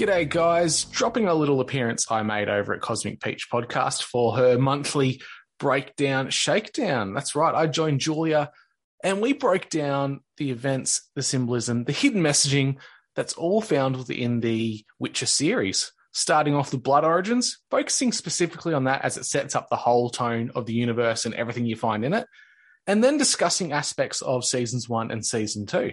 G'day, 0.00 0.26
guys. 0.26 0.84
Dropping 0.84 1.28
a 1.28 1.34
little 1.34 1.60
appearance 1.60 2.10
I 2.10 2.22
made 2.22 2.48
over 2.48 2.72
at 2.72 2.80
Cosmic 2.80 3.20
Peach 3.20 3.48
Podcast 3.52 4.02
for 4.02 4.34
her 4.34 4.56
monthly 4.56 5.20
breakdown 5.58 6.30
shakedown. 6.30 7.12
That's 7.12 7.34
right. 7.34 7.54
I 7.54 7.66
joined 7.66 8.00
Julia 8.00 8.50
and 9.04 9.20
we 9.20 9.34
broke 9.34 9.68
down 9.68 10.20
the 10.38 10.52
events, 10.52 11.10
the 11.14 11.22
symbolism, 11.22 11.84
the 11.84 11.92
hidden 11.92 12.22
messaging 12.22 12.76
that's 13.14 13.34
all 13.34 13.60
found 13.60 13.94
within 13.94 14.40
the 14.40 14.82
Witcher 14.98 15.26
series. 15.26 15.92
Starting 16.12 16.54
off 16.54 16.70
the 16.70 16.78
Blood 16.78 17.04
Origins, 17.04 17.58
focusing 17.70 18.10
specifically 18.10 18.72
on 18.72 18.84
that 18.84 19.04
as 19.04 19.18
it 19.18 19.26
sets 19.26 19.54
up 19.54 19.68
the 19.68 19.76
whole 19.76 20.08
tone 20.08 20.50
of 20.54 20.64
the 20.64 20.72
universe 20.72 21.26
and 21.26 21.34
everything 21.34 21.66
you 21.66 21.76
find 21.76 22.06
in 22.06 22.14
it, 22.14 22.26
and 22.86 23.04
then 23.04 23.18
discussing 23.18 23.72
aspects 23.72 24.22
of 24.22 24.46
seasons 24.46 24.88
one 24.88 25.10
and 25.10 25.26
season 25.26 25.66
two. 25.66 25.92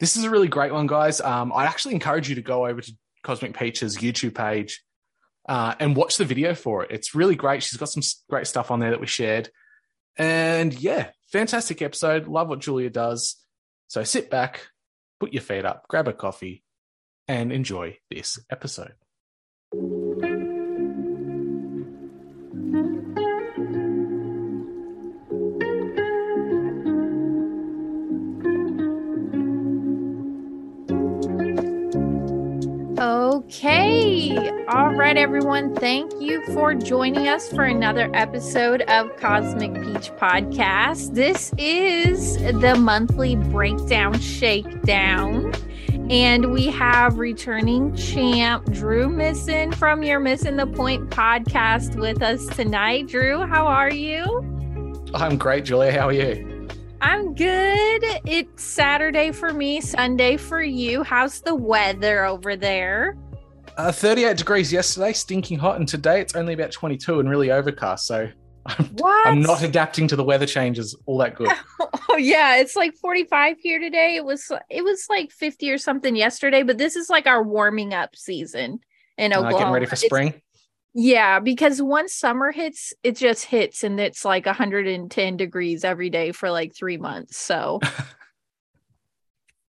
This 0.00 0.16
is 0.16 0.24
a 0.24 0.30
really 0.30 0.48
great 0.48 0.72
one, 0.72 0.86
guys. 0.86 1.20
Um, 1.20 1.52
I 1.52 1.66
actually 1.66 1.92
encourage 1.92 2.30
you 2.30 2.36
to 2.36 2.42
go 2.42 2.66
over 2.66 2.80
to 2.80 2.92
Cosmic 3.24 3.56
Peach's 3.56 3.98
YouTube 3.98 4.34
page 4.34 4.84
uh, 5.48 5.74
and 5.80 5.96
watch 5.96 6.16
the 6.16 6.24
video 6.24 6.54
for 6.54 6.84
it. 6.84 6.90
It's 6.92 7.14
really 7.14 7.34
great. 7.34 7.62
She's 7.62 7.78
got 7.78 7.88
some 7.88 8.02
great 8.30 8.46
stuff 8.46 8.70
on 8.70 8.78
there 8.78 8.90
that 8.90 9.00
we 9.00 9.06
shared. 9.06 9.50
And 10.16 10.72
yeah, 10.72 11.08
fantastic 11.32 11.82
episode. 11.82 12.28
Love 12.28 12.48
what 12.48 12.60
Julia 12.60 12.90
does. 12.90 13.36
So 13.88 14.04
sit 14.04 14.30
back, 14.30 14.68
put 15.18 15.32
your 15.32 15.42
feet 15.42 15.64
up, 15.64 15.86
grab 15.88 16.06
a 16.06 16.12
coffee, 16.12 16.62
and 17.26 17.50
enjoy 17.52 17.98
this 18.10 18.38
episode. 18.50 18.94
Okay. 33.04 34.64
All 34.66 34.94
right, 34.94 35.18
everyone. 35.18 35.74
Thank 35.74 36.10
you 36.22 36.42
for 36.54 36.72
joining 36.72 37.28
us 37.28 37.50
for 37.50 37.64
another 37.64 38.10
episode 38.14 38.80
of 38.82 39.14
Cosmic 39.18 39.74
Peach 39.74 40.10
Podcast. 40.12 41.12
This 41.12 41.52
is 41.58 42.38
the 42.38 42.74
monthly 42.76 43.36
breakdown 43.36 44.18
shakedown. 44.18 45.52
And 46.08 46.50
we 46.50 46.68
have 46.68 47.18
returning 47.18 47.94
champ 47.94 48.72
Drew 48.72 49.10
Misson 49.10 49.72
from 49.72 50.02
your 50.02 50.18
Missing 50.18 50.56
the 50.56 50.66
Point 50.66 51.10
podcast 51.10 52.00
with 52.00 52.22
us 52.22 52.46
tonight. 52.56 53.08
Drew, 53.08 53.44
how 53.44 53.66
are 53.66 53.92
you? 53.92 54.24
I'm 55.12 55.36
great, 55.36 55.66
Julia. 55.66 55.92
How 55.92 56.08
are 56.08 56.12
you? 56.14 56.53
I'm 57.06 57.34
good. 57.34 58.02
It's 58.24 58.64
Saturday 58.64 59.30
for 59.30 59.52
me, 59.52 59.82
Sunday 59.82 60.38
for 60.38 60.62
you. 60.62 61.02
How's 61.02 61.42
the 61.42 61.54
weather 61.54 62.24
over 62.24 62.56
there? 62.56 63.18
Uh, 63.76 63.92
38 63.92 64.38
degrees 64.38 64.72
yesterday, 64.72 65.12
stinking 65.12 65.58
hot, 65.58 65.76
and 65.78 65.86
today 65.86 66.22
it's 66.22 66.34
only 66.34 66.54
about 66.54 66.72
22 66.72 67.20
and 67.20 67.28
really 67.28 67.50
overcast. 67.50 68.06
So 68.06 68.30
I'm, 68.66 68.88
I'm 69.26 69.42
not 69.42 69.62
adapting 69.62 70.08
to 70.08 70.16
the 70.16 70.24
weather 70.24 70.46
changes 70.46 70.96
all 71.04 71.18
that 71.18 71.36
good. 71.36 71.50
Oh 72.10 72.16
yeah, 72.16 72.58
it's 72.58 72.76
like 72.76 72.94
45 72.94 73.58
here 73.58 73.80
today. 73.80 74.14
It 74.14 74.24
was 74.24 74.52
it 74.70 74.84
was 74.84 75.06
like 75.10 75.32
50 75.32 75.68
or 75.72 75.78
something 75.78 76.14
yesterday, 76.14 76.62
but 76.62 76.78
this 76.78 76.94
is 76.94 77.10
like 77.10 77.26
our 77.26 77.42
warming 77.42 77.92
up 77.92 78.14
season 78.14 78.78
in 79.18 79.32
Uh, 79.32 79.38
Oklahoma. 79.38 79.58
getting 79.58 79.72
ready 79.74 79.86
for 79.86 79.94
It's- 79.94 80.06
spring. 80.06 80.34
Yeah, 80.94 81.40
because 81.40 81.82
once 81.82 82.14
summer 82.14 82.52
hits, 82.52 82.94
it 83.02 83.16
just 83.16 83.44
hits 83.44 83.84
and 83.84 84.00
it's 84.00 84.24
like 84.24 84.46
110 84.46 85.36
degrees 85.36 85.84
every 85.84 86.08
day 86.08 86.32
for 86.32 86.50
like 86.50 86.74
3 86.74 86.96
months. 86.96 87.36
So 87.36 87.80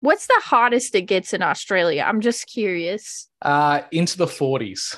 What's 0.04 0.28
the 0.28 0.42
hottest 0.44 0.96
it 0.96 1.04
gets 1.04 1.32
in 1.32 1.42
Australia? 1.42 2.04
I'm 2.06 2.20
just 2.20 2.46
curious. 2.48 3.30
Uh, 3.42 3.84
into 3.90 4.18
the 4.18 4.26
40s. 4.26 4.98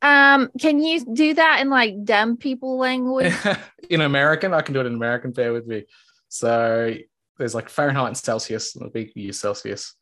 Um, 0.00 0.48
can 0.60 0.80
you 0.80 1.04
do 1.12 1.34
that 1.34 1.58
in 1.60 1.68
like 1.68 2.04
dumb 2.04 2.36
people 2.36 2.78
language? 2.78 3.34
in 3.90 4.00
American, 4.00 4.54
I 4.54 4.62
can 4.62 4.74
do 4.74 4.80
it 4.80 4.86
in 4.86 4.94
American. 4.94 5.32
Bear 5.32 5.52
with 5.52 5.66
me. 5.66 5.86
So 6.28 6.94
there's 7.36 7.52
like 7.52 7.68
Fahrenheit 7.68 8.06
and 8.06 8.16
Celsius, 8.16 8.76
and 8.76 8.92
big 8.92 9.10
use 9.16 9.40
Celsius. 9.40 9.96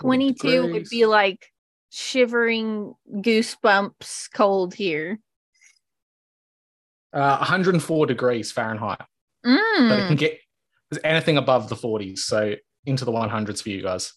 22 0.00 0.72
would 0.72 0.88
be 0.88 1.04
like 1.04 1.52
shivering 1.90 2.94
goosebumps 3.10 4.28
cold 4.34 4.74
here. 4.74 5.18
Uh, 7.12 7.36
104 7.38 8.06
degrees 8.06 8.52
Fahrenheit. 8.52 9.00
But 9.42 9.50
it 9.52 10.04
Mm. 10.04 10.06
can 10.08 10.16
get 10.16 10.38
anything 11.04 11.36
above 11.38 11.68
the 11.68 11.76
40s. 11.76 12.24
So 12.24 12.54
into 12.84 13.04
the 13.04 13.12
100s 13.12 13.62
for 13.62 13.70
you 13.70 13.82
guys. 13.82 14.12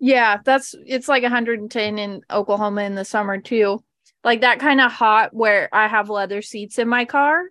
Yeah, 0.00 0.38
that's 0.44 0.74
it's 0.86 1.08
like 1.08 1.22
110 1.24 1.98
in 1.98 2.22
Oklahoma 2.30 2.82
in 2.82 2.94
the 2.94 3.04
summer 3.04 3.40
too. 3.40 3.82
Like 4.24 4.40
that 4.42 4.60
kind 4.60 4.80
of 4.80 4.92
hot 4.92 5.34
where 5.34 5.68
I 5.72 5.88
have 5.88 6.08
leather 6.10 6.42
seats 6.42 6.78
in 6.78 6.88
my 6.88 7.04
car. 7.04 7.44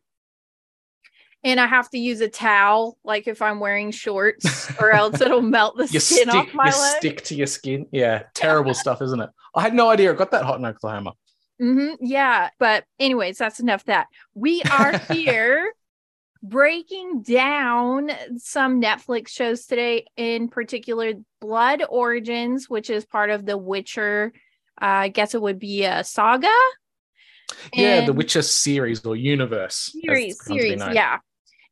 And 1.44 1.60
I 1.60 1.68
have 1.68 1.90
to 1.92 1.98
use 1.98 2.20
a 2.22 2.28
towel, 2.28 2.98
like 3.04 3.28
if 3.28 3.42
I'm 3.42 3.60
wearing 3.60 3.92
shorts, 3.92 4.72
or 4.82 4.92
else 4.92 5.22
it'll 5.22 5.42
melt 5.58 5.78
the 5.78 5.88
skin 5.88 6.02
stick, 6.02 6.30
off 6.30 6.54
my 6.54 6.66
you 6.66 6.78
leg. 6.82 6.98
stick 6.98 7.24
to 7.26 7.36
your 7.36 7.48
skin. 7.48 7.86
Yeah, 7.92 8.24
terrible 8.34 8.74
stuff, 8.84 9.02
isn't 9.02 9.20
it? 9.22 9.30
I 9.56 9.62
had 9.62 9.74
no 9.74 9.90
idea 9.90 10.12
it 10.12 10.18
got 10.18 10.32
that 10.32 10.44
hot 10.46 10.60
in 10.60 10.66
Oklahoma. 10.66 11.14
hmm 11.60 11.94
yeah, 12.02 12.50
but 12.60 12.86
anyways, 13.00 13.38
that's 13.38 13.60
enough 13.60 13.84
that. 13.86 14.08
We 14.34 14.62
are 14.64 14.98
here 15.12 15.74
breaking 16.44 17.22
down 17.24 18.12
some 18.38 18.82
Netflix 18.82 19.30
shows 19.30 19.66
today, 19.66 20.06
in 20.18 20.50
particular 20.50 21.14
Blood 21.40 21.84
Origins, 21.88 22.70
which 22.70 22.90
is 22.90 23.06
part 23.06 23.30
of 23.30 23.46
the 23.46 23.58
Witcher. 23.58 24.34
Uh, 24.82 24.86
I 24.86 25.08
guess 25.10 25.34
it 25.34 25.42
would 25.42 25.60
be 25.60 25.84
a 25.86 26.04
saga. 26.04 26.54
Yeah, 27.74 28.06
the 28.06 28.14
Witcher 28.14 28.42
series 28.42 29.06
or 29.06 29.16
universe. 29.16 29.96
series 30.02 30.34
it's 30.34 30.42
come 30.42 30.58
to 30.58 30.64
be 30.64 30.78
series 30.78 30.96
yeah 30.96 31.20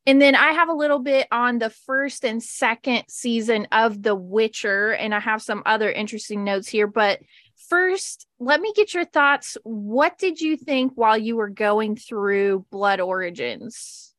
and 0.06 0.22
then 0.22 0.34
i 0.34 0.52
have 0.52 0.68
a 0.68 0.72
little 0.72 0.98
bit 0.98 1.26
on 1.30 1.58
the 1.58 1.70
first 1.70 2.24
and 2.24 2.42
second 2.42 3.04
season 3.08 3.66
of 3.72 4.02
the 4.02 4.14
witcher 4.14 4.92
and 4.92 5.14
i 5.14 5.20
have 5.20 5.42
some 5.42 5.62
other 5.66 5.90
interesting 5.90 6.44
notes 6.44 6.68
here 6.68 6.86
but 6.86 7.20
first 7.68 8.26
let 8.38 8.60
me 8.60 8.72
get 8.74 8.94
your 8.94 9.04
thoughts 9.04 9.56
what 9.64 10.18
did 10.18 10.40
you 10.40 10.56
think 10.56 10.92
while 10.94 11.18
you 11.18 11.36
were 11.36 11.48
going 11.48 11.96
through 11.96 12.64
blood 12.70 13.00
origins 13.00 14.14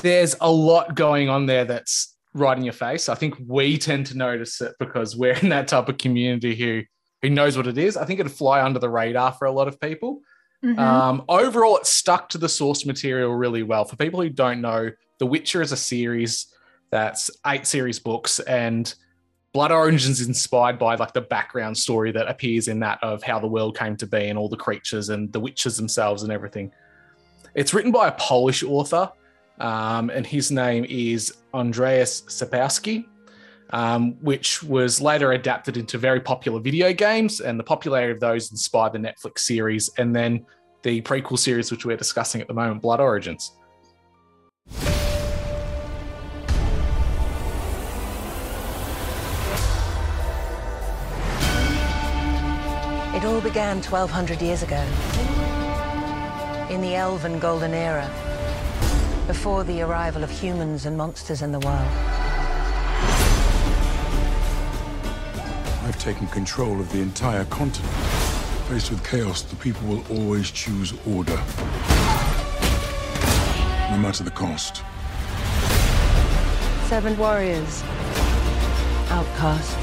there's 0.00 0.36
a 0.40 0.50
lot 0.50 0.94
going 0.94 1.28
on 1.28 1.46
there 1.46 1.64
that's 1.64 2.16
right 2.34 2.56
in 2.56 2.64
your 2.64 2.72
face. 2.72 3.08
I 3.08 3.14
think 3.14 3.36
we 3.46 3.76
tend 3.78 4.06
to 4.06 4.16
notice 4.16 4.60
it 4.60 4.74
because 4.78 5.16
we're 5.16 5.34
in 5.34 5.50
that 5.50 5.68
type 5.68 5.88
of 5.88 5.98
community 5.98 6.54
who 6.54 6.82
who 7.22 7.30
knows 7.30 7.56
what 7.56 7.66
it 7.66 7.78
is. 7.78 7.96
I 7.96 8.04
think 8.04 8.20
it'd 8.20 8.32
fly 8.32 8.62
under 8.62 8.78
the 8.78 8.90
radar 8.90 9.32
for 9.32 9.46
a 9.46 9.52
lot 9.52 9.68
of 9.68 9.80
people. 9.80 10.20
Mhm. 10.64 10.78
Um, 10.78 11.24
overall, 11.28 11.76
it 11.78 11.86
stuck 11.86 12.28
to 12.30 12.38
the 12.38 12.48
source 12.48 12.84
material 12.84 13.32
really 13.34 13.62
well. 13.62 13.84
For 13.84 13.96
people 13.96 14.20
who 14.20 14.28
don't 14.28 14.60
know, 14.60 14.90
The 15.18 15.26
Witcher 15.26 15.62
is 15.62 15.72
a 15.72 15.76
series 15.76 16.46
that's 16.90 17.30
eight 17.46 17.66
series 17.66 17.98
books, 17.98 18.40
and 18.40 18.92
Blood 19.52 19.70
Origins 19.70 20.20
is 20.20 20.26
inspired 20.26 20.78
by 20.78 20.94
like 20.96 21.12
the 21.12 21.20
background 21.20 21.76
story 21.78 22.10
that 22.12 22.26
appears 22.28 22.68
in 22.68 22.80
that 22.80 22.98
of 23.02 23.22
how 23.22 23.38
the 23.38 23.46
world 23.46 23.76
came 23.76 23.96
to 23.98 24.06
be 24.06 24.28
and 24.28 24.38
all 24.38 24.48
the 24.48 24.56
creatures 24.56 25.10
and 25.10 25.32
the 25.32 25.40
witches 25.40 25.76
themselves 25.76 26.22
and 26.22 26.32
everything. 26.32 26.72
It's 27.54 27.74
written 27.74 27.92
by 27.92 28.08
a 28.08 28.12
Polish 28.12 28.62
author, 28.62 29.10
um, 29.60 30.10
and 30.10 30.26
his 30.26 30.50
name 30.50 30.86
is 30.88 31.34
Andreas 31.54 32.22
Sapkowski, 32.22 33.04
um, 33.72 34.16
which 34.20 34.62
was 34.62 35.00
later 35.00 35.32
adapted 35.32 35.76
into 35.76 35.98
very 35.98 36.20
popular 36.20 36.60
video 36.60 36.92
games, 36.92 37.40
and 37.40 37.58
the 37.58 37.64
popularity 37.64 38.12
of 38.12 38.20
those 38.20 38.50
inspired 38.50 38.92
the 38.92 38.98
Netflix 38.98 39.40
series, 39.40 39.90
and 39.98 40.14
then 40.14 40.44
the 40.82 41.00
prequel 41.02 41.38
series, 41.38 41.70
which 41.70 41.84
we're 41.84 41.96
discussing 41.96 42.40
at 42.40 42.48
the 42.48 42.54
moment, 42.54 42.82
Blood 42.82 43.00
Origins. 43.00 43.52
It 53.14 53.26
all 53.26 53.40
began 53.40 53.80
1200 53.80 54.42
years 54.42 54.62
ago. 54.62 54.82
In 56.70 56.80
the 56.80 56.96
Elven 56.96 57.38
Golden 57.38 57.72
Era. 57.72 58.10
Before 59.26 59.62
the 59.64 59.82
arrival 59.82 60.24
of 60.24 60.30
humans 60.30 60.86
and 60.86 60.96
monsters 60.96 61.40
in 61.40 61.52
the 61.52 61.60
world. 61.60 62.21
Taken 66.02 66.26
control 66.26 66.80
of 66.80 66.90
the 66.90 67.00
entire 67.00 67.44
continent. 67.44 67.94
Faced 68.68 68.90
with 68.90 69.08
chaos, 69.08 69.42
the 69.42 69.54
people 69.54 69.86
will 69.86 70.04
always 70.10 70.50
choose 70.50 70.92
order. 71.06 71.36
No 73.88 73.98
matter 73.98 74.24
the 74.24 74.32
cost. 74.32 74.82
Seven 76.88 77.16
warriors. 77.16 77.84
Outcasts. 79.10 79.76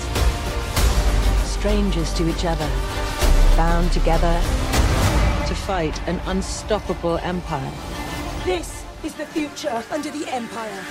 Strangers 1.58 2.14
to 2.16 2.28
each 2.28 2.44
other. 2.44 2.70
Bound 3.56 3.90
together 3.94 4.42
to 5.48 5.56
fight 5.56 6.06
an 6.06 6.20
unstoppable 6.26 7.18
empire. 7.20 7.72
This 8.44 8.84
is 9.06 9.14
the 9.14 9.26
future 9.26 9.82
under 9.90 10.12
the 10.12 10.28
Empire. 10.28 10.84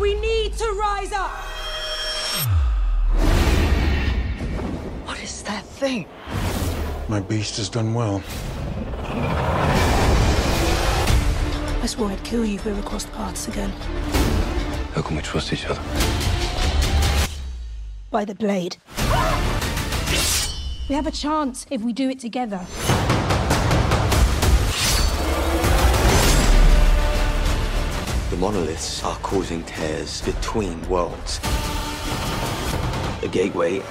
We 0.00 0.14
need 0.20 0.52
to 0.52 0.66
rise 0.80 1.12
up! 1.12 1.53
Is 5.24 5.42
that 5.44 5.64
thing? 5.64 6.06
My 7.08 7.18
beast 7.18 7.56
has 7.56 7.70
done 7.70 7.94
well. 7.94 8.22
I 11.82 11.86
swore 11.86 12.10
I'd 12.10 12.22
kill 12.24 12.44
you 12.44 12.56
if 12.56 12.66
we 12.66 12.72
ever 12.72 12.82
crossed 12.82 13.10
paths 13.12 13.48
again. 13.48 13.70
How 14.92 15.00
can 15.00 15.16
we 15.16 15.22
trust 15.22 15.50
each 15.50 15.64
other? 15.64 15.80
By 18.10 18.26
the 18.26 18.34
blade. 18.34 18.76
We 20.90 20.94
have 20.94 21.06
a 21.06 21.10
chance 21.10 21.66
if 21.70 21.80
we 21.80 21.94
do 21.94 22.10
it 22.10 22.18
together. 22.18 22.60
The 28.28 28.36
monoliths 28.36 29.02
are 29.02 29.16
causing 29.16 29.62
tears 29.64 30.20
between 30.20 30.86
worlds. 30.86 31.40
A 33.22 33.28
gateway. 33.30 33.82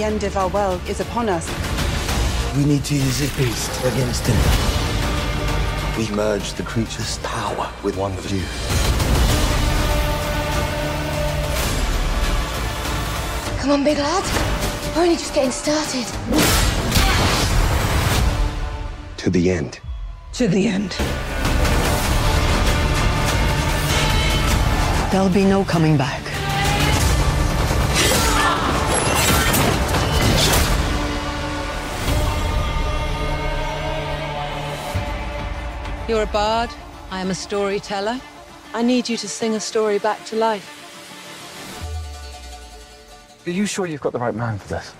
The 0.00 0.06
end 0.06 0.24
of 0.24 0.34
our 0.38 0.48
world 0.48 0.80
is 0.88 1.00
upon 1.00 1.28
us. 1.28 1.46
We 2.56 2.64
need 2.64 2.82
to 2.84 2.94
use 2.94 3.18
this 3.18 3.36
beast 3.36 3.84
against 3.84 4.26
him. 4.26 4.36
We 5.98 6.08
merge 6.16 6.54
the 6.54 6.62
creature's 6.62 7.18
power 7.18 7.70
with 7.82 7.98
one 7.98 8.12
of 8.12 8.30
you. 8.30 8.40
Come 13.60 13.72
on, 13.72 13.84
big 13.84 13.98
lad. 13.98 14.24
We're 14.96 15.02
only 15.02 15.16
just 15.16 15.34
getting 15.34 15.50
started. 15.50 16.06
To 19.18 19.28
the 19.28 19.50
end. 19.50 19.80
To 20.32 20.48
the 20.48 20.66
end. 20.66 20.92
There'll 25.12 25.28
be 25.28 25.44
no 25.44 25.62
coming 25.64 25.98
back. 25.98 26.29
You're 36.10 36.24
a 36.24 36.26
bard. 36.26 36.70
I 37.12 37.20
am 37.20 37.30
a 37.30 37.34
storyteller. 37.36 38.20
I 38.74 38.82
need 38.82 39.08
you 39.08 39.16
to 39.16 39.28
sing 39.28 39.54
a 39.54 39.60
story 39.60 40.00
back 40.00 40.24
to 40.24 40.34
life. 40.34 40.66
Are 43.46 43.50
you 43.52 43.64
sure 43.64 43.86
you've 43.86 44.00
got 44.00 44.12
the 44.12 44.18
right 44.18 44.34
man 44.34 44.58
for 44.58 44.66
this? 44.66 44.92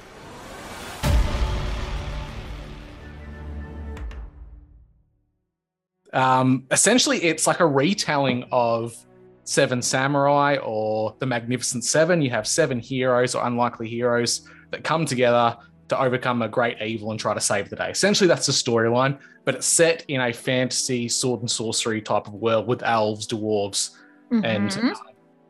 Um, 6.13 6.69
essentially, 6.71 7.19
it's 7.25 7.45
like 7.45 7.59
a 7.59 7.67
retelling 7.67 8.45
of 8.53 8.95
Seven 9.43 9.83
Samurai 9.83 10.59
or 10.63 11.17
The 11.19 11.27
Magnificent 11.27 11.83
Seven. 11.83 12.23
You 12.23 12.31
have 12.31 12.47
seven 12.47 12.79
heroes 12.79 13.35
or 13.35 13.45
unlikely 13.49 13.89
heroes 13.89 14.49
that 14.71 14.85
come 14.85 15.07
together 15.07 15.57
to 15.89 16.01
overcome 16.01 16.41
a 16.43 16.49
great 16.49 16.81
evil 16.81 17.11
and 17.11 17.19
try 17.19 17.35
to 17.35 17.41
save 17.41 17.69
the 17.69 17.75
day. 17.75 17.91
Essentially, 17.91 18.29
that's 18.29 18.47
the 18.47 18.53
storyline, 18.53 19.19
but 19.45 19.55
it's 19.55 19.67
set 19.67 20.05
in 20.09 20.21
a 20.21 20.33
fantasy 20.33 21.09
sword 21.09 21.41
and 21.41 21.51
sorcery 21.51 22.01
type 22.03 22.27
of 22.27 22.35
world 22.35 22.67
with 22.67 22.83
elves, 22.83 23.27
dwarves, 23.27 23.91
and 24.31 24.71
Mhm. 24.71 24.95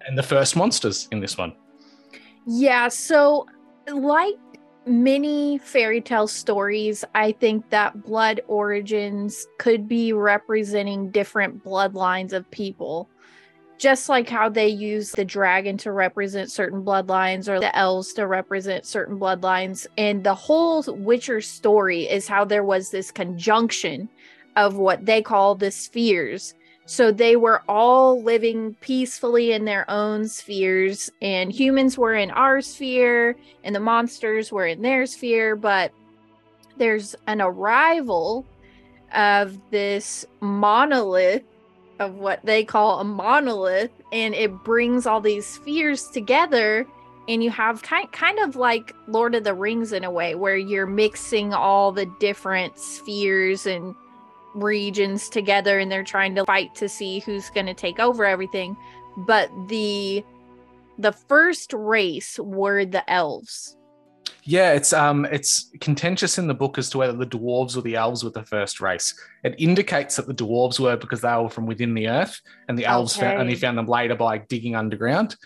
and 0.07 0.17
the 0.17 0.23
first 0.23 0.57
monsters 0.57 1.09
in 1.13 1.21
this 1.21 1.37
one. 1.37 1.53
Yeah, 2.47 2.89
so 2.89 3.47
like 3.93 4.37
many 4.87 5.59
fairy 5.59 6.01
tale 6.01 6.27
stories, 6.27 7.05
I 7.15 7.33
think 7.33 7.69
that 7.71 8.03
blood 8.03 8.41
origins 8.49 9.47
could 9.59 9.87
be 9.87 10.15
representing 10.15 11.11
different 11.11 11.63
bloodlines 11.63 12.33
of 12.33 12.51
people. 12.51 13.11
Just 13.81 14.11
like 14.11 14.29
how 14.29 14.50
they 14.50 14.69
use 14.69 15.11
the 15.12 15.25
dragon 15.25 15.79
to 15.79 15.91
represent 15.91 16.50
certain 16.53 16.85
bloodlines 16.85 17.49
or 17.49 17.59
the 17.59 17.75
elves 17.75 18.12
to 18.12 18.27
represent 18.27 18.85
certain 18.85 19.19
bloodlines. 19.19 19.87
And 19.97 20.23
the 20.23 20.35
whole 20.35 20.85
Witcher 20.87 21.41
story 21.41 22.06
is 22.06 22.29
how 22.29 22.44
there 22.44 22.62
was 22.62 22.91
this 22.91 23.11
conjunction 23.11 24.06
of 24.56 24.77
what 24.77 25.06
they 25.06 25.23
call 25.23 25.55
the 25.55 25.71
spheres. 25.71 26.53
So 26.85 27.11
they 27.11 27.37
were 27.37 27.62
all 27.69 28.23
living 28.23 28.75
peacefully 28.82 29.53
in 29.53 29.65
their 29.65 29.88
own 29.88 30.29
spheres, 30.29 31.11
and 31.23 31.50
humans 31.50 31.97
were 31.97 32.15
in 32.15 32.31
our 32.33 32.61
sphere, 32.61 33.37
and 33.65 33.75
the 33.75 33.81
monsters 33.81 34.53
were 34.53 34.67
in 34.67 34.83
their 34.83 35.06
sphere. 35.06 35.56
But 35.56 35.93
there's 36.76 37.14
an 37.28 37.40
arrival 37.40 38.45
of 39.14 39.59
this 39.71 40.26
monolith, 40.40 41.45
of 42.00 42.14
what 42.14 42.45
they 42.45 42.64
call 42.64 42.99
a 42.99 43.04
monolith, 43.04 43.92
and 44.12 44.35
it 44.35 44.52
brings 44.64 45.07
all 45.07 45.21
these 45.21 45.47
spheres 45.47 46.09
together. 46.09 46.87
And 47.28 47.45
you 47.45 47.50
have 47.50 47.83
kind 47.83 48.11
kind 48.11 48.40
of 48.40 48.57
like 48.57 48.95
Lord 49.07 49.35
of 49.37 49.45
the 49.45 49.54
Rings 49.54 49.92
in 49.92 50.02
a 50.02 50.11
way, 50.11 50.35
where 50.35 50.57
you're 50.57 50.87
mixing 50.87 51.54
all 51.54 51.92
the 51.92 52.07
different 52.19 52.78
spheres 52.78 53.66
and 53.66 53.95
regions 54.54 55.28
together 55.28 55.78
and 55.78 55.90
they're 55.90 56.02
trying 56.02 56.35
to 56.35 56.45
fight 56.45 56.75
to 56.75 56.88
see 56.88 57.21
who's 57.21 57.50
going 57.50 57.66
to 57.66 57.75
take 57.75 58.00
over 58.00 58.25
everything 58.25 58.76
but 59.16 59.50
the 59.69 60.25
the 60.99 61.12
first 61.12 61.73
race 61.73 62.38
were 62.38 62.85
the 62.85 63.09
elves 63.11 63.76
Yeah, 64.44 64.73
it's 64.73 64.92
um 64.92 65.26
it's 65.26 65.70
contentious 65.80 66.38
in 66.38 66.47
the 66.47 66.54
book 66.54 66.78
as 66.78 66.88
to 66.90 66.99
whether 66.99 67.12
the 67.12 67.26
dwarves 67.26 67.76
or 67.76 67.82
the 67.82 67.97
elves 67.97 68.25
were 68.25 68.30
the 68.30 68.42
first 68.42 68.80
race. 68.80 69.14
It 69.44 69.54
indicates 69.59 70.16
that 70.16 70.26
the 70.26 70.35
dwarves 70.35 70.80
were 70.80 70.97
because 70.97 71.20
they 71.20 71.35
were 71.37 71.50
from 71.50 71.66
within 71.66 71.94
the 71.94 72.09
earth, 72.09 72.40
and 72.68 72.78
the 72.78 72.87
elves 72.87 73.16
found, 73.16 73.38
only 73.38 73.54
found 73.54 73.76
them 73.76 73.87
later 73.87 74.14
by 74.14 74.38
digging 74.38 74.76
underground. 74.76 75.37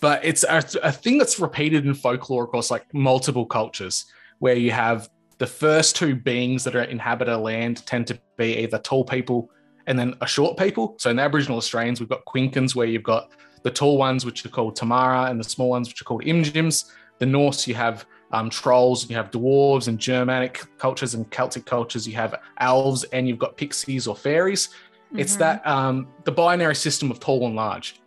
But 0.00 0.24
it's 0.24 0.44
a, 0.44 0.62
a 0.82 0.92
thing 0.92 1.18
that's 1.18 1.38
repeated 1.38 1.86
in 1.86 1.94
folklore 1.94 2.44
across 2.44 2.70
like 2.70 2.92
multiple 2.92 3.46
cultures, 3.46 4.04
where 4.40 4.56
you 4.56 4.72
have 4.72 5.08
the 5.38 5.46
first 5.46 5.96
two 5.96 6.16
beings 6.16 6.64
that 6.64 6.74
are 6.74 6.82
inhabit 6.82 7.28
a 7.28 7.36
land 7.36 7.84
tend 7.86 8.06
to 8.08 8.18
be 8.36 8.58
either 8.58 8.78
tall 8.78 9.04
people 9.04 9.50
and 9.86 9.98
then 9.98 10.14
a 10.20 10.26
short 10.26 10.58
people. 10.58 10.96
So 10.98 11.10
in 11.10 11.16
the 11.16 11.22
Aboriginal 11.22 11.58
Australians, 11.58 12.00
we've 12.00 12.08
got 12.08 12.24
Quinkans, 12.24 12.74
where 12.74 12.86
you've 12.86 13.02
got 13.02 13.30
the 13.62 13.70
tall 13.70 13.98
ones, 13.98 14.24
which 14.24 14.44
are 14.44 14.48
called 14.48 14.76
Timara, 14.76 15.30
and 15.30 15.38
the 15.38 15.44
small 15.44 15.70
ones, 15.70 15.88
which 15.88 16.00
are 16.00 16.04
called 16.04 16.24
Imjims. 16.24 16.90
The 17.18 17.26
Norse, 17.26 17.66
you 17.66 17.74
have 17.74 18.04
um, 18.36 18.50
trolls, 18.50 19.08
you 19.08 19.16
have 19.16 19.30
dwarves 19.30 19.88
and 19.88 19.98
Germanic 19.98 20.62
cultures 20.78 21.14
and 21.14 21.30
Celtic 21.30 21.64
cultures. 21.64 22.06
You 22.06 22.14
have 22.16 22.34
elves, 22.60 23.04
and 23.14 23.26
you've 23.28 23.38
got 23.38 23.56
pixies 23.56 24.06
or 24.06 24.16
fairies. 24.16 24.68
It's 25.16 25.36
Mhm. 25.36 25.38
that 25.38 25.66
um, 25.66 26.08
the 26.24 26.32
binary 26.32 26.74
system 26.74 27.10
of 27.10 27.18
tall 27.20 27.46
and 27.46 27.56
large 27.56 28.00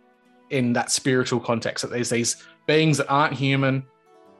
in 0.50 0.72
that 0.74 0.90
spiritual 0.90 1.40
context. 1.40 1.82
That 1.82 1.90
there's 1.90 2.10
these 2.10 2.32
beings 2.66 2.98
that 2.98 3.08
aren't 3.08 3.34
human. 3.34 3.84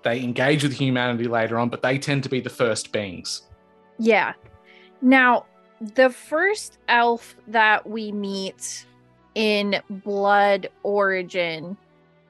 They 0.02 0.22
engage 0.22 0.62
with 0.62 0.72
humanity 0.72 1.26
later 1.38 1.58
on, 1.58 1.68
but 1.68 1.82
they 1.82 1.98
tend 1.98 2.22
to 2.22 2.28
be 2.28 2.40
the 2.40 2.50
first 2.50 2.92
beings. 2.92 3.42
yeah 4.02 4.32
now 5.02 5.44
the 5.94 6.08
first 6.08 6.78
elf 6.88 7.36
that 7.46 7.86
we 7.86 8.12
meet 8.12 8.86
in 9.34 9.66
blood 9.90 10.62
origin 10.82 11.76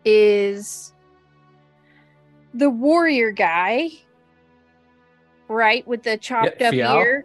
is 0.04 0.92
the 2.54 2.70
warrior 2.70 3.30
guy 3.30 3.90
right? 5.48 5.86
With 5.86 6.04
the 6.04 6.16
chopped 6.16 6.60
Yeah, 6.60 6.68
up 6.68 6.74
ear. 6.74 7.24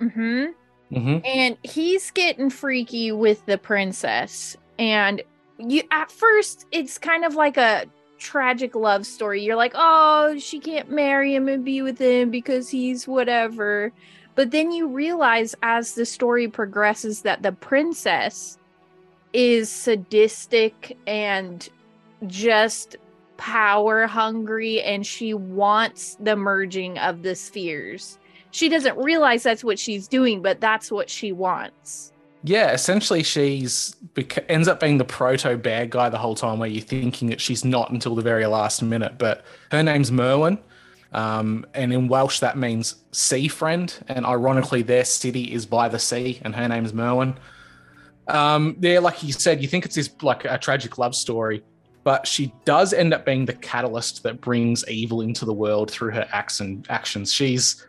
Mm-hmm. 0.00 0.46
Mm-hmm. 0.92 1.18
and 1.24 1.56
he's 1.64 2.10
getting 2.12 2.48
freaky 2.48 3.10
with 3.10 3.44
the 3.46 3.58
princess 3.58 4.56
and 4.78 5.20
you 5.58 5.82
at 5.90 6.12
first 6.12 6.64
it's 6.70 6.96
kind 6.96 7.24
of 7.24 7.34
like 7.34 7.56
a 7.56 7.86
tragic 8.18 8.76
love 8.76 9.04
story 9.04 9.42
you're 9.42 9.56
like 9.56 9.72
oh 9.74 10.38
she 10.38 10.60
can't 10.60 10.88
marry 10.88 11.34
him 11.34 11.48
and 11.48 11.64
be 11.64 11.82
with 11.82 11.98
him 11.98 12.30
because 12.30 12.68
he's 12.68 13.08
whatever 13.08 13.90
but 14.36 14.52
then 14.52 14.70
you 14.70 14.86
realize 14.86 15.56
as 15.64 15.94
the 15.96 16.06
story 16.06 16.46
progresses 16.46 17.22
that 17.22 17.42
the 17.42 17.50
princess 17.50 18.56
is 19.32 19.68
sadistic 19.68 20.96
and 21.08 21.68
just 22.28 22.96
power 23.36 24.06
hungry 24.06 24.82
and 24.82 25.06
she 25.06 25.34
wants 25.34 26.16
the 26.20 26.36
merging 26.36 26.98
of 26.98 27.22
the 27.22 27.34
spheres 27.34 28.18
she 28.56 28.70
doesn't 28.70 28.96
realize 28.96 29.42
that's 29.42 29.62
what 29.62 29.78
she's 29.78 30.08
doing, 30.08 30.40
but 30.40 30.60
that's 30.62 30.90
what 30.90 31.10
she 31.10 31.30
wants. 31.30 32.12
Yeah, 32.42 32.72
essentially, 32.72 33.22
she's 33.22 33.94
bec- 34.14 34.46
ends 34.48 34.66
up 34.66 34.80
being 34.80 34.96
the 34.96 35.04
proto 35.04 35.58
bad 35.58 35.90
guy 35.90 36.08
the 36.08 36.16
whole 36.16 36.34
time, 36.34 36.58
where 36.58 36.68
you're 36.68 36.82
thinking 36.82 37.28
that 37.28 37.40
she's 37.40 37.66
not 37.66 37.90
until 37.90 38.14
the 38.14 38.22
very 38.22 38.46
last 38.46 38.82
minute. 38.82 39.18
But 39.18 39.44
her 39.72 39.82
name's 39.82 40.10
Merwyn, 40.10 40.58
um, 41.12 41.66
and 41.74 41.92
in 41.92 42.08
Welsh 42.08 42.40
that 42.40 42.56
means 42.56 42.96
sea 43.12 43.46
friend. 43.48 43.92
And 44.08 44.24
ironically, 44.24 44.80
their 44.80 45.04
city 45.04 45.52
is 45.52 45.66
by 45.66 45.88
the 45.88 45.98
sea, 45.98 46.40
and 46.42 46.54
her 46.54 46.66
name's 46.66 46.92
Merwyn. 46.92 47.36
Um, 48.28 48.78
yeah, 48.80 49.00
like 49.00 49.22
you 49.22 49.32
said, 49.32 49.60
you 49.60 49.68
think 49.68 49.84
it's 49.84 49.96
this 49.96 50.10
like 50.22 50.46
a 50.46 50.56
tragic 50.56 50.96
love 50.96 51.14
story, 51.14 51.62
but 52.06 52.24
she 52.24 52.54
does 52.64 52.92
end 52.92 53.12
up 53.12 53.26
being 53.26 53.44
the 53.44 53.52
catalyst 53.52 54.22
that 54.22 54.40
brings 54.40 54.88
evil 54.88 55.22
into 55.22 55.44
the 55.44 55.52
world 55.52 55.90
through 55.90 56.12
her 56.12 56.24
acts 56.30 56.60
and 56.60 56.86
actions. 56.88 57.32
She's 57.32 57.84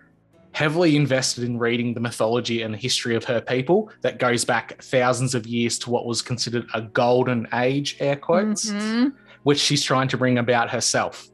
heavily 0.54 0.96
invested 0.96 1.44
in 1.44 1.60
reading 1.60 1.94
the 1.94 2.00
mythology 2.00 2.64
and 2.64 2.74
the 2.74 2.80
history 2.80 3.16
of 3.16 3.24
her 3.26 3.40
people 3.40 3.92
that 4.02 4.18
goes 4.18 4.44
back 4.44 4.82
thousands 4.82 5.36
of 5.36 5.46
years 5.46 5.78
to 5.78 5.92
what 5.92 6.08
was 6.08 6.24
considered 6.24 6.66
a 6.74 6.82
golden 6.82 7.48
age, 7.54 7.96
air 8.00 8.16
quotes, 8.16 8.72
Mhm. 8.72 9.14
which 9.44 9.60
she's 9.60 9.84
trying 9.84 10.08
to 10.08 10.18
bring 10.18 10.40
about 10.40 10.72
herself. 10.72 11.28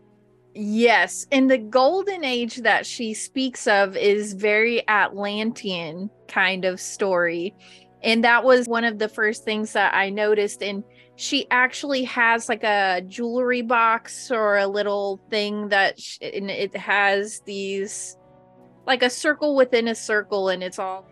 Yes, 0.53 1.25
and 1.31 1.49
the 1.49 1.59
golden 1.59 2.25
age 2.25 2.57
that 2.63 2.85
she 2.85 3.13
speaks 3.13 3.65
of 3.65 3.95
is 3.95 4.33
very 4.33 4.85
Atlantean 4.89 6.09
kind 6.27 6.65
of 6.65 6.81
story. 6.81 7.55
And 8.03 8.25
that 8.25 8.43
was 8.43 8.67
one 8.67 8.83
of 8.83 8.99
the 8.99 9.07
first 9.07 9.45
things 9.45 9.71
that 9.71 9.93
I 9.95 10.09
noticed 10.09 10.61
and 10.61 10.83
she 11.23 11.47
actually 11.51 12.03
has 12.03 12.49
like 12.49 12.65
a 12.65 13.01
jewelry 13.07 13.61
box 13.61 14.29
or 14.29 14.57
a 14.57 14.67
little 14.67 15.21
thing 15.29 15.69
that 15.69 15.97
sh- 15.97 16.17
and 16.21 16.51
it 16.51 16.75
has 16.75 17.39
these 17.45 18.17
like 18.85 19.01
a 19.01 19.09
circle 19.09 19.55
within 19.55 19.87
a 19.87 19.95
circle 19.95 20.49
and 20.49 20.61
it's 20.61 20.79
all 20.79 21.07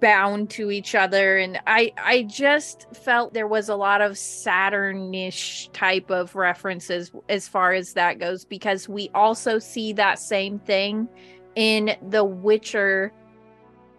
bound 0.00 0.50
to 0.50 0.72
each 0.72 0.96
other 0.96 1.36
and 1.36 1.60
i 1.64 1.92
i 1.96 2.22
just 2.22 2.88
felt 2.96 3.32
there 3.34 3.46
was 3.46 3.68
a 3.68 3.76
lot 3.76 4.00
of 4.00 4.12
saturnish 4.12 5.70
type 5.72 6.10
of 6.10 6.34
references 6.34 7.12
as 7.28 7.46
far 7.46 7.72
as 7.72 7.92
that 7.92 8.18
goes 8.18 8.44
because 8.44 8.88
we 8.88 9.08
also 9.14 9.60
see 9.60 9.92
that 9.92 10.18
same 10.18 10.58
thing 10.58 11.08
in 11.54 11.94
the 12.08 12.24
witcher 12.24 13.12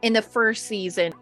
in 0.01 0.11
the 0.11 0.21
first 0.21 0.65
season 0.65 1.13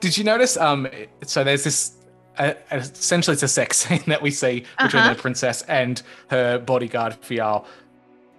Did 0.00 0.16
you 0.16 0.24
notice? 0.24 0.56
Um, 0.56 0.88
so 1.24 1.42
there's 1.42 1.64
this. 1.64 1.96
Uh, 2.38 2.54
essentially, 2.72 3.32
it's 3.34 3.42
a 3.42 3.48
sex 3.48 3.76
scene 3.88 4.02
that 4.06 4.20
we 4.22 4.30
see 4.30 4.64
between 4.82 5.02
Uh-huh. 5.02 5.14
the 5.14 5.20
princess 5.20 5.62
and 5.62 6.02
her 6.28 6.58
bodyguard 6.58 7.16
Fjall. 7.22 7.64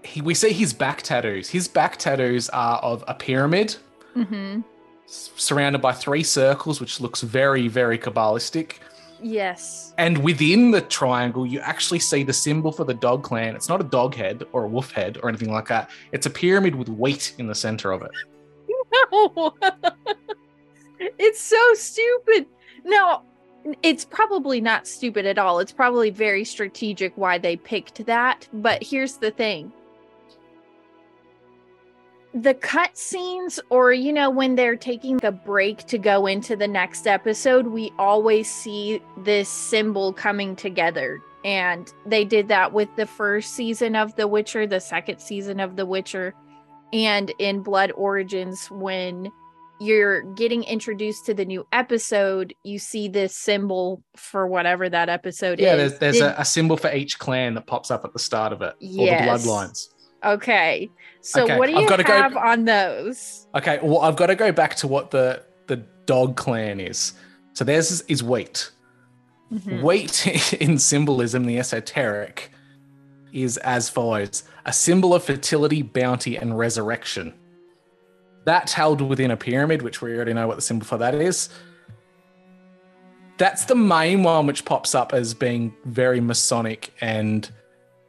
He, 0.03 0.21
we 0.21 0.33
see 0.33 0.51
his 0.53 0.73
back 0.73 1.01
tattoos. 1.01 1.49
His 1.49 1.67
back 1.67 1.97
tattoos 1.97 2.49
are 2.49 2.77
of 2.79 3.03
a 3.07 3.13
pyramid 3.13 3.75
mm-hmm. 4.15 4.61
s- 5.05 5.31
surrounded 5.35 5.81
by 5.81 5.91
three 5.93 6.23
circles, 6.23 6.79
which 6.79 7.01
looks 7.01 7.21
very, 7.21 7.67
very 7.67 7.97
kabbalistic. 7.97 8.73
yes 9.21 9.93
And 9.97 10.19
within 10.19 10.71
the 10.71 10.81
triangle, 10.81 11.45
you 11.45 11.59
actually 11.59 11.99
see 11.99 12.23
the 12.23 12.31
symbol 12.33 12.71
for 12.71 12.85
the 12.85 12.93
dog 12.93 13.23
clan. 13.23 13.55
It's 13.55 13.67
not 13.67 13.81
a 13.81 13.83
dog 13.83 14.15
head 14.15 14.43
or 14.53 14.63
a 14.65 14.67
wolf 14.67 14.91
head 14.91 15.17
or 15.21 15.27
anything 15.29 15.51
like 15.51 15.67
that. 15.69 15.89
It's 16.11 16.25
a 16.27 16.29
pyramid 16.29 16.75
with 16.75 16.87
wheat 16.89 17.33
in 17.39 17.47
the 17.47 17.55
center 17.55 17.91
of 17.91 18.01
it. 18.03 18.11
No. 19.13 19.53
it's 21.19 21.41
so 21.41 21.73
stupid. 21.73 22.45
No, 22.85 23.21
it's 23.83 24.05
probably 24.05 24.61
not 24.61 24.87
stupid 24.87 25.25
at 25.25 25.37
all. 25.37 25.59
It's 25.59 25.71
probably 25.71 26.09
very 26.09 26.43
strategic 26.43 27.17
why 27.17 27.37
they 27.37 27.55
picked 27.55 28.05
that. 28.05 28.47
But 28.53 28.83
here's 28.83 29.17
the 29.17 29.31
thing 29.31 29.71
the 32.33 32.53
cut 32.53 32.97
scenes, 32.97 33.59
or, 33.69 33.93
you 33.93 34.13
know, 34.13 34.29
when 34.29 34.55
they're 34.55 34.75
taking 34.75 35.19
a 35.23 35.31
break 35.31 35.79
to 35.87 35.97
go 35.97 36.27
into 36.27 36.55
the 36.55 36.67
next 36.67 37.07
episode, 37.07 37.67
we 37.67 37.91
always 37.97 38.51
see 38.51 39.01
this 39.17 39.49
symbol 39.49 40.13
coming 40.13 40.55
together. 40.55 41.21
And 41.45 41.91
they 42.05 42.25
did 42.25 42.47
that 42.49 42.73
with 42.73 42.89
the 42.95 43.05
first 43.05 43.53
season 43.53 43.95
of 43.95 44.15
The 44.15 44.27
Witcher, 44.27 44.67
the 44.67 44.79
second 44.79 45.19
season 45.19 45.59
of 45.59 45.75
The 45.75 45.85
Witcher 45.85 46.33
and 46.93 47.31
in 47.39 47.61
Blood 47.61 47.91
Origins, 47.93 48.69
when 48.69 49.31
you're 49.79 50.21
getting 50.33 50.63
introduced 50.63 51.25
to 51.27 51.33
the 51.33 51.45
new 51.45 51.65
episode, 51.71 52.53
you 52.63 52.79
see 52.79 53.07
this 53.07 53.35
symbol 53.35 54.01
for 54.15 54.47
whatever 54.47 54.89
that 54.89 55.09
episode 55.09 55.59
Yeah, 55.59 55.73
is. 55.75 55.91
there's, 55.91 55.99
there's 55.99 56.15
Did- 56.15 56.23
a, 56.23 56.41
a 56.41 56.45
symbol 56.45 56.77
for 56.77 56.91
each 56.93 57.19
clan 57.19 57.53
that 57.55 57.67
pops 57.67 57.91
up 57.91 58.03
at 58.05 58.13
the 58.13 58.19
start 58.19 58.53
of 58.53 58.61
it, 58.61 58.75
Yes. 58.79 59.21
or 59.21 59.37
the 59.43 59.49
bloodlines. 59.49 59.87
okay. 60.23 60.89
So 61.21 61.43
Okay, 61.43 61.57
what 61.57 61.67
do 61.67 61.75
I've 61.75 61.81
you 61.83 61.89
gotta 61.89 62.03
go- 62.03 62.13
have 62.13 62.37
on 62.37 62.65
those? 62.65 63.47
Okay, 63.55 63.79
well, 63.83 63.99
I've 63.99 64.15
got 64.15 64.27
to 64.27 64.35
go 64.35 64.51
back 64.51 64.75
to 64.75 64.87
what 64.87 65.11
the 65.11 65.43
the 65.67 65.77
dog 66.05 66.37
clan 66.37 66.79
is. 66.79 67.13
So 67.53 67.65
theirs 67.65 67.91
is, 67.91 68.01
is 68.03 68.23
wheat. 68.23 68.71
Mhm. 69.51 69.81
Wheat 69.83 70.53
in 70.61 70.77
symbolism, 70.79 71.45
the 71.45 71.57
esoteric, 71.59 72.51
is 73.33 73.57
as 73.57 73.89
follows: 73.89 74.43
a 74.65 74.71
symbol 74.71 75.13
of 75.13 75.23
fertility, 75.23 75.81
bounty, 75.81 76.37
and 76.37 76.57
resurrection. 76.57 77.33
That's 78.47 78.71
held 78.71 79.01
within 79.01 79.31
a 79.31 79.35
pyramid, 79.35 79.81
which 79.81 80.01
we 80.01 80.15
already 80.15 80.31
know 80.31 80.47
what 80.47 80.55
the 80.55 80.61
symbol 80.61 80.85
for 80.85 80.97
that 80.99 81.13
is. 81.13 81.49
That's 83.37 83.65
the 83.65 83.75
main 83.75 84.23
one 84.23 84.47
which 84.47 84.63
pops 84.63 84.95
up 84.95 85.13
as 85.13 85.33
being 85.33 85.75
very 85.83 86.21
Masonic 86.21 86.93
and 87.01 87.51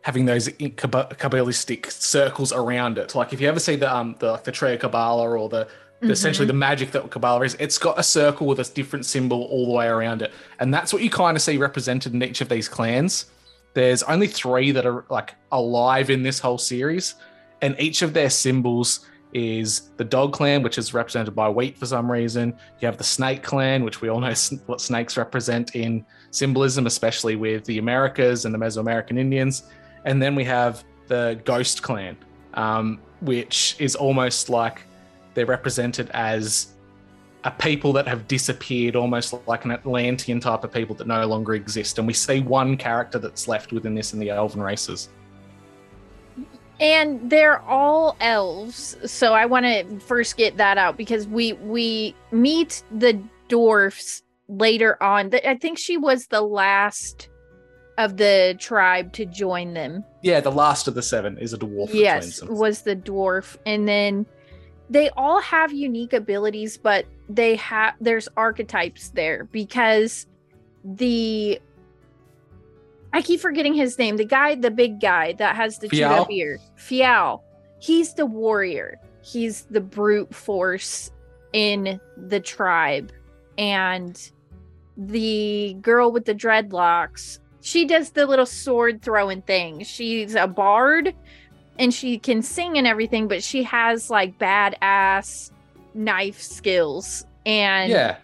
having 0.02 0.26
those 0.26 0.48
Kabbalistic 0.48 1.90
circles 1.90 2.52
around 2.52 2.98
it. 2.98 3.16
Like 3.16 3.32
if 3.32 3.40
you 3.40 3.48
ever 3.48 3.58
see 3.58 3.74
the 3.74 3.92
um 3.92 4.14
the 4.20 4.30
like 4.30 4.44
the 4.44 4.52
Tree 4.52 4.74
of 4.74 4.80
Kabbalah 4.80 5.28
or 5.28 5.48
the, 5.48 5.66
the 6.00 6.06
Mhm. 6.06 6.10
essentially 6.12 6.46
the 6.46 6.52
magic 6.52 6.92
that 6.92 7.10
Kabbalah 7.10 7.44
is, 7.44 7.56
it's 7.58 7.76
got 7.76 7.98
a 7.98 8.04
circle 8.04 8.46
with 8.46 8.60
a 8.60 8.64
different 8.74 9.06
symbol 9.06 9.42
all 9.50 9.66
the 9.66 9.72
way 9.72 9.88
around 9.88 10.22
it, 10.22 10.32
and 10.60 10.72
that's 10.72 10.92
what 10.92 11.02
you 11.02 11.10
kind 11.10 11.36
of 11.36 11.42
see 11.42 11.56
represented 11.56 12.14
in 12.14 12.22
each 12.22 12.40
of 12.40 12.48
these 12.48 12.68
clans. 12.68 13.26
There's 13.74 14.04
only 14.04 14.28
three 14.28 14.70
that 14.70 14.86
are 14.86 15.04
like 15.10 15.34
alive 15.50 16.10
in 16.10 16.22
this 16.22 16.38
whole 16.38 16.58
series, 16.58 17.16
and 17.60 17.74
each 17.80 18.02
of 18.02 18.14
their 18.14 18.30
symbols 18.30 19.00
is 19.32 19.90
the 19.96 20.04
dog 20.04 20.32
clan, 20.32 20.62
which 20.62 20.78
is 20.78 20.94
represented 20.94 21.34
by 21.34 21.48
wheat 21.48 21.76
for 21.76 21.86
some 21.86 22.10
reason. 22.10 22.54
You 22.80 22.86
have 22.86 22.96
the 22.96 23.04
snake 23.04 23.42
clan, 23.42 23.84
which 23.84 24.00
we 24.00 24.08
all 24.08 24.20
know 24.20 24.32
what 24.66 24.80
snakes 24.80 25.16
represent 25.16 25.74
in 25.74 26.04
symbolism, 26.30 26.86
especially 26.86 27.36
with 27.36 27.64
the 27.64 27.78
Americas 27.78 28.44
and 28.44 28.54
the 28.54 28.58
Mesoamerican 28.58 29.18
Indians. 29.18 29.64
And 30.04 30.22
then 30.22 30.34
we 30.34 30.44
have 30.44 30.84
the 31.06 31.40
ghost 31.44 31.82
clan, 31.82 32.16
um, 32.54 33.00
which 33.20 33.76
is 33.78 33.94
almost 33.96 34.48
like 34.48 34.82
they're 35.34 35.46
represented 35.46 36.10
as 36.10 36.74
a 37.44 37.50
people 37.50 37.92
that 37.92 38.06
have 38.08 38.26
disappeared, 38.26 38.96
almost 38.96 39.34
like 39.46 39.64
an 39.64 39.70
Atlantean 39.70 40.40
type 40.40 40.64
of 40.64 40.72
people 40.72 40.94
that 40.96 41.06
no 41.06 41.24
longer 41.26 41.54
exist. 41.54 41.98
And 41.98 42.06
we 42.06 42.12
see 42.12 42.40
one 42.40 42.76
character 42.76 43.18
that's 43.18 43.46
left 43.46 43.72
within 43.72 43.94
this 43.94 44.12
in 44.12 44.18
the 44.18 44.30
elven 44.30 44.60
races. 44.60 45.08
And 46.80 47.30
they're 47.30 47.60
all 47.62 48.16
elves. 48.20 48.96
So 49.04 49.34
I 49.34 49.46
want 49.46 49.66
to 49.66 49.98
first 50.00 50.36
get 50.36 50.56
that 50.58 50.78
out 50.78 50.96
because 50.96 51.26
we 51.26 51.54
we 51.54 52.14
meet 52.30 52.82
the 52.96 53.20
dwarfs 53.48 54.22
later 54.48 55.02
on. 55.02 55.30
I 55.44 55.56
think 55.56 55.78
she 55.78 55.96
was 55.96 56.26
the 56.28 56.40
last 56.40 57.28
of 57.98 58.16
the 58.16 58.56
tribe 58.60 59.12
to 59.14 59.26
join 59.26 59.74
them. 59.74 60.04
Yeah, 60.22 60.40
the 60.40 60.52
last 60.52 60.86
of 60.86 60.94
the 60.94 61.02
seven 61.02 61.36
is 61.38 61.52
a 61.52 61.58
dwarf. 61.58 61.92
yes 61.92 62.42
was 62.44 62.82
the 62.82 62.94
dwarf 62.94 63.56
and 63.66 63.88
then 63.88 64.24
they 64.88 65.10
all 65.10 65.40
have 65.40 65.72
unique 65.72 66.12
abilities 66.12 66.78
but 66.78 67.04
they 67.28 67.56
have 67.56 67.94
there's 68.00 68.28
archetypes 68.36 69.10
there 69.10 69.44
because 69.52 70.26
the 70.84 71.60
i 73.12 73.22
keep 73.22 73.40
forgetting 73.40 73.74
his 73.74 73.98
name 73.98 74.16
the 74.16 74.24
guy 74.24 74.54
the 74.54 74.70
big 74.70 75.00
guy 75.00 75.32
that 75.34 75.56
has 75.56 75.78
the 75.78 75.88
Fjall? 75.88 76.26
ear 76.30 76.58
Fjall 76.76 77.42
he's 77.80 78.14
the 78.14 78.26
warrior 78.26 78.98
he's 79.22 79.62
the 79.70 79.80
brute 79.80 80.34
force 80.34 81.10
in 81.52 82.00
the 82.16 82.40
tribe 82.40 83.12
and 83.56 84.30
the 84.96 85.76
girl 85.80 86.10
with 86.10 86.24
the 86.24 86.34
dreadlocks 86.34 87.38
she 87.60 87.84
does 87.84 88.10
the 88.10 88.26
little 88.26 88.46
sword 88.46 89.02
throwing 89.02 89.42
thing 89.42 89.82
she's 89.84 90.34
a 90.34 90.46
bard 90.46 91.14
and 91.78 91.94
she 91.94 92.18
can 92.18 92.42
sing 92.42 92.76
and 92.76 92.86
everything, 92.86 93.28
but 93.28 93.42
she 93.42 93.62
has 93.62 94.10
like 94.10 94.38
badass 94.38 95.52
knife 95.94 96.40
skills. 96.40 97.24
And 97.46 97.90
Yeah. 97.90 98.16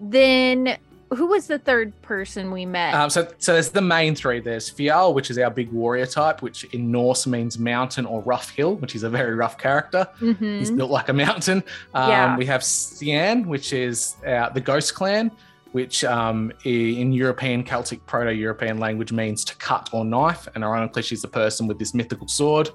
then 0.00 0.78
who 1.14 1.26
was 1.26 1.46
the 1.46 1.58
third 1.58 1.92
person 2.02 2.50
we 2.50 2.66
met? 2.66 2.94
Um, 2.94 3.10
so, 3.10 3.26
so 3.38 3.52
there's 3.54 3.70
the 3.70 3.80
main 3.82 4.14
three. 4.14 4.40
There's 4.40 4.70
Fjall, 4.70 5.14
which 5.14 5.30
is 5.30 5.38
our 5.38 5.50
big 5.50 5.70
warrior 5.72 6.06
type, 6.06 6.42
which 6.42 6.64
in 6.72 6.90
Norse 6.90 7.26
means 7.26 7.58
mountain 7.58 8.06
or 8.06 8.20
rough 8.22 8.50
hill, 8.50 8.76
which 8.76 8.94
is 8.94 9.02
a 9.02 9.10
very 9.10 9.34
rough 9.34 9.56
character. 9.58 10.06
Mhm. 10.20 10.58
He's 10.58 10.70
built 10.70 10.90
like 10.90 11.08
a 11.08 11.12
mountain. 11.12 11.62
Um, 11.94 12.10
Yeah. 12.10 12.36
We 12.36 12.46
have 12.46 12.62
Cian, 12.64 13.46
which 13.48 13.72
is 13.72 14.16
uh, 14.26 14.50
the 14.50 14.60
Ghost 14.60 14.94
Clan, 14.94 15.30
which 15.72 16.04
um, 16.04 16.52
in 16.64 17.12
European 17.12 17.64
Celtic 17.64 18.04
Proto-European 18.06 18.78
language 18.78 19.10
means 19.12 19.44
to 19.46 19.56
cut 19.56 19.88
or 19.92 20.04
knife, 20.04 20.46
and 20.54 20.62
ironically, 20.62 21.02
she's 21.02 21.22
the 21.22 21.28
person 21.28 21.66
with 21.66 21.78
this 21.78 21.94
mythical 21.94 22.28
sword. 22.28 22.70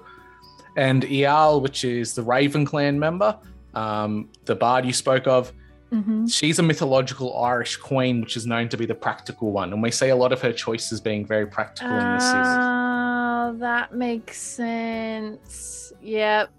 And 0.76 1.02
Ial, 1.04 1.62
which 1.62 1.82
is 1.84 2.14
the 2.14 2.22
Raven 2.22 2.64
Clan 2.64 2.98
member, 2.98 3.36
um, 3.74 4.28
the 4.44 4.54
bard 4.54 4.84
you 4.84 4.92
spoke 4.92 5.26
of. 5.26 5.52
Mhm. 5.92 6.32
She's 6.32 6.58
a 6.58 6.62
mythological 6.62 7.36
Irish 7.42 7.76
queen, 7.76 8.20
which 8.20 8.36
is 8.36 8.46
known 8.46 8.68
to 8.68 8.76
be 8.76 8.86
the 8.86 8.94
practical 8.94 9.50
one, 9.50 9.72
and 9.72 9.82
we 9.82 9.90
see 9.90 10.08
a 10.10 10.16
lot 10.16 10.32
of 10.32 10.40
her 10.40 10.52
choices 10.52 11.00
being 11.00 11.26
very 11.26 11.46
practical 11.46 11.90
in 11.98 12.14
this 12.14 12.24
season. 12.24 12.60
Oh, 12.60 13.56
that 13.58 13.94
makes 13.94 14.38
sense. 14.40 15.92
Yep. 16.00 16.50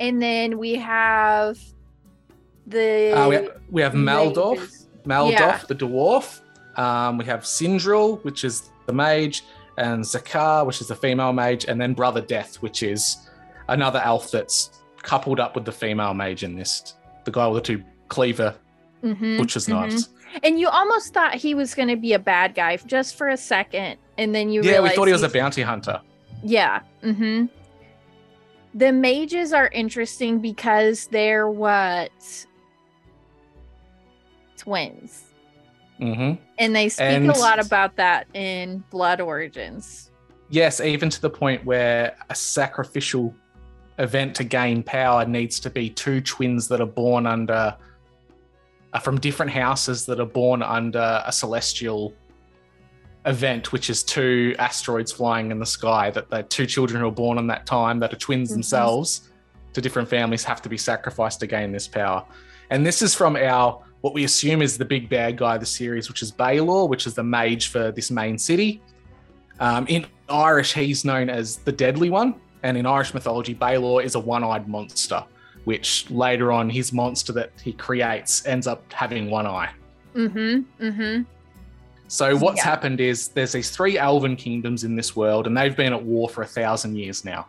And 0.00 0.20
then 0.20 0.58
we 0.58 0.74
have 0.76 1.58
the 2.66 3.12
Uh, 3.12 3.28
we, 3.28 3.34
have, 3.36 3.48
we 3.70 3.82
have 3.82 3.92
Meldof. 3.92 4.86
Meldof, 5.06 5.30
Yeah. 5.30 5.60
the 5.68 5.74
dwarf. 5.74 6.40
Um, 6.76 7.18
we 7.18 7.24
have 7.26 7.40
Syndril, 7.42 8.22
which 8.24 8.44
is 8.44 8.70
the 8.86 8.92
mage, 8.92 9.44
and 9.78 10.02
Zacaré, 10.02 10.66
which 10.66 10.80
is 10.80 10.88
the 10.88 10.94
female 10.96 11.32
mage, 11.32 11.66
and 11.66 11.80
then 11.80 11.92
Brother 11.94 12.20
Death, 12.20 12.56
which 12.56 12.82
is 12.82 13.28
another 13.68 14.00
elf 14.04 14.30
that's 14.30 14.82
coupled 15.02 15.38
up 15.40 15.54
with 15.54 15.64
the 15.64 15.72
female 15.72 16.14
mage 16.14 16.42
in 16.42 16.56
this. 16.56 16.94
The 17.24 17.30
guy 17.30 17.46
with 17.46 17.62
the 17.62 17.66
two 17.76 17.84
cleaver 18.12 18.54
Mhm, 19.02 19.38
butcher's 19.38 19.66
mhm. 19.66 19.70
knives. 19.70 20.10
And 20.44 20.58
you 20.60 20.68
almost 20.68 21.12
thought 21.12 21.34
he 21.34 21.54
was 21.54 21.74
going 21.74 21.88
to 21.88 21.96
be 21.96 22.12
a 22.12 22.18
bad 22.18 22.54
guy 22.54 22.76
just 22.76 23.16
for 23.16 23.28
a 23.28 23.36
second, 23.36 23.96
and 24.16 24.34
then 24.34 24.48
you 24.50 24.62
Yeah, 24.62 24.80
we 24.80 24.90
thought 24.90 25.06
he 25.08 25.12
was 25.12 25.22
a 25.24 25.28
bounty 25.28 25.62
hunter. 25.62 26.00
Yeah. 26.44 26.80
Mm-hmm. 27.02 27.46
The 28.74 28.92
mages 28.92 29.52
are 29.52 29.68
interesting 29.68 30.38
because 30.38 31.06
they're 31.08 31.48
what 31.50 32.10
twins, 34.56 35.24
Mm-hmm. 36.00 36.42
and 36.58 36.74
they 36.76 36.88
speak 36.88 37.06
And- 37.06 37.30
a 37.30 37.38
lot 37.38 37.64
about 37.64 37.96
that 37.96 38.26
in 38.34 38.82
Blood 38.90 39.20
Origins. 39.20 40.10
Yes, 40.50 40.80
even 40.80 41.08
to 41.10 41.20
the 41.20 41.30
point 41.30 41.64
where 41.64 42.16
a 42.28 42.34
sacrificial 42.34 43.34
event 43.98 44.34
to 44.36 44.44
gain 44.44 44.82
power 44.82 45.24
needs 45.24 45.60
to 45.60 45.70
be 45.70 45.88
two 45.90 46.20
twins 46.20 46.68
that 46.68 46.80
are 46.80 46.86
born 46.86 47.26
under 47.26 47.76
are 48.92 49.00
from 49.00 49.18
different 49.18 49.52
houses 49.52 50.06
that 50.06 50.20
are 50.20 50.26
born 50.26 50.62
under 50.62 51.22
a 51.24 51.32
celestial 51.32 52.12
event, 53.24 53.72
which 53.72 53.88
is 53.88 54.02
two 54.02 54.54
asteroids 54.58 55.12
flying 55.12 55.50
in 55.50 55.58
the 55.58 55.66
sky. 55.66 56.10
That 56.10 56.28
the 56.28 56.42
two 56.42 56.66
children 56.66 57.00
who 57.00 57.08
are 57.08 57.12
born 57.12 57.38
on 57.38 57.46
that 57.46 57.66
time 57.66 58.00
that 58.00 58.12
are 58.12 58.16
twins 58.16 58.50
Mhm. 58.50 58.54
themselves 58.54 59.30
to 59.72 59.80
different 59.80 60.08
families 60.08 60.44
have 60.44 60.60
to 60.62 60.68
be 60.68 60.76
sacrificed 60.76 61.40
to 61.40 61.46
gain 61.46 61.72
this 61.72 61.88
power. 61.88 62.24
And 62.70 62.84
this 62.84 63.00
is 63.02 63.14
from 63.14 63.36
our 63.36 63.80
what 64.02 64.14
we 64.14 64.24
assume 64.24 64.62
is 64.62 64.76
the 64.76 64.84
big 64.84 65.08
bad 65.08 65.36
guy 65.38 65.54
of 65.54 65.60
the 65.60 65.66
series, 65.66 66.08
which 66.08 66.22
is 66.22 66.32
Balor, 66.32 66.86
which 66.86 67.06
is 67.06 67.14
the 67.14 67.22
mage 67.22 67.68
for 67.68 67.92
this 67.92 68.10
main 68.10 68.36
city. 68.36 68.82
Um, 69.60 69.86
in 69.86 70.06
Irish, 70.28 70.72
he's 70.74 71.04
known 71.04 71.30
as 71.30 71.58
the 71.58 71.70
Deadly 71.70 72.10
One, 72.10 72.34
and 72.64 72.76
in 72.76 72.84
Irish 72.84 73.14
mythology, 73.14 73.54
Balor 73.54 74.02
is 74.02 74.16
a 74.16 74.18
one-eyed 74.20 74.66
monster, 74.66 75.22
which 75.64 76.10
later 76.10 76.52
on 76.52 76.68
his 76.68 76.92
monster 76.92 77.32
that 77.32 77.50
he 77.62 77.72
creates 77.72 78.44
ends 78.46 78.66
up 78.66 78.90
having 78.92 79.30
one 79.30 79.46
eye. 79.46 79.70
Mm-hmm. 80.14 80.84
Mm-hmm. 80.84 81.22
So 82.08 82.36
what's 82.36 82.58
Yeah. 82.58 82.64
happened 82.64 83.00
is 83.00 83.28
there's 83.28 83.52
these 83.52 83.70
three 83.70 83.96
elven 83.98 84.36
kingdoms 84.36 84.84
in 84.84 84.96
this 84.96 85.16
world, 85.16 85.46
and 85.46 85.56
they've 85.56 85.76
been 85.76 85.92
at 85.92 86.02
war 86.02 86.28
for 86.28 86.42
a 86.42 86.46
thousand 86.46 86.96
years 86.96 87.24
now. 87.24 87.46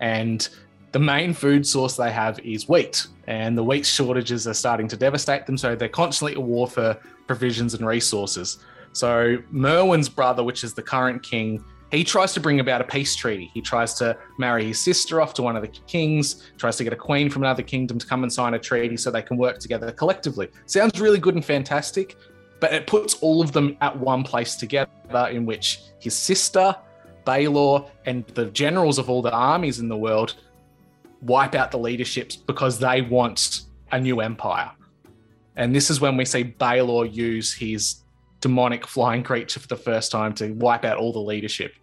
And 0.00 0.46
the 0.90 0.98
main 0.98 1.32
food 1.32 1.66
source 1.66 1.96
they 1.96 2.12
have 2.12 2.38
is 2.40 2.68
wheat, 2.68 3.06
and 3.26 3.56
the 3.56 3.64
wheat 3.64 3.86
shortages 3.86 4.46
are 4.46 4.54
starting 4.54 4.88
to 4.88 4.96
devastate 4.96 5.46
them. 5.46 5.56
So 5.56 5.74
they're 5.74 5.88
constantly 5.88 6.34
at 6.34 6.42
war 6.42 6.66
for 6.66 6.98
provisions 7.26 7.72
and 7.72 7.86
resources. 7.86 8.58
So 8.92 9.38
Merwyn's 9.50 10.10
brother, 10.10 10.44
which 10.44 10.64
is 10.64 10.74
the 10.74 10.82
current 10.82 11.22
king, 11.22 11.64
he 11.92 12.02
tries 12.02 12.32
to 12.32 12.40
bring 12.40 12.58
about 12.58 12.80
a 12.80 12.84
peace 12.84 13.14
treaty. 13.14 13.50
He 13.52 13.60
tries 13.60 13.92
to 13.94 14.16
marry 14.38 14.64
his 14.64 14.80
sister 14.80 15.20
off 15.20 15.34
to 15.34 15.42
one 15.42 15.56
of 15.56 15.62
the 15.62 15.68
kings, 15.68 16.50
tries 16.56 16.76
to 16.78 16.84
get 16.84 16.92
a 16.92 16.96
queen 16.96 17.28
from 17.28 17.42
another 17.42 17.62
kingdom 17.62 17.98
to 17.98 18.06
come 18.06 18.22
and 18.22 18.32
sign 18.32 18.54
a 18.54 18.58
treaty 18.58 18.96
so 18.96 19.10
they 19.10 19.20
can 19.20 19.36
work 19.36 19.58
together 19.58 19.92
collectively. 19.92 20.48
Sounds 20.64 20.98
really 20.98 21.18
good 21.18 21.34
and 21.34 21.44
fantastic, 21.44 22.16
but 22.60 22.72
it 22.72 22.86
puts 22.86 23.14
all 23.16 23.42
of 23.42 23.52
them 23.52 23.76
at 23.82 23.94
one 23.96 24.22
place 24.22 24.56
together 24.56 24.88
in 25.30 25.44
which 25.44 25.80
his 25.98 26.14
sister, 26.14 26.74
Balor, 27.26 27.84
and 28.06 28.26
the 28.28 28.46
generals 28.46 28.98
of 28.98 29.10
all 29.10 29.20
the 29.20 29.30
armies 29.30 29.78
in 29.78 29.88
the 29.88 29.96
world 29.96 30.36
wipe 31.20 31.54
out 31.54 31.70
the 31.70 31.78
leaderships 31.78 32.36
because 32.36 32.78
they 32.78 33.02
want 33.02 33.64
a 33.92 34.00
new 34.00 34.20
empire. 34.20 34.70
And 35.56 35.76
this 35.76 35.90
is 35.90 36.00
when 36.00 36.16
we 36.16 36.24
see 36.24 36.42
Balor 36.42 37.04
use 37.04 37.52
his 37.52 37.96
demonic 38.40 38.86
flying 38.86 39.22
creature 39.22 39.60
for 39.60 39.68
the 39.68 39.76
first 39.76 40.10
time 40.10 40.32
to 40.34 40.52
wipe 40.54 40.86
out 40.86 40.96
all 40.96 41.12
the 41.12 41.20
leadership. 41.20 41.74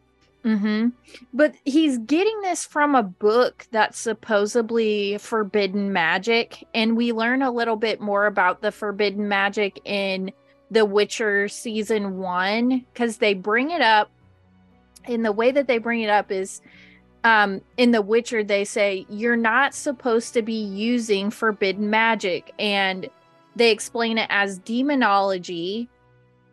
Mm-hmm. 0.45 0.89
But 1.33 1.55
he's 1.65 1.97
getting 1.97 2.39
this 2.41 2.65
from 2.65 2.95
a 2.95 3.03
book 3.03 3.67
that's 3.71 3.99
supposedly 3.99 5.17
forbidden 5.17 5.91
magic, 5.91 6.65
and 6.73 6.95
we 6.95 7.11
learn 7.11 7.41
a 7.41 7.51
little 7.51 7.75
bit 7.75 7.99
more 7.99 8.25
about 8.25 8.61
the 8.61 8.71
forbidden 8.71 9.27
magic 9.27 9.81
in 9.83 10.31
The 10.71 10.85
Witcher 10.85 11.49
season 11.49 12.19
one 12.19 12.85
because 12.93 13.17
they 13.17 13.33
bring 13.33 13.71
it 13.71 13.81
up. 13.81 14.11
And 15.05 15.25
the 15.25 15.31
way 15.31 15.51
that 15.51 15.67
they 15.67 15.77
bring 15.77 16.01
it 16.01 16.09
up 16.09 16.31
is 16.31 16.61
um 17.25 17.59
in 17.75 17.91
The 17.91 18.01
Witcher, 18.01 18.43
they 18.43 18.63
say 18.63 19.05
you're 19.09 19.35
not 19.35 19.75
supposed 19.75 20.33
to 20.35 20.41
be 20.41 20.53
using 20.53 21.31
forbidden 21.31 21.89
magic, 21.89 22.53
and 22.57 23.09
they 23.57 23.71
explain 23.71 24.17
it 24.17 24.27
as 24.29 24.59
demonology. 24.59 25.89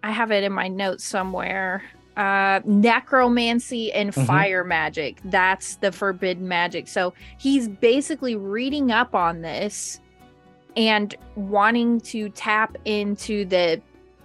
I 0.03 0.11
have 0.11 0.33
it 0.33 0.43
in 0.43 0.53
my 0.53 0.67
notes 0.67 1.05
somewhere 1.05 1.85
uh 2.17 2.61
necromancy 2.65 3.93
and 3.93 4.13
Mhm. 4.13 4.27
fire 4.27 4.65
magic. 4.65 5.19
That's 5.25 5.77
the 5.77 5.93
forbidden 5.93 6.49
magic. 6.49 6.89
So 6.89 7.13
he's 7.39 7.69
basically 7.69 8.37
reading 8.37 8.91
up 8.91 9.15
on 9.15 9.43
this 9.43 10.01
and 10.77 11.15
wanting 11.35 12.01
to 12.03 12.29
tap 12.31 12.77
into 12.85 13.45
the 13.45 13.81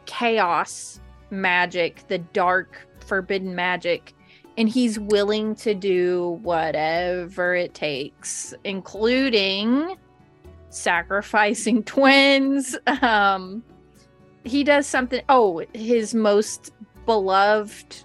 chaos 0.06 1.00
magic 1.30 2.08
the 2.08 2.18
dark 2.20 2.88
forbidden 3.06 3.56
magic. 3.56 4.14
And 4.58 4.68
he's 4.70 5.00
willing 5.00 5.56
to 5.56 5.74
do 5.74 6.40
whatever 6.44 7.56
it 7.56 7.74
takes 7.74 8.54
including 8.64 9.96
sacrificing 10.70 11.84
twins. 11.94 12.78
Um 13.02 13.64
he 14.44 14.64
does 14.64 14.88
something. 14.88 15.22
Oh 15.30 15.62
his 15.74 16.14
most 16.16 16.72
beloved 17.06 18.04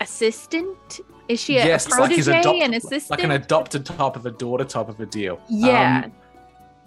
assistant 0.00 1.00
is 1.28 1.40
she 1.40 1.58
a, 1.58 1.62
a 1.62 1.66
yes, 1.66 1.88
like 1.90 2.10
his 2.10 2.26
protege 2.26 2.40
adopt- 2.40 2.62
an 2.62 2.74
assistant 2.74 3.10
like 3.10 3.24
an 3.24 3.32
adopted 3.32 3.84
type 3.84 4.16
of 4.16 4.26
a 4.26 4.30
daughter 4.30 4.64
type 4.64 4.88
of 4.88 5.00
a 5.00 5.06
deal. 5.06 5.40
Yeah. 5.48 6.02
Um, 6.04 6.12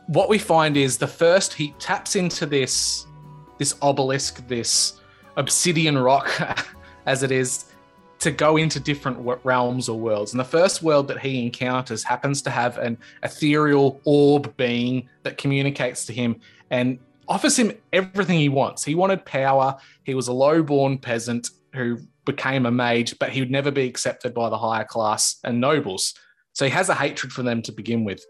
what 0.08 0.30
we 0.30 0.38
find 0.40 0.76
is 0.78 0.98
the 0.98 1.08
first 1.08 1.54
he 1.54 1.72
taps 1.80 2.16
into 2.16 2.46
this 2.46 3.06
this 3.58 3.76
obelisk, 3.82 4.48
this 4.48 5.00
obsidian 5.36 5.98
rock, 5.98 6.30
as 7.06 7.24
it 7.24 7.32
is, 7.32 7.66
to 8.20 8.32
go 8.32 8.58
into 8.58 8.80
different 8.80 9.18
realms 9.44 9.90
or 9.90 10.00
worlds. 10.00 10.34
And 10.34 10.40
the 10.40 10.46
first 10.46 10.82
world 10.82 11.08
that 11.10 11.20
he 11.20 11.44
encounters 11.44 12.04
happens 12.04 12.42
to 12.44 12.50
have 12.50 12.78
an 12.78 12.98
ethereal 13.24 14.00
orb 14.06 14.56
being 14.58 15.10
that 15.24 15.38
communicates 15.38 16.06
to 16.06 16.14
him 16.14 16.40
and 16.70 17.00
offers 17.30 17.58
him 17.58 17.72
everything 17.94 18.40
he 18.40 18.50
wants. 18.50 18.84
He 18.84 18.96
wanted 18.96 19.24
power. 19.24 19.78
He 20.04 20.16
was 20.16 20.28
a 20.28 20.34
low-born 20.34 20.98
peasant 20.98 21.50
who 21.74 22.00
became 22.26 22.66
a 22.66 22.72
mage, 22.72 23.18
but 23.20 23.30
he 23.30 23.40
would 23.40 23.52
never 23.52 23.72
be 23.72 23.88
accepted 23.88 24.34
by 24.34 24.50
the 24.50 24.58
higher 24.58 24.84
class 24.84 25.40
and 25.44 25.62
nobles. 25.62 26.14
So 26.54 26.66
he 26.66 26.72
has 26.72 26.90
a 26.90 26.96
hatred 26.96 27.32
for 27.32 27.44
them 27.44 27.62
to 27.62 27.72
begin 27.72 28.04
with. 28.04 28.26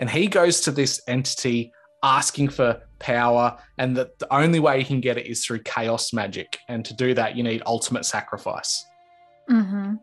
And 0.00 0.08
he 0.08 0.26
goes 0.26 0.60
to 0.62 0.70
this 0.70 1.00
entity 1.06 1.72
asking 2.02 2.48
for 2.48 2.80
power, 3.00 3.58
and 3.76 3.96
that 3.96 4.18
the 4.20 4.32
only 4.32 4.60
way 4.60 4.78
he 4.78 4.84
can 4.84 5.00
get 5.00 5.18
it 5.18 5.26
is 5.26 5.44
through 5.44 5.60
chaos 5.64 6.12
magic. 6.12 6.58
And 6.68 6.84
to 6.84 6.94
do 6.94 7.12
that, 7.14 7.36
you 7.36 7.42
need 7.42 7.62
ultimate 7.66 8.04
sacrifice. 8.04 8.84
hmm 9.48 9.94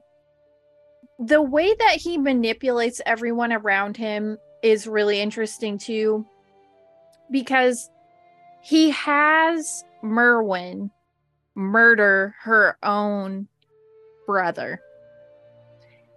The 1.20 1.42
way 1.42 1.74
that 1.74 1.96
he 1.96 2.18
manipulates 2.18 3.02
everyone 3.06 3.54
around 3.54 3.96
him 3.96 4.38
is 4.62 4.88
really 4.88 5.22
interesting 5.22 5.78
too, 5.78 6.26
because 7.32 7.90
he 8.66 8.90
has 8.90 9.86
Merwyn 10.04 10.90
murder 11.54 12.34
her 12.40 12.80
own 12.82 13.48
brother. 14.26 14.82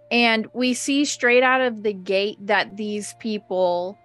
And 0.09 0.47
we 0.53 0.73
see 0.73 1.05
straight 1.05 1.43
out 1.43 1.61
of 1.61 1.83
the 1.83 1.93
gate 1.93 2.37
that 2.47 2.75
these 2.75 3.13
people 3.19 3.99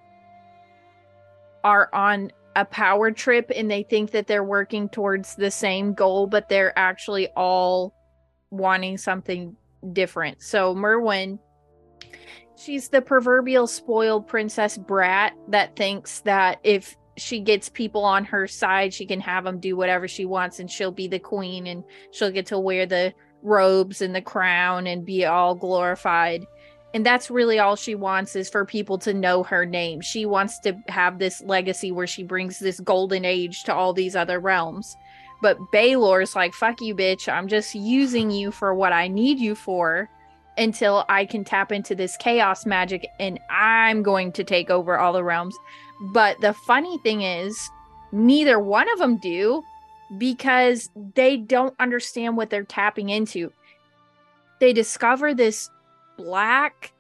are 1.65 1.89
on 1.95 2.33
a 2.55 2.67
power 2.67 3.11
trip 3.11 3.51
and 3.57 3.71
they 3.71 3.83
think 3.83 4.11
that 4.11 4.27
they're 4.27 4.45
working 4.45 4.91
towards 4.91 5.37
the 5.37 5.51
same 5.51 5.95
goal, 5.95 6.27
but 6.27 6.51
they're 6.51 6.79
actually 6.79 7.29
all 7.29 7.95
wanting 8.51 8.99
something 8.99 9.57
different. 9.95 10.43
So 10.43 10.75
Merwyn, 10.75 11.39
she's 12.59 12.91
the 12.91 13.01
proverbial 13.01 13.67
spoiled 13.67 14.29
princess 14.29 14.77
brat 14.77 15.33
that 15.49 15.77
thinks 15.77 16.21
that 16.21 16.61
if 16.63 16.95
she 17.17 17.41
gets 17.41 17.69
people 17.69 18.05
on 18.05 18.25
her 18.25 18.47
side, 18.47 18.93
she 18.93 19.07
can 19.07 19.21
have 19.21 19.45
them 19.45 19.61
do 19.61 19.77
whatever 19.77 20.09
she 20.09 20.25
wants 20.25 20.59
and 20.59 20.71
she'll 20.71 20.93
be 20.93 21.07
the 21.07 21.19
queen 21.19 21.67
and 21.67 21.85
she'll 22.11 22.31
get 22.31 22.47
to 22.47 22.59
wear 22.59 22.87
the 22.87 23.15
robes 23.43 24.01
and 24.01 24.15
the 24.15 24.23
crown 24.23 24.87
and 24.87 25.05
be 25.05 25.25
all 25.25 25.55
glorified. 25.55 26.45
And 26.95 27.05
that's 27.05 27.31
really 27.31 27.59
all 27.59 27.75
she 27.77 27.95
wants 27.95 28.37
is 28.37 28.49
for 28.49 28.65
people 28.65 28.99
to 28.99 29.13
know 29.13 29.43
her 29.43 29.67
name. 29.67 30.01
She 30.01 30.27
wants 30.27 30.61
to 30.61 30.77
have 30.89 31.19
this 31.19 31.43
legacy 31.43 31.91
where 31.91 32.07
she 32.07 32.23
brings 32.23 32.59
this 32.59 32.81
golden 32.81 33.25
age 33.25 33.65
to 33.65 33.75
all 33.75 33.93
these 33.93 34.15
other 34.15 34.39
realms. 34.39 34.97
But 35.43 35.59
Balor's 35.73 36.37
like, 36.37 36.55
fuck 36.55 36.81
you, 36.81 36.95
bitch. 36.95 37.31
I'm 37.31 37.49
just 37.49 37.75
using 37.75 38.31
you 38.31 38.51
for 38.51 38.75
what 38.75 38.93
I 38.93 39.09
need 39.09 39.39
you 39.39 39.55
for 39.55 40.09
until 40.57 41.05
I 41.09 41.25
can 41.25 41.45
tap 41.45 41.73
into 41.73 41.95
this 41.95 42.17
chaos 42.17 42.65
magic 42.65 43.07
and 43.19 43.41
I'm 43.51 44.03
going 44.03 44.33
to 44.33 44.45
take 44.45 44.71
over 44.71 44.99
all 44.99 45.13
the 45.13 45.25
realms. 45.25 45.57
But 46.01 46.41
the 46.41 46.53
funny 46.53 46.99
thing 46.99 47.23
is, 47.23 47.71
neither 48.13 48.59
one 48.59 48.91
of 48.93 48.99
them 48.99 49.17
do 49.19 49.63
because 50.19 50.91
they 51.15 51.37
don't 51.37 51.75
understand 51.81 52.37
what 52.37 52.51
they're 52.51 52.65
tapping 52.65 53.09
into. 53.09 53.53
They 54.61 54.73
discover 54.73 55.35
this 55.35 55.71
black 56.17 56.93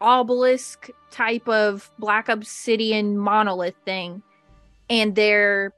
obelisk 0.00 0.90
type 1.10 1.48
of 1.48 1.90
black 1.98 2.28
obsidian 2.28 3.18
monolith 3.18 3.74
thing 3.84 4.22
and 4.88 5.16
they're 5.16 5.72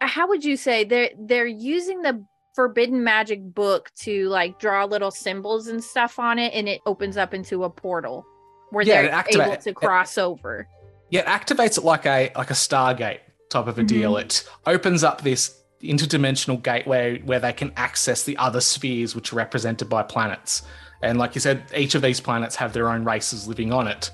how 0.00 0.28
would 0.28 0.44
you 0.44 0.56
say 0.56 0.84
they're 0.84 1.10
they're 1.18 1.44
using 1.44 2.02
the 2.02 2.24
forbidden 2.54 3.02
magic 3.02 3.42
book 3.54 3.90
to 3.96 4.28
like 4.28 4.60
draw 4.60 4.84
little 4.84 5.10
symbols 5.10 5.66
and 5.66 5.82
stuff 5.82 6.20
on 6.20 6.38
it 6.38 6.52
and 6.54 6.68
it 6.68 6.80
opens 6.86 7.16
up 7.16 7.34
into 7.34 7.64
a 7.64 7.70
portal 7.70 8.24
where 8.72 8.84
Yeah, 8.84 9.02
they're 9.02 9.24
it 9.28 9.36
able 9.36 9.56
to 9.56 9.72
cross 9.72 10.18
over 10.18 10.66
Yeah, 11.10 11.20
it 11.20 11.26
activates 11.26 11.78
it 11.78 11.84
like 11.84 12.06
a 12.06 12.32
like 12.36 12.50
a 12.50 12.54
Stargate 12.54 13.20
type 13.50 13.66
of 13.66 13.78
a 13.78 13.82
deal. 13.82 14.14
Mhm. 14.14 14.22
It 14.22 14.48
opens 14.66 15.04
up 15.04 15.22
this 15.22 15.54
interdimensional 15.82 16.62
gateway 16.62 17.20
where 17.22 17.40
they 17.40 17.52
can 17.52 17.72
access 17.76 18.22
the 18.22 18.36
other 18.36 18.60
spheres 18.60 19.14
which 19.14 19.32
are 19.32 19.36
represented 19.36 19.88
by 19.88 20.02
planets. 20.02 20.62
And 21.02 21.18
like 21.18 21.34
you 21.34 21.40
said, 21.40 21.64
each 21.76 21.94
of 21.94 22.02
these 22.02 22.20
planets 22.20 22.56
have 22.56 22.72
their 22.72 22.88
own 22.88 23.04
races 23.04 23.48
living 23.48 23.72
on 23.72 23.88
it 23.88 24.10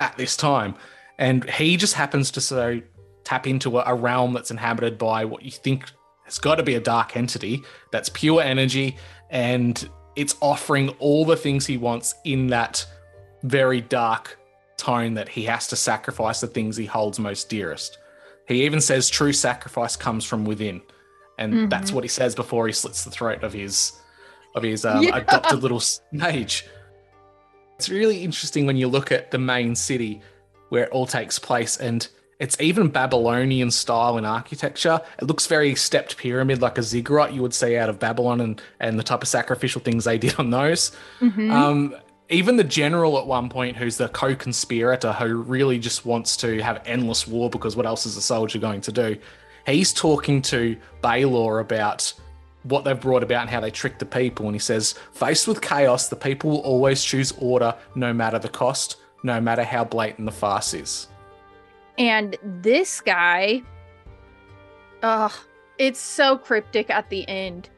at 0.00 0.16
this 0.16 0.36
time. 0.36 0.74
And 1.18 1.48
he 1.50 1.76
just 1.76 1.94
happens 1.94 2.30
to 2.32 2.40
so 2.40 2.80
tap 3.24 3.46
into 3.46 3.78
a, 3.78 3.84
a 3.86 3.94
realm 3.94 4.32
that's 4.32 4.50
inhabited 4.50 4.96
by 4.98 5.24
what 5.24 5.42
you 5.42 5.50
think 5.50 5.90
has 6.24 6.38
got 6.38 6.56
to 6.56 6.62
be 6.62 6.74
a 6.74 6.80
dark 6.80 7.16
entity 7.16 7.62
that's 7.90 8.08
pure 8.08 8.40
energy 8.40 8.96
and 9.30 9.88
it's 10.16 10.36
offering 10.40 10.90
all 10.98 11.24
the 11.24 11.36
things 11.36 11.66
he 11.66 11.76
wants 11.76 12.14
in 12.24 12.48
that 12.48 12.86
very 13.42 13.80
dark 13.80 14.38
tone 14.76 15.14
that 15.14 15.28
he 15.28 15.44
has 15.44 15.68
to 15.68 15.76
sacrifice 15.76 16.40
the 16.40 16.46
things 16.46 16.76
he 16.76 16.86
holds 16.86 17.18
most 17.18 17.48
dearest. 17.48 17.98
He 18.48 18.64
even 18.64 18.80
says 18.80 19.08
true 19.08 19.32
sacrifice 19.32 19.96
comes 19.96 20.24
from 20.24 20.44
within. 20.44 20.80
And 21.38 21.70
that's 21.70 21.90
Mhm. 21.90 21.94
what 21.94 22.04
he 22.04 22.08
says 22.08 22.34
before 22.34 22.66
he 22.66 22.72
slits 22.72 23.04
the 23.04 23.10
throat 23.10 23.42
of 23.42 23.52
his 23.52 23.92
of 24.54 24.62
his 24.62 24.84
um, 24.84 25.04
Yeah. 25.04 25.16
adopted 25.16 25.62
little 25.62 25.82
mage. 26.12 26.66
It's 27.78 27.88
really 27.88 28.22
interesting 28.22 28.66
when 28.66 28.76
you 28.76 28.86
look 28.86 29.10
at 29.10 29.30
the 29.30 29.38
main 29.38 29.74
city 29.74 30.20
where 30.68 30.84
it 30.84 30.90
all 30.90 31.06
takes 31.06 31.38
place 31.38 31.76
and 31.78 32.06
it's 32.38 32.60
even 32.60 32.88
Babylonian 32.88 33.70
style 33.70 34.18
in 34.18 34.24
architecture. 34.24 35.00
It 35.20 35.24
looks 35.26 35.46
very 35.46 35.74
stepped 35.74 36.16
pyramid 36.16 36.60
like 36.60 36.76
a 36.76 36.82
ziggurat 36.82 37.32
you 37.32 37.40
would 37.40 37.54
see 37.54 37.76
out 37.76 37.88
of 37.88 37.98
Babylon 37.98 38.40
and, 38.40 38.60
and 38.80 38.98
the 38.98 39.02
type 39.02 39.22
of 39.22 39.28
sacrificial 39.28 39.80
things 39.80 40.04
they 40.04 40.18
did 40.18 40.34
on 40.38 40.50
those. 40.50 40.92
Mhm. 41.20 41.50
Um, 41.50 41.96
even 42.32 42.56
the 42.56 42.64
general 42.64 43.18
at 43.18 43.26
one 43.26 43.48
point, 43.48 43.76
who's 43.76 43.96
the 43.96 44.08
co-conspirator, 44.08 45.12
who 45.12 45.36
really 45.42 45.78
just 45.78 46.06
wants 46.06 46.36
to 46.38 46.62
have 46.62 46.82
endless 46.86 47.26
war 47.26 47.50
because 47.50 47.76
what 47.76 47.86
else 47.86 48.06
is 48.06 48.16
a 48.16 48.22
soldier 48.22 48.58
going 48.58 48.80
to 48.82 48.92
do? 48.92 49.16
He's 49.66 49.92
talking 49.92 50.42
to 50.42 50.76
Balor 51.02 51.60
about 51.60 52.12
what 52.64 52.84
they've 52.84 52.98
brought 52.98 53.22
about 53.22 53.42
and 53.42 53.50
how 53.50 53.60
they 53.60 53.70
tricked 53.70 53.98
the 53.98 54.06
people, 54.06 54.46
and 54.46 54.54
he 54.54 54.58
says, 54.60 54.94
"Faced 55.12 55.46
with 55.46 55.60
chaos, 55.60 56.08
the 56.08 56.16
people 56.16 56.50
will 56.50 56.60
always 56.60 57.04
choose 57.04 57.32
order, 57.38 57.74
no 57.94 58.12
matter 58.12 58.38
the 58.38 58.48
cost, 58.48 58.96
no 59.22 59.40
matter 59.40 59.62
how 59.64 59.84
blatant 59.84 60.26
the 60.26 60.32
farce 60.32 60.74
is." 60.74 61.08
and 61.98 62.36
this 62.42 63.00
guy 63.00 63.62
ugh 65.02 65.32
it's 65.78 66.00
so 66.00 66.38
cryptic 66.38 66.88
at 66.90 67.08
the 67.10 67.28
end 67.28 67.68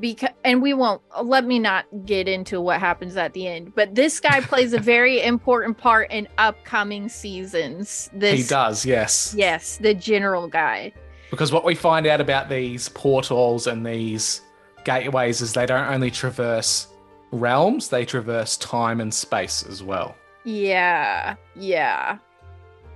because 0.00 0.30
and 0.44 0.60
we 0.60 0.74
won't 0.74 1.00
uh, 1.16 1.22
let 1.22 1.44
me 1.44 1.58
not 1.58 1.86
get 2.04 2.28
into 2.28 2.60
what 2.60 2.80
happens 2.80 3.16
at 3.16 3.32
the 3.32 3.46
end 3.46 3.74
but 3.74 3.94
this 3.94 4.20
guy 4.20 4.40
plays 4.40 4.72
a 4.72 4.78
very 4.78 5.22
important 5.34 5.76
part 5.76 6.10
in 6.10 6.26
upcoming 6.38 7.08
seasons 7.08 8.10
this 8.12 8.40
he 8.40 8.46
does, 8.46 8.84
yes. 8.84 9.34
yes 9.36 9.76
the 9.78 9.94
general 9.94 10.48
guy 10.48 10.92
Because 11.30 11.52
what 11.52 11.64
we 11.64 11.74
find 11.74 12.06
out 12.06 12.20
about 12.20 12.48
these 12.48 12.88
portals 12.88 13.66
and 13.66 13.84
these 13.84 14.40
gateways 14.84 15.40
is 15.40 15.52
they 15.52 15.66
don't 15.66 15.88
only 15.88 16.10
traverse 16.10 16.88
realms, 17.34 17.88
they 17.88 18.04
traverse 18.04 18.56
time 18.58 19.00
and 19.00 19.12
space 19.12 19.64
as 19.68 19.82
well. 19.82 20.14
Yeah, 20.44 21.36
yeah. 21.56 22.18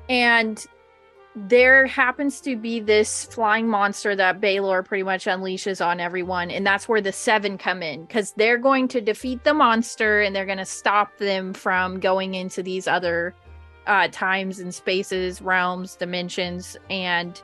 And 0.08 0.64
there 1.46 1.86
happens 1.86 2.40
to 2.40 2.56
be 2.56 2.80
this 2.80 3.26
flying 3.26 3.68
monster 3.68 4.16
that 4.16 4.40
Balor 4.40 4.82
pretty 4.82 5.04
much 5.04 5.26
unleashes 5.26 5.84
on 5.84 6.00
everyone. 6.00 6.50
And 6.50 6.66
that's 6.66 6.88
where 6.88 7.00
the 7.00 7.12
seven 7.12 7.58
come 7.58 7.82
in 7.82 8.04
because 8.06 8.32
they're 8.32 8.58
going 8.58 8.88
to 8.88 9.00
defeat 9.00 9.44
the 9.44 9.54
monster 9.54 10.22
and 10.22 10.34
they're 10.34 10.46
going 10.46 10.58
to 10.58 10.64
stop 10.64 11.16
them 11.18 11.52
from 11.52 12.00
going 12.00 12.34
into 12.34 12.62
these 12.62 12.88
other 12.88 13.34
uh, 13.86 14.08
times 14.10 14.58
and 14.58 14.74
spaces, 14.74 15.40
realms, 15.40 15.96
dimensions. 15.96 16.76
And 16.90 17.40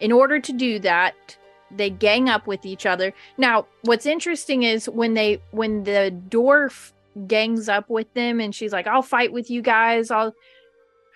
in 0.00 0.12
order 0.12 0.40
to 0.40 0.52
do 0.52 0.78
that, 0.80 1.36
they 1.70 1.90
gang 1.90 2.28
up 2.28 2.46
with 2.46 2.64
each 2.64 2.86
other. 2.86 3.12
Now, 3.36 3.66
what's 3.82 4.06
interesting 4.06 4.62
is 4.62 4.88
when 4.88 5.14
they 5.14 5.42
when 5.50 5.84
the 5.84 6.16
dwarf 6.28 6.92
gangs 7.26 7.68
up 7.68 7.88
with 7.90 8.12
them 8.14 8.40
and 8.40 8.54
she's 8.54 8.72
like, 8.72 8.86
I'll 8.86 9.02
fight 9.02 9.32
with 9.32 9.50
you 9.50 9.62
guys. 9.62 10.10
I'll 10.10 10.34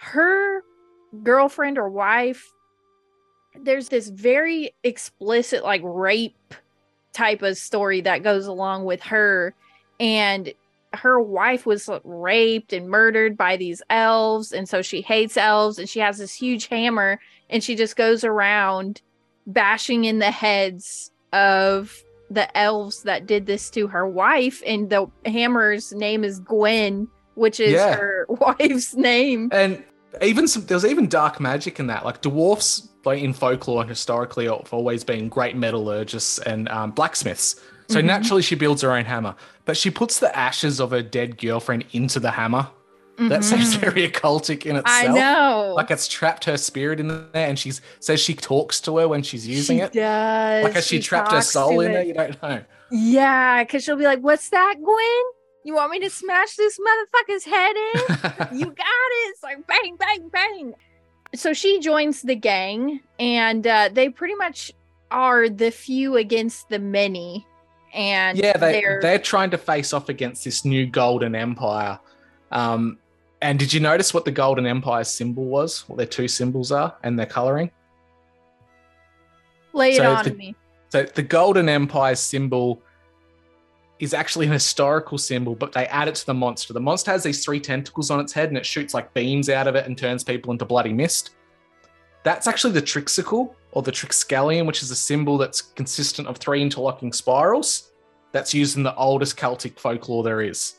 her 0.00 0.62
girlfriend 1.22 1.78
or 1.78 1.88
wife, 1.88 2.52
there's 3.60 3.88
this 3.88 4.08
very 4.08 4.72
explicit 4.84 5.64
like 5.64 5.80
rape 5.84 6.54
type 7.12 7.42
of 7.42 7.56
story 7.56 8.00
that 8.02 8.22
goes 8.22 8.46
along 8.46 8.84
with 8.84 9.02
her. 9.02 9.54
And 9.98 10.52
her 10.94 11.20
wife 11.20 11.66
was 11.66 11.88
raped 12.04 12.72
and 12.72 12.88
murdered 12.88 13.36
by 13.36 13.56
these 13.56 13.82
elves. 13.90 14.52
And 14.52 14.68
so 14.68 14.80
she 14.82 15.00
hates 15.02 15.36
elves 15.36 15.78
and 15.78 15.88
she 15.88 16.00
has 16.00 16.18
this 16.18 16.32
huge 16.32 16.66
hammer 16.66 17.20
and 17.50 17.62
she 17.62 17.74
just 17.74 17.96
goes 17.96 18.24
around 18.24 19.02
bashing 19.46 20.04
in 20.04 20.18
the 20.18 20.30
heads 20.30 21.10
of 21.32 21.92
the 22.30 22.56
elves 22.56 23.02
that 23.02 23.26
did 23.26 23.46
this 23.46 23.70
to 23.70 23.86
her 23.88 24.06
wife. 24.06 24.62
And 24.66 24.88
the 24.90 25.10
hammer's 25.24 25.92
name 25.92 26.24
is 26.24 26.40
Gwen, 26.40 27.08
which 27.34 27.58
is 27.58 27.72
Yeah. 27.72 27.96
her 27.96 28.26
wife's 28.28 28.94
name. 28.94 29.48
And 29.52 29.82
even 30.22 30.48
some, 30.48 30.64
there's 30.66 30.84
even 30.84 31.08
dark 31.08 31.40
magic 31.40 31.78
in 31.80 31.86
that. 31.88 32.04
Like 32.04 32.20
dwarfs, 32.22 32.88
like 33.04 33.20
in 33.22 33.32
folklore 33.32 33.80
and 33.82 33.88
historically, 33.90 34.46
have 34.46 34.72
always 34.72 35.04
been 35.04 35.28
great 35.28 35.56
metallurgists 35.56 36.38
and 36.40 36.68
um, 36.68 36.90
blacksmiths. 36.92 37.60
So 37.88 38.00
Mhm. 38.00 38.04
naturally, 38.04 38.42
she 38.42 38.54
builds 38.54 38.82
her 38.82 38.92
own 38.92 39.04
hammer, 39.06 39.34
but 39.64 39.76
she 39.76 39.90
puts 39.90 40.18
the 40.20 40.36
ashes 40.36 40.80
of 40.80 40.90
her 40.90 41.02
dead 41.02 41.38
girlfriend 41.38 41.84
into 41.92 42.20
the 42.20 42.30
hammer. 42.32 42.68
That 43.18 43.42
seems 43.42 43.74
very 43.86 44.08
occultic 44.08 44.64
in 44.64 44.76
itself. 44.76 44.86
I 44.86 45.06
know. 45.12 45.72
Like 45.74 45.90
it's 45.90 46.06
trapped 46.06 46.44
her 46.44 46.56
spirit 46.56 47.00
in 47.00 47.08
there, 47.08 47.48
and 47.48 47.58
she 47.58 47.72
says 47.98 48.20
she 48.20 48.34
talks 48.34 48.80
to 48.82 48.98
her 48.98 49.08
when 49.08 49.22
she's 49.24 49.46
using 49.48 49.78
She 49.78 49.82
it. 49.82 49.92
does. 49.92 50.64
Like 50.64 50.72
has 50.74 50.86
she, 50.86 50.96
She 50.98 51.02
trapped 51.02 51.32
her 51.32 51.40
soul 51.42 51.80
in 51.80 51.92
there? 51.92 52.02
it. 52.02 52.06
You 52.08 52.14
don't 52.14 52.40
know. 52.42 52.62
Yeah, 52.92 53.64
because 53.64 53.82
she'll 53.84 53.96
be 53.96 54.04
like, 54.04 54.20
What's 54.20 54.48
that, 54.50 54.76
Gwen? 54.82 55.22
You 55.68 55.74
want 55.74 55.90
me 55.90 55.98
to 56.00 56.08
smash 56.08 56.56
this 56.56 56.78
motherfucker's 56.78 57.44
head 57.44 57.76
in? 57.76 58.58
you 58.58 58.64
got 58.64 58.86
it. 58.86 59.28
It's 59.28 59.42
like 59.42 59.66
bang, 59.66 59.96
bang, 59.96 60.28
bang. 60.30 60.74
So 61.34 61.52
she 61.52 61.78
joins 61.78 62.22
the 62.22 62.36
gang, 62.36 63.00
and 63.20 63.66
uh, 63.66 63.90
they 63.92 64.08
pretty 64.08 64.34
much 64.34 64.72
are 65.10 65.50
the 65.50 65.70
few 65.70 66.16
against 66.16 66.70
the 66.70 66.78
many. 66.78 67.46
And 67.92 68.38
yeah, 68.38 68.56
they 68.56 68.80
they're 68.80 68.98
they're 69.02 69.18
trying 69.18 69.50
to 69.50 69.58
face 69.58 69.92
off 69.92 70.08
against 70.08 70.42
this 70.42 70.64
new 70.64 70.86
golden 70.86 71.34
empire. 71.34 72.00
Um, 72.50 72.96
and 73.42 73.58
did 73.58 73.70
you 73.70 73.80
notice 73.80 74.14
what 74.14 74.24
the 74.24 74.30
golden 74.30 74.66
empire 74.66 75.04
symbol 75.04 75.44
was? 75.44 75.86
What 75.86 75.98
their 75.98 76.06
two 76.06 76.28
symbols 76.28 76.72
are 76.72 76.96
and 77.02 77.18
their 77.18 77.26
coloring? 77.26 77.70
lay 79.74 79.90
it 79.90 79.96
so 79.96 80.14
on 80.14 80.24
the- 80.24 80.32
me. 80.32 80.54
So 80.88 81.02
the 81.02 81.22
golden 81.22 81.68
empire 81.68 82.14
symbol 82.14 82.80
is 84.00 84.14
actually 84.14 84.46
an 84.46 84.52
historical 84.52 85.18
symbol, 85.18 85.54
but 85.54 85.72
they 85.72 85.86
add 85.86 86.08
it 86.08 86.14
to 86.16 86.26
the 86.26 86.34
monster. 86.34 86.72
The 86.72 86.80
monster 86.80 87.10
has 87.10 87.22
these 87.22 87.44
three 87.44 87.60
tentacles 87.60 88.10
on 88.10 88.20
its 88.20 88.32
head 88.32 88.48
and 88.48 88.58
it 88.58 88.64
shoots 88.64 88.94
like 88.94 89.12
beams 89.14 89.48
out 89.48 89.66
of 89.66 89.74
it 89.74 89.86
and 89.86 89.98
turns 89.98 90.22
people 90.22 90.52
into 90.52 90.64
bloody 90.64 90.92
mist. 90.92 91.30
That's 92.22 92.46
actually 92.46 92.74
the 92.74 92.82
Triskele 92.82 93.54
or 93.72 93.82
the 93.82 93.92
Triskelion, 93.92 94.66
which 94.66 94.82
is 94.82 94.90
a 94.90 94.96
symbol 94.96 95.38
that's 95.38 95.62
consistent 95.62 96.28
of 96.28 96.36
three 96.36 96.62
interlocking 96.62 97.12
spirals 97.12 97.90
that's 98.32 98.54
used 98.54 98.76
in 98.76 98.82
the 98.82 98.94
oldest 98.96 99.36
Celtic 99.36 99.78
folklore 99.78 100.22
there 100.22 100.42
is. 100.42 100.76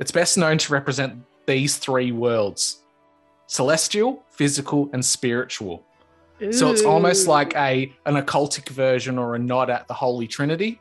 It's 0.00 0.10
best 0.10 0.36
known 0.36 0.58
to 0.58 0.72
represent 0.72 1.22
these 1.46 1.76
three 1.78 2.12
worlds 2.12 2.82
celestial, 3.46 4.24
physical, 4.30 4.90
and 4.92 5.04
spiritual. 5.04 5.84
So 6.50 6.70
it's 6.70 6.82
almost 6.82 7.26
like 7.28 7.54
a 7.56 7.90
an 8.04 8.16
occultic 8.16 8.68
version 8.68 9.18
or 9.18 9.36
a 9.36 9.38
nod 9.38 9.70
at 9.70 9.88
the 9.88 9.94
Holy 9.94 10.26
Trinity. 10.26 10.80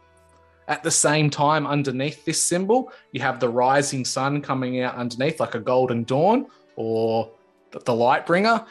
At 0.67 0.81
the 0.81 0.91
same 0.91 1.29
time, 1.29 1.67
underneath 1.67 2.25
this 2.25 2.43
symbol, 2.43 2.91
you 3.11 3.21
have 3.21 3.39
the 3.39 3.49
rising 3.49 4.03
sun 4.03 4.41
coming 4.41 4.81
out 4.81 4.95
underneath, 4.95 5.39
like 5.39 5.53
a 5.53 5.59
golden 5.59 6.03
dawn 6.03 6.47
or 6.75 7.31
the, 7.71 7.93
light 7.93 8.25
bringer. 8.25 8.65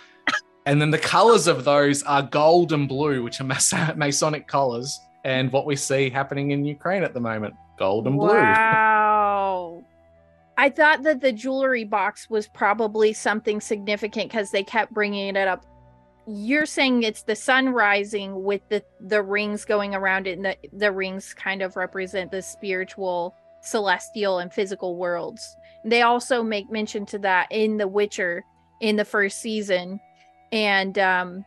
And 0.67 0.81
then 0.81 0.91
the 0.91 0.99
colors 0.99 1.47
of 1.47 1.65
those 1.65 2.03
are 2.03 2.23
gold 2.23 2.73
and 2.73 2.89
blue, 2.89 3.23
which 3.23 3.41
are 3.41 3.45
Masonic 3.97 4.49
colors, 4.49 4.99
and 5.25 5.53
what 5.53 5.67
we 5.67 5.77
see 5.77 6.11
happening 6.11 6.51
in 6.51 6.65
Ukraine 6.65 7.05
at 7.05 7.15
the 7.15 7.21
moment 7.21 7.55
gold 7.79 8.07
and 8.07 8.17
blue. 8.17 8.29
Wow. 8.29 9.85
I 10.57 10.71
thought 10.71 11.03
that 11.03 11.21
the 11.21 11.33
jewelry 11.33 11.85
box 11.85 12.31
was 12.31 12.47
probably 12.47 13.13
something 13.13 13.61
significant 13.61 14.31
because 14.31 14.51
they 14.51 14.63
kept 14.63 14.93
bringing 14.93 15.35
it 15.37 15.49
up. 15.49 15.65
You're 16.27 16.67
saying 16.67 17.03
it's 17.03 17.23
the 17.23 17.37
sun 17.37 17.69
rising 17.69 18.45
with 18.45 18.63
the 18.71 18.83
the 19.01 19.23
rings 19.23 19.65
going 19.65 19.95
around 19.95 20.27
it, 20.27 20.39
and 20.39 20.45
the 20.45 20.57
the 20.73 20.91
rings 20.91 21.35
kind 21.35 21.61
of 21.61 21.77
represent 21.77 22.31
the 22.31 22.41
spiritual, 22.41 23.35
celestial, 23.63 24.39
and 24.39 24.53
physical 24.53 24.97
worlds. 24.97 25.57
They 25.85 26.03
also 26.03 26.43
make 26.43 26.71
mention 26.71 27.05
to 27.07 27.19
that 27.21 27.49
in 27.51 27.77
The 27.77 27.89
Witcher 27.89 28.43
in 28.81 28.97
the 28.97 29.05
first 29.05 29.41
season, 29.41 30.01
and 30.51 30.99
um, 30.99 31.45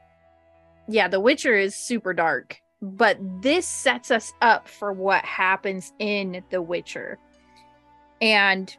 yeah, 0.87 1.07
The 1.07 1.19
Witcher 1.19 1.55
is 1.55 1.75
super 1.75 2.13
dark, 2.13 2.61
but 2.81 3.17
this 3.41 3.67
sets 3.67 4.11
us 4.11 4.31
up 4.41 4.67
for 4.67 4.93
what 4.93 5.25
happens 5.25 5.91
in 5.97 6.43
The 6.51 6.61
Witcher. 6.61 7.17
And 8.21 8.75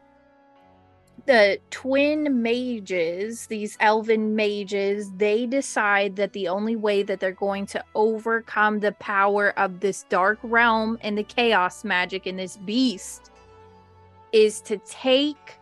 the 1.29 1.59
twin 1.69 2.41
mages, 2.41 3.45
these 3.45 3.77
elven 3.81 4.35
mages, 4.35 5.11
they 5.17 5.45
decide 5.45 6.15
that 6.15 6.33
the 6.33 6.47
only 6.47 6.75
way 6.75 7.03
that 7.03 7.19
they're 7.19 7.31
going 7.31 7.67
to 7.67 7.85
overcome 7.93 8.79
the 8.79 8.93
power 8.93 9.53
of 9.55 9.79
this 9.79 10.07
dark 10.09 10.39
realm 10.41 10.97
and 11.01 11.15
the 11.15 11.23
chaos 11.23 11.83
magic 11.83 12.25
in 12.25 12.35
this 12.35 12.57
beast 12.57 13.29
is 14.31 14.59
to 14.59 14.77
take 14.77 15.59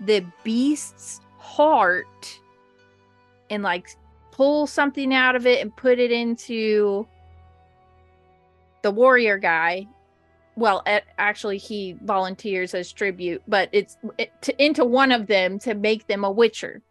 the 0.00 0.24
beast's 0.44 1.20
heart 1.36 2.40
and 3.50 3.62
like 3.62 3.94
pull 4.30 4.66
something 4.66 5.12
out 5.12 5.36
of 5.36 5.46
it 5.46 5.60
and 5.60 5.76
put 5.76 5.98
it 5.98 6.10
into 6.10 7.06
the 8.80 8.90
warrior 8.90 9.36
guy 9.36 9.86
well 10.56 10.82
actually 11.18 11.58
he 11.58 11.96
volunteers 12.02 12.74
as 12.74 12.92
tribute 12.92 13.42
but 13.48 13.68
it's 13.72 13.96
it, 14.18 14.30
to, 14.42 14.64
into 14.64 14.84
one 14.84 15.12
of 15.12 15.26
them 15.26 15.58
to 15.58 15.74
make 15.74 16.06
them 16.06 16.24
a 16.24 16.30
witcher 16.30 16.82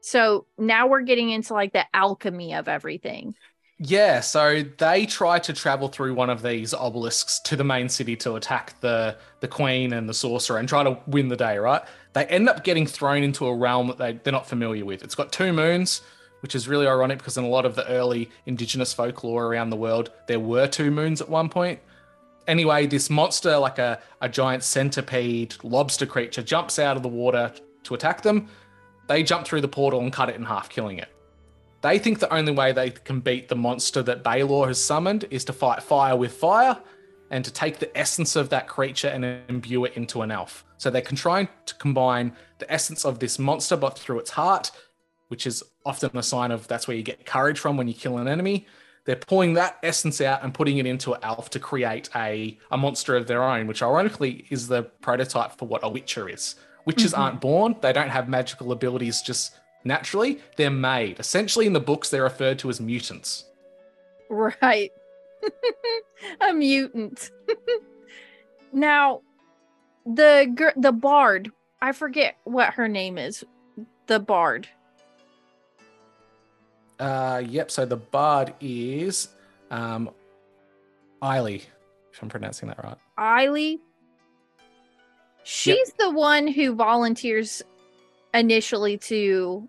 so 0.00 0.46
now 0.58 0.86
we're 0.86 1.02
getting 1.02 1.30
into 1.30 1.52
like 1.54 1.72
the 1.72 1.84
alchemy 1.94 2.54
of 2.54 2.68
everything 2.68 3.34
Yeah, 3.78 4.20
so 4.20 4.62
they 4.78 5.06
try 5.06 5.40
to 5.40 5.52
travel 5.52 5.88
through 5.88 6.14
one 6.14 6.30
of 6.30 6.40
these 6.42 6.72
obelisks 6.72 7.40
to 7.40 7.56
the 7.56 7.64
main 7.64 7.88
city 7.88 8.14
to 8.16 8.36
attack 8.36 8.78
the 8.80 9.16
the 9.40 9.48
queen 9.48 9.92
and 9.92 10.08
the 10.08 10.14
sorcerer 10.14 10.58
and 10.58 10.68
try 10.68 10.84
to 10.84 10.98
win 11.08 11.28
the 11.28 11.36
day, 11.36 11.58
right? 11.58 11.82
They 12.12 12.24
end 12.26 12.48
up 12.48 12.62
getting 12.62 12.86
thrown 12.86 13.22
into 13.24 13.46
a 13.46 13.56
realm 13.56 13.88
that 13.88 13.98
they, 13.98 14.12
they're 14.22 14.32
not 14.32 14.46
familiar 14.48 14.84
with. 14.84 15.02
It's 15.02 15.16
got 15.16 15.32
two 15.32 15.52
moons, 15.52 16.02
which 16.40 16.54
is 16.54 16.68
really 16.68 16.86
ironic 16.86 17.18
because 17.18 17.36
in 17.36 17.44
a 17.44 17.48
lot 17.48 17.64
of 17.66 17.74
the 17.74 17.88
early 17.88 18.30
indigenous 18.46 18.92
folklore 18.92 19.46
around 19.46 19.70
the 19.70 19.76
world, 19.76 20.12
there 20.28 20.40
were 20.40 20.68
two 20.68 20.90
moons 20.92 21.20
at 21.20 21.28
one 21.28 21.48
point. 21.48 21.80
Anyway, 22.48 22.86
this 22.86 23.08
monster, 23.08 23.56
like 23.56 23.78
a, 23.78 24.00
a 24.20 24.28
giant 24.28 24.64
centipede 24.64 25.54
lobster 25.62 26.06
creature, 26.06 26.42
jumps 26.42 26.78
out 26.78 26.96
of 26.96 27.02
the 27.02 27.08
water 27.08 27.52
to 27.84 27.94
attack 27.94 28.22
them. 28.22 28.48
They 29.08 29.22
jump 29.22 29.46
through 29.46 29.60
the 29.60 29.68
portal 29.68 30.00
and 30.00 30.12
cut 30.12 30.28
it 30.28 30.36
in 30.36 30.44
half, 30.44 30.68
killing 30.68 30.98
it. 30.98 31.08
They 31.82 31.98
think 31.98 32.20
the 32.20 32.32
only 32.32 32.52
way 32.52 32.72
they 32.72 32.90
can 32.90 33.20
beat 33.20 33.48
the 33.48 33.56
monster 33.56 34.02
that 34.04 34.22
Balor 34.22 34.68
has 34.68 34.82
summoned 34.82 35.26
is 35.30 35.44
to 35.46 35.52
fight 35.52 35.82
fire 35.82 36.16
with 36.16 36.32
fire 36.32 36.78
and 37.30 37.44
to 37.44 37.52
take 37.52 37.78
the 37.78 37.96
essence 37.98 38.36
of 38.36 38.50
that 38.50 38.68
creature 38.68 39.08
and 39.08 39.24
imbue 39.48 39.84
it 39.86 39.94
into 39.96 40.22
an 40.22 40.30
elf. 40.30 40.64
So 40.78 40.90
they're 40.90 41.00
trying 41.00 41.48
to 41.66 41.74
combine 41.76 42.36
the 42.58 42.72
essence 42.72 43.04
of 43.04 43.18
this 43.18 43.38
monster, 43.38 43.76
but 43.76 43.98
through 43.98 44.20
its 44.20 44.30
heart, 44.30 44.70
which 45.28 45.46
is 45.46 45.62
often 45.84 46.16
a 46.16 46.22
sign 46.22 46.50
of 46.50 46.68
that's 46.68 46.86
where 46.86 46.96
you 46.96 47.02
get 47.02 47.24
courage 47.24 47.58
from 47.58 47.76
when 47.76 47.88
you 47.88 47.94
kill 47.94 48.18
an 48.18 48.28
enemy. 48.28 48.66
They're 49.04 49.16
pulling 49.16 49.54
that 49.54 49.78
essence 49.82 50.20
out 50.20 50.44
and 50.44 50.54
putting 50.54 50.78
it 50.78 50.86
into 50.86 51.12
an 51.14 51.20
elf 51.22 51.50
to 51.50 51.58
create 51.58 52.08
a, 52.14 52.56
a 52.70 52.76
monster 52.76 53.16
of 53.16 53.26
their 53.26 53.42
own, 53.42 53.66
which 53.66 53.82
ironically 53.82 54.46
is 54.50 54.68
the 54.68 54.84
prototype 55.00 55.58
for 55.58 55.66
what 55.66 55.80
a 55.82 55.88
witcher 55.88 56.28
is. 56.28 56.54
Witches 56.84 57.12
Mhm. 57.12 57.18
aren't 57.18 57.40
born, 57.40 57.76
they 57.80 57.92
don't 57.92 58.10
have 58.10 58.28
magical 58.28 58.70
abilities 58.72 59.20
just 59.22 59.54
naturally, 59.84 60.40
they're 60.56 60.70
made. 60.70 61.18
Essentially, 61.18 61.66
in 61.66 61.72
the 61.72 61.80
books, 61.80 62.10
they're 62.10 62.22
referred 62.22 62.58
to 62.60 62.70
as 62.70 62.80
mutants. 62.80 63.44
right 64.30 64.90
a 66.40 66.52
mutant 66.54 67.30
now 68.72 69.20
the 70.06 70.72
the 70.76 70.92
bard 70.92 71.50
i 71.82 71.92
forget 71.92 72.36
what 72.44 72.72
her 72.74 72.88
name 72.88 73.18
is 73.18 73.44
the 74.06 74.18
bard 74.20 74.66
Uh, 76.98 77.42
yep, 77.46 77.70
so 77.70 77.84
the 77.84 77.96
bard 77.96 78.54
is 78.60 79.28
um, 79.70 80.10
Eiley, 81.22 81.62
if 82.12 82.22
I'm 82.22 82.28
pronouncing 82.28 82.68
that 82.68 82.82
right. 82.82 82.96
Eiley. 83.18 83.78
She's 85.44 85.92
the 85.98 86.10
one 86.10 86.46
who 86.46 86.74
volunteers 86.74 87.62
initially 88.32 88.96
to 88.98 89.68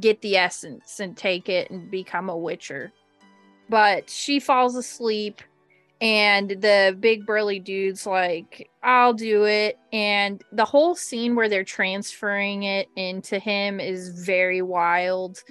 get 0.00 0.20
the 0.20 0.36
essence 0.36 1.00
and 1.00 1.16
take 1.16 1.48
it 1.48 1.70
and 1.70 1.90
become 1.90 2.28
a 2.28 2.36
witcher. 2.36 2.92
But 3.70 4.10
she 4.10 4.40
falls 4.40 4.76
asleep 4.76 5.40
and 6.00 6.50
the 6.50 6.96
big 7.00 7.24
burly 7.24 7.58
dude's 7.60 8.06
like, 8.06 8.68
I'll 8.82 9.14
do 9.14 9.44
it. 9.44 9.78
And 9.92 10.42
the 10.52 10.64
whole 10.64 10.94
scene 10.94 11.34
where 11.34 11.48
they're 11.48 11.64
transferring 11.64 12.64
it 12.64 12.88
into 12.96 13.38
him 13.38 13.80
is 13.80 14.10
very 14.10 14.60
wild. 14.60 15.42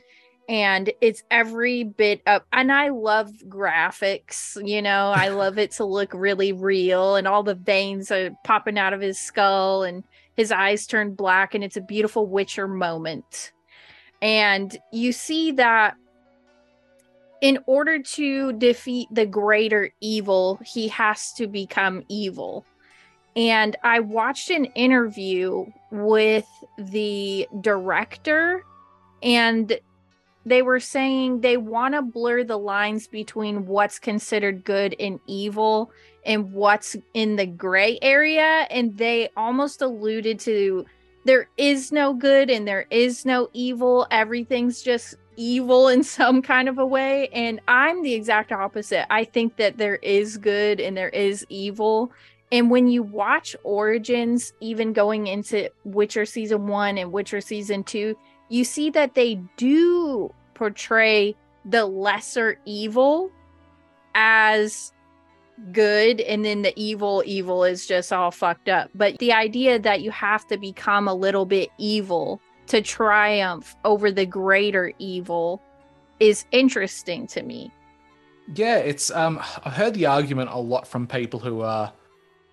And 0.50 0.92
it's 1.00 1.24
every 1.32 1.84
bit 1.84 2.22
up. 2.28 2.46
And 2.52 2.72
I 2.72 2.90
love 2.90 3.32
graphics, 3.48 4.58
you 4.68 4.82
know, 4.82 5.14
I 5.16 5.28
love 5.30 5.58
it 5.58 5.72
to 5.72 5.86
look 5.86 6.14
really 6.14 6.52
real. 6.52 7.16
And 7.16 7.28
all 7.28 7.44
the 7.44 7.56
veins 7.56 8.12
are 8.12 8.32
popping 8.44 8.78
out 8.78 8.94
of 8.94 9.02
his 9.02 9.18
skull 9.18 9.84
and 9.84 10.04
his 10.36 10.52
eyes 10.52 10.86
turn 10.86 11.16
black. 11.16 11.56
And 11.56 11.64
it's 11.64 11.78
a 11.78 11.82
beautiful 11.82 12.28
Witcher 12.28 12.68
moment. 12.68 13.52
And 14.22 14.76
you 14.92 15.12
see 15.12 15.52
that 15.54 15.96
in 17.42 17.60
order 17.66 18.02
to 18.02 18.54
defeat 18.54 19.10
the 19.12 19.26
greater 19.26 19.92
evil, 20.00 20.60
he 20.66 20.88
has 20.88 21.34
to 21.34 21.46
become 21.46 22.04
evil. 22.08 22.66
And 23.36 23.76
I 23.84 24.00
watched 24.00 24.50
an 24.50 24.66
interview 24.66 25.66
with 25.92 26.48
the 26.78 27.48
director, 27.60 28.64
and 29.22 29.78
they 30.46 30.62
were 30.62 30.80
saying 30.80 31.40
they 31.42 31.58
want 31.58 31.94
to 31.94 32.02
blur 32.02 32.44
the 32.44 32.58
lines 32.58 33.08
between 33.08 33.66
what's 33.66 34.00
considered 34.00 34.64
good 34.64 34.96
and 35.00 35.20
evil 35.26 35.92
and 36.26 36.52
what's 36.52 36.96
in 37.14 37.36
the 37.36 37.46
gray 37.46 37.98
area. 38.02 38.68
And 38.70 38.98
they 38.98 39.30
almost 39.38 39.82
alluded 39.82 40.40
to 40.42 40.86
there 41.26 41.48
is 41.58 41.92
no 41.92 42.14
good 42.14 42.50
and 42.50 42.68
there 42.68 42.86
is 42.90 43.26
no 43.26 43.50
evil. 43.54 44.06
Everything's 44.12 44.82
just 44.82 45.16
evil 45.38 45.88
in 45.88 46.04
some 46.04 46.42
kind 46.42 46.68
of 46.68 46.78
a 46.78 46.86
way. 46.86 47.30
And 47.30 47.62
I'm 47.68 48.04
the 48.04 48.14
exact 48.14 48.52
opposite. 48.52 49.12
I 49.12 49.24
think 49.24 49.56
that 49.58 49.78
there 49.78 49.96
is 49.98 50.38
good 50.38 50.80
and 50.80 50.98
there 50.98 51.10
is 51.10 51.46
evil. 51.50 52.12
And 52.52 52.70
when 52.70 52.88
you 52.88 53.02
watch 53.02 53.56
Origins, 53.64 54.54
even 54.60 54.94
going 54.94 55.28
into 55.28 55.72
Witcher 55.86 56.26
season 56.26 56.68
one 56.68 56.98
and 56.98 57.12
Witcher 57.12 57.42
season 57.42 57.84
two, 57.84 58.16
you 58.50 58.64
see 58.64 58.90
that 58.92 59.16
they 59.16 59.36
do 59.58 60.34
portray 60.54 61.36
the 61.66 61.86
lesser 61.86 62.60
evil 62.66 63.32
as 64.16 64.92
good 65.72 66.20
and 66.22 66.44
then 66.44 66.62
the 66.62 66.74
evil 66.76 67.24
evil 67.26 67.64
is 67.64 67.86
just 67.86 68.12
all 68.12 68.32
fucked 68.32 68.70
up. 68.70 68.90
But 68.96 69.18
the 69.20 69.34
idea 69.34 69.80
that 69.80 70.02
you 70.02 70.12
have 70.12 70.46
to 70.48 70.58
become 70.58 71.08
a 71.08 71.14
little 71.14 71.46
bit 71.46 71.70
evil 71.78 72.42
to 72.68 72.82
triumph 72.82 73.76
over 73.86 74.12
the 74.12 74.26
greater 74.26 74.92
evil 75.00 75.62
is 76.20 76.46
interesting 76.52 77.28
to 77.28 77.44
me. 77.44 77.72
Yeah, 78.54 78.78
it's 78.78 79.10
um 79.12 79.40
I've 79.64 79.74
heard 79.74 79.94
the 79.94 80.06
argument 80.06 80.50
a 80.52 80.60
lot 80.60 80.88
from 80.88 81.08
people 81.08 81.40
who 81.40 81.62
are 81.62 81.94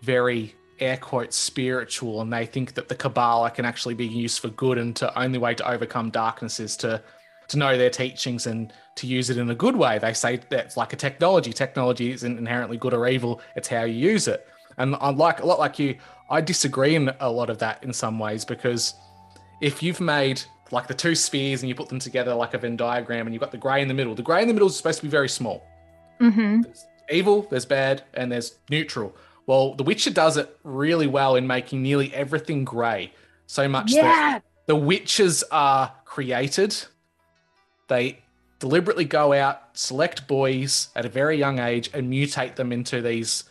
very 0.03 0.55
air 0.81 0.97
quotes 0.97 1.37
spiritual 1.37 2.21
and 2.21 2.33
they 2.33 2.47
think 2.47 2.75
that 2.75 2.89
the 2.89 2.95
Kabbalah 2.95 3.51
can 3.51 3.65
actually 3.65 3.95
be 3.95 4.07
used 4.07 4.41
for 4.41 4.49
good 4.49 4.79
and 4.79 4.95
the 4.95 5.19
only 5.19 5.39
way 5.39 5.55
to 5.55 5.71
overcome 5.71 6.11
darkness 6.11 6.61
is 6.61 6.77
to 6.79 7.03
to 7.49 7.59
know 7.59 7.77
their 7.77 7.91
teachings 7.91 8.47
and 8.47 8.73
to 8.95 9.09
use 9.09 9.29
it 9.29 9.37
in 9.37 9.51
a 9.51 9.55
good 9.55 9.75
way. 9.75 9.99
They 9.99 10.13
say 10.13 10.41
that's 10.51 10.77
like 10.77 10.93
a 10.93 10.97
technology. 10.97 11.53
Technology 11.53 12.13
isn't 12.13 12.39
inherently 12.39 12.77
good 12.77 12.95
or 12.95 13.09
evil, 13.09 13.41
it's 13.57 13.69
how 13.69 13.83
you 13.83 13.95
use 13.95 14.29
it. 14.29 14.47
And 14.79 14.97
I'm 15.01 15.17
like 15.17 15.41
a 15.41 15.47
lot 15.47 15.59
like 15.59 15.79
you, 15.79 15.97
I 16.31 16.41
disagree 16.41 16.95
in 16.95 17.13
a 17.21 17.31
lot 17.31 17.51
of 17.51 17.59
that 17.59 17.83
in 17.83 17.93
some 17.93 18.19
ways 18.19 18.45
because 18.45 18.95
if 19.61 19.83
you've 19.83 20.01
made 20.01 20.41
like 20.71 20.87
the 20.87 20.95
two 20.95 21.15
spheres 21.15 21.63
and 21.63 21.69
you 21.69 21.75
put 21.75 21.89
them 21.89 21.99
together 21.99 22.33
like 22.35 22.55
a 22.55 22.59
Venn 22.59 22.77
diagram 22.77 23.27
and 23.27 23.35
you've 23.35 23.41
got 23.41 23.51
the 23.51 23.59
grey 23.59 23.83
in 23.83 23.89
the 23.89 23.95
middle, 23.95 24.15
the 24.15 24.23
grey 24.23 24.43
in 24.43 24.49
the 24.49 24.55
middle 24.55 24.69
is 24.69 24.77
supposed 24.77 24.99
to 24.99 25.05
be 25.05 25.11
very 25.11 25.29
small. 25.29 25.67
Mm-hmm. 26.21 26.63
There's 26.63 26.87
evil, 27.11 27.47
there's 27.51 27.67
bad, 27.67 28.05
and 28.15 28.31
there's 28.31 28.59
neutral. 28.71 29.15
Well, 29.51 29.75
The 29.75 29.83
Witcher 29.83 30.13
does 30.13 30.37
it 30.37 30.57
really 30.63 31.09
well 31.09 31.35
in 31.35 31.49
making 31.49 31.83
nearly 31.83 32.15
everything 32.15 32.65
grey. 32.65 33.13
So 33.49 33.67
much 33.67 33.91
Yeah. 33.91 34.03
that 34.05 34.45
the 34.67 34.77
witches 34.77 35.43
are 35.51 35.93
created. 36.05 36.77
They 37.89 38.23
deliberately 38.61 39.07
go 39.07 39.33
out, 39.33 39.61
select 39.73 40.29
boys 40.29 40.91
at 40.95 41.05
a 41.05 41.09
very 41.09 41.37
young 41.37 41.59
age, 41.59 41.91
and 41.93 42.09
mutate 42.09 42.55
them 42.55 42.71
into 42.71 43.03
these 43.03 43.43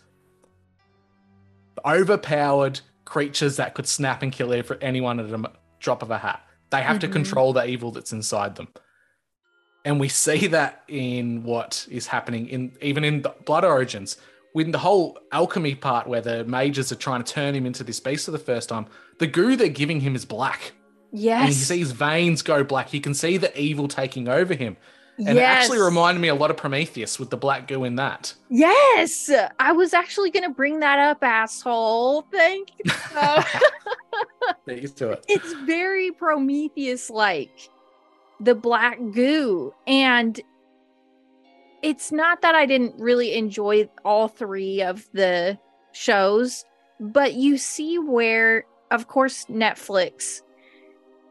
overpowered 1.86 2.80
creatures 3.04 3.58
that 3.58 3.74
could 3.74 3.86
snap 3.86 4.24
and 4.24 4.32
kill 4.32 4.54
anyone 4.80 5.20
at 5.20 5.26
a 5.26 5.52
drop 5.82 6.02
of 6.02 6.12
a 6.12 6.20
hat. 6.20 6.42
They 6.70 6.82
have 6.82 7.00
to 7.00 7.10
Mhm. 7.10 7.12
control 7.12 7.52
the 7.52 7.66
evil 7.66 7.92
that's 7.92 8.14
inside 8.14 8.56
them. 8.56 8.70
And 9.84 10.00
we 10.00 10.08
see 10.08 10.48
that 10.48 10.82
in 10.88 11.44
what 11.44 11.86
is 11.92 12.08
happening 12.08 12.48
in 12.48 12.78
even 12.82 13.04
in 13.04 13.22
the 13.22 13.36
Blood 13.44 13.66
Origins. 13.66 14.16
With 14.54 14.72
the 14.72 14.80
whole 14.80 15.20
alchemy 15.32 15.76
part 15.76 16.08
where 16.08 16.22
the 16.22 16.44
mages 16.46 16.92
are 16.92 16.96
trying 16.96 17.24
to 17.24 17.34
turn 17.34 17.54
him 17.54 17.66
into 17.66 17.84
this 17.84 18.00
beast 18.00 18.26
for 18.26 18.32
the 18.32 18.40
first 18.40 18.70
time, 18.70 18.88
the 19.20 19.28
goo 19.28 19.56
they're 19.56 19.70
giving 19.70 20.02
him 20.02 20.16
is 20.16 20.26
black. 20.26 20.72
Yes. 21.12 21.40
And 21.40 21.50
he 21.50 21.54
sees 21.54 21.92
veins 21.92 22.42
go 22.42 22.64
black. 22.64 22.90
He 22.90 23.00
can 23.00 23.14
see 23.14 23.38
the 23.38 23.58
evil 23.60 23.88
taking 23.88 24.28
over 24.28 24.54
him. 24.54 24.78
And 25.28 25.38
it 25.38 25.42
actually 25.42 25.80
reminded 25.80 26.22
me 26.22 26.30
a 26.30 26.36
lot 26.36 26.50
of 26.50 26.56
Prometheus 26.56 27.20
with 27.20 27.30
the 27.30 27.36
black 27.36 27.68
goo 27.68 27.84
in 27.84 27.96
that. 27.98 28.34
Yes, 28.50 29.30
I 29.60 29.74
was 29.74 29.94
actually 29.94 30.32
going 30.32 30.44
to 30.44 30.54
bring 30.54 30.80
that 30.80 30.98
up, 30.98 31.22
asshole. 31.22 32.22
Thank 32.32 32.70
you. 32.84 32.92
So, 32.92 33.44
Get 34.68 34.96
to 34.98 35.12
it. 35.12 35.26
it's 35.28 35.54
very 35.66 36.12
Prometheus 36.12 37.10
like 37.10 37.70
the 38.40 38.56
black 38.56 38.98
goo. 39.12 39.74
And 39.88 40.40
it's 41.82 42.12
not 42.12 42.42
that 42.42 42.56
I 42.56 42.66
didn't 42.66 42.96
really 43.00 43.34
enjoy 43.34 43.90
all 44.04 44.28
three 44.28 44.82
of 44.82 45.08
the 45.14 45.58
shows, 45.92 46.66
but 47.00 47.34
you 47.34 47.58
see 47.58 47.98
where, 47.98 48.66
of 48.92 49.08
course, 49.08 49.46
Netflix. 49.46 50.42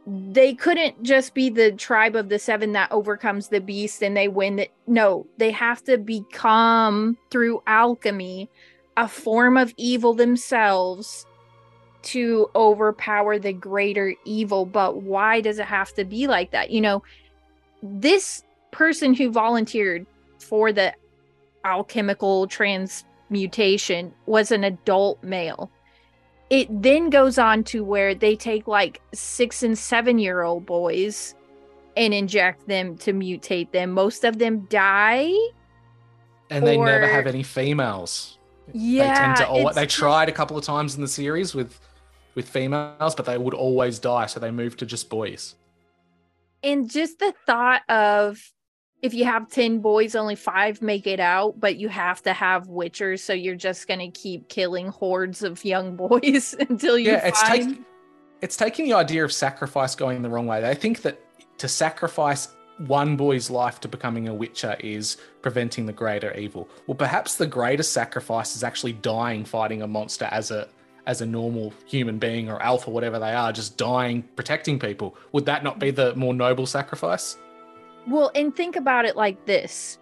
They 0.07 0.55
couldn't 0.55 1.03
just 1.03 1.35
be 1.35 1.51
the 1.51 1.73
tribe 1.73 2.17
of 2.17 2.31
the 2.31 2.39
seven 2.39 2.73
that 2.73 2.91
overcomes 2.91 3.49
the 3.49 3.61
beast 3.61 4.03
and 4.03 4.17
they 4.17 4.29
win. 4.29 4.65
No, 4.87 5.27
they 5.37 5.51
have 5.51 5.85
to 5.85 5.99
become 5.99 7.19
through 7.31 7.63
alchemy 7.67 8.49
a 8.97 9.07
form 9.07 9.57
of 9.57 9.75
evil 9.77 10.15
themselves 10.15 11.27
to 12.03 12.51
overpower 12.57 13.39
the 13.39 13.53
greater 13.53 14.15
evil. 14.25 14.65
But 14.65 15.03
why 15.03 15.41
does 15.41 15.59
it 15.59 15.67
have 15.67 15.93
to 15.95 16.05
be 16.05 16.27
like 16.27 16.53
that? 16.53 16.71
You 16.71 16.81
know, 16.81 17.03
this 17.83 18.43
person 18.71 19.15
who 19.15 19.31
volunteered 19.31 20.07
for 20.49 20.73
the 20.73 20.95
alchemical 21.65 22.47
transmutation 22.47 24.13
was 24.27 24.51
an 24.51 24.65
adult 24.65 25.23
male. 25.23 25.71
It 26.51 26.69
then 26.83 27.11
goes 27.11 27.39
on 27.39 27.63
to 27.65 27.85
where 27.85 28.15
they 28.15 28.35
take 28.35 28.67
like 28.67 29.03
six 29.13 29.63
and 29.63 29.77
seven 29.77 30.19
year 30.19 30.43
old 30.43 30.65
boys 30.65 31.35
and 31.97 32.15
inject 32.15 32.67
them 32.67 32.97
to 32.99 33.13
mutate 33.13 33.73
them. 33.73 33.91
Most 33.91 34.25
of 34.25 34.39
them 34.39 34.67
die. 34.71 35.31
And 36.49 36.67
they 36.67 36.79
never 36.79 37.07
have 37.07 37.27
any 37.27 37.43
females. 37.43 38.39
Yeah. 38.73 39.09
they 39.09 39.21
tend 39.21 39.37
to 39.37 39.49
always, 39.49 39.77
they 39.77 39.87
tried 39.87 40.29
a 40.29 40.33
couple 40.33 40.57
of 40.57 40.65
times 40.65 40.95
in 40.95 41.03
the 41.03 41.09
series 41.09 41.55
with 41.55 41.79
with 42.35 42.49
females, 42.49 43.15
but 43.15 43.27
they 43.27 43.37
would 43.37 43.55
always 43.55 43.99
die, 43.99 44.27
so 44.27 44.39
they 44.39 44.53
moved 44.53 44.79
to 44.79 44.87
just 44.87 45.11
boys. 45.11 45.57
and 46.63 46.89
just 46.89 47.19
the 47.19 47.35
thought 47.47 47.83
of 47.89 48.53
if 49.01 49.15
you 49.15 49.25
have 49.25 49.49
10 49.49 49.79
boys 49.79 50.15
only 50.17 50.35
five 50.35 50.83
make 50.83 51.07
it 51.07 51.21
out 51.21 51.61
but 51.61 51.77
you 51.77 51.89
have 51.89 52.21
to 52.23 52.33
have 52.33 52.67
witchers 52.67 53.21
so 53.21 53.33
you're 53.33 53.55
just 53.55 53.87
going 53.87 54.01
to 54.01 54.11
keep 54.11 54.49
killing 54.49 54.89
hordes 54.89 55.43
of 55.43 55.65
young 55.65 55.97
boys 56.09 56.55
until 56.59 56.99
you 56.99 57.13
yeah, 57.13 57.27
it's 57.27 57.41
find 57.43 57.63
taking 57.63 57.85
it's 58.41 58.57
taking 58.57 58.85
the 58.85 58.95
idea 58.95 59.25
of 59.25 59.33
sacrifice 59.33 59.95
going 59.95 60.23
the 60.23 60.29
wrong 60.29 60.47
way. 60.47 60.61
They 60.61 60.75
think 60.75 61.03
that 61.03 61.21
to 61.59 61.69
sacrifice 61.69 62.49
one 62.79 63.17
boy's 63.17 63.51
life 63.51 63.81
to 63.81 63.89
becoming 63.89 64.29
a 64.29 64.35
witcher 64.35 64.77
is 64.79 65.17
preventing 65.43 65.87
the 65.87 65.93
greater 65.93 66.33
evil. 66.35 66.69
Well, 66.87 66.95
perhaps 66.95 67.37
the 67.37 67.47
greatest 67.47 67.93
sacrifice 67.93 68.55
is 68.55 68.63
actually 68.63 68.93
dying 68.93 69.45
fighting 69.45 69.83
a 69.83 69.89
monster 69.89 70.27
as 70.27 70.51
a 70.51 70.69
as 71.07 71.23
a 71.23 71.27
normal 71.27 71.73
human 71.87 72.19
being 72.19 72.51
or 72.51 72.63
alpha, 72.63 72.91
whatever 72.91 73.19
they 73.19 73.33
are, 73.33 73.51
just 73.51 73.79
dying 73.79 74.23
protecting 74.37 74.79
people. 74.79 75.17
Would 75.33 75.47
that 75.47 75.65
not 75.65 75.79
be 75.79 75.91
the 75.91 76.15
more 76.15 76.35
noble 76.35 76.67
sacrifice? 76.67 77.39
Well 78.07 78.31
and 78.35 78.55
think 78.55 78.77
about 78.77 79.05
it 79.05 79.17
like 79.17 79.45
this 79.47 79.99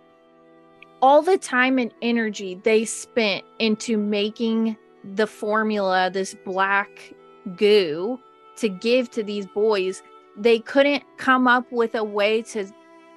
all 1.03 1.23
the 1.23 1.39
time 1.39 1.79
and 1.79 1.93
energy 2.03 2.55
they 2.65 2.85
spent 2.85 3.45
into 3.59 3.97
making 3.97 4.77
the 5.15 5.27
formula 5.27 6.11
this 6.13 6.35
black 6.45 7.13
goo 7.57 8.19
to 8.57 8.69
give 8.69 9.11
to 9.11 9.23
these 9.23 9.47
boys 9.47 10.03
they 10.37 10.59
couldn't 10.59 11.03
come 11.17 11.47
up 11.49 11.71
with 11.73 11.95
a 11.95 12.05
way 12.05 12.43
to 12.43 12.67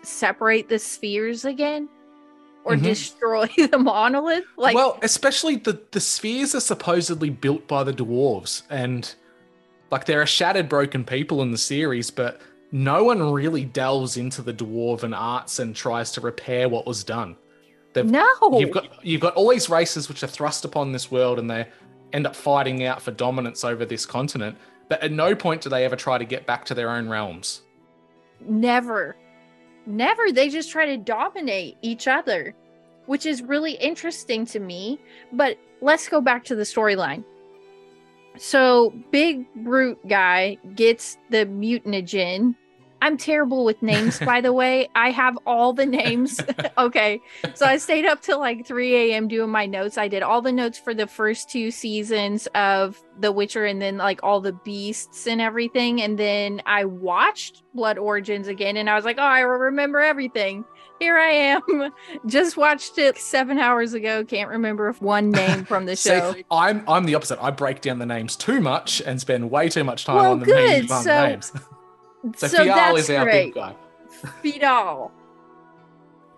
separate 0.03 0.69
the 0.69 0.79
spheres 0.79 1.45
again 1.45 1.89
or 2.63 2.75
Mhm. 2.75 2.83
destroy 2.83 3.47
the 3.71 3.77
monolith 3.77 4.43
like 4.57 4.75
well, 4.75 4.99
especially 5.01 5.55
the 5.55 5.81
the 5.91 5.99
spheres 5.99 6.53
are 6.53 6.59
supposedly 6.59 7.29
built 7.29 7.67
by 7.67 7.83
the 7.83 7.93
dwarves, 7.93 8.63
and 8.69 9.15
like 9.91 10.05
there 10.05 10.21
are 10.21 10.25
shattered, 10.25 10.69
broken 10.69 11.03
people 11.03 11.41
in 11.41 11.51
the 11.51 11.57
series, 11.57 12.11
but 12.11 12.39
no 12.71 13.03
one 13.03 13.31
really 13.31 13.65
delves 13.65 14.17
into 14.17 14.41
the 14.41 14.53
dwarven 14.53 15.15
arts 15.17 15.59
and 15.59 15.75
tries 15.75 16.11
to 16.13 16.21
repair 16.21 16.69
what 16.69 16.85
was 16.85 17.03
done. 17.03 17.35
They've- 17.93 18.05
no 18.05 18.27
You've 18.53 18.71
got 18.71 19.05
you've 19.05 19.21
got 19.21 19.35
all 19.35 19.49
these 19.49 19.69
races 19.69 20.07
which 20.07 20.23
are 20.23 20.27
thrust 20.27 20.63
upon 20.65 20.91
this 20.91 21.09
world, 21.09 21.39
and 21.39 21.49
they 21.49 21.67
end 22.13 22.27
up 22.27 22.35
fighting 22.35 22.83
out 22.83 23.01
for 23.01 23.11
dominance 23.11 23.63
over 23.63 23.85
this 23.85 24.05
continent. 24.05 24.57
But 24.87 25.01
at 25.03 25.11
no 25.11 25.35
point 25.35 25.61
do 25.61 25.69
they 25.69 25.85
ever 25.85 25.95
try 25.95 26.17
to 26.17 26.25
get 26.25 26.45
back 26.45 26.65
to 26.65 26.73
their 26.73 26.89
own 26.89 27.09
realms. 27.09 27.61
Never. 28.41 29.15
Never. 29.85 30.31
They 30.31 30.49
just 30.49 30.71
try 30.71 30.85
to 30.85 30.97
dominate 30.97 31.77
each 31.81 32.07
other, 32.07 32.55
which 33.05 33.25
is 33.25 33.41
really 33.41 33.73
interesting 33.73 34.45
to 34.47 34.59
me. 34.59 34.99
But 35.33 35.57
let's 35.81 36.07
go 36.09 36.21
back 36.21 36.43
to 36.45 36.55
the 36.55 36.63
storyline. 36.63 37.23
So, 38.39 38.93
big 39.11 39.53
brute 39.53 39.99
guy 40.07 40.57
gets 40.75 41.17
the 41.29 41.45
mutagen. 41.45 42.55
I'm 43.01 43.17
terrible 43.17 43.65
with 43.65 43.81
names, 43.81 44.19
by 44.25 44.41
the 44.41 44.53
way. 44.53 44.89
I 44.95 45.11
have 45.11 45.37
all 45.45 45.73
the 45.73 45.85
names. 45.85 46.39
okay. 46.77 47.21
So 47.53 47.65
I 47.65 47.77
stayed 47.77 48.05
up 48.05 48.21
till 48.21 48.39
like 48.39 48.65
3 48.65 49.11
a.m. 49.11 49.27
doing 49.27 49.49
my 49.49 49.65
notes. 49.65 49.97
I 49.97 50.07
did 50.07 50.23
all 50.23 50.41
the 50.41 50.51
notes 50.51 50.77
for 50.77 50.93
the 50.93 51.07
first 51.07 51.49
two 51.49 51.71
seasons 51.71 52.47
of 52.55 53.01
The 53.19 53.31
Witcher 53.31 53.65
and 53.65 53.81
then 53.81 53.97
like 53.97 54.21
all 54.23 54.41
the 54.41 54.53
beasts 54.53 55.27
and 55.27 55.41
everything. 55.41 56.01
And 56.01 56.17
then 56.17 56.61
I 56.65 56.85
watched 56.85 57.63
Blood 57.73 57.97
Origins 57.97 58.47
again 58.47 58.77
and 58.77 58.89
I 58.89 58.95
was 58.95 59.05
like, 59.05 59.17
oh, 59.17 59.23
I 59.23 59.41
remember 59.41 59.99
everything. 59.99 60.65
Here 60.99 61.17
I 61.17 61.29
am. 61.29 61.91
Just 62.25 62.57
watched 62.57 62.97
it 62.97 63.17
seven 63.17 63.57
hours 63.57 63.93
ago. 63.93 64.23
Can't 64.25 64.49
remember 64.49 64.91
one 64.99 65.31
name 65.31 65.65
from 65.65 65.85
the 65.85 65.95
See, 65.97 66.09
show. 66.09 66.35
I'm 66.51 66.83
I'm 66.87 67.05
the 67.05 67.15
opposite. 67.15 67.41
I 67.41 67.51
break 67.51 67.81
down 67.81 67.99
the 67.99 68.05
names 68.05 68.35
too 68.35 68.59
much 68.61 69.01
and 69.01 69.19
spend 69.19 69.49
way 69.49 69.69
too 69.69 69.83
much 69.83 70.05
time 70.05 70.15
Well, 70.17 70.31
on 70.33 70.39
the 70.39 70.45
good. 70.45 70.87
behind 70.87 71.03
So- 71.03 71.27
names. 71.27 71.51
So, 72.35 72.47
so 72.47 72.65
Fjall 72.65 72.97
is 72.97 73.09
our 73.11 73.23
great. 73.23 73.53
big 73.53 73.53
guy. 73.53 73.73
Fjall. 74.43 75.09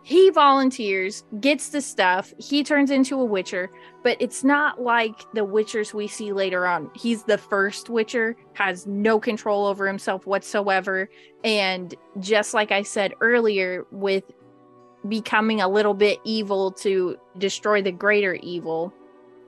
He 0.03 0.29
volunteers, 0.31 1.23
gets 1.39 1.69
the 1.69 1.81
stuff, 1.81 2.33
he 2.37 2.63
turns 2.63 2.89
into 2.91 3.19
a 3.19 3.25
witcher, 3.25 3.69
but 4.03 4.15
it's 4.19 4.43
not 4.43 4.81
like 4.81 5.21
the 5.33 5.41
witchers 5.45 5.93
we 5.93 6.07
see 6.07 6.33
later 6.33 6.67
on. 6.67 6.89
He's 6.95 7.23
the 7.23 7.37
first 7.37 7.89
witcher, 7.89 8.35
has 8.53 8.85
no 8.85 9.19
control 9.19 9.65
over 9.67 9.87
himself 9.87 10.25
whatsoever. 10.27 11.07
And 11.43 11.93
just 12.19 12.53
like 12.55 12.71
I 12.71 12.81
said 12.83 13.13
earlier, 13.21 13.85
with 13.91 14.23
becoming 15.07 15.61
a 15.61 15.67
little 15.67 15.93
bit 15.93 16.19
evil 16.23 16.71
to 16.71 17.17
destroy 17.37 17.81
the 17.81 17.91
greater 17.91 18.35
evil, 18.35 18.93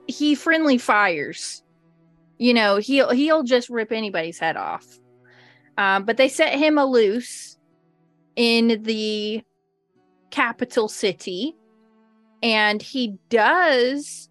he 0.06 0.34
friendly 0.34 0.78
fires. 0.78 1.62
You 2.38 2.54
know, 2.54 2.76
he'll 2.76 3.10
he'll 3.10 3.42
just 3.42 3.70
rip 3.70 3.92
anybody's 3.92 4.38
head 4.38 4.56
off. 4.56 4.86
Um, 5.78 6.04
but 6.04 6.16
they 6.16 6.28
set 6.28 6.58
him 6.58 6.78
a 6.78 6.86
loose 6.86 7.58
in 8.36 8.82
the 8.82 9.42
capital 10.30 10.88
city, 10.88 11.56
and 12.42 12.82
he 12.82 13.16
does 13.28 14.28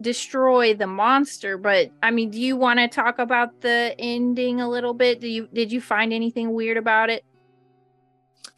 destroy 0.00 0.74
the 0.74 0.86
monster. 0.86 1.58
But 1.58 1.90
I 2.02 2.10
mean, 2.10 2.30
do 2.30 2.40
you 2.40 2.56
want 2.56 2.78
to 2.78 2.88
talk 2.88 3.18
about 3.18 3.60
the 3.60 3.94
ending 3.98 4.60
a 4.60 4.68
little 4.68 4.94
bit? 4.94 5.20
Do 5.20 5.28
you 5.28 5.48
did 5.52 5.72
you 5.72 5.80
find 5.80 6.12
anything 6.12 6.52
weird 6.52 6.76
about 6.76 7.10
it? 7.10 7.24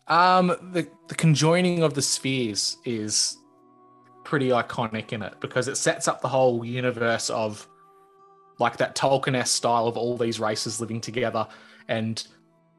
Um, 0.09 0.49
the 0.73 0.89
the 1.09 1.15
conjoining 1.15 1.83
of 1.83 1.95
the 1.95 2.03
spheres 2.03 2.79
is 2.85 3.39
pretty 4.25 4.49
iconic 4.49 5.13
in 5.13 5.23
it 5.23 5.35
because 5.41 5.69
it 5.69 5.77
sets 5.77 6.09
up 6.09 6.21
the 6.21 6.29
whole 6.29 6.65
universe 6.65 7.31
of 7.31 7.69
like 8.59 8.77
that 8.79 8.97
Tolkien-esque 8.97 9.55
style 9.55 9.87
of 9.87 9.97
all 9.97 10.17
these 10.17 10.41
races 10.41 10.81
living 10.81 11.01
together 11.01 11.47
and 11.89 12.27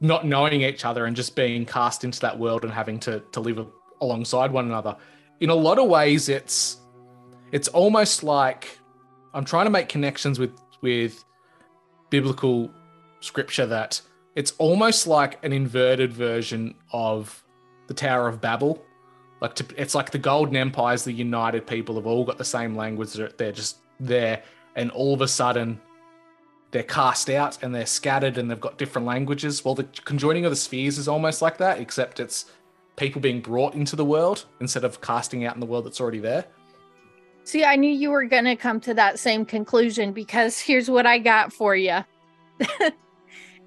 not 0.02 0.26
knowing 0.26 0.62
each 0.62 0.86
other 0.86 1.06
and 1.06 1.16
just 1.16 1.36
being 1.36 1.66
cast 1.66 2.04
into 2.04 2.20
that 2.22 2.38
world 2.38 2.64
and 2.64 2.74
having 2.74 3.00
to 3.00 3.22
to 3.32 3.40
live 3.40 3.66
alongside 4.02 4.52
one 4.52 4.66
another. 4.66 4.96
In 5.40 5.50
a 5.50 5.56
lot 5.56 5.80
of 5.80 5.88
ways, 5.88 6.30
it's 6.30 6.78
it's 7.52 7.68
almost 7.70 8.24
like 8.24 8.78
I'm 9.34 9.46
trying 9.46 9.66
to 9.66 9.72
make 9.72 9.90
connections 9.90 10.40
with 10.40 10.52
with 10.82 11.24
biblical 12.10 12.72
scripture 13.20 13.66
that 13.66 14.02
it's 14.38 14.54
almost 14.60 15.08
like 15.08 15.44
an 15.44 15.52
inverted 15.52 16.14
version 16.14 16.76
of 16.92 17.44
the 17.88 17.94
Tower 17.96 18.28
of 18.28 18.40
Babel. 18.40 18.86
Like 19.42 19.56
to, 19.56 19.66
it's 19.76 19.96
like 19.96 20.12
the 20.12 20.20
Golden 20.20 20.56
Empires, 20.56 21.04
the 21.04 21.12
United 21.12 21.66
People 21.66 21.96
have 21.96 22.06
all 22.06 22.24
got 22.24 22.38
the 22.38 22.46
same 22.46 22.76
language. 22.76 23.14
They're, 23.14 23.52
just 23.52 23.78
there, 24.00 24.44
and 24.76 24.92
all 24.92 25.16
of 25.16 25.22
a 25.22 25.28
sudden, 25.28 25.82
they're 26.70 26.84
cast 26.84 27.32
out 27.32 27.64
and 27.64 27.74
they're 27.74 27.88
scattered 27.88 28.38
and 28.38 28.52
they've 28.52 28.62
got 28.62 28.78
different 28.78 29.08
languages. 29.08 29.66
Well, 29.66 29.74
the 29.74 29.86
conjoining 30.06 30.46
of 30.46 30.52
the 30.52 30.56
spheres 30.56 31.00
is 31.00 31.08
almost 31.08 31.42
like 31.42 31.58
that, 31.58 31.80
except 31.80 32.20
it's 32.20 32.46
people 32.96 33.20
being 33.20 33.42
brought 33.42 33.74
into 33.74 33.96
the 33.96 34.06
world 34.06 34.46
instead 34.60 34.84
of 34.84 35.02
casting 35.02 35.46
out 35.46 35.56
in 35.56 35.60
the 35.60 35.66
world 35.66 35.88
that's 35.88 36.00
already 36.00 36.20
there. 36.20 36.46
See, 37.44 37.66
I 37.66 37.76
knew 37.76 37.92
you 37.92 38.12
were 38.12 38.26
going 38.26 38.46
to 38.46 38.56
come 38.56 38.80
to 38.82 38.94
that 38.94 39.18
same 39.18 39.46
conclusion 39.46 40.12
because 40.12 40.60
here's 40.60 40.92
what 40.92 41.08
I 41.08 41.18
got 41.18 41.52
for 41.52 41.76
you. 41.76 42.06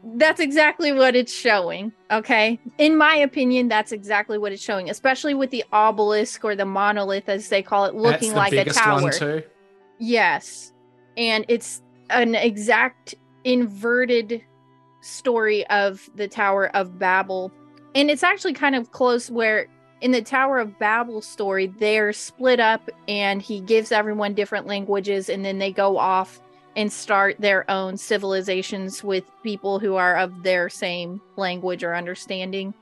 that's 0.03 0.41
exactly 0.41 0.93
what 0.93 1.15
it's 1.15 1.33
showing. 1.33 1.93
Okay. 2.11 2.59
In 2.79 2.97
my 2.97 3.15
opinion, 3.15 3.69
that's 3.69 3.93
exactly 3.93 4.39
what 4.39 4.53
it's 4.53 4.63
showing, 4.63 4.89
especially 4.89 5.35
with 5.35 5.51
the 5.51 5.65
obelisk 5.73 6.45
or 6.45 6.57
the 6.57 6.65
monolith, 6.65 7.29
as 7.29 7.49
they 7.49 7.63
call 7.63 7.85
it, 7.85 7.95
looking 7.95 8.35
like 8.35 8.53
a 8.53 8.65
tower. 8.65 9.43
Yes. 9.99 10.73
And 11.17 11.45
it's 11.49 11.83
an 12.09 12.35
exact 12.35 13.15
inverted 13.45 14.43
story 15.03 15.67
of 15.69 16.09
the 16.15 16.29
Tower 16.29 16.75
of 16.75 16.99
Babel. 16.99 17.53
And 17.95 18.11
it's 18.11 18.23
actually 18.23 18.55
kind 18.55 18.75
of 18.75 18.93
close 18.93 19.31
where 19.31 19.67
in 20.01 20.13
the 20.13 20.23
Tower 20.23 20.59
of 20.59 20.79
Babel 20.79 21.21
story, 21.21 21.67
they're 21.67 22.13
split 22.13 22.61
up 22.61 22.89
and 23.07 23.43
he 23.43 23.61
gives 23.61 23.93
everyone 23.93 24.35
different 24.35 24.67
languages 24.67 25.29
and 25.29 25.45
then 25.45 25.59
they 25.59 25.73
go 25.73 25.99
off 25.99 26.41
and 26.77 26.93
start 26.93 27.37
their 27.39 27.69
own 27.71 27.97
civilizations 27.97 29.03
with 29.03 29.25
people 29.43 29.79
who 29.79 29.97
are 29.97 30.17
of 30.17 30.43
their 30.43 30.69
same 30.69 31.21
language 31.37 31.83
or 31.83 31.95
understanding. 31.95 32.73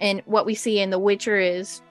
And 0.00 0.22
what 0.26 0.46
we 0.46 0.54
see 0.54 0.80
in 0.80 0.90
The 0.90 0.98
Witcher 0.98 1.38
is 1.38 1.82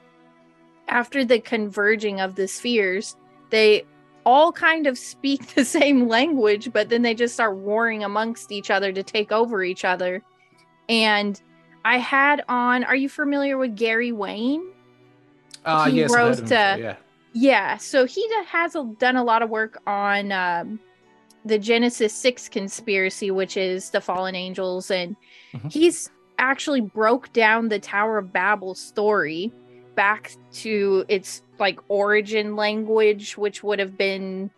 after 0.87 1.25
the 1.25 1.39
converging 1.39 2.21
of 2.21 2.35
the 2.35 2.47
spheres, 2.47 3.15
they 3.49 3.85
all 4.25 4.51
kind 4.51 4.87
of 4.87 4.97
speak 4.97 5.47
the 5.55 5.65
same 5.65 6.07
language, 6.07 6.71
but 6.71 6.89
then 6.89 7.01
they 7.01 7.13
just 7.13 7.33
start 7.33 7.57
warring 7.57 8.03
amongst 8.03 8.51
each 8.51 8.71
other 8.71 8.91
to 8.91 9.03
take 9.03 9.31
over 9.31 9.63
each 9.63 9.85
other. 9.85 10.21
And 10.87 11.41
I 11.85 11.97
had 11.97 12.43
on, 12.47 12.83
are 12.83 12.95
you 12.95 13.09
familiar 13.09 13.57
with 13.57 13.75
Gary 13.75 14.11
Wayne? 14.11 14.65
Uh, 15.65 15.89
he 15.89 15.99
yes, 15.99 16.13
wrote, 16.13 16.51
uh, 16.51 16.77
yeah. 16.79 16.95
Yeah, 17.35 17.77
so 17.77 18.05
he 18.05 18.23
has 18.45 18.75
done 18.99 19.15
a 19.15 19.23
lot 19.23 19.41
of 19.41 19.49
work 19.49 19.81
on 19.87 20.31
um, 20.31 20.79
the 21.45 21.59
Genesis 21.59 22.13
6 22.13 22.49
conspiracy, 22.49 23.31
which 23.31 23.57
is 23.57 23.89
the 23.89 24.01
fallen 24.01 24.35
angels. 24.35 24.91
And 24.91 25.15
mm-hmm. 25.53 25.67
he's 25.69 26.09
actually 26.37 26.81
broke 26.81 27.31
down 27.33 27.69
the 27.69 27.79
Tower 27.79 28.17
of 28.17 28.33
Babel 28.33 28.75
story 28.75 29.51
back 29.95 30.33
to 30.51 31.05
its 31.07 31.43
like 31.59 31.79
origin 31.87 32.55
language, 32.55 33.37
which 33.37 33.63
would 33.63 33.79
have 33.79 33.97
been 33.97 34.49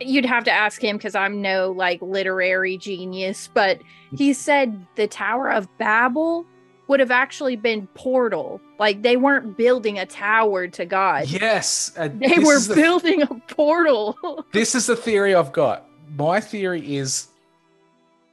you'd 0.00 0.24
have 0.24 0.44
to 0.44 0.50
ask 0.50 0.82
him 0.82 0.96
because 0.96 1.14
I'm 1.14 1.40
no 1.40 1.70
like 1.70 2.02
literary 2.02 2.76
genius, 2.76 3.48
but 3.52 3.80
he 4.16 4.32
said 4.32 4.86
the 4.96 5.06
Tower 5.06 5.50
of 5.50 5.68
Babel 5.78 6.46
would 6.86 7.00
have 7.00 7.10
actually 7.10 7.56
been 7.56 7.86
portal. 7.94 8.60
Like 8.78 9.02
they 9.02 9.16
weren't 9.16 9.56
building 9.56 9.98
a 9.98 10.06
tower 10.06 10.68
to 10.68 10.84
God. 10.84 11.26
Yes, 11.26 11.92
uh, 11.96 12.08
they 12.12 12.38
were 12.38 12.60
building 12.74 13.22
a 13.22 13.34
portal. 13.48 14.44
this 14.52 14.74
is 14.74 14.86
the 14.86 14.96
theory 14.96 15.34
I've 15.34 15.52
got. 15.52 15.86
My 16.16 16.40
theory 16.40 16.96
is 16.96 17.28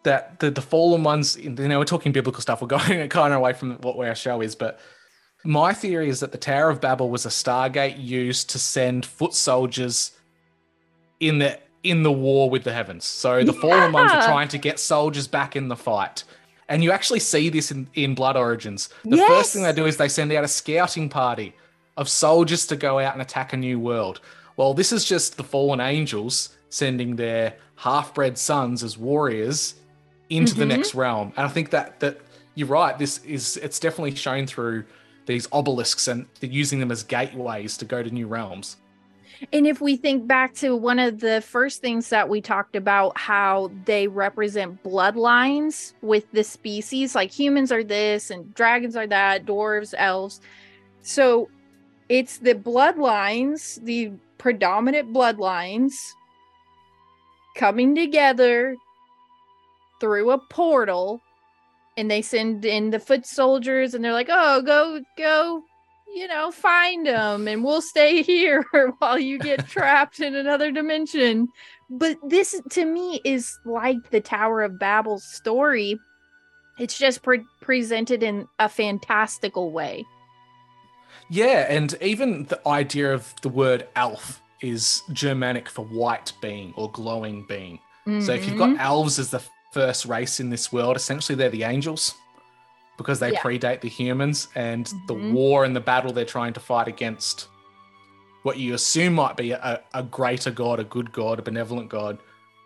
that 0.04 0.40
the 0.40 0.52
the 0.52 0.62
fallen 0.62 1.04
ones. 1.04 1.38
You 1.38 1.50
know, 1.50 1.80
we're 1.80 1.86
talking 1.86 2.12
biblical 2.12 2.42
stuff. 2.42 2.62
We're 2.62 2.68
going 2.68 3.10
kind 3.10 3.34
of 3.34 3.40
away 3.40 3.54
from 3.54 3.76
what 3.78 3.98
our 4.08 4.16
show 4.16 4.42
is, 4.42 4.56
but 4.56 4.80
my 5.44 5.74
theory 5.74 6.10
is 6.10 6.20
that 6.20 6.32
the 6.32 6.38
Tower 6.38 6.70
of 6.70 6.82
Babel 6.82 7.10
was 7.10 7.26
a 7.26 7.30
stargate 7.30 8.02
used 8.02 8.50
to 8.52 8.60
send 8.60 9.06
foot 9.06 9.34
soldiers 9.34 10.12
in 11.20 11.40
the 11.40 11.60
in 11.84 12.04
the 12.04 12.12
war 12.12 12.50
with 12.50 12.64
the 12.64 12.74
heavens. 12.74 13.06
So 13.06 13.44
the 13.44 13.54
yeah. 13.54 13.62
fallen 13.62 13.92
ones 13.92 14.12
are 14.12 14.24
trying 14.24 14.50
to 14.50 14.58
get 14.58 14.80
soldiers 14.80 15.28
back 15.28 15.56
in 15.56 15.68
the 15.68 15.76
fight. 15.76 16.24
And 16.72 16.82
you 16.82 16.94
actually 16.94 17.20
see 17.20 17.50
this 17.50 17.70
in, 17.70 17.86
in 17.96 18.16
Blood 18.16 18.38
Origins. 18.38 18.90
The 19.04 19.18
yes. 19.18 19.28
first 19.28 19.54
thing 19.54 19.64
they 19.64 19.74
do 19.74 19.86
is 19.86 19.98
they 19.98 20.08
send 20.08 20.32
out 20.32 20.46
a 20.46 20.48
scouting 20.48 21.10
party 21.10 21.54
of 21.98 22.08
soldiers 22.08 22.66
to 22.68 22.78
go 22.78 22.98
out 22.98 23.12
and 23.12 23.22
attack 23.22 23.52
a 23.52 23.58
new 23.58 23.78
world. 23.78 24.22
Well, 24.56 24.74
this 24.74 24.94
is 24.94 25.04
just 25.04 25.36
the 25.36 25.44
fallen 25.44 25.82
angels 25.82 26.56
sending 26.70 27.18
their 27.18 27.56
half-bred 27.76 28.38
sons 28.38 28.84
as 28.84 28.98
warriors 28.98 29.76
into 30.30 30.54
mm-hmm. 30.54 30.60
the 30.62 30.66
next 30.66 30.96
realm. 30.96 31.34
And 31.36 31.46
I 31.46 31.50
think 31.50 31.72
that 31.72 32.00
that 32.00 32.22
you're 32.56 32.70
right. 32.70 32.98
This 32.98 33.18
is 33.26 33.58
it's 33.58 33.78
definitely 33.78 34.16
shown 34.16 34.48
through 34.48 34.86
these 35.26 35.50
obelisks 35.52 36.08
and 36.08 36.26
using 36.40 36.80
them 36.80 36.90
as 36.90 37.04
gateways 37.04 37.76
to 37.78 37.86
go 37.86 38.02
to 38.02 38.10
new 38.10 38.28
realms. 38.28 38.78
And 39.52 39.66
if 39.66 39.82
we 39.82 39.96
think 39.96 40.28
back 40.28 40.54
to 40.56 40.76
one 40.76 41.00
of 41.00 41.20
the 41.20 41.42
first 41.42 41.82
things 41.82 42.10
that 42.10 42.30
we 42.30 42.42
talked 42.42 42.76
about, 42.76 43.18
how 43.18 43.72
they 43.86 44.08
represent 44.08 44.84
bloodlines 44.84 45.94
with 46.02 46.32
the 46.32 46.44
species, 46.44 47.16
like 47.16 47.32
humans 47.32 47.72
are 47.72 47.84
this 47.84 48.30
and 48.30 48.54
dragons 48.54 48.96
are 48.96 49.08
that, 49.08 49.46
dwarves, 49.46 49.94
elves. 49.98 50.42
So 51.02 51.50
it's 52.10 52.38
the 52.38 52.54
bloodlines, 52.54 53.84
the 53.84 54.12
predominant 54.38 55.14
bloodlines 55.14 55.94
coming 57.56 57.96
together 57.96 58.76
through 60.00 60.32
a 60.32 60.38
portal 60.38 61.22
and 61.98 62.10
they 62.10 62.22
send 62.22 62.66
in 62.66 62.90
the 62.90 63.00
foot 63.00 63.26
soldiers 63.26 63.94
and 63.94 64.04
they're 64.04 64.14
like 64.14 64.30
oh 64.32 64.62
go 64.62 65.02
go 65.18 65.64
you 66.14 66.28
know, 66.28 66.52
find 66.52 67.06
them 67.06 67.48
and 67.48 67.64
we'll 67.64 67.82
stay 67.82 68.22
here 68.22 68.66
while 69.00 69.20
you 69.20 69.40
get 69.40 69.68
trapped 69.68 70.20
in 70.20 70.36
another 70.36 70.72
dimension. 70.72 71.48
But 71.90 72.18
this 72.28 72.60
to 72.72 72.86
me 72.86 73.22
is 73.24 73.60
like 73.66 74.10
the 74.12 74.22
Tower 74.22 74.62
of 74.62 74.80
Babel 74.80 75.20
story. 75.20 76.00
It's 76.80 76.98
just 76.98 77.22
pre- 77.22 77.46
presented 77.62 78.24
in 78.24 78.48
a 78.60 78.70
fantastical 78.70 79.72
way. 79.72 80.06
Yeah, 81.30 81.66
and 81.70 81.96
even 82.02 82.46
the 82.46 82.66
idea 82.68 83.14
of 83.14 83.34
the 83.42 83.50
word 83.50 83.88
elf 83.96 84.42
is 84.62 85.02
Germanic 85.14 85.70
for 85.70 85.86
white 85.86 86.34
being 86.42 86.74
or 86.76 86.92
glowing 86.92 87.46
being. 87.48 87.80
Mm-hmm. 88.08 88.22
So 88.22 88.34
if 88.34 88.48
you've 88.48 88.58
got 88.58 88.70
mm-hmm. 88.70 88.80
elves 88.82 89.20
as 89.20 89.32
the 89.32 89.42
first 89.74 90.06
race 90.06 90.40
in 90.40 90.50
this 90.50 90.72
world, 90.72 90.96
essentially 90.96 91.36
they're 91.36 91.50
the 91.50 91.64
angels 91.64 92.16
because 92.98 93.20
they 93.20 93.34
yeah. 93.34 93.42
predate 93.42 93.82
the 93.82 93.90
humans 93.90 94.48
and 94.56 94.86
mm-hmm. 94.86 95.08
the 95.08 95.34
war 95.34 95.66
and 95.66 95.76
the 95.76 95.80
battle 95.80 96.12
they're 96.12 96.26
trying 96.26 96.54
to 96.54 96.60
fight 96.60 96.88
against 96.88 97.48
what 98.44 98.58
you 98.58 98.74
assume 98.74 99.14
might 99.14 99.38
be 99.38 99.52
a, 99.52 99.82
a 99.94 100.04
greater 100.04 100.52
god, 100.52 100.80
a 100.80 100.84
good 100.84 101.12
god, 101.12 101.40
a 101.40 101.42
benevolent 101.42 101.90
god. 101.90 102.18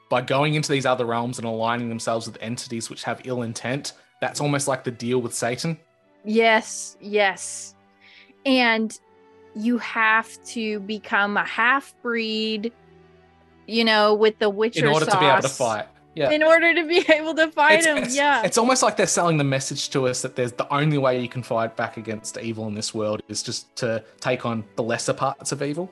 By 0.10 0.22
going 0.22 0.54
into 0.54 0.72
these 0.72 0.86
other 0.86 1.06
realms 1.06 1.38
and 1.38 1.48
aligning 1.48 1.90
themselves 1.90 2.28
with 2.28 2.38
entities 2.40 2.90
which 2.90 3.04
have 3.04 3.22
ill 3.26 3.42
intent, 3.42 3.94
that's 4.22 4.40
almost 4.40 4.68
like 4.68 4.84
the 4.84 4.92
deal 4.92 5.20
with 5.22 5.34
Satan. 5.34 5.78
Yes, 6.24 6.96
yes. 7.02 7.76
And 8.46 8.98
you 9.56 9.78
have 9.80 10.44
to 10.46 10.80
become 10.82 11.38
a 11.38 11.44
half 11.44 11.94
breed, 12.02 12.72
you 13.68 13.84
know, 13.84 14.14
with 14.14 14.38
the 14.40 14.50
Witcher 14.50 14.86
in 14.86 14.94
order 14.94 15.06
sauce. 15.06 15.16
to 15.16 15.20
be 15.20 15.26
able 15.26 15.42
to 15.42 15.50
fight 15.50 15.88
yeah. 16.16 16.32
in 16.32 16.42
order 16.42 16.74
to 16.74 16.88
be 16.88 17.06
able 17.14 17.36
to 17.36 17.52
fight 17.52 17.80
it's, 17.80 17.86
him. 17.86 17.98
It's, 17.98 18.16
yeah. 18.16 18.44
It's 18.44 18.58
almost 18.58 18.82
like 18.82 18.98
they're 18.98 19.06
selling 19.06 19.38
the 19.38 19.44
message 19.44 19.90
to 19.92 20.08
us 20.08 20.22
that 20.22 20.36
there's 20.36 20.54
the 20.54 20.72
only 20.74 20.98
way 20.98 21.20
you 21.22 21.30
can 21.30 21.44
fight 21.44 21.76
back 21.76 21.98
against 21.98 22.38
evil 22.38 22.68
in 22.68 22.74
this 22.74 22.94
world 22.94 23.22
is 23.28 23.44
just 23.44 23.76
to 23.78 24.04
take 24.22 24.46
on 24.46 24.64
the 24.76 24.84
lesser 24.84 25.14
parts 25.14 25.52
of 25.52 25.62
evil. 25.62 25.92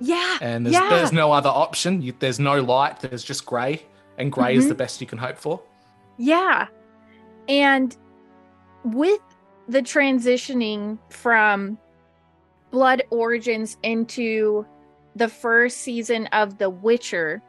Yeah. 0.00 0.38
And 0.40 0.66
there's, 0.66 0.74
yeah. 0.74 0.88
there's 0.90 1.12
no 1.12 1.32
other 1.32 1.50
option. 1.50 2.02
You, 2.02 2.12
there's 2.18 2.40
no 2.40 2.60
light. 2.60 3.00
There's 3.00 3.22
just 3.22 3.46
grey, 3.46 3.82
and 4.18 4.32
gray 4.32 4.52
mm-hmm. 4.52 4.60
is 4.60 4.68
the 4.68 4.74
best 4.74 5.00
you 5.00 5.06
can 5.06 5.18
hope 5.18 5.38
for. 5.38 5.62
Yeah. 6.18 6.66
And 7.48 7.96
with 8.84 9.20
the 9.68 9.82
transitioning 9.82 10.98
from 11.10 11.78
blood 12.70 13.02
origins 13.10 13.76
into 13.82 14.66
the 15.16 15.28
first 15.28 15.78
season 15.78 16.26
of 16.28 16.58
The 16.58 16.70
Witcher, 16.70 17.42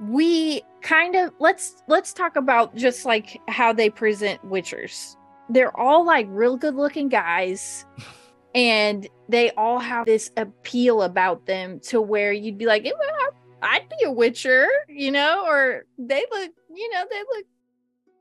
we 0.00 0.62
kind 0.82 1.14
of 1.14 1.32
let's 1.38 1.82
let's 1.86 2.12
talk 2.12 2.36
about 2.36 2.74
just 2.74 3.04
like 3.04 3.40
how 3.48 3.72
they 3.72 3.90
present 3.90 4.42
witchers. 4.48 5.16
They're 5.48 5.76
all 5.78 6.06
like 6.06 6.26
real 6.28 6.56
good 6.56 6.74
looking 6.74 7.08
guys 7.08 7.84
and 8.54 9.08
they 9.28 9.50
all 9.52 9.78
have 9.78 10.06
this 10.06 10.30
appeal 10.36 11.02
about 11.02 11.46
them 11.46 11.80
to 11.80 12.00
where 12.00 12.32
you'd 12.32 12.58
be 12.58 12.66
like, 12.66 12.84
eh, 12.86 12.92
well, 12.98 13.30
I'd 13.62 13.88
be 13.88 14.04
a 14.04 14.12
witcher, 14.12 14.66
you 14.88 15.10
know, 15.10 15.44
or 15.46 15.84
they 15.98 16.24
look, 16.30 16.50
you 16.74 16.90
know, 16.90 17.04
they 17.10 17.20
look 17.36 17.46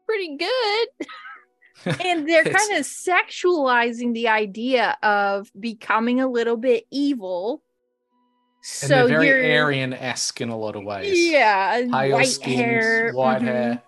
pretty 0.05 0.37
good. 0.37 0.87
and 2.05 2.27
they're 2.27 2.43
kind 2.43 2.73
of 2.73 2.85
sexualizing 2.85 4.13
the 4.13 4.27
idea 4.27 4.97
of 5.01 5.51
becoming 5.59 6.19
a 6.19 6.27
little 6.27 6.57
bit 6.57 6.85
evil. 6.91 7.63
And 8.81 8.89
So 8.89 9.07
they're 9.07 9.19
very 9.19 9.57
Aryan 9.57 9.93
esque 9.93 10.41
in 10.41 10.49
a 10.49 10.57
lot 10.57 10.75
of 10.75 10.83
ways. 10.83 11.17
yeah, 11.19 11.81
Pale 11.91 12.11
white 12.11 12.27
skins, 12.27 12.55
hair, 12.59 13.11
white 13.13 13.41
mhm. 13.41 13.45
hair. 13.45 13.83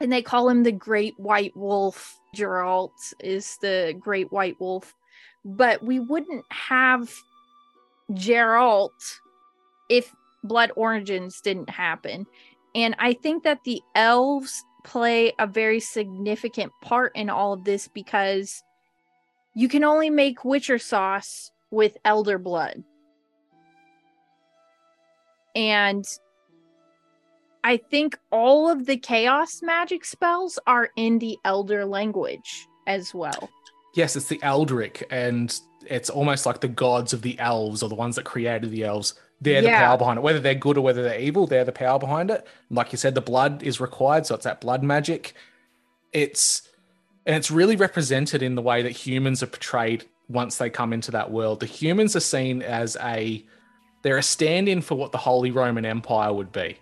and 0.00 0.12
they 0.12 0.22
call 0.22 0.48
him 0.48 0.62
the 0.62 0.72
Great 0.72 1.18
White 1.18 1.56
Wolf. 1.56 2.16
Geralt 2.36 2.92
is 3.20 3.56
the 3.60 3.94
Great 3.98 4.30
White 4.30 4.60
Wolf, 4.60 4.94
but 5.44 5.82
we 5.82 5.98
wouldn't 5.98 6.44
have 6.50 7.12
Geralt 8.12 8.90
if 9.88 10.14
Blood 10.44 10.70
Origins 10.76 11.40
didn't 11.40 11.70
happen. 11.70 12.26
And 12.74 12.94
I 12.98 13.14
think 13.14 13.42
that 13.42 13.64
the 13.64 13.82
elves 13.94 14.62
play 14.84 15.32
a 15.38 15.46
very 15.46 15.80
significant 15.80 16.72
part 16.82 17.14
in 17.16 17.28
all 17.28 17.52
of 17.52 17.64
this 17.64 17.88
because 17.88 18.62
you 19.54 19.68
can 19.68 19.82
only 19.84 20.08
make 20.08 20.44
Witcher 20.44 20.78
sauce 20.78 21.50
with 21.70 21.96
elder 22.04 22.38
blood. 22.38 22.84
And 25.54 26.04
I 27.64 27.76
think 27.76 28.18
all 28.30 28.70
of 28.70 28.86
the 28.86 28.96
chaos 28.96 29.60
magic 29.62 30.04
spells 30.04 30.58
are 30.66 30.90
in 30.96 31.18
the 31.18 31.38
elder 31.44 31.84
language 31.84 32.66
as 32.86 33.14
well. 33.14 33.50
Yes, 33.94 34.16
it's 34.16 34.28
the 34.28 34.38
Eldric, 34.38 35.02
and 35.10 35.58
it's 35.86 36.10
almost 36.10 36.46
like 36.46 36.60
the 36.60 36.68
gods 36.68 37.12
of 37.12 37.22
the 37.22 37.38
elves 37.38 37.82
or 37.82 37.88
the 37.88 37.94
ones 37.94 38.16
that 38.16 38.24
created 38.24 38.70
the 38.70 38.84
elves. 38.84 39.14
They're 39.40 39.62
the 39.62 39.68
power 39.68 39.96
behind 39.96 40.18
it. 40.18 40.22
Whether 40.22 40.38
they're 40.38 40.54
good 40.54 40.76
or 40.76 40.82
whether 40.82 41.02
they're 41.02 41.18
evil, 41.18 41.46
they're 41.46 41.64
the 41.64 41.72
power 41.72 41.98
behind 41.98 42.30
it. 42.30 42.46
And 42.68 42.76
like 42.76 42.92
you 42.92 42.98
said, 42.98 43.14
the 43.14 43.20
blood 43.20 43.62
is 43.62 43.80
required, 43.80 44.26
so 44.26 44.34
it's 44.34 44.44
that 44.44 44.60
blood 44.60 44.82
magic. 44.82 45.34
It's 46.12 46.68
and 47.26 47.36
it's 47.36 47.50
really 47.50 47.76
represented 47.76 48.42
in 48.42 48.54
the 48.54 48.62
way 48.62 48.82
that 48.82 48.90
humans 48.92 49.42
are 49.42 49.46
portrayed 49.46 50.04
once 50.28 50.58
they 50.58 50.70
come 50.70 50.92
into 50.92 51.10
that 51.12 51.30
world. 51.30 51.60
The 51.60 51.66
humans 51.66 52.14
are 52.16 52.20
seen 52.20 52.62
as 52.62 52.96
a 53.02 53.44
they're 54.02 54.18
a 54.18 54.22
stand-in 54.22 54.80
for 54.82 54.94
what 54.96 55.12
the 55.12 55.18
Holy 55.18 55.50
Roman 55.50 55.84
Empire 55.84 56.32
would 56.32 56.52
be. 56.52 56.78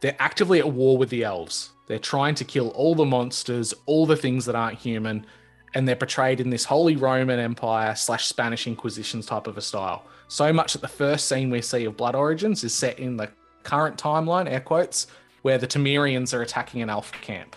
They're 0.00 0.16
actively 0.18 0.58
at 0.58 0.70
war 0.70 0.96
with 0.98 1.10
the 1.10 1.24
elves. 1.24 1.70
They're 1.86 1.98
trying 1.98 2.34
to 2.36 2.44
kill 2.44 2.68
all 2.70 2.94
the 2.94 3.04
monsters, 3.04 3.74
all 3.86 4.06
the 4.06 4.16
things 4.16 4.44
that 4.44 4.54
aren't 4.54 4.78
human, 4.78 5.26
and 5.74 5.88
they're 5.88 5.96
portrayed 5.96 6.40
in 6.40 6.50
this 6.50 6.64
Holy 6.64 6.96
Roman 6.96 7.38
Empire 7.38 7.94
slash 7.94 8.26
Spanish 8.26 8.66
Inquisitions 8.66 9.26
type 9.26 9.46
of 9.46 9.56
a 9.56 9.60
style. 9.62 10.04
So 10.28 10.52
much 10.52 10.74
that 10.74 10.82
the 10.82 10.88
first 10.88 11.26
scene 11.28 11.50
we 11.50 11.62
see 11.62 11.84
of 11.86 11.96
Blood 11.96 12.14
Origins 12.14 12.62
is 12.64 12.74
set 12.74 12.98
in 12.98 13.16
the 13.16 13.30
current 13.62 13.96
timeline, 13.96 14.50
air 14.50 14.60
quotes, 14.60 15.06
where 15.42 15.58
the 15.58 15.66
Temerians 15.66 16.34
are 16.34 16.42
attacking 16.42 16.82
an 16.82 16.90
elf 16.90 17.12
camp. 17.12 17.56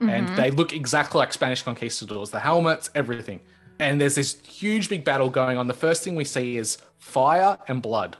And 0.00 0.28
Mhm. 0.28 0.36
they 0.36 0.50
look 0.50 0.72
exactly 0.72 1.18
like 1.18 1.32
Spanish 1.32 1.62
conquistadors, 1.62 2.30
the 2.30 2.40
helmets, 2.40 2.88
everything. 2.94 3.40
And 3.80 4.00
there's 4.00 4.14
this 4.14 4.36
huge 4.46 4.88
big 4.88 5.04
battle 5.04 5.28
going 5.28 5.58
on. 5.58 5.66
The 5.66 5.74
first 5.74 6.02
thing 6.02 6.14
we 6.14 6.24
see 6.24 6.56
is 6.56 6.78
fire 6.98 7.58
and 7.68 7.82
blood. 7.82 8.16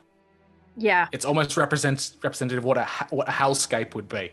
Yeah. 0.79 1.09
It's 1.13 1.25
almost 1.25 1.57
represents 1.57 2.17
representative 2.23 2.59
of 2.59 2.65
what 2.65 2.79
a 2.79 2.87
what 3.11 3.29
a 3.29 3.33
hellscape 3.33 3.95
would 3.95 4.09
be, 4.09 4.31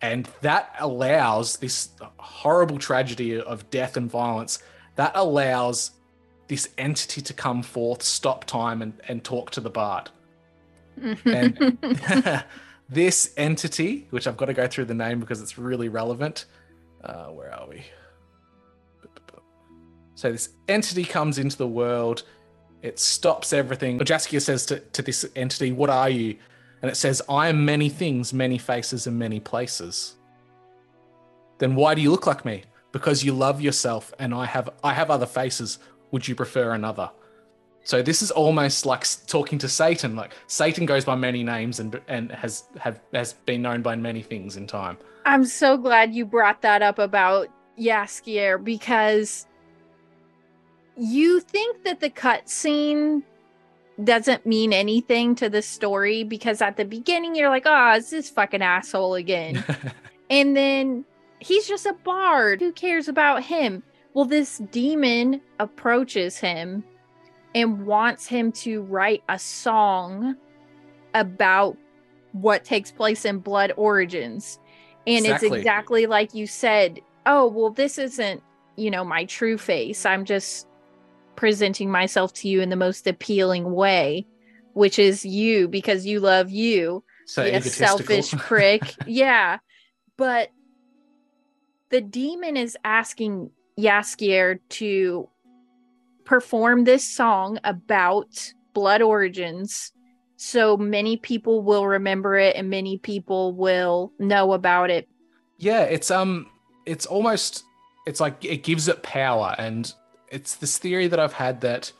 and 0.00 0.28
that 0.40 0.74
allows 0.78 1.58
this 1.58 1.90
horrible 2.18 2.78
tragedy 2.78 3.38
of 3.38 3.68
death 3.70 3.96
and 3.96 4.10
violence. 4.10 4.62
That 4.96 5.12
allows 5.14 5.92
this 6.48 6.68
entity 6.78 7.20
to 7.22 7.32
come 7.32 7.62
forth, 7.62 8.02
stop 8.02 8.44
time, 8.44 8.82
and 8.82 8.94
and 9.08 9.22
talk 9.22 9.50
to 9.52 9.60
the 9.60 9.70
bard. 9.70 10.10
And 11.24 11.78
this 12.88 13.32
entity, 13.38 14.06
which 14.10 14.26
I've 14.26 14.36
got 14.36 14.46
to 14.46 14.54
go 14.54 14.66
through 14.66 14.84
the 14.86 14.94
name 14.94 15.20
because 15.20 15.40
it's 15.40 15.56
really 15.56 15.88
relevant. 15.88 16.44
Uh, 17.02 17.26
where 17.28 17.52
are 17.52 17.66
we? 17.66 17.82
So 20.14 20.30
this 20.30 20.50
entity 20.68 21.04
comes 21.04 21.38
into 21.38 21.56
the 21.56 21.66
world. 21.66 22.22
It 22.82 22.98
stops 22.98 23.52
everything. 23.52 23.98
Jaskier 24.00 24.42
says 24.42 24.66
to, 24.66 24.80
to 24.80 25.02
this 25.02 25.24
entity, 25.36 25.72
What 25.72 25.88
are 25.88 26.10
you? 26.10 26.36
And 26.82 26.90
it 26.90 26.96
says, 26.96 27.22
I 27.28 27.48
am 27.48 27.64
many 27.64 27.88
things, 27.88 28.32
many 28.32 28.58
faces, 28.58 29.06
and 29.06 29.16
many 29.16 29.38
places. 29.38 30.16
Then 31.58 31.76
why 31.76 31.94
do 31.94 32.02
you 32.02 32.10
look 32.10 32.26
like 32.26 32.44
me? 32.44 32.64
Because 32.90 33.22
you 33.22 33.32
love 33.32 33.60
yourself 33.60 34.12
and 34.18 34.34
I 34.34 34.46
have 34.46 34.68
I 34.82 34.92
have 34.92 35.10
other 35.10 35.26
faces. 35.26 35.78
Would 36.10 36.26
you 36.26 36.34
prefer 36.34 36.72
another? 36.72 37.10
So 37.84 38.02
this 38.02 38.20
is 38.20 38.30
almost 38.30 38.84
like 38.84 39.06
talking 39.26 39.58
to 39.60 39.68
Satan. 39.68 40.16
Like 40.16 40.32
Satan 40.48 40.86
goes 40.86 41.04
by 41.04 41.14
many 41.14 41.44
names 41.44 41.78
and 41.78 42.00
and 42.08 42.32
has 42.32 42.64
have 42.80 43.00
has 43.14 43.34
been 43.34 43.62
known 43.62 43.80
by 43.80 43.94
many 43.94 44.22
things 44.22 44.56
in 44.56 44.66
time. 44.66 44.98
I'm 45.24 45.44
so 45.44 45.76
glad 45.76 46.12
you 46.12 46.26
brought 46.26 46.62
that 46.62 46.82
up 46.82 46.98
about 46.98 47.48
Jaskier 47.78 48.62
because 48.62 49.46
you 50.96 51.40
think 51.40 51.84
that 51.84 52.00
the 52.00 52.10
cutscene 52.10 53.22
doesn't 54.02 54.46
mean 54.46 54.72
anything 54.72 55.34
to 55.36 55.48
the 55.48 55.62
story 55.62 56.24
because 56.24 56.60
at 56.62 56.76
the 56.76 56.84
beginning 56.84 57.34
you're 57.34 57.48
like, 57.48 57.64
oh, 57.66 57.92
it's 57.96 58.10
this 58.10 58.30
fucking 58.30 58.62
asshole 58.62 59.14
again. 59.14 59.64
and 60.30 60.56
then 60.56 61.04
he's 61.40 61.68
just 61.68 61.86
a 61.86 61.92
bard. 61.92 62.60
Who 62.60 62.72
cares 62.72 63.08
about 63.08 63.42
him? 63.42 63.82
Well, 64.14 64.24
this 64.24 64.58
demon 64.70 65.40
approaches 65.58 66.38
him 66.38 66.84
and 67.54 67.86
wants 67.86 68.26
him 68.26 68.52
to 68.52 68.82
write 68.82 69.22
a 69.28 69.38
song 69.38 70.36
about 71.14 71.76
what 72.32 72.64
takes 72.64 72.90
place 72.90 73.24
in 73.24 73.38
Blood 73.38 73.72
Origins. 73.76 74.58
And 75.06 75.24
Exactly. 75.26 75.48
it's 75.48 75.56
exactly 75.56 76.06
like 76.06 76.34
you 76.34 76.46
said, 76.46 77.00
oh, 77.26 77.46
well, 77.48 77.70
this 77.70 77.98
isn't, 77.98 78.42
you 78.76 78.90
know, 78.90 79.04
my 79.04 79.24
true 79.24 79.58
face. 79.58 80.06
I'm 80.06 80.24
just 80.24 80.66
presenting 81.42 81.90
myself 81.90 82.32
to 82.32 82.46
you 82.46 82.60
in 82.60 82.68
the 82.68 82.76
most 82.76 83.04
appealing 83.04 83.74
way, 83.74 84.24
which 84.74 84.96
is 84.96 85.24
you 85.24 85.66
because 85.66 86.06
you 86.06 86.20
love 86.20 86.50
you. 86.50 87.02
So 87.26 87.44
you 87.44 87.60
selfish 87.62 88.30
prick. 88.36 88.94
yeah. 89.08 89.58
But 90.16 90.50
the 91.90 92.00
demon 92.00 92.56
is 92.56 92.76
asking 92.84 93.50
Jaskier 93.76 94.60
to 94.68 95.28
perform 96.24 96.84
this 96.84 97.02
song 97.02 97.58
about 97.64 98.52
blood 98.72 99.02
origins 99.02 99.90
so 100.36 100.76
many 100.76 101.16
people 101.16 101.64
will 101.64 101.88
remember 101.88 102.36
it 102.36 102.54
and 102.54 102.70
many 102.70 102.98
people 102.98 103.52
will 103.52 104.12
know 104.20 104.52
about 104.52 104.90
it. 104.90 105.08
Yeah, 105.58 105.82
it's 105.82 106.08
um 106.12 106.46
it's 106.86 107.04
almost 107.04 107.64
it's 108.06 108.20
like 108.20 108.44
it 108.44 108.62
gives 108.62 108.86
it 108.86 109.02
power 109.02 109.56
and 109.58 109.92
it's 110.32 110.56
this 110.56 110.78
theory 110.78 111.06
that 111.06 111.20
I've 111.20 111.34
had 111.34 111.60
that 111.60 111.92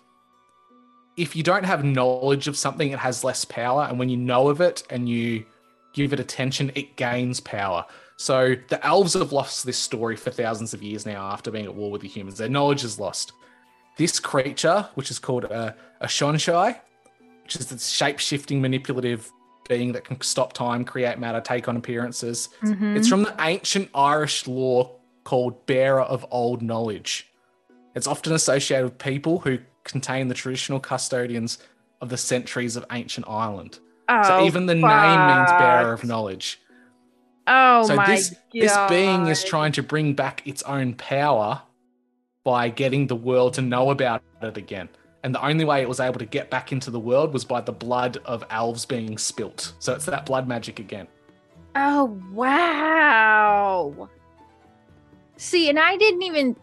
if 1.16 1.36
you 1.36 1.42
don't 1.42 1.64
have 1.64 1.84
knowledge 1.84 2.48
of 2.48 2.56
something 2.56 2.90
it 2.90 2.98
has 2.98 3.22
less 3.22 3.44
power 3.44 3.86
and 3.88 3.98
when 3.98 4.08
you 4.08 4.16
know 4.16 4.48
of 4.48 4.60
it 4.60 4.82
and 4.90 5.08
you 5.08 5.44
give 5.92 6.12
it 6.12 6.18
attention 6.20 6.72
it 6.74 6.96
gains 6.96 7.38
power. 7.38 7.84
So 8.16 8.56
the 8.68 8.84
elves 8.86 9.14
have 9.14 9.32
lost 9.32 9.66
this 9.66 9.78
story 9.78 10.16
for 10.16 10.30
thousands 10.30 10.72
of 10.74 10.82
years 10.82 11.04
now 11.04 11.22
after 11.30 11.50
being 11.50 11.66
at 11.66 11.74
war 11.74 11.90
with 11.90 12.02
the 12.02 12.08
humans. 12.08 12.38
Their 12.38 12.48
knowledge 12.48 12.84
is 12.84 12.98
lost. 12.98 13.32
This 13.98 14.18
creature, 14.18 14.88
which 14.94 15.10
is 15.10 15.18
called 15.18 15.44
a, 15.44 15.74
a 16.00 16.06
Seanchai, 16.06 16.78
which 17.42 17.56
is 17.56 17.66
this 17.66 17.88
shape-shifting 17.88 18.62
manipulative 18.62 19.30
being 19.68 19.92
that 19.92 20.04
can 20.04 20.20
stop 20.22 20.52
time, 20.52 20.84
create 20.84 21.18
matter, 21.18 21.40
take 21.40 21.68
on 21.68 21.76
appearances. 21.76 22.48
Mhm. 22.62 22.96
It's 22.96 23.08
from 23.08 23.22
the 23.24 23.34
ancient 23.40 23.90
Irish 23.94 24.46
lore 24.46 24.96
called 25.24 25.66
bearer 25.66 26.02
of 26.02 26.24
old 26.30 26.62
knowledge. 26.62 27.31
It's 27.94 28.06
often 28.06 28.32
associated 28.32 28.84
with 28.84 28.98
people 28.98 29.38
who 29.40 29.58
contain 29.84 30.28
the 30.28 30.34
traditional 30.34 30.80
custodians 30.80 31.58
of 32.00 32.08
the 32.08 32.16
centuries 32.16 32.76
of 32.76 32.84
ancient 32.92 33.26
Ireland. 33.28 33.78
so 34.08 34.38
Oh, 34.38 34.46
even 34.46 34.66
the 34.66 34.74
name 34.74 35.26
means 35.26 35.50
bearer 35.52 35.92
of 35.92 36.04
knowledge. 36.04 36.60
Oh 37.46 37.84
so 37.86 37.96
my 37.96 38.06
this 38.06 38.30
god. 38.30 38.38
this 38.52 38.76
being 38.88 39.26
is 39.26 39.42
trying 39.44 39.72
to 39.72 39.82
bring 39.82 40.14
back 40.14 40.46
its 40.46 40.62
own 40.62 40.94
power 40.94 41.60
by 42.44 42.68
getting 42.68 43.06
the 43.08 43.16
world 43.16 43.54
to 43.54 43.62
know 43.62 43.90
about 43.90 44.22
it 44.42 44.56
again. 44.56 44.88
And 45.24 45.34
the 45.34 45.44
only 45.44 45.64
way 45.64 45.82
it 45.82 45.88
was 45.88 46.00
able 46.00 46.18
to 46.18 46.24
get 46.26 46.50
back 46.50 46.72
into 46.72 46.90
the 46.90 46.98
world 46.98 47.32
was 47.32 47.44
by 47.44 47.60
the 47.60 47.72
blood 47.72 48.18
of 48.24 48.44
elves 48.50 48.84
being 48.84 49.18
spilt. 49.18 49.72
So 49.78 49.92
it's 49.94 50.06
that 50.06 50.26
blood 50.26 50.48
magic 50.48 50.78
again. 50.80 51.06
Oh 51.76 52.18
wow. 52.32 54.08
See, 55.36 55.68
and 55.68 55.78
I 55.78 55.96
didn't 55.96 56.22
even 56.22 56.56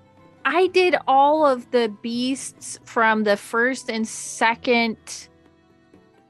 I 0.45 0.67
did 0.67 0.95
all 1.07 1.45
of 1.45 1.69
the 1.71 1.93
beasts 2.01 2.79
from 2.83 3.23
the 3.23 3.37
first 3.37 3.89
and 3.89 4.07
second 4.07 4.97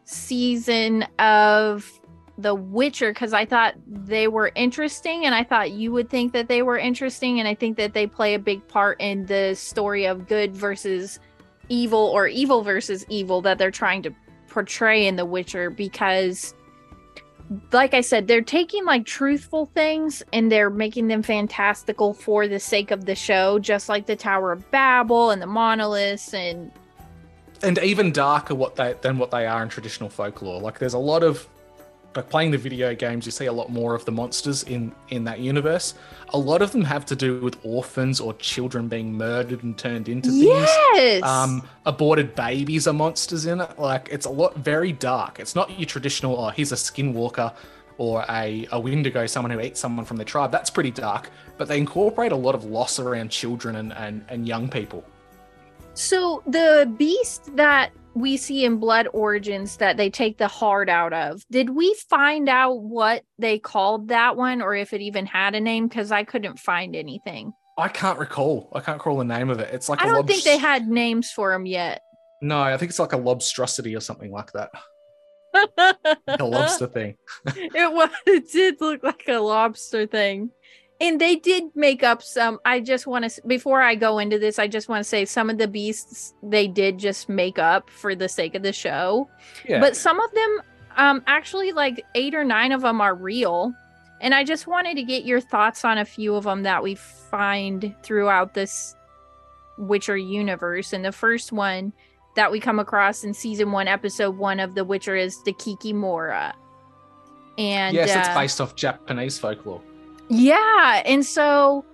season 0.06 1.04
of 1.20 1.90
The 2.38 2.56
Witcher 2.56 3.12
because 3.12 3.34
I 3.34 3.46
thought 3.46 3.76
they 3.88 4.28
were 4.28 4.52
interesting 4.56 5.26
and 5.26 5.36
I 5.36 5.44
thought 5.44 5.72
you 5.72 5.92
would 5.92 6.10
think 6.10 6.34
that 6.34 6.48
they 6.48 6.64
were 6.64 6.78
interesting. 6.78 7.40
And 7.40 7.48
I 7.48 7.56
think 7.56 7.78
that 7.78 7.94
they 7.94 8.08
play 8.08 8.34
a 8.34 8.40
big 8.40 8.68
part 8.68 9.00
in 9.00 9.26
the 9.26 9.54
story 9.56 10.06
of 10.06 10.28
good 10.28 10.56
versus 10.56 11.20
evil 11.70 12.00
or 12.00 12.28
evil 12.28 12.64
versus 12.64 13.06
evil 13.10 13.42
that 13.42 13.58
they're 13.58 13.72
trying 13.72 14.02
to 14.04 14.12
portray 14.48 15.06
in 15.06 15.16
The 15.16 15.26
Witcher 15.26 15.70
because 15.70 16.56
like 17.72 17.94
I 17.94 18.02
said, 18.02 18.28
they're 18.28 18.42
taking 18.42 18.86
like 18.86 19.06
truthful 19.06 19.72
things 19.74 20.22
and 20.34 20.52
they're 20.52 20.70
making 20.70 21.08
them 21.08 21.24
fantastical 21.24 22.14
for 22.14 22.48
the 22.48 22.60
sake 22.60 22.92
of 22.92 23.06
the 23.06 23.16
show, 23.16 23.60
just 23.60 23.90
like 23.90 24.06
the 24.06 24.16
Tower 24.16 24.52
of 24.52 24.70
Babel 24.72 25.32
and 25.32 25.42
the 25.42 25.48
monoliths 25.48 26.34
and 26.34 26.72
and 27.62 27.78
even 27.80 28.12
darker 28.12 28.56
what 28.56 28.76
they 28.76 28.96
than 29.02 29.18
what 29.18 29.32
they 29.32 29.46
are 29.46 29.64
in 29.64 29.70
traditional 29.70 30.10
folklore. 30.10 30.62
Like 30.62 30.80
there's 30.80 30.94
a 30.94 31.00
lot 31.00 31.24
of 31.24 31.48
playing 32.22 32.52
the 32.52 32.58
video 32.58 32.96
games, 32.96 33.26
you 33.26 33.32
see 33.32 33.46
a 33.46 33.54
lot 33.54 33.72
more 33.72 33.96
of 33.96 34.06
the 34.06 34.12
monsters 34.12 34.64
in 34.64 34.94
in 35.10 35.24
that 35.26 35.40
universe. 35.40 35.94
A 36.30 36.38
lot 36.38 36.62
of 36.62 36.72
them 36.72 36.84
have 36.84 37.06
to 37.08 37.16
do 37.16 37.40
with 37.42 37.58
orphans 37.64 38.20
or 38.20 38.34
children 38.36 38.88
being 38.88 39.14
murdered 39.14 39.64
and 39.64 39.78
turned 39.78 40.10
into 40.10 40.30
things. 40.30 40.44
Yes. 40.44 41.24
Um, 41.24 41.68
aborted 41.86 42.36
babies 42.36 42.88
are 42.88 42.94
monsters 42.94 43.46
in 43.46 43.62
it. 43.62 43.80
Like 43.80 44.10
it's 44.12 44.26
a 44.26 44.30
lot 44.30 44.56
very 44.58 44.92
dark. 44.92 45.40
It's 45.40 45.56
not 45.56 45.78
your 45.80 45.86
traditional. 45.86 46.40
Oh, 46.40 46.50
he's 46.50 46.72
a 46.72 46.76
skinwalker 46.76 47.54
or 47.98 48.26
a, 48.30 48.66
a 48.72 48.80
Wendigo, 48.80 49.26
someone 49.26 49.52
who 49.52 49.60
eats 49.60 49.80
someone 49.80 50.06
from 50.06 50.18
their 50.18 50.26
tribe. 50.26 50.52
That's 50.52 50.70
pretty 50.70 50.92
dark. 50.92 51.30
But 51.58 51.68
they 51.68 51.78
incorporate 51.78 52.32
a 52.32 52.36
lot 52.36 52.56
of 52.56 52.64
loss 52.64 52.98
around 52.98 53.30
children 53.30 53.76
and, 53.76 53.94
and, 53.94 54.26
and 54.30 54.48
young 54.48 54.70
people. 54.70 55.04
So 55.96 56.42
the 56.48 56.92
beast 56.98 57.54
that 57.58 57.92
we 58.14 58.38
see 58.38 58.66
in 58.66 58.78
Blood 58.78 59.08
Origins 59.14 59.78
that 59.78 59.98
they 59.98 60.10
take 60.10 60.38
the 60.38 60.48
heart 60.48 60.90
out 60.90 61.14
of, 61.14 61.44
did 61.52 61.70
we 61.70 61.96
find 62.10 62.50
out 62.50 62.82
what 62.82 63.24
they 63.38 63.60
called 63.60 64.10
that 64.10 64.36
one 64.36 64.62
or 64.62 64.76
if 64.76 64.94
it 64.94 65.02
even 65.02 65.26
had 65.26 65.56
a 65.56 65.60
name? 65.60 65.88
Because 65.88 66.12
I 66.12 66.24
couldn't 66.24 66.60
find 66.60 66.96
anything. 66.96 67.54
I 67.78 67.88
can't 67.88 68.20
recall. 68.20 68.72
I 68.76 68.82
can't 68.82 68.98
recall 68.98 69.18
the 69.18 69.24
name 69.24 69.50
of 69.50 69.60
it. 69.60 69.74
It's 69.74 69.88
like 69.88 70.02
I 70.02 70.08
don't 70.08 70.28
think 70.28 70.44
they 70.44 70.58
had 70.58 70.88
names 70.88 71.32
for 71.32 71.52
them 71.52 71.66
yet. 71.66 72.02
No, 72.42 72.60
I 72.60 72.76
think 72.78 72.90
it's 72.90 73.00
like 73.00 73.14
a 73.14 73.18
lobstrosity 73.18 73.96
or 73.96 74.02
something 74.02 74.32
like 74.32 74.52
that. 74.54 74.72
Like 76.28 76.40
a 76.40 76.46
lobster 76.46 76.86
thing. 76.86 77.16
it 77.48 77.92
was 77.92 78.12
it 78.28 78.52
did 78.52 78.76
look 78.80 79.04
like 79.04 79.24
a 79.28 79.40
lobster 79.40 80.06
thing 80.06 80.52
and 81.02 81.20
they 81.22 81.36
did 81.36 81.64
make 81.76 82.04
up 82.04 82.22
some 82.22 82.60
i 82.66 82.80
just 82.80 83.08
want 83.08 83.30
to 83.30 83.42
before 83.48 83.82
i 83.82 83.96
go 83.96 84.20
into 84.20 84.38
this 84.38 84.60
i 84.60 84.68
just 84.68 84.90
want 84.90 85.00
to 85.00 85.08
say 85.08 85.24
some 85.26 85.50
of 85.50 85.58
the 85.58 85.68
beasts 85.68 86.34
they 86.44 86.68
did 86.68 86.98
just 86.98 87.30
make 87.30 87.58
up 87.60 87.90
for 87.90 88.16
the 88.16 88.28
sake 88.30 88.56
of 88.56 88.64
the 88.64 88.74
show 88.74 89.30
Yeah. 89.68 89.80
but 89.80 89.96
some 89.96 90.20
of 90.20 90.32
them 90.34 90.62
um 90.98 91.24
actually 91.28 91.72
like 91.72 92.04
eight 92.16 92.36
or 92.36 92.44
nine 92.44 92.72
of 92.72 92.82
them 92.82 93.00
are 93.02 93.16
real 93.16 93.74
and 94.22 94.34
i 94.34 94.44
just 94.44 94.68
wanted 94.68 94.96
to 94.96 95.04
get 95.04 95.24
your 95.26 95.40
thoughts 95.40 95.86
on 95.86 95.98
a 95.98 96.06
few 96.06 96.36
of 96.36 96.44
them 96.44 96.64
that 96.64 96.84
we 96.84 96.96
find 96.96 97.96
throughout 98.04 98.54
this 98.54 98.96
witcher 99.78 100.18
universe 100.18 100.92
and 100.92 101.06
the 101.06 101.12
first 101.12 101.52
one 101.54 101.94
that 102.36 102.52
we 102.52 102.60
come 102.60 102.80
across 102.80 103.24
in 103.24 103.34
season 103.34 103.72
one 103.72 103.88
episode 103.88 104.38
one 104.38 104.60
of 104.60 104.76
the 104.76 104.84
witcher 104.84 105.16
is 105.16 105.42
the 105.44 105.54
kikimora 105.54 106.54
and 107.58 107.94
yes, 107.96 108.10
it's 108.16 108.30
uh, 108.30 108.40
based 108.40 108.62
off 108.62 108.74
Japanese 108.76 109.38
folklore. 109.38 109.82
Yeah, 110.30 111.02
and 111.06 111.26
so 111.26 111.86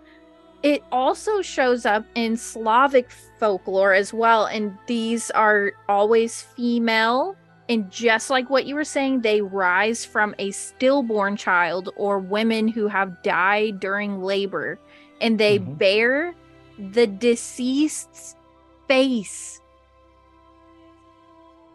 it 0.63 0.83
also 0.91 1.41
shows 1.41 1.86
up 1.86 2.05
in 2.15 2.38
Slavic 2.38 3.09
folklore 3.39 3.93
as 3.93 4.13
well. 4.13 4.45
And 4.45 4.77
these 4.88 5.29
are 5.31 5.73
always 5.88 6.41
female. 6.41 7.36
And 7.69 7.89
just 7.91 8.29
like 8.29 8.49
what 8.49 8.65
you 8.65 8.75
were 8.75 8.83
saying, 8.83 9.21
they 9.21 9.41
rise 9.41 10.05
from 10.05 10.33
a 10.39 10.51
stillborn 10.51 11.38
child 11.38 11.89
or 11.95 12.19
women 12.19 12.67
who 12.67 12.88
have 12.88 13.21
died 13.23 13.79
during 13.79 14.21
labor. 14.21 14.79
And 15.21 15.39
they 15.39 15.59
Mhm. 15.59 15.77
bear 15.77 16.36
the 16.77 17.07
deceased's 17.07 18.36
face. 18.88 19.61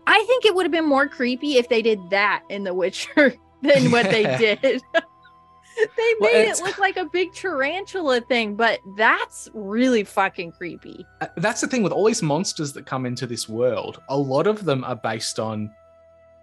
I 0.07 0.23
think 0.27 0.45
it 0.45 0.55
would 0.55 0.65
have 0.65 0.73
been 0.73 0.87
more 0.89 1.09
creepy 1.09 1.57
if 1.59 1.69
they 1.69 1.83
did 1.83 2.01
that 2.11 2.43
in 2.49 2.65
The 2.65 2.75
Witcher 2.75 3.35
than 3.63 3.91
what 3.91 4.11
they 4.11 4.25
did. 4.39 4.83
they 5.97 6.15
made 6.21 6.35
it's- 6.43 6.61
it 6.61 6.65
look 6.65 6.79
like 6.79 6.97
a 6.97 7.05
big 7.07 7.33
tarantula 7.33 8.21
thing, 8.23 8.55
but 8.57 8.81
that's 8.97 9.49
really 9.55 10.05
fucking 10.05 10.53
creepy. 10.53 11.07
Uh, 11.21 11.27
That's 11.37 11.61
the 11.61 11.67
thing 11.67 11.83
with 11.83 11.93
all 11.93 12.05
these 12.05 12.23
monsters 12.23 12.73
that 12.75 12.87
come 12.87 13.07
into 13.07 13.27
this 13.27 13.49
world. 13.49 14.01
A 14.09 14.17
lot 14.17 14.47
of 14.47 14.65
them 14.65 14.85
are 14.85 14.97
based 14.97 15.39
on 15.39 15.71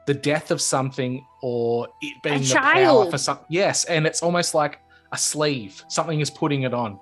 the 0.06 0.14
death 0.14 0.52
of 0.52 0.62
something 0.62 1.26
or 1.42 1.88
it 2.02 2.22
being 2.24 2.42
the 2.42 2.54
power 2.56 2.74
child. 2.74 3.12
for 3.12 3.18
some. 3.18 3.40
Yes, 3.50 3.84
and 3.86 4.08
it's 4.08 4.24
almost 4.24 4.54
like 4.54 4.80
a 5.12 5.18
sleeve. 5.18 5.84
Something 5.90 6.20
is 6.22 6.30
putting 6.30 6.64
it 6.64 6.74
on 6.74 7.00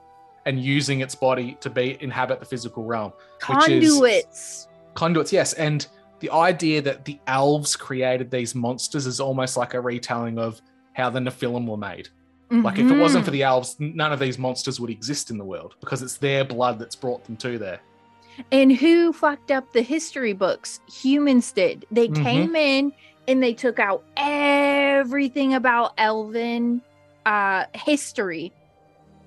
and 0.47 0.59
using 0.59 1.01
its 1.01 1.15
body 1.15 1.57
to 1.61 1.69
be 1.69 1.97
inhabit 2.01 2.39
the 2.39 2.45
physical 2.45 2.83
realm. 2.83 3.11
which 3.47 3.69
is- 3.69 3.93
Conduits. 3.93 4.67
conduits 4.95 5.33
yes 5.33 5.53
and 5.53 5.87
the 6.21 6.29
idea 6.31 6.81
that 6.81 7.03
the 7.03 7.19
elves 7.27 7.75
created 7.75 8.31
these 8.31 8.55
monsters 8.55 9.05
is 9.05 9.19
almost 9.19 9.57
like 9.57 9.73
a 9.73 9.81
retelling 9.81 10.39
of 10.39 10.61
how 10.93 11.09
the 11.09 11.19
nephilim 11.19 11.67
were 11.67 11.75
made 11.77 12.07
like 12.51 12.77
if 12.79 12.89
it 12.91 12.97
wasn't 12.99 13.25
for 13.25 13.31
Mhm. 13.31 13.33
the 13.33 13.43
elves 13.43 13.75
none 13.79 14.13
of 14.13 14.19
these 14.19 14.37
monsters 14.37 14.79
would 14.79 14.89
exist 14.89 15.29
in 15.31 15.37
the 15.37 15.43
world 15.45 15.75
because 15.79 16.01
it's 16.01 16.17
their 16.17 16.43
blood 16.45 16.77
that's 16.79 16.95
brought 16.95 17.23
them 17.25 17.35
to 17.37 17.57
there 17.57 17.79
And 18.51 18.71
who 18.75 19.13
fucked 19.13 19.49
up 19.49 19.71
the 19.71 19.81
history 19.81 20.33
books? 20.33 20.81
Humans 20.91 21.53
did. 21.53 21.85
They 21.89 22.09
Mhm. 22.09 22.21
came 22.23 22.55
in 22.57 22.93
and 23.29 23.41
they 23.41 23.53
took 23.53 23.79
out 23.79 24.03
everything 24.17 25.53
about 25.53 25.93
elven 25.97 26.81
uh 27.25 27.63
history 27.73 28.51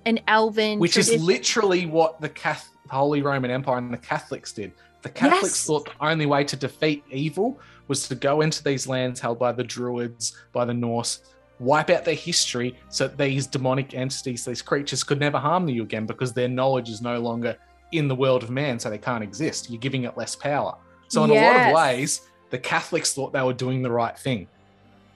and 0.05 0.21
elven 0.29 0.79
which 0.79 0.97
is 0.97 1.21
literally 1.23 1.87
what 1.87 2.21
the 2.21 2.29
Cath- 2.29 2.71
holy 2.91 3.23
roman 3.23 3.51
empire 3.51 3.79
and 3.79 3.93
the 3.93 3.97
catholics 3.99 4.53
did 4.53 4.73
the 5.03 5.09
catholics 5.09 5.43
Yes. 5.45 5.65
thought 5.67 5.87
the 5.87 6.07
only 6.07 6.27
way 6.27 6.45
to 6.45 6.57
defeat 6.57 7.03
evil 7.11 7.59
was 7.89 8.07
to 8.09 8.15
go 8.15 8.41
into 8.43 8.63
these 8.63 8.87
lands 8.87 9.21
held 9.21 9.39
by 9.39 9.53
the 9.53 9.65
druids 9.65 10.37
by 10.53 10.65
the 10.65 10.75
norse 10.75 11.21
wipe 11.61 11.91
out 11.91 12.05
their 12.05 12.15
history 12.15 12.79
so 12.89 13.09
that 13.09 13.19
these 13.19 13.47
demonic 13.47 13.95
entities 13.95 14.45
these 14.45 14.63
creatures 14.63 15.03
could 15.03 15.19
never 15.19 15.39
harm 15.39 15.69
you 15.69 15.83
again 15.83 16.07
because 16.07 16.33
their 16.33 16.49
knowledge 16.49 16.89
is 16.89 17.03
no 17.03 17.19
longer 17.19 17.57
in 17.93 18.07
the 18.07 18.15
world 18.15 18.43
of 18.43 18.51
man 18.51 18.79
so 18.79 18.91
they 18.91 18.99
can't 18.99 19.25
exist. 19.25 19.71
You're 19.71 19.81
giving 19.81 20.05
it 20.05 20.17
less 20.17 20.37
power. 20.37 20.77
So 21.09 21.25
in 21.25 21.31
a 21.31 21.35
lot 21.35 21.57
of 21.57 21.73
ways 21.73 22.21
the 22.51 22.59
catholics 22.59 23.13
thought 23.13 23.33
they 23.33 23.43
were 23.43 23.53
doing 23.53 23.83
the 23.83 23.91
right 23.91 24.17
thing. 24.17 24.47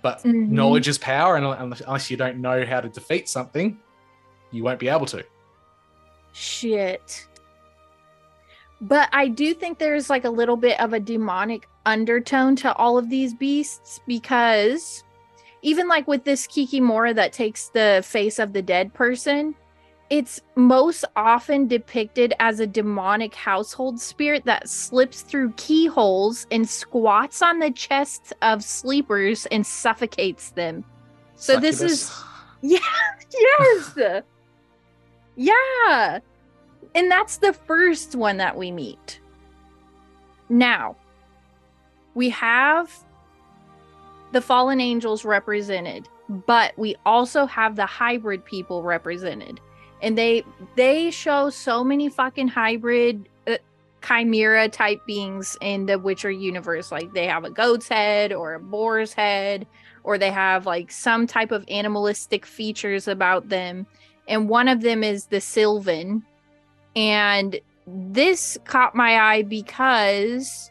But 0.03 0.23
Mhm. 0.23 0.49
knowledge 0.49 0.89
is 0.89 0.99
power 0.99 1.37
and 1.37 1.47
unless 1.47 2.11
you 2.11 2.17
don't 2.17 2.39
know 2.39 2.65
how 2.67 2.81
to 2.81 2.89
defeat 2.89 3.29
something 3.29 3.79
you 4.51 4.65
won't 4.65 4.79
be 4.79 4.89
able 4.89 5.07
to. 5.07 5.25
Shit. 6.33 7.27
But 8.81 9.09
I 9.13 9.29
do 9.29 9.55
think 9.55 9.79
there's 9.79 10.11
like 10.11 10.25
a 10.25 10.31
little 10.31 10.57
bit 10.57 10.81
of 10.81 10.93
a 10.93 10.99
demonic 11.01 11.69
undertone 11.87 12.57
to 12.57 12.75
all 12.75 12.99
of 12.99 13.09
these 13.09 13.33
beasts 13.33 14.01
because 14.07 15.05
even 15.63 15.89
like 15.89 16.07
with 16.09 16.25
this 16.25 16.47
Kikimora 16.47 17.15
that 17.15 17.33
takes 17.33 17.69
the 17.69 18.03
face 18.05 18.39
of 18.39 18.53
the 18.53 18.63
dead 18.63 18.93
person, 18.93 19.55
it's 20.11 20.43
most 20.57 21.05
often 21.17 21.69
depicted 21.69 22.35
as 22.39 22.61
a 22.61 22.67
demonic 22.67 23.35
household 23.35 23.99
spirit 23.99 24.45
that 24.45 24.69
slips 24.69 25.23
through 25.23 25.53
keyholes 25.53 26.47
and 26.51 26.69
squats 26.69 27.41
on 27.41 27.61
the 27.61 27.71
chests 27.71 28.33
of 28.43 28.63
sleepers 28.63 29.47
and 29.47 29.67
suffocates 29.67 30.51
them. 30.51 30.85
So 31.37 31.59
this 31.59 31.81
is 31.81 32.03
Succubus. 32.03 32.25
yeah, 32.63 32.79
yes. 33.33 34.23
yeah. 35.37 36.19
And 36.95 37.11
that's 37.11 37.39
the 37.39 37.53
first 37.53 38.15
one 38.15 38.37
that 38.37 38.57
we 38.57 38.71
meet. 38.71 39.21
Now, 40.51 40.97
we 42.15 42.29
have 42.29 42.93
the 44.33 44.41
fallen 44.41 44.81
angels 44.81 45.25
represented, 45.25 46.09
but 46.47 46.73
we 46.77 46.97
also 47.07 47.47
have 47.47 47.77
the 47.77 47.87
hybrid 47.87 48.45
people 48.45 48.83
represented. 48.83 49.61
And 50.01 50.19
they 50.19 50.45
they 50.75 51.11
show 51.11 51.51
so 51.51 51.85
many 51.85 52.09
fucking 52.09 52.49
hybrid 52.49 53.29
uh, 53.47 53.59
chimera 54.05 54.69
type 54.69 55.05
beings 55.07 55.57
in 55.61 55.87
the 55.87 55.99
Witcher 55.99 56.31
universe. 56.31 56.91
Like 56.91 57.13
they 57.13 57.27
have 57.27 57.45
a 57.45 57.51
goat's 57.51 57.89
head 57.89 58.33
or 58.33 58.55
a 58.55 58.61
boar's 58.61 59.13
head, 59.13 59.67
or 60.03 60.19
they 60.19 60.31
have 60.31 60.67
like 60.67 60.91
some 60.91 61.27
type 61.27 61.53
of 61.53 61.65
animalistic 61.69 62.45
features 62.45 63.07
about 63.07 63.49
them. 63.49 63.87
And 64.27 64.49
one 64.49 64.67
of 64.67 64.81
them 64.81 65.05
is 65.05 65.27
the 65.27 65.41
Sylvan. 65.41 66.25
And 66.97 67.61
this 67.87 68.59
caught 68.65 68.95
my 68.95 69.19
eye 69.19 69.43
because, 69.43 70.71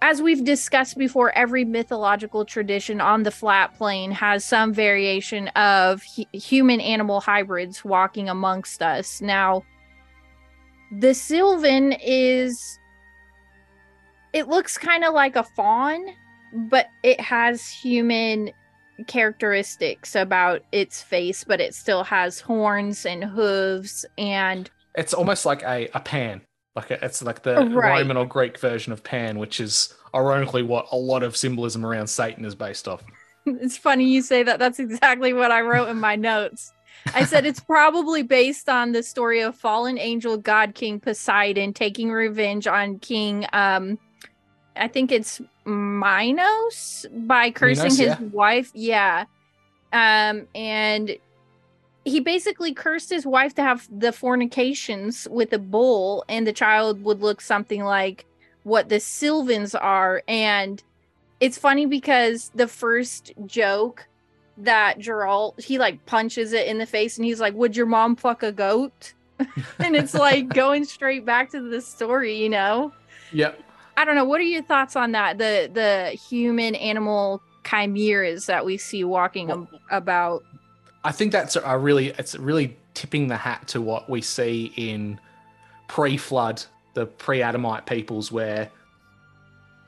as 0.00 0.22
we've 0.22 0.44
discussed 0.44 0.96
before, 0.96 1.32
every 1.32 1.64
mythological 1.64 2.44
tradition 2.44 3.00
on 3.00 3.24
the 3.24 3.30
flat 3.30 3.76
plane 3.76 4.10
has 4.12 4.44
some 4.44 4.72
variation 4.72 5.48
of 5.48 6.02
hu- 6.16 6.38
human 6.38 6.80
animal 6.80 7.20
hybrids 7.20 7.84
walking 7.84 8.28
amongst 8.28 8.82
us. 8.82 9.20
Now, 9.20 9.62
the 10.98 11.14
Sylvan 11.14 11.92
is. 11.92 12.78
It 14.32 14.48
looks 14.48 14.76
kind 14.78 15.04
of 15.04 15.14
like 15.14 15.36
a 15.36 15.42
fawn, 15.42 16.04
but 16.52 16.86
it 17.02 17.20
has 17.20 17.66
human 17.68 18.50
characteristics 19.06 20.14
about 20.14 20.62
its 20.72 21.02
face, 21.02 21.44
but 21.44 21.60
it 21.60 21.74
still 21.74 22.04
has 22.04 22.40
horns 22.40 23.06
and 23.06 23.24
hooves 23.24 24.04
and 24.16 24.70
It's 24.94 25.14
almost 25.14 25.46
like 25.46 25.62
a, 25.62 25.88
a 25.94 26.00
pan. 26.00 26.42
Like 26.78 26.92
a, 26.92 27.04
it's 27.04 27.22
like 27.22 27.42
the 27.42 27.56
Right. 27.56 27.98
Roman 27.98 28.16
or 28.16 28.24
Greek 28.24 28.58
version 28.58 28.92
of 28.92 29.02
Pan, 29.02 29.38
which 29.38 29.58
is 29.58 29.94
ironically 30.14 30.62
what 30.62 30.86
a 30.92 30.96
lot 30.96 31.24
of 31.24 31.36
symbolism 31.36 31.84
around 31.84 32.06
Satan 32.06 32.44
is 32.44 32.54
based 32.54 32.86
off. 32.86 33.02
it's 33.46 33.76
funny 33.76 34.04
you 34.04 34.22
say 34.22 34.44
that. 34.44 34.60
That's 34.60 34.78
exactly 34.78 35.32
what 35.32 35.50
I 35.50 35.60
wrote 35.62 35.88
in 35.88 35.98
my 35.98 36.14
notes. 36.14 36.72
I 37.14 37.24
said 37.24 37.46
it's 37.46 37.60
probably 37.60 38.22
based 38.22 38.68
on 38.68 38.92
the 38.92 39.02
story 39.02 39.40
of 39.40 39.56
fallen 39.56 39.98
angel 39.98 40.36
god 40.36 40.74
King 40.74 41.00
Poseidon 41.00 41.72
taking 41.72 42.10
revenge 42.10 42.66
on 42.66 42.98
King 42.98 43.46
um 43.52 43.98
I 44.76 44.88
think 44.88 45.10
it's 45.10 45.40
Minos 45.64 47.06
by 47.12 47.50
cursing 47.50 47.84
Minos, 47.84 47.98
his 47.98 48.08
yeah. 48.08 48.20
wife. 48.20 48.70
Yeah. 48.74 49.24
Um 49.92 50.46
and 50.54 51.16
he 52.08 52.20
basically 52.20 52.72
cursed 52.72 53.10
his 53.10 53.26
wife 53.26 53.54
to 53.54 53.62
have 53.62 53.88
the 53.90 54.12
fornications 54.12 55.28
with 55.30 55.52
a 55.52 55.58
bull 55.58 56.24
and 56.28 56.46
the 56.46 56.52
child 56.52 57.02
would 57.02 57.20
look 57.20 57.40
something 57.40 57.84
like 57.84 58.24
what 58.64 58.88
the 58.88 59.00
Sylvans 59.00 59.74
are 59.74 60.22
and 60.28 60.82
it's 61.40 61.56
funny 61.56 61.86
because 61.86 62.50
the 62.54 62.66
first 62.66 63.32
joke 63.46 64.06
that 64.56 64.98
Geralt 64.98 65.60
he 65.60 65.78
like 65.78 66.04
punches 66.06 66.52
it 66.52 66.66
in 66.66 66.78
the 66.78 66.86
face 66.86 67.16
and 67.16 67.24
he's 67.24 67.40
like, 67.40 67.54
Would 67.54 67.76
your 67.76 67.86
mom 67.86 68.16
fuck 68.16 68.42
a 68.42 68.52
goat? 68.52 69.14
and 69.78 69.94
it's 69.94 70.14
like 70.14 70.48
going 70.54 70.84
straight 70.84 71.24
back 71.24 71.50
to 71.50 71.60
the 71.60 71.80
story, 71.80 72.36
you 72.36 72.48
know? 72.48 72.92
Yep. 73.32 73.60
I 73.96 74.04
don't 74.04 74.14
know. 74.14 74.24
What 74.24 74.40
are 74.40 74.44
your 74.44 74.62
thoughts 74.62 74.96
on 74.96 75.12
that? 75.12 75.38
The 75.38 75.70
the 75.72 76.10
human 76.28 76.74
animal 76.74 77.42
chimeras 77.64 78.46
that 78.46 78.64
we 78.64 78.78
see 78.78 79.04
walking 79.04 79.50
am- 79.50 79.68
about. 79.90 80.42
I 81.04 81.12
think 81.12 81.32
that's 81.32 81.56
a 81.56 81.78
really 81.78 82.08
it's 82.08 82.36
really 82.36 82.76
tipping 82.94 83.28
the 83.28 83.36
hat 83.36 83.68
to 83.68 83.80
what 83.80 84.10
we 84.10 84.20
see 84.20 84.72
in 84.76 85.20
pre-flood, 85.86 86.64
the 86.94 87.06
pre-Adamite 87.06 87.86
peoples, 87.86 88.32
where 88.32 88.70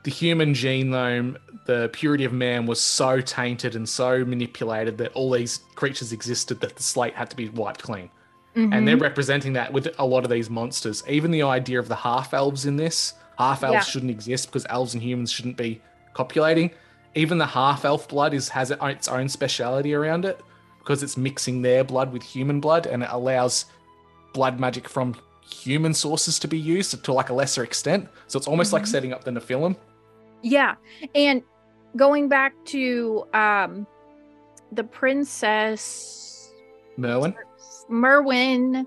the 0.03 0.11
human 0.11 0.53
genome, 0.53 1.37
the 1.67 1.89
purity 1.93 2.23
of 2.23 2.33
man, 2.33 2.65
was 2.65 2.81
so 2.81 3.21
tainted 3.21 3.75
and 3.75 3.87
so 3.87 4.25
manipulated 4.25 4.97
that 4.97 5.11
all 5.13 5.29
these 5.29 5.59
creatures 5.75 6.11
existed 6.11 6.59
that 6.61 6.75
the 6.75 6.81
slate 6.83 7.13
had 7.13 7.29
to 7.29 7.35
be 7.35 7.49
wiped 7.49 7.83
clean. 7.83 8.09
And 8.55 8.85
they're 8.85 8.97
Mhm. 8.97 9.01
representing 9.01 9.53
that 9.53 9.71
with 9.71 9.87
a 9.97 10.05
lot 10.05 10.25
of 10.25 10.29
these 10.29 10.49
monsters. 10.49 11.03
Even 11.07 11.31
the 11.31 11.43
idea 11.43 11.79
of 11.79 11.87
the 11.87 11.95
half 11.95 12.33
elves 12.33 12.65
in 12.65 12.75
this, 12.75 13.13
half 13.37 13.63
elves 13.63 13.73
Yeah. 13.75 13.79
shouldn't 13.81 14.11
exist 14.11 14.47
because 14.47 14.65
elves 14.69 14.93
and 14.93 15.01
humans 15.01 15.31
shouldn't 15.31 15.55
be 15.55 15.81
copulating. 16.13 16.71
Even 17.15 17.37
the 17.37 17.45
half 17.45 17.85
elf 17.85 18.09
blood 18.09 18.33
is 18.33 18.49
has 18.49 18.71
its 18.71 19.07
own 19.07 19.29
speciality 19.29 19.93
around 19.93 20.25
it 20.25 20.41
because 20.83 21.03
it's 21.03 21.15
mixing 21.17 21.61
their 21.61 21.83
blood 21.83 22.11
with 22.11 22.23
human 22.23 22.59
blood 22.59 22.85
and 22.87 23.03
it 23.03 23.09
allows 23.11 23.65
blood 24.33 24.59
magic 24.59 24.89
from 24.89 25.15
human 25.47 25.93
sources 25.93 26.39
to 26.39 26.47
be 26.47 26.57
used 26.57 27.03
to 27.03 27.13
like 27.13 27.29
a 27.29 27.33
lesser 27.33 27.63
extent. 27.63 28.07
So 28.27 28.37
it's 28.37 28.47
almost 28.47 28.73
like 28.73 28.83
Mhm. 28.83 28.87
setting 28.87 29.13
up 29.13 29.23
the 29.23 29.31
Nephilim. 29.31 29.75
Yeah. 30.41 30.75
And 31.13 31.43
going 31.95 32.29
back 32.29 32.53
to 32.65 33.25
um 33.33 33.85
the 34.71 34.83
princess 34.83 36.51
Merlin. 36.97 37.35
Merwyn 37.89 38.85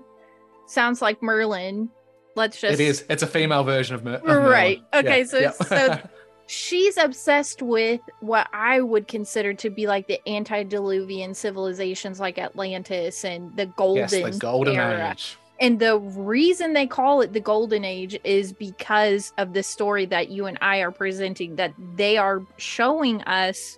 sounds 0.67 1.01
like 1.01 1.21
Merlin. 1.21 1.89
Let's 2.35 2.59
just 2.59 2.73
It 2.73 2.79
is. 2.83 3.05
It's 3.09 3.23
a 3.23 3.27
female 3.27 3.63
version 3.63 3.95
of, 3.95 4.03
Mer- 4.03 4.15
of 4.15 4.23
Merlin. 4.25 4.51
right. 4.51 4.81
Okay, 4.93 5.19
Yeah, 5.19 5.25
so 5.25 5.37
yeah. 5.39 5.51
so 5.51 5.99
she's 6.47 6.97
obsessed 6.97 7.61
with 7.61 8.01
what 8.19 8.47
I 8.53 8.81
would 8.81 9.07
consider 9.07 9.53
to 9.55 9.69
be 9.69 9.87
like 9.87 10.07
the 10.07 10.21
antediluvian 10.29 11.33
civilizations 11.33 12.19
like 12.19 12.37
Atlantis 12.37 13.25
and 13.25 13.55
the 13.55 13.65
golden 13.65 14.03
yes, 14.09 14.11
the 14.11 14.39
golden 14.39 14.75
era. 14.75 15.11
age. 15.11 15.37
And 15.61 15.79
the 15.79 15.99
reason 15.99 16.73
they 16.73 16.85
call 16.85 17.21
it 17.21 17.31
the 17.31 17.39
golden 17.39 17.85
age 17.85 18.19
is 18.23 18.51
because 18.51 19.31
of 19.37 19.53
the 19.53 19.63
story 19.63 20.05
that 20.07 20.29
you 20.29 20.47
and 20.47 20.57
I 20.61 20.79
are 20.79 20.91
presenting 20.91 21.55
that 21.55 21.73
they 21.95 22.17
are 22.17 22.43
showing 22.57 23.21
us 23.23 23.77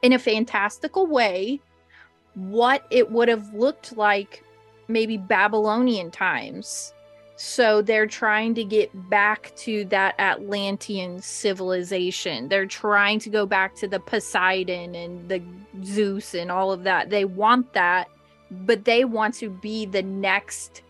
in 0.00 0.14
a 0.14 0.18
fantastical 0.18 1.06
way 1.06 1.60
what 2.34 2.86
it 2.90 3.10
would 3.10 3.28
have 3.28 3.52
looked 3.52 3.96
like 3.96 4.42
maybe 4.88 5.18
Babylonian 5.18 6.10
times. 6.10 6.94
So 7.36 7.82
they're 7.82 8.06
trying 8.06 8.54
to 8.54 8.64
get 8.64 8.90
back 9.10 9.52
to 9.56 9.84
that 9.86 10.14
Atlantean 10.18 11.20
civilization. 11.22 12.48
They're 12.48 12.66
trying 12.66 13.18
to 13.20 13.30
go 13.30 13.46
back 13.46 13.74
to 13.76 13.88
the 13.88 14.00
Poseidon 14.00 14.94
and 14.94 15.28
the 15.28 15.42
Zeus 15.84 16.34
and 16.34 16.50
all 16.50 16.72
of 16.72 16.84
that. 16.84 17.10
They 17.10 17.24
want 17.24 17.72
that, 17.72 18.08
but 18.50 18.84
they 18.84 19.04
want 19.04 19.34
to 19.36 19.50
be 19.50 19.86
the 19.86 20.02
next 20.02 20.82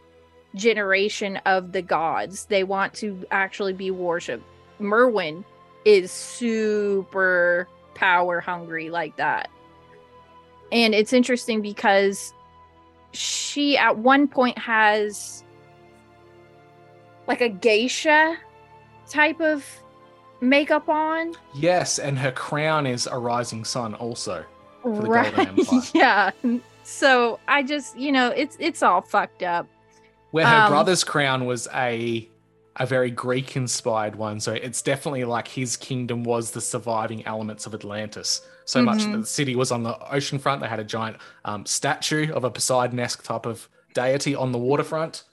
generation 0.55 1.39
of 1.47 1.73
the 1.73 1.83
gods. 1.83 2.47
They 2.47 2.65
want 2.65 2.93
to 2.95 3.25
actually 3.31 3.73
be 3.73 3.91
worshipped. 3.91 4.45
Merwyn 4.81 5.45
is 5.85 6.11
super 6.11 7.69
power 7.95 8.41
hungry 8.41 8.91
like 8.91 9.17
that. 9.17 9.49
And 10.71 10.95
it's 10.95 11.13
interesting 11.13 11.63
because 11.63 12.33
she 13.13 13.77
at 13.77 13.99
one 13.99 14.27
point 14.27 14.59
has 14.59 15.45
like 17.27 17.41
a 17.41 17.49
geisha 17.49 18.37
type 19.09 19.41
of 19.41 19.65
makeup 20.41 20.89
on. 20.89 21.35
Yes, 21.55 21.99
and 21.99 22.19
her 22.19 22.33
crown 22.33 22.87
is 22.87 23.07
a 23.07 23.17
rising 23.19 23.65
sun 23.65 23.95
also. 23.95 24.45
For 24.83 24.91
the 24.97 25.09
right. 25.09 25.59
Yeah. 25.95 26.31
So 26.83 27.39
I 27.47 27.63
just, 27.63 27.97
you 27.97 28.11
know, 28.13 28.29
it's 28.31 28.57
it's 28.59 28.83
all 28.83 29.01
fucked 29.03 29.43
up. 29.45 29.67
Where 30.33 30.47
her 30.47 30.63
Um, 30.65 30.71
brother's 30.71 31.05
crown 31.05 31.47
was 31.47 31.69
a 31.75 32.29
a 32.77 32.87
very 32.87 33.11
Greek 33.11 33.55
inspired 33.55 34.17
one. 34.17 34.41
So 34.41 34.53
it's 34.55 34.81
definitely 34.83 35.25
like 35.25 35.47
his 35.47 35.77
kingdom 35.77 36.25
was 36.25 36.51
the 36.53 36.61
surviving 36.61 37.25
elements 37.27 37.67
of 37.67 37.75
Atlantis. 37.75 38.41
So 38.65 38.81
much 38.83 39.01
Mhm. 39.01 39.13
that 39.13 39.19
the 39.19 39.27
city 39.27 39.55
was 39.55 39.71
on 39.71 39.83
the 39.83 39.97
ocean 40.11 40.39
front. 40.39 40.63
They 40.63 40.69
had 40.69 40.81
a 40.81 40.85
giant 40.85 41.19
um, 41.45 41.67
statue 41.67 42.33
of 42.33 42.45
a 42.45 42.51
Poseidon 42.51 42.99
esque 42.99 43.23
type 43.23 43.45
of 43.45 43.69
deity 43.95 44.35
on 44.35 44.53
the 44.53 44.59
waterfront. 44.59 45.25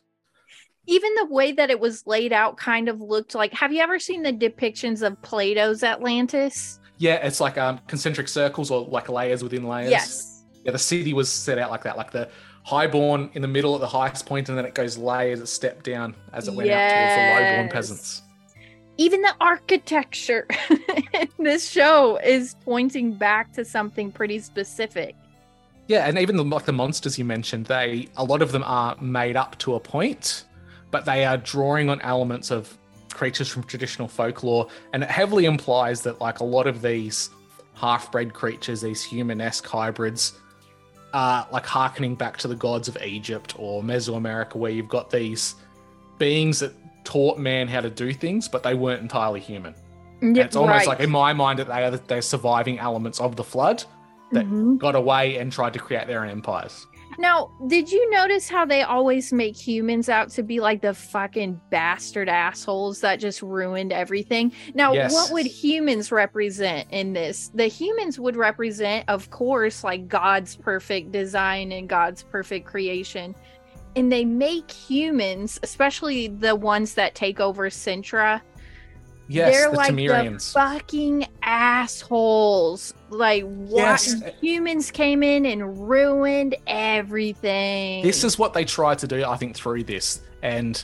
Even 0.90 1.14
the 1.16 1.26
way 1.28 1.52
that 1.52 1.70
it 1.70 1.80
was 1.80 2.06
laid 2.08 2.34
out 2.34 2.58
kind 2.58 2.90
of 2.90 3.00
looked 3.00 3.36
like 3.36 3.54
have 3.54 3.72
you 3.72 3.80
ever 3.80 4.00
seen 4.00 4.24
the 4.24 4.34
depictions 4.34 5.06
of 5.06 5.22
Plato's 5.22 5.84
Atlantis? 5.84 6.80
Yeah, 6.98 7.26
it's 7.26 7.40
like 7.40 7.60
um, 7.60 7.80
concentric 7.86 8.28
circles 8.28 8.72
or 8.72 8.88
like 8.88 9.08
layers 9.08 9.44
within 9.44 9.68
layers. 9.68 9.92
Yes. 9.92 10.44
Yeah, 10.64 10.72
the 10.72 10.80
city 10.80 11.14
was 11.14 11.32
set 11.32 11.60
out 11.60 11.70
like 11.70 11.84
that, 11.84 11.96
like 11.96 12.10
the 12.10 12.28
highborn 12.64 13.30
in 13.34 13.44
the 13.44 13.48
middle 13.48 13.76
at 13.76 13.82
the 13.82 13.88
highest 13.88 14.26
point, 14.26 14.50
and 14.50 14.58
then 14.58 14.66
it 14.66 14.74
goes 14.74 14.98
layers, 14.98 15.40
it 15.40 15.48
step 15.48 15.84
down 15.84 16.16
as 16.34 16.48
it 16.48 16.56
went 16.56 16.72
out 16.72 16.90
towards 16.90 17.16
the 17.16 17.22
lowborn 17.22 17.66
Yes. 17.66 17.72
peasants. 17.72 18.22
Even 18.98 19.22
the 19.22 19.34
architecture 19.40 20.48
in 21.14 21.30
this 21.38 21.70
show 21.70 22.18
is 22.18 22.56
pointing 22.66 23.14
back 23.14 23.54
to 23.54 23.64
something 23.64 24.12
pretty 24.12 24.40
specific. 24.40 25.16
Yeah, 25.88 26.06
and 26.08 26.18
even 26.18 26.36
the, 26.36 26.44
like 26.44 26.66
the 26.66 26.74
monsters 26.74 27.18
you 27.18 27.26
mentioned, 27.26 27.68
they 27.68 28.10
a 28.18 28.24
lot 28.24 28.42
of 28.42 28.52
them 28.52 28.64
are 28.66 28.98
made 29.00 29.38
up 29.38 29.58
to 29.60 29.76
a 29.76 29.80
point, 29.80 30.46
but 30.92 31.06
they 31.06 31.26
are 31.26 31.38
drawing 31.38 31.90
on 31.90 32.02
elements 32.02 32.52
of 32.52 32.78
creatures 33.14 33.48
from 33.50 33.64
traditional 33.64 34.08
folklore, 34.08 34.68
and 34.94 35.04
it 35.04 35.10
heavily 35.10 35.46
implies 35.46 36.02
that 36.04 36.20
like 36.22 36.40
a 36.40 36.44
lot 36.44 36.68
of 36.68 36.82
these 36.82 37.30
half-bred 37.76 38.34
creatures, 38.34 38.82
these 38.82 39.04
human-esque 39.04 39.66
hybrids, 39.66 40.34
are 41.14 41.48
like 41.52 41.66
harkening 41.66 42.14
back 42.16 42.38
to 42.38 42.48
the 42.48 42.56
gods 42.56 42.88
of 42.88 42.98
Egypt 43.04 43.56
or 43.58 43.82
Mesoamerica, 43.82 44.56
where 44.56 44.72
you've 44.72 44.90
got 44.90 45.10
these 45.10 45.56
beings 46.18 46.60
that 46.60 46.74
taught 47.04 47.40
man 47.40 47.68
how 47.68 47.82
to 47.82 47.90
do 47.90 48.14
things, 48.14 48.48
but 48.48 48.62
they 48.62 48.76
weren't 48.76 49.02
entirely 49.02 49.40
human. 49.40 49.74
And 50.22 50.36
Yeah, 50.36 50.44
it's 50.44 50.56
almost 50.56 50.80
right. 50.80 50.88
like 50.88 51.00
in 51.00 51.10
my 51.10 51.34
mind 51.34 51.60
that 51.60 51.68
they 51.68 51.84
are 51.84 51.92
the, 51.92 52.02
they're 52.08 52.22
surviving 52.22 52.78
elements 52.78 53.20
of 53.20 53.36
the 53.36 53.44
flood 53.44 53.84
that 54.34 54.46
Mhm. 54.46 54.78
got 54.78 54.96
away 54.96 55.38
and 55.38 55.52
tried 55.52 55.74
to 55.74 55.80
create 55.80 56.06
their 56.08 56.22
own 56.22 56.30
empires. 56.30 56.86
Now, 57.18 57.52
did 57.68 57.92
you 57.92 58.10
notice 58.12 58.48
how 58.48 58.66
they 58.66 58.84
always 58.84 59.34
make 59.34 59.58
humans 59.58 60.10
out 60.10 60.30
to 60.32 60.44
be 60.44 60.60
like 60.60 60.82
the 60.82 60.94
fucking 60.94 61.60
bastard 61.70 62.30
assholes 62.30 63.02
that 63.02 63.20
just 63.20 63.42
ruined 63.42 63.92
everything? 63.92 64.52
Now, 64.74 64.94
Yes. 64.94 65.12
what 65.14 65.32
would 65.32 65.46
humans 65.46 66.12
represent 66.12 66.88
in 66.92 67.14
this? 67.14 67.52
The 67.54 67.68
humans 67.68 68.20
would 68.20 68.36
represent, 68.36 69.06
of 69.10 69.30
course, 69.32 69.84
like 69.84 70.08
God's 70.08 70.56
perfect 70.56 71.12
design 71.12 71.72
and 71.72 71.90
God's 71.90 72.24
perfect 72.24 72.66
creation. 72.68 73.36
And 73.96 74.12
they 74.12 74.24
make 74.24 74.70
humans, 74.72 75.60
especially 75.64 76.28
the 76.28 76.56
ones 76.56 76.94
that 76.94 77.16
take 77.16 77.40
over 77.40 77.70
Cintra, 77.70 78.42
Yes, 79.32 79.54
they're 79.56 79.70
the 79.70 79.78
like 79.78 79.92
Temerians. 79.94 80.54
the 80.54 80.60
fucking 80.60 81.28
assholes. 81.44 82.94
Like 83.10 83.44
what 83.44 83.78
Yes. 83.82 84.16
humans 84.42 84.92
came 84.92 85.24
in 85.24 85.46
and 85.46 85.88
ruined 85.90 86.56
everything. 86.68 88.04
This 88.04 88.24
is 88.24 88.38
what 88.40 88.54
they 88.54 88.66
tried 88.66 89.00
to 89.00 89.08
do, 89.08 89.24
I 89.26 89.38
think, 89.38 89.56
through 89.56 89.84
this. 89.84 90.22
And 90.42 90.84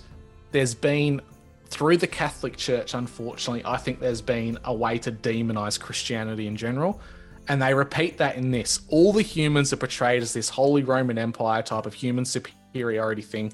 there's 0.51 0.75
been 0.75 1.21
through 1.69 1.97
the 1.97 2.07
Catholic 2.07 2.55
Church, 2.55 2.93
unfortunately, 2.93 3.63
I 3.65 3.77
think 3.77 3.99
there's 3.99 4.21
been 4.21 4.57
a 4.63 4.73
way 4.73 4.97
to 4.99 5.11
demonize 5.11 5.79
Christianity 5.79 6.47
in 6.47 6.55
general. 6.55 7.01
And 7.47 7.61
they 7.61 7.73
repeat 7.73 8.17
that 8.19 8.37
in 8.37 8.51
this. 8.51 8.79
All 8.89 9.11
the 9.13 9.21
humans 9.21 9.71
are 9.73 9.77
portrayed 9.77 10.21
as 10.21 10.33
this 10.33 10.49
Holy 10.49 10.83
Roman 10.83 11.17
Empire 11.17 11.61
type 11.61 11.85
of 11.85 11.93
human 11.93 12.25
superiority 12.25 13.21
thing. 13.21 13.53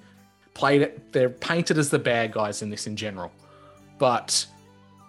Played 0.54 0.82
it, 0.82 1.12
they're 1.14 1.30
painted 1.30 1.78
as 1.78 1.90
the 1.90 2.00
bad 2.00 2.32
guys 2.34 2.62
in 2.62 2.70
this 2.70 2.88
in 2.88 2.96
general. 2.96 3.32
But 3.98 4.46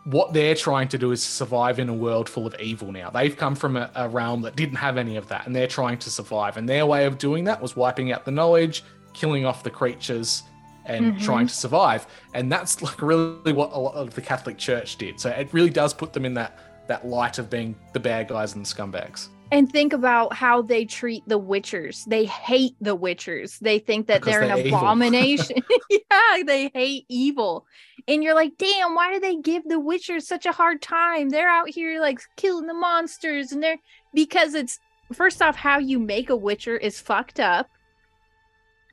what 0.05 0.33
they're 0.33 0.55
trying 0.55 0.89
to 0.89 0.99
do 0.99 1.13
is 1.13 1.23
survive 1.23 1.79
in 1.79 1.89
a 1.89 1.95
world 1.95 2.29
full 2.29 2.47
of 2.47 2.55
evil 2.61 2.91
now. 2.91 3.09
They've 3.11 3.37
come 3.37 3.55
from 3.55 3.77
a, 3.77 3.91
a 3.95 4.09
realm 4.09 4.43
that 4.43 4.57
didn't 4.57 4.77
have 4.77 4.97
any 4.97 5.17
of 5.17 5.29
that, 5.29 5.47
and 5.47 5.55
they're 5.55 5.69
trying 5.69 5.99
to 5.99 6.11
survive. 6.11 6.57
And 6.57 6.69
their 6.69 6.87
way 6.87 7.07
of 7.07 7.19
doing 7.19 7.45
that 7.45 7.63
was 7.63 7.77
wiping 7.77 8.11
out 8.13 8.25
the 8.25 8.33
knowledge, 8.33 8.83
killing 9.13 9.45
off 9.47 9.63
the 9.63 9.71
creatures, 9.71 10.43
and 10.87 11.15
Mhm. 11.15 11.23
trying 11.23 11.47
to 11.47 11.55
survive. 11.55 12.07
And 12.35 12.51
that's 12.51 12.83
like 12.83 13.01
really 13.01 13.53
what 13.53 13.71
a 13.73 13.79
lot 13.79 13.95
of 13.95 14.13
the 14.15 14.21
Catholic 14.21 14.59
Church 14.59 14.97
did. 14.97 15.21
So 15.21 15.31
it 15.31 15.49
really 15.53 15.71
does 15.71 15.95
put 15.95 16.13
them 16.13 16.25
in 16.25 16.35
that 16.35 16.59
that 16.89 17.07
light 17.07 17.39
of 17.39 17.49
being 17.49 17.77
the 17.93 18.01
bad 18.01 18.27
guys 18.27 18.55
and 18.57 18.67
the 18.67 18.69
scumbags. 18.69 19.29
And 19.53 19.71
think 19.71 19.93
about 19.93 20.33
how 20.35 20.63
they 20.63 20.85
treat 20.85 21.23
the 21.29 21.39
Witchers. 21.39 22.05
They 22.07 22.25
hate 22.25 22.75
the 22.81 22.97
Witchers. 22.97 23.59
They 23.61 23.79
think 23.79 24.09
that 24.09 24.21
Because 24.23 24.33
they're, 24.41 24.49
they're 24.49 24.57
an 24.57 24.67
abomination. 24.75 25.63
yeah, 25.91 26.43
they 26.45 26.71
hate 26.75 27.05
evil. 27.09 27.67
And 28.09 28.23
you're 28.23 28.35
like, 28.35 28.59
damn, 28.59 28.95
why 28.95 29.13
do 29.13 29.21
they 29.21 29.37
give 29.37 29.65
the 29.65 29.81
Witchers 29.81 30.23
such 30.23 30.47
a 30.47 30.53
hard 30.53 30.83
time? 30.83 31.29
They're 31.29 31.49
out 31.49 31.69
here 31.69 32.01
like 32.01 32.21
killing 32.37 32.67
the 32.67 32.75
monsters 32.75 33.53
and 33.53 33.63
they're 33.63 33.79
because 34.13 34.55
it's 34.55 34.79
first 35.13 35.43
off, 35.43 35.57
how 35.57 35.79
you 35.79 35.99
make 35.99 36.31
a 36.31 36.37
Witcher 36.37 36.77
is 36.77 37.01
fucked 37.01 37.41
up. 37.41 37.69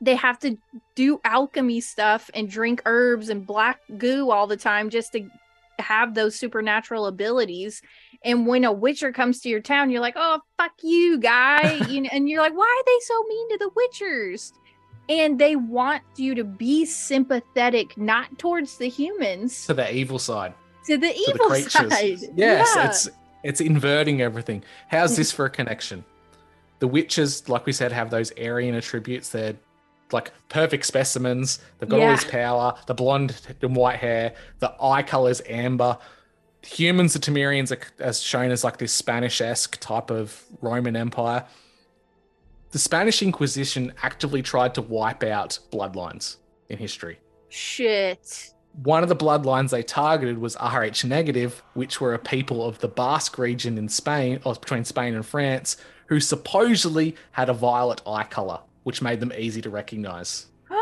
They 0.02 0.16
have 0.16 0.40
to 0.40 0.58
do 0.96 1.20
alchemy 1.26 1.82
stuff 1.82 2.30
and 2.34 2.50
drink 2.50 2.82
herbs 2.86 3.30
and 3.30 3.46
black 3.46 3.80
goo 3.98 4.32
all 4.32 4.48
the 4.48 4.58
time 4.58 4.90
just 4.90 5.12
to 5.14 5.28
have 5.80 6.14
those 6.14 6.36
supernatural 6.36 7.08
abilities. 7.08 7.82
And 8.24 8.48
when 8.48 8.64
a 8.66 8.72
witcher 8.72 9.12
comes 9.12 9.40
to 9.42 9.50
your 9.50 9.62
town, 9.62 9.90
you're 9.90 10.02
like, 10.02 10.16
"Oh, 10.18 10.42
fuck 10.58 10.72
you, 10.82 11.20
guy!" 11.20 11.74
you 11.90 12.02
know, 12.02 12.10
and 12.12 12.30
you're 12.30 12.42
like, 12.42 12.56
"Why 12.56 12.66
are 12.66 12.86
they 12.86 13.00
so 13.02 13.24
mean 13.28 13.50
to 13.50 13.58
the 13.58 13.72
witchers?" 13.72 14.52
And 15.10 15.40
they 15.40 15.56
want 15.56 16.04
you 16.18 16.36
to 16.36 16.44
be 16.44 16.86
sympathetic, 16.86 17.98
not 17.98 18.38
towards 18.38 18.78
the 18.78 18.88
humans, 18.88 19.66
To 19.66 19.74
the 19.74 19.92
evil 19.94 20.20
side. 20.20 20.54
to 20.86 20.98
the 20.98 21.10
to 21.12 21.32
evil 21.32 21.56
side. 21.70 22.20
Yes, 22.36 22.74
Yeah. 22.76 22.88
it's 22.90 23.10
it's 23.44 23.62
inverting 23.62 24.22
everything. 24.22 24.64
How's 24.90 25.16
this 25.18 25.32
for 25.32 25.46
a 25.46 25.50
connection? 25.50 26.04
The 26.80 26.88
witches, 26.88 27.48
like 27.50 27.66
we 27.66 27.72
said, 27.72 27.92
have 27.92 28.10
those 28.10 28.32
Aryan 28.40 28.76
attributes. 28.76 29.30
They're 29.30 29.56
like 30.12 30.32
perfect 30.50 30.86
specimens. 30.86 31.60
They've 31.80 31.90
got 31.90 32.00
all 32.02 32.12
this 32.12 32.26
power. 32.26 32.76
The 32.88 32.94
blonde 32.94 33.40
and 33.62 33.76
white 33.76 33.98
hair. 33.98 34.34
The 34.60 34.74
eye 34.82 35.04
color's 35.04 35.42
amber. 35.48 35.98
Humans, 36.66 37.14
the 37.14 37.20
Temerians, 37.20 37.72
are 37.72 37.80
as 38.04 38.22
shown 38.22 38.52
as 38.52 38.64
like 38.66 38.78
this 38.78 38.92
Spanish-esque 38.92 39.78
type 39.80 40.12
of 40.12 40.44
Roman 40.62 40.96
Empire. 40.98 41.46
The 42.72 42.80
Spanish 42.80 43.22
Inquisition 43.24 43.94
actively 44.04 44.42
tried 44.42 44.76
to 44.76 44.82
wipe 44.82 45.24
out 45.24 45.58
bloodlines 45.72 46.38
in 46.70 46.78
history 46.78 47.20
shit. 47.50 48.54
one 48.84 49.02
of 49.02 49.10
the 49.10 49.16
bloodlines 49.16 49.72
they 49.72 49.82
targeted 49.82 50.38
was 50.38 50.56
Rh 50.62 51.04
negative, 51.04 51.64
which 51.74 52.00
were 52.00 52.14
a 52.14 52.20
people 52.20 52.64
of 52.64 52.78
the 52.80 52.88
Basque 52.88 53.38
region 53.40 53.78
in 53.80 53.90
Spain, 53.90 54.40
or 54.46 54.54
between 54.54 54.86
Spain 54.86 55.16
and 55.16 55.26
France, 55.26 55.78
who 56.08 56.20
supposedly 56.20 57.16
had 57.32 57.50
a 57.50 57.54
violet 57.54 58.02
eye 58.06 58.24
color, 58.24 58.60
which 58.84 59.02
made 59.02 59.20
them 59.20 59.34
easy 59.38 59.62
to 59.62 59.70
recognize. 59.70 60.46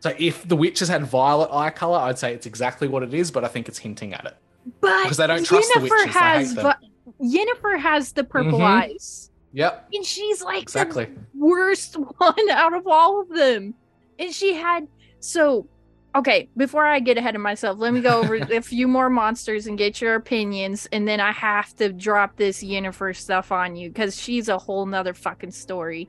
So 0.00 0.14
if 0.16 0.46
the 0.46 0.54
witches 0.54 0.88
had 0.88 1.02
violet 1.04 1.50
eye 1.52 1.70
color, 1.70 1.98
I'd 1.98 2.18
say 2.20 2.32
it's 2.32 2.46
exactly 2.46 2.86
what 2.86 3.02
it 3.02 3.12
is, 3.12 3.32
but 3.32 3.44
I 3.44 3.48
think 3.48 3.66
it's 3.68 3.78
hinting 3.78 4.14
at 4.14 4.24
it. 4.26 4.36
But 4.80 5.02
Because 5.02 5.16
they 5.16 5.26
don't 5.26 5.44
trust 5.44 5.72
the 5.74 5.80
Yennefer 5.80 5.82
witches, 5.90 6.04
they 6.04 6.10
has 6.20 6.48
hate 6.50 6.54
them. 6.56 6.74
vi- 7.20 7.44
Yennefer 7.44 7.80
has 7.80 8.12
the 8.12 8.22
purple 8.22 8.60
Mhm. 8.60 8.64
eyes, 8.64 9.27
Yep, 9.52 9.88
and 9.92 10.04
she's 10.04 10.42
like 10.42 10.62
exactly. 10.62 11.06
the 11.06 11.20
worst 11.34 11.94
one 12.18 12.50
out 12.50 12.74
of 12.74 12.86
all 12.86 13.22
of 13.22 13.28
them. 13.28 13.74
And 14.18 14.32
she 14.32 14.54
had 14.54 14.86
so 15.20 15.66
okay, 16.14 16.48
before 16.56 16.84
I 16.84 17.00
get 17.00 17.18
ahead 17.18 17.34
of 17.34 17.40
myself, 17.40 17.78
let 17.78 17.92
me 17.92 18.00
go 18.00 18.20
over 18.20 18.36
a 18.52 18.60
few 18.60 18.88
more 18.88 19.10
monsters 19.10 19.66
and 19.66 19.78
get 19.78 20.00
your 20.00 20.14
opinions, 20.14 20.88
and 20.92 21.06
then 21.06 21.20
I 21.20 21.32
have 21.32 21.74
to 21.76 21.92
drop 21.92 22.36
this 22.36 22.62
Yennefer 22.62 23.14
stuff 23.16 23.52
on 23.52 23.76
you 23.76 23.88
because 23.90 24.20
she's 24.20 24.48
a 24.48 24.58
whole 24.58 24.86
nother 24.86 25.14
fucking 25.14 25.52
story. 25.52 26.08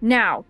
Now, 0.00 0.44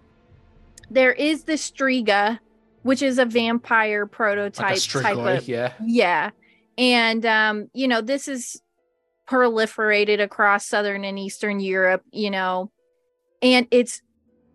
there 0.90 1.12
is 1.12 1.44
the 1.44 1.54
Striga, 1.54 2.38
which 2.82 3.02
is 3.02 3.18
a 3.18 3.24
vampire 3.24 4.06
prototype 4.06 4.70
Like 4.70 4.76
a 4.76 4.80
type 4.80 5.16
Strigoi, 5.16 5.38
of 5.38 5.48
yeah. 5.48 5.72
yeah. 5.84 6.30
And 6.76 7.26
um, 7.26 7.68
you 7.74 7.88
know, 7.88 8.00
this 8.00 8.28
is 8.28 8.60
proliferated 9.28 10.20
across 10.20 10.66
southern 10.66 11.04
and 11.04 11.18
eastern 11.18 11.60
Europe, 11.60 12.02
you 12.10 12.30
know. 12.30 12.70
And 13.42 13.66
it's 13.70 14.02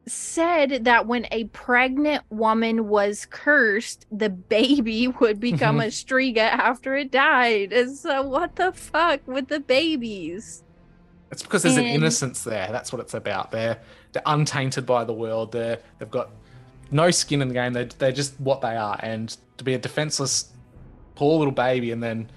said 0.06 0.84
that 0.84 1.08
when 1.08 1.28
a 1.32 1.46
pregnant 1.46 2.24
woman 2.30 2.88
was 2.88 3.26
cursed, 3.30 4.06
the 4.12 4.30
baby 4.30 5.08
would 5.20 5.40
become 5.40 5.80
a 5.80 5.86
mm-hmm. 5.86 6.14
striga 6.14 6.38
after 6.38 6.96
it 6.96 7.12
died. 7.12 7.72
And 7.72 7.96
so 7.96 8.24
what 8.24 8.56
the 8.56 8.72
fuck 8.72 9.26
with 9.28 9.48
the 9.48 9.60
babies? 9.60 10.64
It's 11.32 11.42
because 11.42 11.64
there's 11.64 11.78
an 11.78 11.86
innocence 11.86 12.44
there. 12.44 12.70
That's 12.72 12.94
what 12.94 13.00
it's 13.00 13.16
about. 13.16 13.52
They're 13.52 13.80
they're 14.12 14.22
untainted 14.28 14.86
by 14.86 15.04
the 15.04 15.14
world. 15.14 15.52
They're 15.52 15.80
they've 15.98 16.12
got 16.12 16.30
no 16.92 17.10
skin 17.10 17.42
in 17.42 17.48
the 17.48 17.56
game. 17.56 17.74
They 17.74 17.86
they're 17.86 18.12
just 18.12 18.40
what 18.40 18.62
they 18.62 18.76
are. 18.76 19.00
And 19.02 19.36
to 19.58 19.64
be 19.64 19.74
a 19.74 19.80
defenseless, 19.80 20.52
poor 21.16 21.40
little 21.40 21.54
baby, 21.54 21.90
and 21.90 22.04
then 22.04 22.30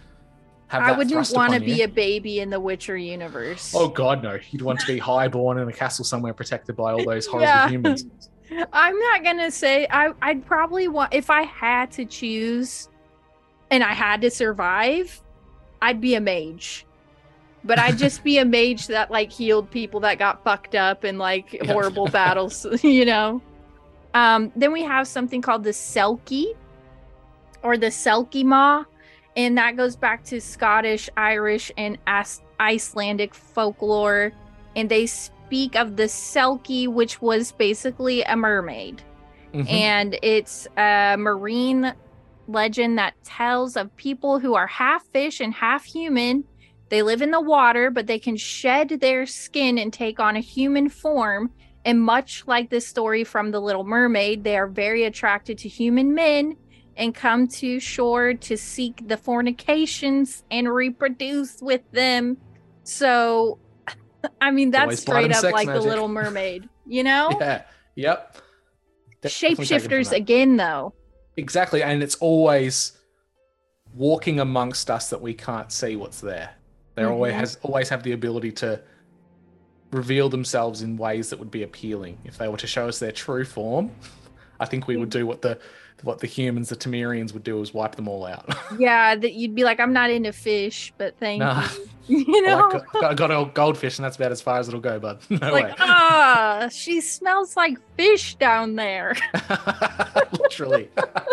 I 0.71 0.93
wouldn't 0.93 1.31
want 1.33 1.55
to 1.55 1.61
be 1.61 1.77
you. 1.77 1.85
a 1.85 1.89
baby 1.89 2.41
in 2.41 2.51
the 2.51 2.59
Witcher 2.61 2.97
universe. 2.97 3.73
Oh 3.75 3.89
God, 3.89 4.23
no! 4.23 4.39
You'd 4.51 4.63
want 4.63 4.81
to 4.81 4.87
be 4.87 4.99
highborn 4.99 5.59
in 5.59 5.69
a 5.69 5.73
castle 5.73 6.05
somewhere, 6.05 6.35
protected 6.35 6.77
by 6.77 6.93
all 6.93 7.05
those 7.05 7.27
horrible 7.27 7.47
Yeah. 7.47 7.69
humans. 7.69 8.05
I'm 8.73 8.99
not 8.99 9.25
gonna 9.25 9.51
say 9.51 9.87
I 9.91 10.13
I'd 10.23 10.45
probably 10.47 10.89
want 10.89 11.13
if 11.15 11.31
I 11.31 11.43
had 11.43 11.91
to 11.93 12.05
choose 12.05 12.89
and 13.71 13.83
I 13.83 13.93
had 13.93 14.21
to 14.23 14.31
survive, 14.31 15.21
I'd 15.83 16.01
be 16.01 16.15
a 16.15 16.21
mage. 16.21 16.87
But 17.65 17.81
I'd 17.81 17.99
just 17.99 18.23
be 18.23 18.39
a 18.39 18.45
mage 18.59 18.87
that 18.87 19.11
like 19.11 19.33
healed 19.33 19.71
people 19.73 19.99
that 20.01 20.19
got 20.19 20.45
fucked 20.45 20.77
up 20.77 21.05
in 21.05 21.19
like 21.19 21.53
Yep. 21.53 21.67
horrible 21.67 22.07
battles, 22.07 22.65
you 22.85 23.05
know. 23.05 23.43
Um, 24.15 24.53
then 24.57 24.73
we 24.73 24.83
have 24.85 25.09
something 25.09 25.43
called 25.43 25.65
the 25.65 25.71
Selkie 25.71 26.55
or 27.65 27.77
the 27.77 27.89
Selkiemore, 27.89 28.87
and 29.37 29.57
that 29.59 29.77
goes 29.77 29.97
back 29.97 30.25
to 30.25 30.41
Scottish, 30.41 31.09
Irish, 31.17 31.71
and 31.77 31.99
As- 32.07 32.43
Icelandic 32.59 33.35
folklore. 33.35 34.33
And 34.75 34.89
they 34.89 35.07
speak 35.07 35.77
of 35.77 35.97
the 35.97 36.05
Selkie, 36.05 36.89
which 36.89 37.21
was 37.23 37.53
basically 37.53 38.23
a 38.23 38.37
mermaid. 38.37 39.03
Mhm. 39.53 39.71
And 39.71 40.19
it's 40.23 40.67
a 40.77 41.17
marine 41.19 41.93
legend 42.49 42.99
that 42.99 43.15
tells 43.25 43.77
of 43.77 43.95
people 43.97 44.39
who 44.39 44.55
are 44.55 44.67
half 44.67 45.05
fish 45.07 45.41
and 45.41 45.53
half 45.53 45.85
human. 45.85 46.45
They 46.89 47.03
live 47.03 47.21
in 47.21 47.31
the 47.31 47.41
water, 47.41 47.91
but 47.91 48.07
they 48.07 48.19
can 48.19 48.37
shed 48.37 48.89
their 49.01 49.27
skin 49.27 49.79
and 49.79 49.93
take 49.93 50.21
on 50.21 50.37
a 50.37 50.41
human 50.41 50.89
form. 50.89 51.51
And 51.85 52.01
much 52.01 52.45
like 52.47 52.71
this 52.71 52.87
story 52.87 53.25
from 53.25 53.51
The 53.51 53.61
Little 53.61 53.85
Mermaid, 53.85 54.45
they 54.45 54.57
are 54.57 54.67
very 54.67 55.05
attracted 55.05 55.59
to 55.59 55.69
human 55.69 56.15
men 56.15 56.57
and 56.97 57.15
come 57.15 57.47
to 57.47 57.79
shore 57.79 58.35
to 58.35 58.57
seek 58.57 59.07
the 59.07 59.17
fornications 59.17 60.45
and 60.51 60.73
reproduce 60.73 61.61
with 61.61 61.83
them. 61.93 62.39
So, 62.85 63.59
I 64.41 64.51
mean, 64.51 64.71
that's 64.71 64.85
Always 64.85 65.01
straight 65.01 65.33
up 65.33 65.43
like 65.45 65.67
The. 65.69 65.81
Little 65.81 66.09
Mermaid, 66.21 66.69
you 66.87 67.03
know? 67.05 67.31
Yeah. 67.39 67.63
Yep. 67.97 68.37
Definitely 69.23 69.65
Shapeshifters 69.67 70.13
again, 70.13 70.57
though. 70.57 70.95
Exactly, 71.37 71.83
and 71.83 72.03
it's 72.03 72.15
always 72.17 72.93
walking 73.95 74.41
amongst 74.41 74.91
us 74.91 75.11
that 75.11 75.21
we 75.21 75.35
can't 75.35 75.73
see 75.73 75.97
what's 75.97 76.21
there. 76.21 76.51
They 76.95 77.05
always 77.05 77.35
Mhm. 77.35 77.39
has 77.39 77.59
always 77.63 77.89
have 77.89 78.03
the 78.03 78.13
ability 78.13 78.53
to 78.53 78.81
reveal 79.91 80.29
themselves 80.29 80.83
in 80.83 80.97
ways 80.97 81.31
that 81.31 81.39
would 81.39 81.51
be 81.51 81.63
appealing. 81.63 82.19
If 82.25 82.39
they 82.39 82.49
were 82.49 82.57
to 82.59 82.67
show 82.67 82.89
us 82.89 82.99
their 82.99 83.13
true 83.13 83.45
form, 83.45 83.91
I 84.61 84.67
think 84.67 84.87
we 84.87 84.97
would 84.97 85.11
do 85.11 85.27
what 85.27 85.43
the 85.43 85.59
what 86.03 86.19
the 86.21 86.27
humans, 86.27 86.69
the 86.69 86.77
Temerians, 86.77 87.33
would 87.33 87.43
do 87.45 87.61
is 87.63 87.73
wipe 87.75 87.97
them 87.97 88.09
all 88.09 88.27
out. 88.27 88.45
Yeah, 88.79 89.15
that 89.17 89.33
you'd 89.33 89.55
be 89.55 89.65
like, 89.65 89.81
I'm 89.81 89.93
not 89.93 90.11
into 90.11 90.33
fish, 90.33 90.93
but 90.99 91.19
thank 91.19 91.41
Nah. 91.41 91.67
you. 91.79 91.87
You 92.09 92.43
know, 92.47 92.71
I 92.95 93.01
got, 93.01 93.17
got 93.17 93.31
a 93.33 93.51
goldfish, 93.53 93.99
and 93.99 94.05
that's 94.05 94.15
about 94.17 94.31
as 94.31 94.41
far 94.41 94.61
as 94.61 94.69
it'll 94.69 94.79
go, 94.79 95.01
bud. 95.01 95.19
No 95.31 95.51
like 95.53 95.65
way. 95.65 95.75
ah, 95.81 96.69
she 96.71 97.01
smells 97.01 97.57
like 97.57 97.79
fish 97.97 98.37
down 98.37 98.77
there. 98.77 99.17
Literally. 100.41 100.89
like, 100.97 101.27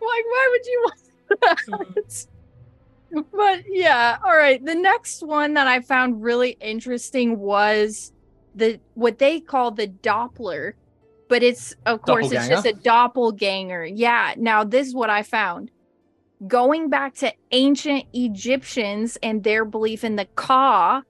why 0.00 0.48
would 0.50 0.66
you 0.66 0.84
want 0.84 1.00
that? 1.40 2.26
but 3.32 3.64
yeah, 3.68 4.18
all 4.24 4.36
right. 4.36 4.64
The 4.64 4.74
next 4.76 5.24
one 5.26 5.54
that 5.54 5.66
I 5.66 5.80
found 5.80 6.22
really 6.22 6.56
interesting 6.60 7.40
was 7.40 8.12
the 8.54 8.78
what 8.94 9.18
they 9.18 9.40
call 9.40 9.72
the 9.72 9.88
Doppler, 9.88 10.74
but 11.32 11.42
it's 11.42 11.74
of 11.86 12.02
course 12.02 12.30
it's 12.30 12.46
just 12.46 12.66
a 12.66 12.74
Doppelganger? 12.74 13.86
Yeah. 13.86 14.34
Now 14.36 14.64
this 14.64 14.86
is 14.88 14.94
what 14.94 15.08
I 15.08 15.22
found. 15.22 15.70
Going 16.46 16.90
back 16.90 17.14
to 17.16 17.32
ancient 17.52 18.04
Egyptians 18.12 19.16
and 19.22 19.42
their 19.42 19.64
belief 19.64 20.04
in 20.04 20.16
the 20.16 20.26
Ka, 20.34 21.02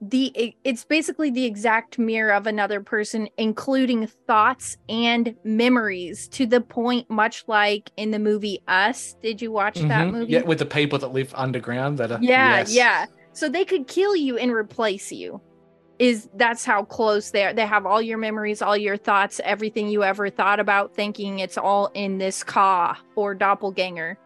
the 0.00 0.32
it- 0.34 0.54
it's 0.64 0.84
basically 0.84 1.30
the 1.30 1.44
exact 1.44 1.96
mirror 1.96 2.32
of 2.32 2.48
another 2.48 2.80
person, 2.80 3.28
including 3.38 4.08
thoughts 4.26 4.76
and 4.88 5.36
memories, 5.44 6.26
to 6.30 6.44
the 6.44 6.60
point 6.60 7.08
much 7.08 7.44
like 7.46 7.92
in 7.96 8.10
the 8.10 8.18
movie 8.18 8.58
Us. 8.66 9.14
Did 9.22 9.40
you 9.40 9.52
watch 9.52 9.76
that 9.76 10.08
Mhm. 10.08 10.12
movie? 10.12 10.32
Yeah, 10.32 10.42
with 10.42 10.58
the 10.58 10.66
people 10.66 10.98
that 10.98 11.12
live 11.12 11.32
underground 11.36 11.98
that 11.98 12.10
are 12.10 12.18
Yeah, 12.20 12.58
yes. 12.58 12.74
yeah. 12.74 13.06
So 13.32 13.48
they 13.48 13.64
could 13.64 13.86
kill 13.86 14.16
you 14.16 14.36
and 14.38 14.50
replace 14.50 15.12
you. 15.12 15.40
Is 16.02 16.28
that's 16.34 16.64
how 16.64 16.82
close 16.82 17.30
they 17.30 17.44
are. 17.44 17.54
They 17.54 17.64
have 17.64 17.86
all 17.86 18.02
your 18.02 18.18
memories, 18.18 18.60
all 18.60 18.76
your 18.76 18.96
thoughts, 18.96 19.40
everything 19.44 19.88
you 19.88 20.02
ever 20.02 20.30
thought 20.30 20.58
about, 20.58 20.96
thinking 20.96 21.38
it's 21.38 21.56
all 21.56 21.92
in 21.94 22.18
this 22.18 22.42
ka 22.42 23.00
or 23.14 23.36
doppelganger. 23.36 24.18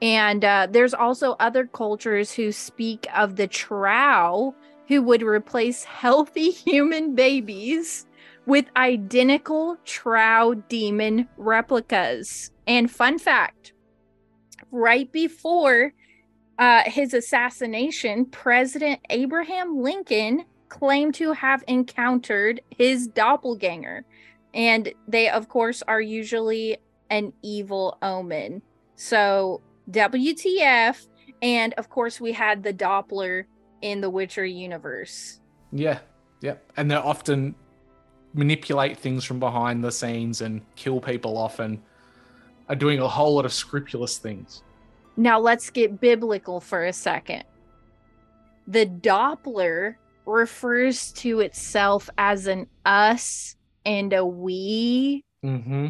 And 0.00 0.44
uh, 0.44 0.68
there's 0.70 0.94
also 0.94 1.32
other 1.40 1.66
cultures 1.66 2.30
who 2.32 2.52
speak 2.52 3.08
of 3.12 3.34
the 3.34 3.48
trow 3.48 4.54
who 4.86 5.02
would 5.02 5.22
replace 5.22 5.82
healthy 5.82 6.50
human 6.52 7.16
babies 7.16 8.06
with 8.46 8.66
identical 8.76 9.78
trow 9.84 10.54
demon 10.54 11.28
replicas. 11.36 12.52
And 12.68 12.88
fun 12.88 13.18
fact 13.18 13.72
right 14.70 15.10
before 15.10 15.92
uh, 16.60 16.82
his 16.86 17.14
assassination, 17.14 18.26
President 18.26 19.00
Abraham 19.10 19.82
Lincoln 19.82 20.44
claimed 20.68 21.14
to 21.16 21.32
have 21.32 21.62
encountered 21.68 22.60
his 22.70 23.06
doppelganger. 23.08 24.04
And 24.54 24.92
they, 25.06 25.28
of 25.28 25.48
course, 25.48 25.82
are 25.86 26.00
usually 26.00 26.78
an 27.10 27.32
evil 27.42 27.98
omen. 28.02 28.62
So, 28.96 29.60
WTF. 29.90 31.06
And 31.42 31.74
of 31.74 31.90
course, 31.90 32.20
we 32.20 32.32
had 32.32 32.62
the 32.62 32.72
Doppler 32.72 33.44
in 33.82 34.00
the 34.00 34.10
Witcher 34.10 34.46
universe. 34.46 35.40
Yeah, 35.72 35.98
yeah. 36.40 36.54
And 36.76 36.90
they 36.90 36.94
often 36.94 37.54
manipulate 38.34 38.96
things 38.96 39.24
from 39.24 39.40
behind 39.40 39.82
the 39.82 39.92
scenes 39.92 40.40
and 40.40 40.62
kill 40.76 41.00
people 41.00 41.36
off 41.36 41.58
and 41.58 41.80
are 42.68 42.76
doing 42.76 43.00
a 43.00 43.08
whole 43.08 43.34
lot 43.34 43.44
of 43.44 43.52
scrupulous 43.52 44.18
things. 44.18 44.62
Now 45.16 45.38
let's 45.38 45.70
get 45.70 46.00
biblical 46.00 46.60
for 46.60 46.84
a 46.84 46.92
second. 46.92 47.44
The 48.66 48.86
Doppler 48.86 49.96
refers 50.26 51.12
to 51.12 51.40
itself 51.40 52.10
as 52.18 52.46
an 52.46 52.66
us 52.84 53.56
and 53.84 54.12
a 54.12 54.24
we 54.24 55.24
Mm-hmm. 55.44 55.86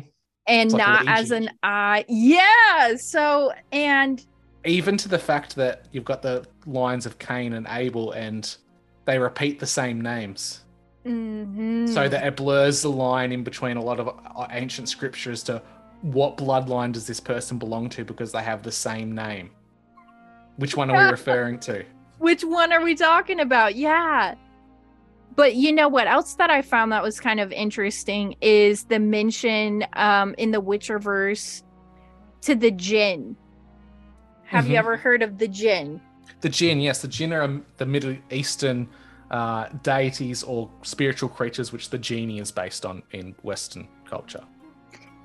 and 0.47 0.73
like 0.73 0.79
not 0.79 1.09
as 1.09 1.31
an 1.31 1.51
I. 1.63 2.05
Yeah. 2.09 2.97
So, 2.97 3.53
and 3.73 4.25
Even 4.65 4.97
to 4.99 5.09
the 5.09 5.19
fact 5.19 5.57
that 5.57 5.87
you've 5.93 6.05
got 6.05 6.21
the 6.23 6.45
lines 6.67 7.07
of 7.07 7.19
Cain 7.19 7.55
and 7.55 7.67
Abel 7.71 8.13
and 8.13 8.55
they 9.07 9.19
repeat 9.19 9.59
the 9.61 9.67
same 9.67 10.01
names. 10.01 10.65
mhm. 11.07 11.89
So 11.89 12.09
that 12.09 12.27
it 12.27 12.37
blurs 12.37 12.83
the 12.83 12.91
line 12.91 13.33
in 13.33 13.45
between 13.45 13.77
a 13.77 13.83
lot 13.83 13.99
of 14.01 14.09
uh, 14.09 14.47
ancient 14.51 14.89
scripture 14.89 15.31
as 15.31 15.43
to 15.45 15.63
what 16.03 16.37
bloodline 16.37 16.93
does 16.93 17.07
this 17.07 17.21
person 17.21 17.57
belong 17.59 17.89
to 17.91 18.05
because 18.05 18.33
they 18.33 18.43
have 18.43 18.63
the 18.63 18.73
same 18.73 19.15
name. 19.15 19.51
Which 20.57 20.77
one 20.77 20.91
are 20.91 21.05
we 21.05 21.11
referring 21.11 21.59
to? 21.61 21.85
Which 22.19 22.43
one 22.45 22.73
are 22.73 22.83
we 22.83 22.95
talking 22.95 23.41
about? 23.41 23.75
Yeah. 23.77 24.35
But 25.35 25.55
you 25.55 25.73
know 25.73 25.89
what 25.89 26.07
else 26.07 26.35
that 26.35 26.49
I 26.51 26.63
found 26.63 26.93
that 26.93 27.03
was 27.03 27.21
kind 27.21 27.41
of 27.41 27.53
interesting 27.53 28.37
is 28.41 28.85
the 28.85 28.99
mention 28.99 29.85
um, 29.93 30.35
in 30.39 30.51
the 30.51 30.63
Witcherverse 30.63 31.63
to 32.43 32.55
the 32.55 32.71
jinn. 32.71 33.37
Have 34.45 34.67
you 34.69 34.75
Mhm. 34.77 34.79
ever 34.79 34.97
heard 34.97 35.23
of 35.23 35.39
the 35.39 35.49
jinn? 35.49 36.01
The 36.41 36.49
jinn, 36.49 36.81
yes, 36.81 37.03
the 37.03 37.09
jinn 37.09 37.33
are 37.33 37.43
um, 37.43 37.67
the 37.77 37.87
Middle 37.87 38.17
Eastern 38.31 38.89
uh, 39.31 39.69
deities 39.83 40.43
or 40.45 40.71
spiritual 40.83 41.29
creatures, 41.29 41.73
which 41.73 41.91
the 41.91 41.99
genie 41.99 42.39
is 42.39 42.53
based 42.53 42.87
on 42.87 43.03
in 43.11 43.35
Western 43.43 43.89
culture. 44.09 44.45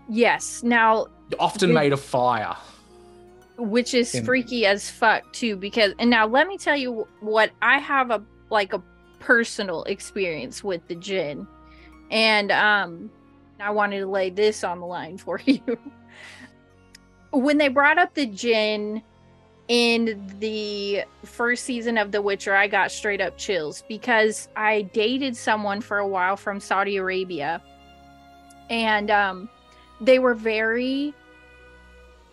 Yes. 0.09 0.63
Now, 0.63 1.05
Often 1.39 1.69
The- 1.69 1.75
made 1.75 1.93
of 1.93 2.01
fire. 2.01 2.55
Which 3.61 3.93
is 3.93 4.15
In- 4.15 4.25
freaky 4.25 4.65
as 4.65 4.89
fuck 4.89 5.31
too 5.33 5.55
because 5.55 5.93
and 5.99 6.09
now 6.09 6.25
let 6.25 6.47
me 6.47 6.57
tell 6.57 6.75
you 6.75 7.07
what 7.19 7.51
i 7.61 7.77
have 7.77 8.09
a 8.09 8.23
like 8.49 8.73
a 8.73 8.81
personal 9.19 9.83
experience 9.83 10.63
with 10.63 10.87
the 10.87 10.95
jinn. 10.95 11.45
And 12.09 12.51
um 12.51 13.11
i 13.59 13.69
wanted 13.69 13.99
to 13.99 14.07
lay 14.07 14.31
this 14.31 14.63
on 14.63 14.79
the 14.79 14.87
line 14.87 15.19
for 15.19 15.39
you. 15.45 15.61
When 17.29 17.59
they 17.59 17.67
brought 17.67 17.99
up 17.99 18.15
the 18.15 18.25
jinn 18.25 19.03
in 19.67 20.33
the 20.39 21.03
first 21.23 21.63
season 21.63 21.99
of 21.99 22.11
the 22.11 22.21
witcher 22.21 22.55
i 22.55 22.67
got 22.67 22.91
straight 22.91 23.21
up 23.21 23.37
chills 23.37 23.83
because 23.87 24.49
i 24.55 24.81
dated 24.81 25.37
someone 25.37 25.79
for 25.81 25.99
a 25.99 26.07
while 26.07 26.35
from 26.35 26.59
saudi 26.59 26.97
arabia. 26.97 27.61
And 28.71 29.11
um 29.11 29.49
they 30.01 30.17
were 30.17 30.33
very 30.33 31.13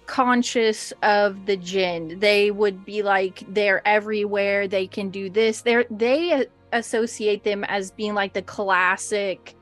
conscious 0.09 0.92
of 1.02 1.46
the 1.46 1.56
jinn. 1.56 2.18
They 2.18 2.50
would 2.50 2.84
be 2.84 3.02
like 3.02 3.44
they're 3.48 3.86
everywhere. 3.86 4.66
They 4.66 4.88
can 4.88 5.11
do 5.11 5.30
this. 5.30 5.61
They're 5.61 5.84
they 5.90 6.46
associate 6.72 7.44
them 7.44 7.62
as 7.64 7.92
being 7.92 8.14
like 8.14 8.32
the 8.32 8.42
classic 8.42 9.54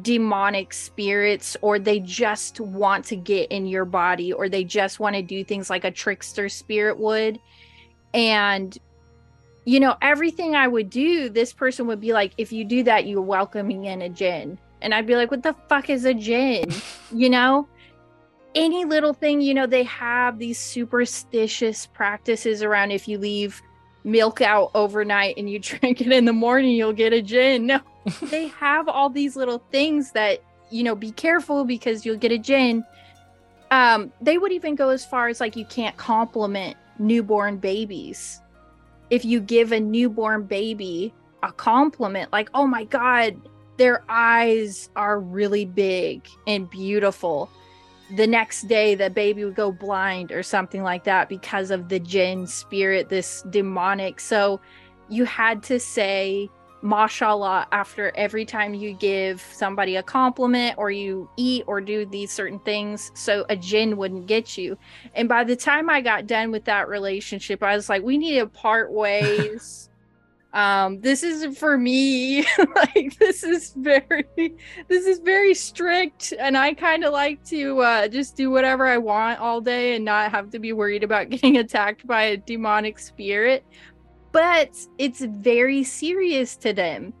demonic 0.00 0.72
spirits 0.72 1.56
or 1.60 1.78
they 1.78 1.98
just 1.98 2.60
want 2.60 3.04
to 3.04 3.16
get 3.16 3.50
in 3.50 3.66
your 3.66 3.84
body 3.84 4.32
or 4.32 4.48
they 4.48 4.62
just 4.62 5.00
want 5.00 5.16
to 5.16 5.22
do 5.22 5.44
things 5.44 5.68
like 5.68 5.84
a 5.84 5.90
trickster 5.90 6.48
spirit 6.48 6.96
would. 6.96 7.38
And 8.14 8.78
you 9.64 9.78
know, 9.78 9.96
everything 10.00 10.56
I 10.56 10.66
would 10.66 10.90
do, 10.90 11.28
this 11.28 11.52
person 11.52 11.86
would 11.86 12.00
be 12.00 12.12
like, 12.12 12.32
if 12.36 12.52
you 12.52 12.64
do 12.64 12.82
that, 12.84 13.06
you're 13.06 13.22
welcoming 13.22 13.84
in 13.84 14.02
a 14.02 14.08
jinn. 14.08 14.58
And 14.80 14.92
I'd 14.92 15.06
be 15.06 15.14
like, 15.14 15.30
what 15.30 15.44
the 15.44 15.54
fuck 15.68 15.88
is 15.90 16.04
a 16.04 16.14
jinn? 16.14 16.64
you 17.12 17.30
know? 17.30 17.68
Any 18.54 18.84
little 18.84 19.14
thing, 19.14 19.40
you 19.40 19.54
know, 19.54 19.66
they 19.66 19.84
have 19.84 20.38
these 20.38 20.58
superstitious 20.58 21.86
practices 21.86 22.62
around 22.62 22.90
if 22.90 23.08
you 23.08 23.18
leave 23.18 23.62
milk 24.04 24.40
out 24.40 24.70
overnight 24.74 25.36
and 25.38 25.48
you 25.48 25.58
drink 25.60 26.00
it 26.00 26.12
in 26.12 26.24
the 26.24 26.32
morning, 26.32 26.72
you'll 26.72 26.92
get 26.92 27.12
a 27.12 27.22
jinn. 27.22 27.66
No, 27.66 27.80
they 28.22 28.48
have 28.48 28.88
all 28.88 29.08
these 29.08 29.36
little 29.36 29.62
things 29.70 30.12
that, 30.12 30.42
you 30.70 30.82
know, 30.82 30.94
be 30.94 31.12
careful 31.12 31.64
because 31.64 32.04
you'll 32.04 32.16
get 32.16 32.32
a 32.32 32.38
jinn. 32.38 32.84
Um, 33.70 34.12
they 34.20 34.36
would 34.36 34.52
even 34.52 34.74
go 34.74 34.90
as 34.90 35.04
far 35.04 35.28
as 35.28 35.40
like 35.40 35.56
you 35.56 35.64
can't 35.64 35.96
compliment 35.96 36.76
newborn 36.98 37.56
babies. 37.56 38.40
If 39.08 39.24
you 39.24 39.40
give 39.40 39.72
a 39.72 39.80
newborn 39.80 40.44
baby 40.44 41.14
a 41.42 41.52
compliment, 41.52 42.32
like, 42.32 42.50
oh 42.54 42.66
my 42.66 42.84
God, 42.84 43.36
their 43.78 44.04
eyes 44.08 44.90
are 44.94 45.18
really 45.18 45.64
big 45.64 46.26
and 46.46 46.68
beautiful 46.68 47.50
the 48.16 48.26
next 48.26 48.62
day 48.68 48.94
the 48.94 49.10
baby 49.10 49.44
would 49.44 49.54
go 49.54 49.72
blind 49.72 50.32
or 50.32 50.42
something 50.42 50.82
like 50.82 51.04
that 51.04 51.28
because 51.28 51.70
of 51.70 51.88
the 51.88 51.98
jinn 51.98 52.46
spirit 52.46 53.08
this 53.08 53.42
demonic. 53.50 54.20
So 54.20 54.60
you 55.08 55.24
had 55.24 55.62
to 55.64 55.80
say 55.80 56.48
mashallah 56.84 57.68
after 57.70 58.12
every 58.16 58.44
time 58.44 58.74
you 58.74 58.92
give 58.92 59.40
somebody 59.52 59.96
a 59.96 60.02
compliment 60.02 60.76
or 60.78 60.90
you 60.90 61.30
eat 61.36 61.62
or 61.68 61.80
do 61.80 62.04
these 62.04 62.32
certain 62.32 62.58
things 62.60 63.12
so 63.14 63.46
a 63.48 63.56
jinn 63.56 63.96
wouldn't 63.96 64.26
get 64.26 64.58
you. 64.58 64.76
And 65.14 65.28
by 65.28 65.44
the 65.44 65.56
time 65.56 65.88
i 65.88 66.00
got 66.00 66.26
done 66.26 66.50
with 66.50 66.64
that 66.64 66.88
relationship 66.88 67.62
i 67.62 67.76
was 67.76 67.88
like 67.88 68.02
we 68.02 68.18
need 68.18 68.40
to 68.40 68.46
part 68.46 68.92
ways 68.92 69.90
um 70.54 71.00
this 71.00 71.22
isn't 71.22 71.54
for 71.56 71.78
me 71.78 72.44
like 72.76 73.16
this 73.18 73.42
is 73.42 73.72
very 73.76 74.26
this 74.88 75.06
is 75.06 75.18
very 75.20 75.54
strict 75.54 76.34
and 76.38 76.58
i 76.58 76.74
kind 76.74 77.04
of 77.04 77.12
like 77.12 77.42
to 77.44 77.80
uh 77.80 78.06
just 78.08 78.36
do 78.36 78.50
whatever 78.50 78.86
i 78.86 78.98
want 78.98 79.40
all 79.40 79.60
day 79.62 79.94
and 79.96 80.04
not 80.04 80.30
have 80.30 80.50
to 80.50 80.58
be 80.58 80.72
worried 80.74 81.02
about 81.02 81.30
getting 81.34 81.56
attacked 81.56 82.06
by 82.06 82.22
a 82.24 82.36
demonic 82.36 82.98
spirit 82.98 83.64
but 84.30 84.76
it's 84.98 85.20
very 85.24 85.82
serious 85.84 86.56
to 86.56 86.72
them 86.72 87.12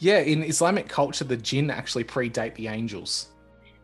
Yeah, 0.00 0.18
in 0.20 0.42
Islamic 0.42 0.86
culture, 0.88 1.24
the 1.24 1.36
jinn 1.36 1.70
actually 1.70 2.04
predate 2.04 2.54
the 2.54 2.66
angels. 2.68 3.28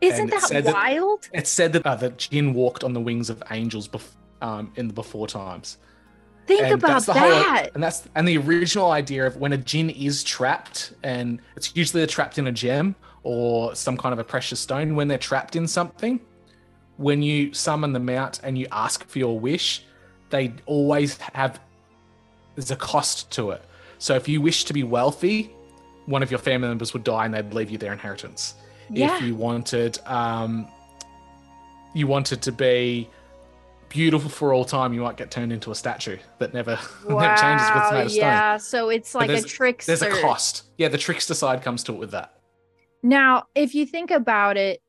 isn't 0.01 0.19
And 0.19 0.29
it 0.29 0.31
that 0.33 0.43
said 0.47 0.63
that- 0.65 0.73
wild 0.73 1.29
It's 1.33 1.49
said 1.49 1.73
that 1.73 1.85
uh, 1.85 1.95
the 1.95 2.09
jinn 2.11 2.53
walked 2.53 2.83
on 2.83 2.93
the 2.93 3.01
wings 3.01 3.29
of 3.29 3.41
angels 3.49 3.87
bef- 3.87 4.15
um, 4.41 4.71
in 4.75 4.87
the 4.87 4.93
before 4.93 5.27
times. 5.27 5.77
Think 6.47 6.63
And 6.63 6.73
about 6.73 6.87
that's 6.87 7.05
the 7.05 7.13
that 7.13 7.45
Whole, 7.45 7.71
and 7.73 7.83
that's 7.83 8.07
and 8.15 8.27
the 8.27 8.37
original 8.37 8.91
idea 8.91 9.25
of 9.25 9.37
when 9.37 9.53
a 9.53 9.57
jinn 9.57 9.89
is 9.89 10.23
trapped, 10.23 10.93
and 11.03 11.39
it's 11.55 11.75
usually 11.75 12.01
they're 12.01 12.07
trapped 12.07 12.37
in 12.37 12.47
a 12.47 12.51
gem 12.51 12.95
or 13.23 13.75
some 13.75 13.97
kind 13.97 14.13
of 14.13 14.19
a 14.19 14.23
precious 14.23 14.59
stone. 14.59 14.95
When 14.95 15.07
they're 15.07 15.17
trapped 15.17 15.55
in 15.55 15.67
something, 15.67 16.19
when 16.97 17.21
you 17.21 17.53
summon 17.53 17.93
them 17.93 18.09
out 18.09 18.39
and 18.43 18.57
you 18.57 18.67
ask 18.71 19.05
for 19.07 19.19
your 19.19 19.39
wish, 19.39 19.83
they 20.29 20.53
always 20.65 21.17
have 21.33 21.59
there's 22.55 22.71
a 22.71 22.75
cost 22.75 23.31
to 23.31 23.51
it. 23.51 23.63
So 23.97 24.15
if 24.15 24.27
you 24.27 24.41
wish 24.41 24.65
to 24.65 24.73
be 24.73 24.83
wealthy, 24.83 25.51
one 26.05 26.23
of 26.23 26.31
your 26.31 26.39
family 26.39 26.67
members 26.67 26.93
would 26.93 27.03
die 27.03 27.25
and 27.25 27.33
they'd 27.33 27.53
leave 27.53 27.69
you 27.69 27.77
their 27.77 27.93
inheritance. 27.93 28.55
Yeah. 28.89 29.15
If 29.15 29.23
you 29.23 29.35
wanted, 29.35 29.99
um, 30.05 30.67
you 31.93 32.07
wanted 32.07 32.41
to 32.43 32.51
be 32.51 33.09
beautiful 33.95 34.29
for 34.29 34.53
all 34.53 34.65
time, 34.65 34.93
you 34.93 35.01
might 35.01 35.17
get 35.17 35.31
turned 35.31 35.51
into 35.53 35.71
a 35.71 35.75
statue 35.75 36.17
that 36.39 36.53
never, 36.53 36.77
never 37.09 37.35
changes 37.35 37.67
Wow, 37.69 37.89
made 37.91 38.05
of 38.05 38.11
stone. 38.11 38.21
yeah. 38.21 38.57
So 38.57 38.89
it's 38.89 39.15
like 39.15 39.29
a 39.29 39.41
trickster. 39.41 39.95
There's 39.95 40.01
a 40.01 40.21
cost. 40.21 40.63
Yeah, 40.77 40.89
the 40.89 40.97
trickster 40.97 41.33
side 41.33 41.61
comes 41.61 41.83
to 41.85 41.93
it 41.93 41.99
with 41.99 42.11
that. 42.11 42.33
Now, 43.01 43.45
if 43.55 43.73
you 43.73 43.85
think 43.85 44.11
about 44.11 44.57
it, 44.57 44.81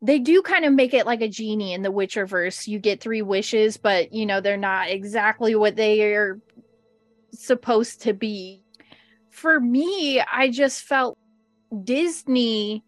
they 0.00 0.18
do 0.18 0.42
kind 0.42 0.64
of 0.64 0.72
make 0.72 0.94
it 0.94 1.06
like 1.06 1.20
a 1.20 1.28
genie 1.28 1.74
in 1.74 1.82
the 1.82 1.92
Witcherverse. 1.92 2.66
You 2.66 2.78
get 2.78 3.00
three 3.00 3.22
wishes, 3.22 3.76
but 3.76 4.12
you 4.12 4.26
know, 4.26 4.40
they're 4.40 4.56
not 4.56 4.88
exactly 4.90 5.54
what 5.54 5.76
they 5.76 6.14
are 6.14 6.40
supposed 7.32 8.02
to 8.02 8.12
be. 8.12 8.62
For 9.30 9.58
me, 9.58 10.20
I 10.20 10.50
just 10.50 10.82
felt 10.82 11.16
Disney 11.84 12.84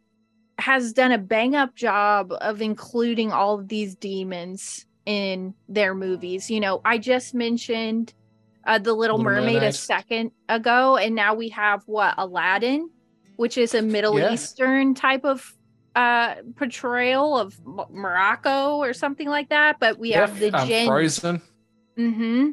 has 0.59 0.93
done 0.93 1.13
a 1.13 1.19
bang 1.19 1.55
up 1.55 1.75
job 1.75 2.33
of 2.41 2.63
including 2.63 3.33
all 3.33 3.59
of 3.59 3.69
these 3.69 3.95
demons 3.95 4.87
in 5.07 5.55
their 5.69 5.95
movies. 5.95 6.51
You 6.51 6.61
know, 6.61 6.81
I 6.85 6.99
just 6.99 7.35
mentioned 7.35 8.15
uh, 8.67 8.79
The 8.79 8.93
Little, 8.93 9.19
Little 9.19 9.33
Mermaid, 9.33 9.63
a 9.63 9.73
second 9.73 10.31
ago, 10.49 10.97
and 10.97 11.15
now 11.15 11.35
we 11.35 11.51
have 11.51 11.83
what 11.87 12.15
Aladdin, 12.17 12.89
which 13.37 13.59
is 13.59 13.75
a 13.75 13.83
Middle 13.83 14.19
Yeah. 14.19 14.33
Eastern 14.33 14.95
type 14.95 15.25
of 15.25 15.55
uh 15.97 16.35
portrayal 16.57 17.39
of 17.39 17.57
Morocco 17.65 18.79
or 18.79 18.93
something 18.93 19.29
like 19.29 19.51
that. 19.51 19.79
But 19.79 19.99
we 19.99 20.11
have 20.11 20.41
the 20.41 20.51
Jinn. 20.67 20.89
Frozen. 20.89 21.41
Mm-hmm. 21.97 22.51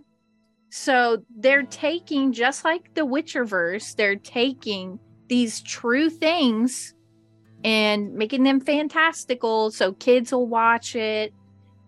So 0.70 1.24
they're 1.36 1.64
taking 1.64 2.34
just 2.34 2.64
like 2.64 2.94
the 2.94 3.02
Witcherverse, 3.02 3.96
they're 3.96 4.16
taking 4.16 5.00
these 5.28 5.62
true 5.62 6.10
things 6.10 6.94
and 7.64 8.14
making 8.14 8.44
them 8.44 8.60
fantastical 8.60 9.72
so 9.72 9.94
kids 9.94 10.32
will 10.32 10.48
watch 10.48 10.96
it 10.96 11.34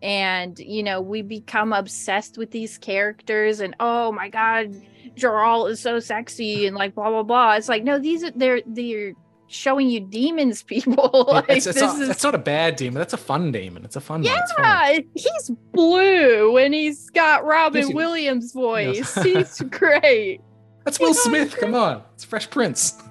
and 0.01 0.59
you 0.59 0.83
know 0.83 1.01
we 1.01 1.21
become 1.21 1.73
obsessed 1.73 2.37
with 2.37 2.51
these 2.51 2.77
characters 2.77 3.59
and 3.59 3.75
oh 3.79 4.11
my 4.11 4.29
god 4.29 4.73
Geralt 5.15 5.69
is 5.69 5.79
so 5.79 5.99
sexy 5.99 6.67
and 6.67 6.75
like 6.75 6.95
blah 6.95 7.09
blah 7.09 7.23
blah 7.23 7.53
it's 7.53 7.69
like 7.69 7.83
no 7.83 7.99
these 7.99 8.23
are 8.23 8.31
they're 8.31 8.61
they're 8.65 9.13
showing 9.53 9.89
you 9.89 9.99
demons 9.99 10.63
people 10.73 11.25
like 11.27 11.45
it's, 11.49 11.67
it's 11.67 11.79
this 11.79 11.81
not, 11.81 12.01
is 12.01 12.09
it's 12.09 12.23
not 12.23 12.35
a 12.35 12.39
bad 12.39 12.75
demon. 12.75 12.95
That's 12.95 13.13
a 13.13 13.17
fun 13.17 13.51
demon. 13.51 13.85
It's 13.85 13.95
a 13.95 14.01
fun. 14.01 14.23
It's 14.25 14.53
fun. 14.53 14.65
yeah, 14.65 14.99
he's 15.13 15.51
blue 15.71 16.57
and 16.57 16.73
he's 16.73 17.09
got 17.11 17.45
Robin 17.45 17.85
Yes, 17.87 17.93
Williams' 17.93 18.51
voice. 18.51 19.13
He's 19.23 19.61
great. 19.69 20.41
That's 20.83 20.99
Will 20.99 21.13
Smith. 21.13 21.55
Come 21.57 21.75
on. 21.75 22.03
It's 22.15 22.25
Fresh 22.25 22.49
Prince. 22.49 23.01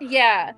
Yeah. 0.00 0.52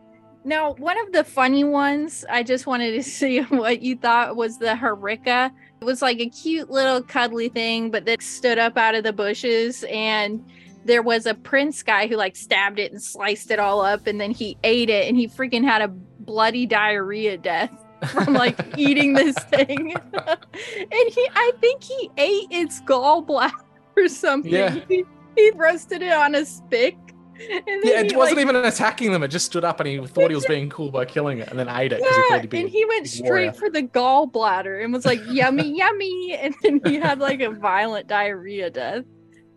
Now, 0.44 0.74
one 0.74 0.98
of 0.98 1.12
the 1.12 1.24
funny 1.24 1.64
ones, 1.64 2.24
I 2.28 2.42
just 2.42 2.66
wanted 2.66 2.92
to 2.92 3.02
see 3.10 3.40
what 3.40 3.82
you 3.82 3.96
thought 3.96 4.36
was 4.36 4.58
the 4.58 4.74
Hirikka. 4.74 5.50
It 5.80 5.84
was 5.84 6.02
like 6.02 6.20
a 6.20 6.28
cute 6.28 6.70
little 6.70 7.02
cuddly 7.02 7.48
thing, 7.48 7.90
but 7.90 8.04
that 8.04 8.22
stood 8.22 8.58
up 8.58 8.76
out 8.76 8.94
of 8.94 9.04
the 9.04 9.12
bushes. 9.12 9.84
And 9.84 10.44
there 10.84 11.02
was 11.02 11.26
a 11.26 11.34
prince 11.34 11.82
guy 11.82 12.06
who 12.06 12.16
like 12.16 12.36
stabbed 12.36 12.78
it 12.78 12.92
and 12.92 13.02
sliced 13.02 13.50
it 13.50 13.58
all 13.58 13.80
up. 13.80 14.06
And 14.06 14.20
then 14.20 14.30
he 14.30 14.58
ate 14.64 14.90
it 14.90 15.08
and 15.08 15.16
he 15.16 15.28
freaking 15.28 15.64
had 15.64 15.82
a 15.82 15.88
bloody 15.88 16.66
diarrhea 16.66 17.38
death 17.38 17.72
from 18.08 18.34
like 18.34 18.58
eating 18.76 19.14
this 19.14 19.36
thing. 19.50 19.94
and 19.94 21.08
he, 21.08 21.28
I 21.34 21.52
think 21.60 21.82
he 21.82 22.10
ate 22.18 22.48
its 22.50 22.82
gallbladder 22.82 23.52
or 23.96 24.08
something. 24.08 24.52
Yeah. 24.52 24.78
He, 24.88 25.04
he 25.36 25.50
roasted 25.52 26.02
it 26.02 26.12
on 26.12 26.34
a 26.34 26.44
stick. 26.44 26.96
Yeah, 27.84 28.02
he, 28.02 28.08
it 28.08 28.16
wasn't 28.16 28.38
like, 28.38 28.46
even 28.46 28.56
attacking 28.56 29.12
them. 29.12 29.22
It 29.22 29.28
just 29.28 29.46
stood 29.46 29.64
up 29.64 29.80
and 29.80 29.88
he 29.88 29.98
thought 30.06 30.30
he 30.30 30.34
was 30.34 30.46
being 30.46 30.70
cool 30.70 30.90
by 30.90 31.04
killing 31.04 31.38
it 31.38 31.48
and 31.50 31.58
then 31.58 31.68
ate 31.68 31.92
it 31.92 32.00
because 32.00 32.16
he 32.16 32.34
Yeah, 32.34 32.42
be. 32.46 32.60
and 32.60 32.68
he 32.68 32.84
went 32.86 33.08
straight 33.08 33.28
warrior. 33.28 33.52
for 33.52 33.70
the 33.70 33.82
gallbladder 33.82 34.82
and 34.82 34.92
was 34.92 35.04
like, 35.04 35.20
yummy, 35.28 35.76
yummy. 35.76 36.38
And 36.40 36.54
then 36.62 36.80
he 36.84 36.94
had 36.94 37.18
like 37.18 37.40
a 37.40 37.50
violent 37.50 38.06
diarrhea 38.06 38.70
death. 38.70 39.04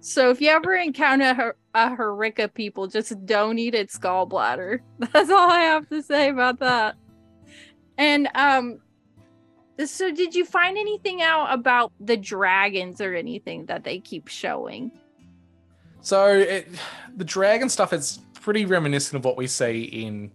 So 0.02 0.30
if 0.30 0.42
you 0.42 0.50
ever 0.50 0.76
encounter 0.76 1.56
a 1.74 1.90
Hirikka 1.90 2.54
people, 2.54 2.88
just 2.88 3.26
don't 3.26 3.60
eat 3.60 3.76
its 3.76 3.98
gallbladder. 3.98 4.80
That's 5.14 5.30
all 5.30 5.50
I 5.50 5.62
have 5.62 5.88
to 5.90 6.02
say 6.02 6.30
about 6.30 6.60
that. 6.60 6.96
And 7.98 8.30
um 8.36 8.80
so 9.86 10.12
did 10.12 10.34
you 10.34 10.44
find 10.44 10.78
anything 10.78 11.22
out 11.22 11.54
about 11.54 11.94
the 12.00 12.18
dragons 12.18 13.00
or 13.00 13.14
anything 13.14 13.68
that 13.68 13.84
they 13.84 14.00
keep 14.00 14.28
showing? 14.28 14.92
So 16.08 16.26
it, 16.30 16.70
the 17.18 17.26
dragon 17.26 17.68
stuff 17.68 17.92
is 17.92 18.22
pretty 18.42 18.64
reminiscent 18.64 19.18
of 19.18 19.26
what 19.26 19.36
we 19.36 19.46
see 19.46 19.82
in 19.82 20.32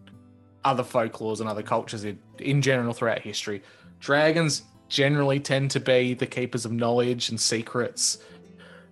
other 0.67 0.83
folklores 0.83 1.41
and 1.41 1.49
other 1.49 1.63
cultures 1.63 2.05
in, 2.05 2.19
in 2.41 2.61
general 2.61 2.93
throughout 2.93 3.21
history. 3.21 3.63
Dragons 3.99 4.65
generally 4.91 5.41
tend 5.41 5.71
to 5.71 5.81
be 5.81 6.13
the 6.13 6.27
keepers 6.27 6.67
of 6.67 6.73
knowledge 6.73 7.31
and 7.31 7.41
secrets. 7.41 8.19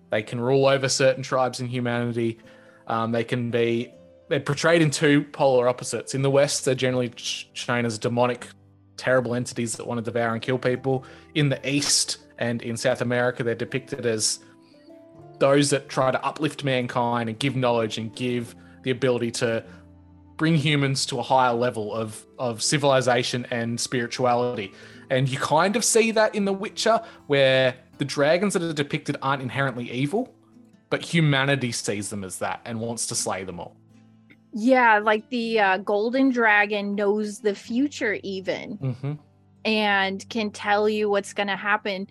They 0.09 0.23
can 0.23 0.41
rule 0.41 0.65
over 0.65 0.89
certain 0.89 1.21
tribes 1.21 1.59
in 1.59 1.67
humanity. 1.67 2.39
Um, 2.87 3.11
they 3.11 3.25
can 3.25 3.51
be 3.51 3.93
they're 4.29 4.39
portrayed 4.39 4.81
in 4.81 4.89
two 4.89 5.21
polar 5.25 5.67
opposites. 5.67 6.15
In 6.15 6.23
the 6.23 6.31
West, 6.31 6.65
they're 6.65 6.73
generally 6.73 7.13
shown 7.15 7.85
as 7.85 7.99
demonic, 7.99 8.47
terrible 8.97 9.35
entities 9.35 9.73
that 9.73 9.85
want 9.85 9.99
to 9.99 10.03
devour 10.03 10.33
and 10.33 10.41
kill 10.41 10.57
people. 10.57 11.05
In 11.35 11.47
the 11.47 11.69
East 11.69 12.17
and 12.39 12.59
in 12.63 12.75
South 12.75 13.01
America, 13.01 13.43
they're 13.43 13.53
depicted 13.53 14.07
as 14.07 14.39
those 15.41 15.69
that 15.71 15.89
try 15.89 16.09
to 16.11 16.25
uplift 16.25 16.63
mankind 16.63 17.27
and 17.27 17.37
give 17.37 17.57
knowledge 17.57 17.97
and 17.97 18.15
give 18.15 18.55
the 18.83 18.91
ability 18.91 19.31
to 19.31 19.61
bring 20.37 20.55
humans 20.55 21.05
to 21.07 21.19
a 21.19 21.21
higher 21.21 21.53
level 21.53 21.93
of 21.93 22.25
of 22.39 22.63
civilization 22.63 23.45
and 23.51 23.77
spirituality. 23.79 24.71
And 25.09 25.27
you 25.27 25.37
kind 25.37 25.75
of 25.75 25.83
see 25.83 26.11
that 26.11 26.33
in 26.33 26.45
The 26.45 26.53
Witcher, 26.53 27.01
where 27.27 27.75
the 27.97 28.05
dragons 28.05 28.53
that 28.53 28.63
are 28.63 28.71
depicted 28.71 29.17
aren't 29.21 29.41
inherently 29.41 29.91
evil, 29.91 30.33
but 30.89 31.01
humanity 31.01 31.73
sees 31.73 32.09
them 32.09 32.23
as 32.23 32.39
that 32.39 32.61
and 32.63 32.79
wants 32.79 33.07
to 33.07 33.15
slay 33.15 33.43
them 33.43 33.59
all. 33.59 33.75
Yeah, 34.53 34.99
like 34.99 35.29
the 35.29 35.59
uh, 35.59 35.77
golden 35.79 36.29
dragon 36.29 36.95
knows 36.95 37.39
the 37.39 37.55
future 37.55 38.17
even. 38.23 38.77
Mm-hmm. 38.77 39.13
and 39.63 40.27
can 40.29 40.49
tell 40.49 40.89
you 40.89 41.09
what's 41.09 41.33
going 41.33 41.47
to 41.49 41.55
happen. 41.55 42.07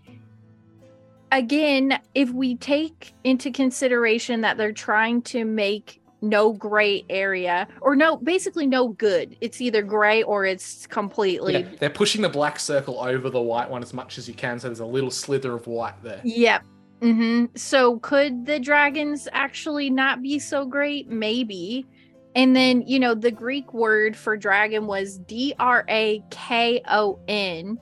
Again, 1.32 2.00
if 2.14 2.30
we 2.30 2.56
take 2.56 3.14
into 3.24 3.50
consideration 3.50 4.40
that 4.40 4.56
they're 4.56 4.72
trying 4.72 5.22
to 5.22 5.44
make 5.44 6.00
no 6.22 6.52
gray 6.52 7.04
area 7.08 7.66
or 7.80 7.96
no, 7.96 8.16
basically 8.16 8.66
no 8.66 8.88
good, 8.88 9.36
it's 9.40 9.60
either 9.60 9.82
gray 9.82 10.22
or 10.22 10.44
it's 10.44 10.86
completely. 10.86 11.62
Yeah, 11.62 11.68
they're 11.78 11.90
pushing 11.90 12.22
the 12.22 12.28
black 12.28 12.58
circle 12.58 13.00
over 13.00 13.30
the 13.30 13.40
white 13.40 13.70
one 13.70 13.82
as 13.82 13.94
much 13.94 14.18
as 14.18 14.28
you 14.28 14.34
can, 14.34 14.58
so 14.58 14.68
there's 14.68 14.80
a 14.80 14.86
little 14.86 15.10
slither 15.10 15.54
of 15.54 15.66
white 15.66 16.02
there. 16.02 16.20
Yep. 16.24 16.64
hmm 17.00 17.44
So 17.54 17.98
could 18.00 18.44
the 18.44 18.58
dragons 18.58 19.28
actually 19.32 19.88
not 19.88 20.22
be 20.22 20.38
so 20.38 20.64
great? 20.66 21.08
Maybe. 21.08 21.86
And 22.34 22.54
then, 22.54 22.82
you 22.86 23.00
know, 23.00 23.14
the 23.14 23.30
Greek 23.30 23.72
word 23.72 24.16
for 24.16 24.36
dragon 24.36 24.86
was 24.86 25.18
D 25.18 25.54
R 25.58 25.84
A 25.88 26.22
K 26.30 26.80
O 26.88 27.18
N. 27.26 27.78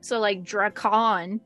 So 0.00 0.20
like 0.20 0.42
Dracon, 0.42 1.40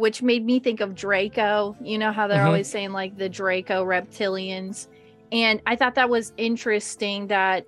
which 0.00 0.22
made 0.22 0.44
me 0.44 0.58
think 0.58 0.80
of 0.80 0.94
Draco. 0.94 1.76
You 1.82 1.98
know 1.98 2.10
how 2.10 2.26
they're 2.26 2.42
Mhm. 2.42 2.46
always 2.46 2.68
saying 2.68 2.92
like 2.92 3.16
the 3.16 3.28
Draco 3.28 3.84
reptilians. 3.84 4.88
And 5.30 5.60
I 5.66 5.76
thought 5.76 5.94
that 5.94 6.08
was 6.10 6.32
interesting 6.36 7.26
that 7.28 7.66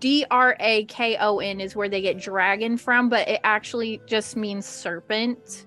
D 0.00 0.24
R 0.30 0.56
A 0.60 0.84
K 0.84 1.16
O 1.16 1.38
N 1.38 1.60
is 1.60 1.74
where 1.74 1.88
they 1.88 2.00
get 2.00 2.18
dragon 2.18 2.76
from, 2.76 3.08
but 3.08 3.26
it 3.28 3.40
actually 3.44 4.00
just 4.06 4.36
means 4.36 4.66
serpent. 4.66 5.66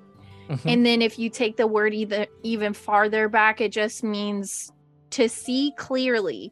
Mm-hmm. 0.49 0.67
And 0.69 0.85
then 0.85 1.01
if 1.01 1.17
you 1.17 1.29
take 1.29 1.57
the 1.57 1.67
word 1.67 1.93
either 1.93 2.27
even 2.43 2.73
farther 2.73 3.27
back, 3.29 3.61
it 3.61 3.71
just 3.71 4.03
means 4.03 4.71
to 5.11 5.27
see 5.27 5.73
clearly. 5.77 6.51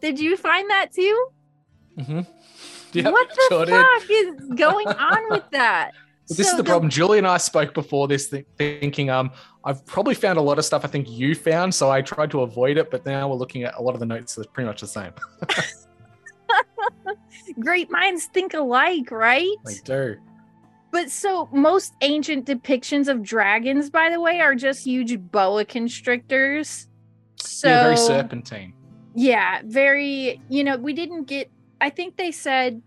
Did 0.00 0.18
you 0.20 0.36
find 0.36 0.68
that 0.70 0.92
too? 0.92 1.26
Mm-hmm. 1.98 2.20
Yep, 2.92 3.12
what 3.12 3.28
the 3.28 3.42
sure 3.50 3.64
did. 3.66 3.74
fuck 3.74 4.10
is 4.10 4.58
going 4.58 4.88
on 4.88 5.30
with 5.30 5.42
that? 5.50 5.90
But 6.28 6.36
this 6.36 6.48
So 6.48 6.52
is 6.52 6.56
the 6.56 6.64
problem. 6.64 6.90
Julie 6.90 7.18
and 7.18 7.26
I 7.26 7.36
spoke 7.36 7.72
before 7.72 8.08
this, 8.08 8.28
th- 8.28 8.46
thinking, 8.58 9.10
um, 9.10 9.30
I've 9.64 9.84
probably 9.86 10.14
found 10.14 10.38
a 10.38 10.42
lot 10.42 10.58
of 10.58 10.64
stuff 10.64 10.84
I 10.84 10.88
think 10.88 11.08
you 11.08 11.34
found, 11.34 11.74
so 11.74 11.90
I 11.90 12.02
tried 12.02 12.30
to 12.32 12.42
avoid 12.42 12.78
it. 12.78 12.90
But 12.90 13.06
now 13.06 13.28
we're 13.28 13.36
looking 13.36 13.62
at 13.62 13.74
a 13.76 13.82
lot 13.82 13.94
of 13.94 14.00
the 14.00 14.06
notes 14.06 14.34
that's 14.34 14.48
pretty 14.48 14.66
much 14.66 14.80
the 14.80 14.86
same. 14.88 15.12
Great 17.60 17.90
minds 17.90 18.26
think 18.26 18.54
alike, 18.54 19.10
right? 19.10 19.56
They 19.64 19.78
do. 19.84 20.16
But 20.90 21.10
so 21.10 21.48
most 21.52 21.92
ancient 22.00 22.46
depictions 22.46 23.08
of 23.08 23.22
dragons, 23.22 23.90
by 23.90 24.10
the 24.10 24.20
way, 24.20 24.40
are 24.40 24.54
just 24.54 24.84
huge 24.84 25.18
boa 25.30 25.64
constrictors. 25.64 26.88
So 27.36 27.68
yeah, 27.68 27.82
very 27.82 27.96
serpentine. 27.96 28.72
Yeah, 29.14 29.62
very, 29.64 30.40
you 30.48 30.64
know, 30.64 30.76
we 30.76 30.92
didn't 30.92 31.24
get 31.24 31.50
I 31.80 31.90
think 31.90 32.16
they 32.16 32.32
said 32.32 32.82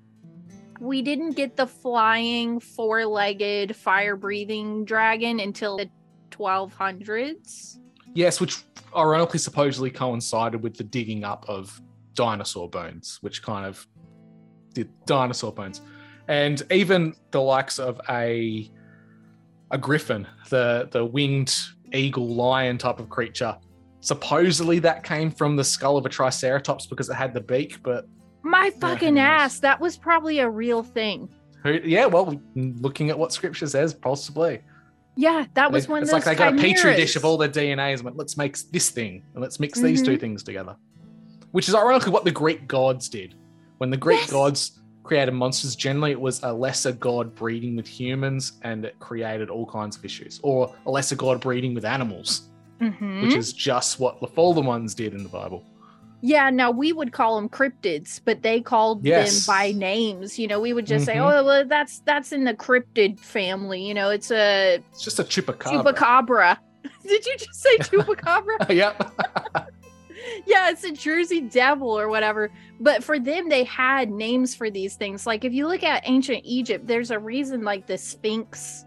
we 0.79 1.01
didn't 1.01 1.31
get 1.31 1.55
the 1.57 1.67
flying 1.67 2.59
four-legged 2.59 3.75
fire-breathing 3.75 4.85
dragon 4.85 5.39
until 5.39 5.77
the 5.77 5.89
1200s. 6.31 7.79
Yes, 8.13 8.39
which 8.39 8.63
ironically 8.95 9.39
supposedly 9.39 9.91
coincided 9.91 10.63
with 10.63 10.75
the 10.75 10.83
digging 10.83 11.23
up 11.23 11.45
of 11.47 11.79
dinosaur 12.13 12.69
bones, 12.69 13.17
which 13.21 13.43
kind 13.43 13.65
of 13.65 13.85
the 14.73 14.87
dinosaur 15.05 15.51
bones, 15.51 15.81
and 16.27 16.63
even 16.71 17.13
the 17.31 17.41
likes 17.41 17.79
of 17.79 17.99
a 18.09 18.71
a 19.71 19.77
griffin, 19.77 20.27
the 20.49 20.87
the 20.91 21.05
winged 21.05 21.55
eagle 21.93 22.27
lion 22.27 22.77
type 22.77 22.99
of 22.99 23.09
creature. 23.09 23.55
Supposedly 24.01 24.79
that 24.79 25.03
came 25.03 25.29
from 25.29 25.55
the 25.55 25.63
skull 25.63 25.97
of 25.97 26.05
a 26.05 26.09
triceratops 26.09 26.87
because 26.87 27.09
it 27.09 27.15
had 27.15 27.33
the 27.33 27.41
beak, 27.41 27.81
but 27.83 28.07
My 28.43 28.69
fucking 28.79 29.15
knows? 29.15 29.21
ass. 29.21 29.59
That 29.59 29.79
was 29.79 29.97
probably 29.97 30.39
a 30.39 30.49
real 30.49 30.83
thing. 30.83 31.29
yeah, 31.65 32.05
well, 32.05 32.39
looking 32.55 33.09
at 33.09 33.19
what 33.19 33.33
scripture 33.33 33.67
says, 33.67 33.93
possibly. 33.93 34.61
Yeah, 35.15 35.45
that 35.55 35.71
was 35.71 35.87
one 35.89 35.97
of 35.97 36.03
it's 36.03 36.13
like 36.13 36.23
they 36.23 36.35
got 36.35 36.53
a 36.53 36.57
petri 36.57 36.95
dish 36.95 37.17
of 37.17 37.25
all 37.25 37.37
their 37.37 37.49
DNAs 37.49 37.95
and 37.95 38.03
went, 38.03 38.15
let's 38.17 38.37
make 38.37 38.57
this 38.71 38.89
thing 38.89 39.21
and 39.33 39.41
let's 39.41 39.59
mix 39.59 39.79
these 39.81 40.01
two 40.01 40.15
Mhm. 40.17 40.19
things 40.21 40.43
together. 40.43 40.77
Which 41.51 41.67
is 41.67 41.75
ironically 41.75 42.13
what 42.13 42.23
the 42.23 42.31
Greek 42.31 42.67
gods 42.67 43.09
did. 43.09 43.35
When 43.79 43.89
the 43.89 43.97
Greek 43.97 44.19
Yes. 44.21 44.31
gods 44.31 44.79
created 45.03 45.31
monsters, 45.33 45.75
generally 45.75 46.11
it 46.11 46.21
was 46.21 46.41
a 46.43 46.53
lesser 46.53 46.93
god 46.93 47.35
breeding 47.35 47.75
with 47.75 47.87
humans 47.87 48.53
and 48.61 48.85
it 48.85 48.97
created 48.99 49.49
all 49.49 49.65
kinds 49.65 49.97
of 49.97 50.05
issues. 50.05 50.39
Or 50.43 50.73
a 50.85 50.91
lesser 50.91 51.15
god 51.17 51.41
breeding 51.41 51.73
with 51.73 51.83
animals, 51.83 52.43
Mhm. 52.79 53.23
which 53.23 53.33
is 53.35 53.51
just 53.51 53.99
what 53.99 54.21
the 54.21 54.27
fallen 54.27 54.65
ones 54.65 54.95
did 54.95 55.13
in 55.13 55.23
the 55.23 55.29
Bible. 55.29 55.65
Yeah, 56.21 56.49
now 56.49 56.69
we 56.71 56.91
would 56.91 57.13
call 57.13 57.37
them 57.37 57.47
cryptids, 57.47 58.19
but 58.23 58.41
they 58.41 58.59
called 58.59 59.05
Yes. 59.05 59.45
them 59.45 59.53
by 59.55 59.71
names. 59.71 60.37
You 60.37 60.47
know, 60.47 60.59
we 60.59 60.73
would 60.73 60.85
just 60.85 61.05
say, 61.05 61.15
Mhm. 61.15 61.31
"Oh, 61.39 61.43
well, 61.45 61.65
that's 61.65 61.99
that's 61.99 62.31
in 62.33 62.43
the 62.43 62.53
cryptid 62.53 63.19
family." 63.19 63.81
You 63.87 63.93
know, 63.93 64.09
it's 64.09 64.29
a 64.31 64.83
It's 64.91 65.01
just 65.03 65.19
a 65.19 65.23
chupacabra. 65.23 65.83
chupacabra. 65.83 66.57
Did 67.07 67.25
you 67.25 67.37
just 67.37 67.55
say 67.61 67.77
chupacabra? 67.77 68.69
yep. 68.75 69.13
yeah, 70.45 70.69
it's 70.69 70.83
a 70.83 70.91
Jersey 70.91 71.41
devil 71.41 71.89
or 71.97 72.09
whatever. 72.09 72.49
But 72.81 73.03
for 73.03 73.17
them, 73.19 73.49
they 73.49 73.63
had 73.63 74.09
names 74.11 74.53
for 74.55 74.69
these 74.69 74.95
things. 74.95 75.25
Like 75.25 75.45
if 75.45 75.53
you 75.53 75.67
look 75.67 75.83
at 75.83 76.03
ancient 76.05 76.41
Egypt, 76.43 76.85
there's 76.87 77.11
a 77.11 77.19
reason 77.19 77.63
like 77.63 77.87
the 77.87 77.97
Sphinx 77.97 78.85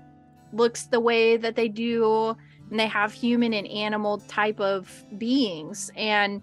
looks 0.53 0.85
the 0.85 1.01
way 1.01 1.39
that 1.39 1.57
they 1.57 1.69
do, 1.69 2.37
and 2.71 2.79
they 2.79 2.87
have 2.89 3.13
human 3.13 3.55
and 3.55 3.67
animal 3.69 4.19
type 4.29 4.61
of 4.61 5.05
beings. 5.17 5.91
And 5.97 6.43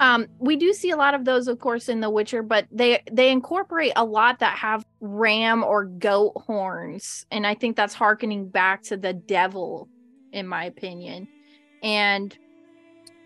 um, 0.00 0.26
we 0.38 0.56
do 0.56 0.72
see 0.72 0.90
a 0.90 0.96
lot 0.96 1.14
of 1.14 1.24
those, 1.24 1.48
of 1.48 1.58
course, 1.58 1.88
in 1.88 2.00
The 2.00 2.10
Witcher, 2.10 2.42
but 2.42 2.66
they 2.70 3.02
they 3.10 3.30
incorporate 3.30 3.92
a 3.96 4.04
lot 4.04 4.38
that 4.40 4.56
have 4.58 4.84
ram 5.00 5.64
or 5.64 5.84
goat 5.84 6.32
horns, 6.36 7.26
and 7.30 7.46
I 7.46 7.54
think 7.54 7.76
that's 7.76 7.94
harkening 7.94 8.48
back 8.48 8.82
to 8.84 8.96
the 8.96 9.12
devil, 9.12 9.88
in 10.32 10.46
my 10.46 10.64
opinion. 10.64 11.28
And 11.82 12.36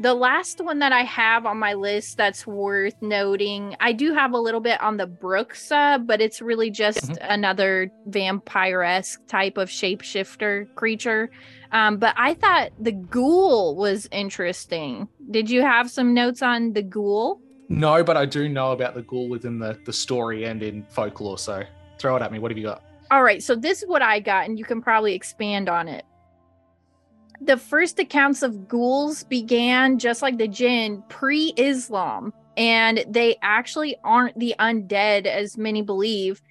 the 0.01 0.15
last 0.15 0.63
one 0.63 0.79
that 0.79 0.93
I 0.93 1.03
have 1.03 1.45
on 1.45 1.59
my 1.59 1.75
list 1.75 2.17
that's 2.17 2.47
worth 2.47 2.95
noting, 3.03 3.77
I 3.81 3.93
do 3.93 4.15
have 4.15 4.33
a 4.33 4.39
little 4.39 4.61
bit 4.61 4.81
on 4.81 4.97
the 4.97 5.07
Bruxa, 5.07 5.97
uh, 5.97 5.99
but 5.99 6.23
it's 6.23 6.41
really 6.41 6.71
just 6.71 7.19
another 7.21 7.93
vampire 8.07 8.83
esque 8.83 9.27
type 9.27 9.59
of 9.59 9.69
shapeshifter 9.69 10.75
creature. 10.75 11.31
Um, 11.73 11.99
but 11.99 12.15
I 12.17 12.33
thought 12.35 12.71
the 12.81 12.93
ghoul 12.93 13.77
was 13.77 14.09
interesting. 14.11 15.07
Did 15.31 15.51
you 15.51 15.61
have 15.61 15.91
some 15.91 16.15
notes 16.15 16.41
on 16.41 16.73
the 16.73 16.83
ghoul? 16.83 17.41
No, 17.69 18.03
but 18.03 18.17
I 18.17 18.25
do 18.25 18.49
know 18.49 18.73
about 18.73 18.95
the 18.95 19.03
ghoul 19.03 19.29
within 19.29 19.59
the, 19.59 19.79
the 19.85 19.93
story 19.93 20.45
and 20.45 20.63
in 20.63 20.83
folklore. 20.85 21.39
So 21.39 21.63
throw 21.99 22.17
it 22.17 22.23
at 22.23 22.33
me. 22.33 22.39
What 22.39 22.51
have 22.51 22.59
you 22.59 22.65
got? 22.65 22.83
All 23.11 23.23
right, 23.23 23.43
so 23.43 23.55
this 23.55 23.83
is 23.83 23.89
what 23.89 24.03
I 24.03 24.21
got, 24.21 24.49
and 24.49 24.59
you 24.59 24.65
can 24.65 24.81
probably 24.81 25.15
expand 25.15 25.69
on 25.69 25.89
it. 25.89 26.05
The 27.41 27.57
first 27.57 27.99
accounts 27.99 28.43
of 28.43 28.69
ghouls 28.69 29.25
began 29.25 29.99
just 29.99 30.21
like 30.21 30.37
the 30.37 30.49
jinn 30.49 31.03
pre 31.09 31.55
Islam, 31.57 32.35
and 32.57 33.05
they 33.09 33.37
actually 33.41 33.97
aren't 34.05 34.39
the 34.39 34.55
undead 34.59 35.27
as 35.27 35.57
many 35.57 35.81
believe. 35.81 36.43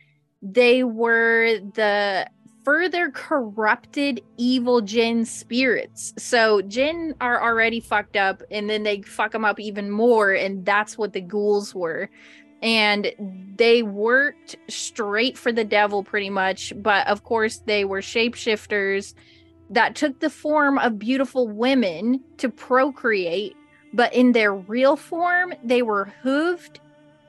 They 0.41 0.83
were 0.83 1.59
the 1.75 2.27
further 2.65 3.11
corrupted 3.11 4.21
evil 4.37 4.81
jinn 4.81 5.25
spirits. 5.25 6.13
So, 6.17 6.61
jinn 6.63 7.13
are 7.21 7.41
already 7.41 7.79
fucked 7.79 8.15
up, 8.15 8.41
and 8.49 8.67
then 8.67 8.81
they 8.81 9.03
fuck 9.03 9.31
them 9.31 9.45
up 9.45 9.59
even 9.59 9.91
more, 9.91 10.31
and 10.31 10.65
that's 10.65 10.97
what 10.97 11.13
the 11.13 11.21
ghouls 11.21 11.75
were 11.75 12.09
and 12.61 13.13
they 13.55 13.83
worked 13.83 14.57
straight 14.67 15.37
for 15.37 15.51
the 15.51 15.63
devil 15.63 16.03
pretty 16.03 16.29
much 16.29 16.73
but 16.77 17.07
of 17.07 17.23
course 17.23 17.59
they 17.65 17.85
were 17.85 18.01
shapeshifters 18.01 19.13
that 19.69 19.95
took 19.95 20.19
the 20.19 20.29
form 20.29 20.77
of 20.79 20.99
beautiful 20.99 21.47
women 21.47 22.23
to 22.37 22.49
procreate 22.49 23.55
but 23.93 24.13
in 24.13 24.31
their 24.33 24.53
real 24.53 24.95
form 24.95 25.53
they 25.63 25.81
were 25.81 26.11
hooved 26.23 26.77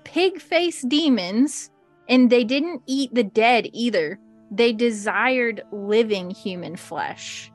pig-faced 0.04 0.88
demons 0.88 1.70
and 2.08 2.30
they 2.30 2.44
didn't 2.44 2.82
eat 2.86 3.14
the 3.14 3.24
dead 3.24 3.68
either 3.72 4.18
they 4.50 4.72
desired 4.72 5.62
living 5.72 6.30
human 6.30 6.76
flesh 6.76 7.50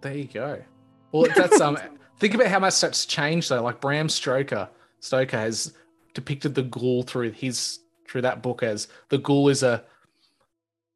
There 0.00 0.16
you 0.16 0.24
go. 0.24 0.62
Well, 1.12 1.26
that's 1.34 1.60
um. 1.60 1.78
think 2.18 2.34
about 2.34 2.48
how 2.48 2.60
much 2.60 2.80
that's 2.80 3.06
changed 3.06 3.48
though. 3.48 3.62
Like 3.62 3.80
Bram 3.80 4.08
Stoker, 4.08 4.68
Stoker 5.00 5.36
has 5.36 5.72
depicted 6.14 6.54
the 6.54 6.62
ghoul 6.62 7.02
through 7.02 7.32
his 7.32 7.80
through 8.08 8.22
that 8.22 8.42
book 8.42 8.62
as 8.62 8.88
the 9.08 9.18
ghoul 9.18 9.48
is 9.48 9.62
a 9.62 9.84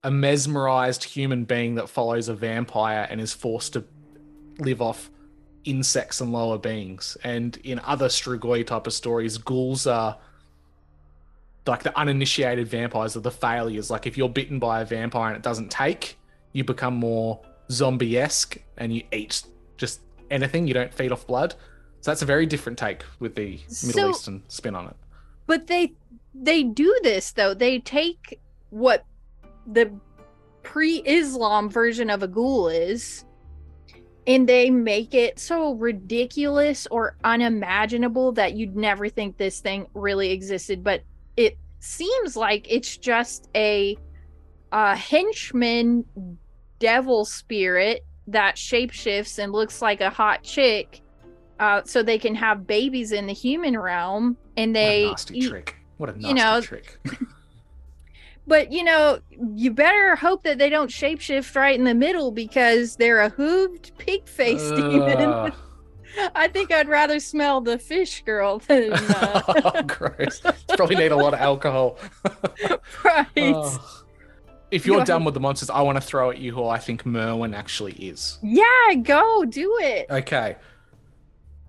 a 0.02 0.10
mesmerized 0.10 1.05
human 1.05 1.44
being 1.44 1.74
that 1.74 1.89
follows 1.89 2.28
a 2.28 2.35
vampire 2.35 3.06
and 3.10 3.20
is 3.20 3.32
forced 3.32 3.74
to 3.74 3.85
live 4.59 4.81
off 4.81 5.10
insects 5.64 6.20
and 6.20 6.32
lower 6.32 6.59
beings. 6.59 7.16
And 7.22 7.56
in 7.64 7.81
other 7.81 8.09
Strigoi 8.09 8.66
type 8.66 8.86
of 8.86 8.93
stories, 8.93 9.36
ghouls 9.39 9.86
are 9.86 10.16
like 11.66 11.82
the 11.82 11.97
uninitiated 11.98 12.66
vampires 12.66 13.16
are 13.16 13.20
the 13.20 13.31
failures. 13.31 13.90
Like 13.90 14.06
if 14.06 14.16
you're 14.16 14.28
bitten 14.31 14.59
by 14.59 14.81
a 14.81 14.85
vampire 14.85 15.28
and 15.28 15.36
it 15.36 15.43
doesn't 15.43 15.70
take, 15.70 16.18
you 16.52 16.64
become 16.64 16.94
more 16.94 17.40
zombie 17.70 18.18
esque 18.18 18.56
and 18.78 18.94
you 18.94 19.02
eat 19.12 19.43
just 19.77 20.01
anything. 20.31 20.66
You 20.66 20.74
don't 20.74 20.93
feed 20.93 21.12
off 21.12 21.27
blood. 21.27 21.55
So 22.01 22.10
that's 22.10 22.22
a 22.22 22.27
very 22.27 22.47
different 22.47 22.78
take 22.78 23.05
with 23.18 23.35
the 23.35 23.60
Middle 23.85 23.93
So- 23.93 24.10
Eastern 24.10 24.43
spin 24.48 24.74
on 24.74 24.86
it. 24.86 24.97
but 25.47 25.66
they 25.66 25.93
they 26.35 26.62
do 26.62 26.97
this 27.02 27.32
though 27.32 27.52
they 27.55 27.81
take 27.81 28.40
what 28.70 29.05
the 29.73 29.91
pre-islam 30.63 31.71
version 31.71 32.11
of 32.11 32.23
a 32.23 32.29
ghoul 32.29 32.69
is 32.69 33.25
and 34.27 34.49
they 34.49 34.71
make 34.71 35.15
it 35.15 35.39
so 35.39 35.75
ridiculous 35.75 36.87
or 36.91 37.17
unimaginable 37.25 38.33
that 38.33 38.55
you'd 38.55 38.77
never 38.77 39.09
think 39.09 39.37
this 39.37 39.61
thing 39.61 39.87
really 39.95 40.31
existed 40.31 40.85
but 40.85 41.03
it 41.37 41.57
seems 41.79 42.37
like 42.37 42.67
it's 42.71 42.97
just 42.99 43.49
a, 43.57 43.97
henchman 44.73 46.05
devil 46.79 47.25
spirit 47.25 48.05
that 48.27 48.55
shapeshifts 48.57 49.39
and 49.43 49.53
looks 49.53 49.83
like 49.83 50.01
a 50.01 50.11
hot 50.11 50.43
chick 50.43 51.01
uh, 51.59 51.83
so 51.85 52.03
they 52.03 52.19
can 52.19 52.35
have 52.35 52.67
babies 52.67 53.13
in 53.13 53.27
the 53.27 53.33
human 53.33 53.79
realm 53.79 54.37
and 54.57 54.75
they 54.75 55.05
what 55.05 55.09
a 55.09 55.11
nasty 55.11 55.39
eat- 55.39 55.49
trick. 55.49 55.77
What 55.99 56.09
a 56.09 56.13
nasty 56.13 56.29
you 56.29 56.35
know, 56.35 56.61
trick. 56.61 56.99
but 58.51 58.72
you 58.72 58.82
know 58.82 59.20
you 59.55 59.70
better 59.70 60.16
hope 60.16 60.43
that 60.43 60.59
they 60.59 60.68
don't 60.68 60.90
shapeshift 60.90 61.55
right 61.55 61.78
in 61.78 61.85
the 61.85 61.94
middle 61.94 62.32
because 62.32 62.97
they're 62.97 63.20
a 63.20 63.31
hooved 63.31 63.97
pig 63.97 64.27
faced 64.27 64.74
demon 64.74 65.52
i 66.35 66.48
think 66.48 66.72
i'd 66.72 66.89
rather 66.89 67.20
smell 67.20 67.60
the 67.60 67.78
fish 67.78 68.22
girl 68.24 68.59
than 68.59 68.93
uh, 68.94 69.43
oh, 69.47 69.82
gross. 69.82 70.43
Probably 70.77 70.97
need 70.97 71.12
a 71.12 71.16
lot 71.16 71.32
of 71.32 71.40
alcohol. 71.40 71.97
right 73.05 73.27
Oh. 73.36 73.97
If 74.72 74.86
you're 74.86 75.05
done 75.05 75.24
with 75.24 75.35
the 75.35 75.40
monsters, 75.40 75.68
I 75.68 75.81
want 75.82 75.97
to 75.97 76.01
throw 76.01 76.31
at 76.31 76.39
you 76.39 76.52
who 76.52 76.64
I 76.64 76.78
think 76.78 77.02
Merwyn 77.05 77.56
actually 77.56 77.93
is. 77.93 78.39
yeah 78.43 78.94
go 79.02 79.44
do 79.44 79.78
it 79.81 80.06
Okay. 80.10 80.56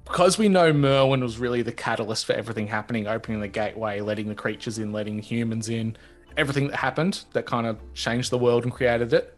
Because 0.06 0.38
we 0.38 0.50
know 0.50 0.74
Merwyn 0.74 1.22
was 1.22 1.38
really 1.38 1.62
the 1.62 1.72
catalyst 1.72 2.26
for 2.26 2.34
everything 2.34 2.68
happening, 2.68 3.08
opening 3.08 3.40
the 3.40 3.48
gateway, 3.48 4.02
letting 4.02 4.28
the 4.28 4.36
creatures 4.36 4.78
in, 4.78 4.92
letting 4.92 5.20
humans 5.20 5.70
in, 5.70 5.96
everything 6.38 6.68
that 6.68 6.78
happened 6.78 7.24
that 7.34 7.46
kind 7.46 7.68
of 7.68 7.78
changed 7.94 8.32
the 8.32 8.38
world 8.38 8.64
and 8.64 8.72
created 8.72 9.14
it. 9.14 9.38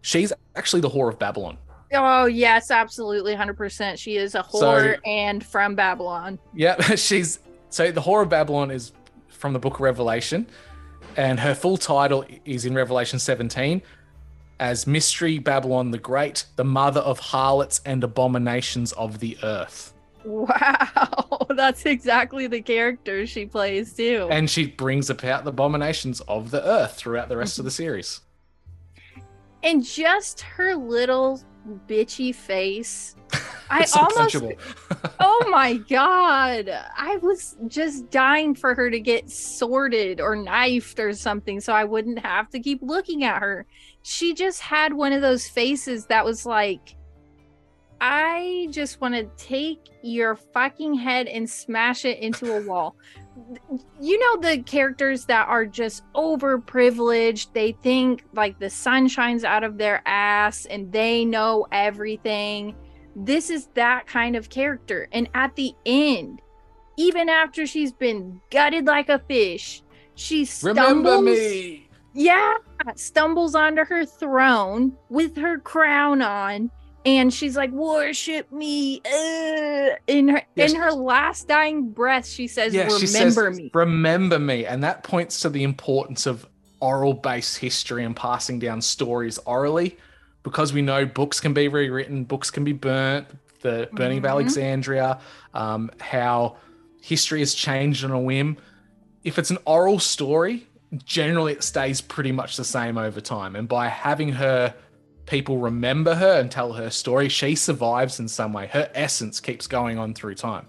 She's 0.00 0.32
actually 0.56 0.80
the 0.82 0.90
whore 0.90 1.08
of 1.08 1.18
Babylon. 1.18 1.58
oh 1.94 2.24
yes 2.26 2.70
absolutely 2.70 3.34
100% 3.36 3.98
she 3.98 4.16
is 4.16 4.34
a 4.34 4.42
So- 4.50 4.60
whore 4.60 4.98
and 5.06 5.44
from 5.44 5.74
babylon 5.74 6.38
Yeah, 6.54 6.80
she's 6.96 7.38
so 7.68 7.90
the 7.90 8.00
whore 8.00 8.22
of 8.22 8.28
Babylon 8.28 8.70
is 8.70 8.92
from 9.28 9.52
the 9.52 9.58
book 9.58 9.74
of 9.74 9.80
Revelation, 9.80 10.46
and 11.16 11.40
her 11.40 11.54
full 11.54 11.76
title 11.78 12.24
is 12.44 12.64
in 12.64 12.74
Revelation 12.74 13.18
17 13.18 13.82
as 14.60 14.86
Mystery 14.86 15.38
Babylon 15.38 15.90
the 15.90 15.98
Great, 15.98 16.44
the 16.56 16.64
mother 16.64 17.00
of 17.00 17.18
harlots 17.18 17.80
and 17.84 18.04
abominations 18.04 18.92
of 18.92 19.18
the 19.20 19.36
earth. 19.42 19.91
Wow. 20.24 21.46
That's 21.50 21.86
exactly 21.86 22.46
the 22.46 22.60
character 22.60 23.26
she 23.26 23.46
plays 23.46 23.94
too. 23.94 24.28
And 24.30 24.48
she 24.48 24.66
brings 24.66 25.10
about 25.10 25.44
the 25.44 25.50
abominations 25.50 26.20
of 26.22 26.50
the 26.50 26.64
earth 26.66 26.94
throughout 26.94 27.28
the 27.28 27.36
rest 27.36 27.58
of 27.58 27.64
the 27.64 27.70
mm-hmm. 27.70 27.76
series. 27.76 28.20
and 29.62 29.84
just 29.84 30.40
her 30.40 30.74
little 30.74 31.40
bitchy 31.86 32.34
face. 32.34 33.14
I 33.70 33.84
So 33.84 34.00
almost 34.00 34.36
Oh 35.20 35.48
my 35.50 35.74
god. 35.74 36.68
I 36.96 37.16
was 37.22 37.56
just 37.68 38.10
dying 38.10 38.54
for 38.54 38.74
her 38.74 38.90
to 38.90 39.00
get 39.00 39.30
sorted 39.30 40.20
or 40.20 40.36
knifed 40.36 41.00
or 41.00 41.14
something 41.14 41.58
so 41.58 41.72
i 41.72 41.84
wouldn't 41.84 42.18
have 42.18 42.50
to 42.50 42.60
keep 42.60 42.80
looking 42.82 43.24
at 43.24 43.40
her. 43.40 43.66
She 44.02 44.34
just 44.34 44.60
had 44.60 44.92
one 44.92 45.12
of 45.12 45.22
those 45.22 45.48
faces 45.48 46.06
that 46.06 46.24
was 46.24 46.44
like 46.44 46.96
i 48.02 48.66
just 48.70 49.00
want 49.00 49.14
to 49.14 49.24
take 49.36 49.88
your 50.02 50.36
fucking 50.36 50.92
head 50.92 51.26
and 51.26 51.48
smash 51.48 52.04
it 52.04 52.18
into 52.18 52.54
a 52.54 52.66
wall 52.66 52.94
you 54.00 54.18
know 54.18 54.36
the 54.42 54.62
characters 54.64 55.24
that 55.24 55.48
are 55.48 55.64
just 55.64 56.02
over 56.14 56.58
privileged 56.58 57.54
they 57.54 57.72
think 57.82 58.24
like 58.34 58.58
the 58.58 58.68
sun 58.68 59.08
shines 59.08 59.44
out 59.44 59.64
of 59.64 59.78
their 59.78 60.02
ass 60.04 60.66
and 60.66 60.92
they 60.92 61.24
know 61.24 61.66
everything 61.72 62.74
this 63.16 63.50
is 63.50 63.66
that 63.74 64.06
kind 64.06 64.36
of 64.36 64.48
character. 64.48 65.08
And 65.12 65.28
at 65.34 65.54
the 65.56 65.74
end, 65.84 66.40
even 66.96 67.28
after 67.28 67.66
she's 67.66 67.92
been 67.92 68.40
gutted 68.50 68.86
like 68.86 69.08
a 69.08 69.18
fish, 69.18 69.82
she 70.14 70.44
stumbles. 70.44 70.88
Remember 70.88 71.22
me. 71.22 71.88
Yeah, 72.14 72.54
stumbles 72.96 73.54
onto 73.54 73.84
her 73.84 74.04
throne 74.04 74.92
with 75.08 75.36
her 75.36 75.58
crown 75.58 76.20
on, 76.20 76.70
and 77.04 77.32
she's 77.32 77.56
like, 77.56 77.70
"Worship 77.70 78.50
me." 78.52 79.00
Uh, 79.04 79.96
in 80.06 80.28
her 80.28 80.42
Yes. 80.54 80.72
in 80.72 80.80
her 80.80 80.92
last 80.92 81.48
dying 81.48 81.90
breath, 81.90 82.26
she 82.26 82.46
says, 82.46 82.72
"Remember 82.72 82.98
she 82.98 83.06
says, 83.06 83.36
me." 83.58 83.70
Remember 83.74 84.38
me. 84.38 84.66
And 84.66 84.82
that 84.84 85.02
points 85.02 85.40
to 85.40 85.48
the 85.48 85.62
importance 85.62 86.26
of 86.26 86.46
oral 86.80 87.14
based 87.14 87.58
history 87.58 88.04
and 88.04 88.14
passing 88.16 88.58
down 88.58 88.80
stories 88.80 89.38
orally 89.46 89.96
because 90.42 90.72
we 90.72 90.82
know 90.82 91.06
books 91.06 91.38
can 91.40 91.52
be 91.54 91.68
rewritten, 91.68 92.24
books 92.24 92.50
can 92.50 92.64
be 92.64 92.72
burnt, 92.72 93.26
the 93.60 93.88
burning 93.92 94.18
of 94.18 94.24
Mhm. 94.24 94.28
Alexandria, 94.30 95.20
um, 95.54 95.90
how 96.00 96.56
history 97.00 97.38
has 97.40 97.54
changed 97.54 98.04
on 98.04 98.10
a 98.10 98.18
whim. 98.20 98.56
If 99.22 99.38
it's 99.38 99.50
an 99.50 99.58
oral 99.64 100.00
story, 100.00 100.66
generally 101.04 101.52
it 101.52 101.62
stays 101.62 102.00
pretty 102.00 102.32
much 102.32 102.56
the 102.56 102.64
same 102.64 102.98
over 102.98 103.20
time. 103.20 103.54
And 103.54 103.68
by 103.68 103.86
having 103.86 104.32
her 104.32 104.74
people 105.26 105.58
remember 105.58 106.14
her 106.14 106.40
and 106.40 106.50
tell 106.50 106.72
her 106.72 106.90
story, 106.90 107.28
she 107.28 107.54
survives 107.54 108.18
in 108.20 108.28
some 108.28 108.52
way. 108.52 108.66
Her 108.66 108.90
essence 108.94 109.40
keeps 109.40 109.66
going 109.66 109.98
on 109.98 110.14
through 110.14 110.34
time. 110.34 110.66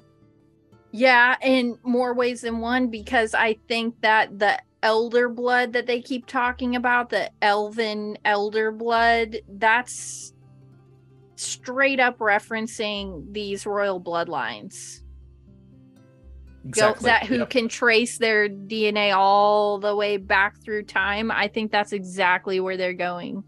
Yeah, 0.92 1.36
in 1.42 1.78
more 1.84 2.14
ways 2.14 2.42
than 2.42 2.60
one, 2.60 2.90
because 2.90 3.34
I 3.34 3.58
think 3.68 3.96
that 4.02 4.38
the 4.38 4.60
elder 4.84 5.28
blood 5.30 5.74
that 5.74 5.88
they 5.88 6.02
keep 6.02 6.28
talking 6.28 6.76
about, 6.76 7.10
the 7.10 7.32
elven 7.42 8.18
elder 8.26 8.72
blood, 8.72 9.38
that's 9.48 10.34
straight 11.36 12.00
up 12.00 12.20
referencing 12.20 13.34
these 13.34 13.66
royal 13.66 14.00
bloodlines. 14.00 15.00
Exactly. 16.66 17.06
that 17.10 17.26
who 17.26 17.40
Yep. 17.40 17.50
can 17.50 17.68
trace 17.68 18.18
their 18.18 18.48
DNA 18.48 19.14
all 19.14 19.80
the 19.80 19.94
way 19.94 20.16
back 20.16 20.62
through 20.64 20.84
time. 20.84 21.30
I 21.30 21.50
think 21.50 21.72
that's 21.74 21.92
exactly 21.92 22.62
where 22.62 22.78
they're 22.78 22.94
going. 22.94 23.44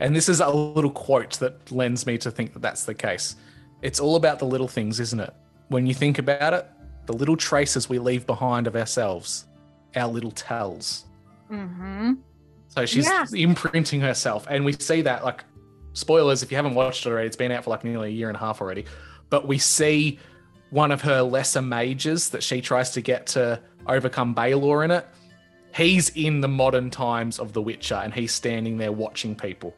And 0.00 0.14
this 0.14 0.28
is 0.28 0.40
a 0.40 0.48
little 0.48 0.90
quote 0.90 1.38
that 1.40 1.70
lends 1.72 2.06
me 2.06 2.18
to 2.18 2.30
think 2.30 2.52
that 2.52 2.62
that's 2.62 2.84
the 2.84 2.94
case. 2.94 3.36
It's 3.82 4.00
all 4.00 4.16
about 4.16 4.38
the 4.38 4.46
little 4.46 4.68
things, 4.68 5.00
isn't 5.00 5.20
it? 5.20 5.34
When 5.68 5.86
you 5.86 5.94
think 5.94 6.18
about 6.18 6.52
it, 6.54 6.66
the 7.06 7.12
little 7.12 7.36
traces 7.36 7.88
we 7.88 7.98
leave 7.98 8.26
behind 8.26 8.66
of 8.66 8.76
ourselves, 8.76 9.46
our 9.94 10.08
little 10.08 10.30
tells. 10.32 11.04
Mm-hmm. 11.50 12.14
So 12.68 12.86
she's 12.86 13.06
Yeah. 13.06 13.26
imprinting 13.34 14.00
herself. 14.00 14.46
And 14.50 14.64
we 14.64 14.72
see 14.72 15.02
that, 15.02 15.24
like, 15.24 15.44
spoilers, 15.92 16.42
if 16.42 16.50
you 16.50 16.56
haven't 16.56 16.74
watched 16.74 17.06
it 17.06 17.10
already, 17.10 17.26
it's 17.26 17.36
been 17.36 17.52
out 17.52 17.64
for 17.64 17.70
like 17.70 17.84
nearly 17.84 18.08
a 18.08 18.12
year 18.12 18.28
and 18.28 18.36
a 18.36 18.40
half 18.40 18.60
already. 18.60 18.84
But 19.30 19.46
we 19.46 19.58
see 19.58 20.18
one 20.70 20.90
of 20.90 21.02
her 21.02 21.22
lesser 21.22 21.62
mages 21.62 22.30
that 22.30 22.42
she 22.42 22.60
tries 22.60 22.90
to 22.92 23.00
get 23.00 23.28
to 23.28 23.60
overcome 23.86 24.34
Balor 24.34 24.84
in 24.84 24.90
it. 24.90 25.06
He's 25.76 26.08
in 26.10 26.40
the 26.40 26.48
modern 26.48 26.90
times 26.90 27.38
of 27.38 27.52
The 27.52 27.60
Witcher 27.60 27.96
and 27.96 28.14
he's 28.14 28.32
standing 28.32 28.78
there 28.78 28.92
watching 28.92 29.34
people. 29.34 29.74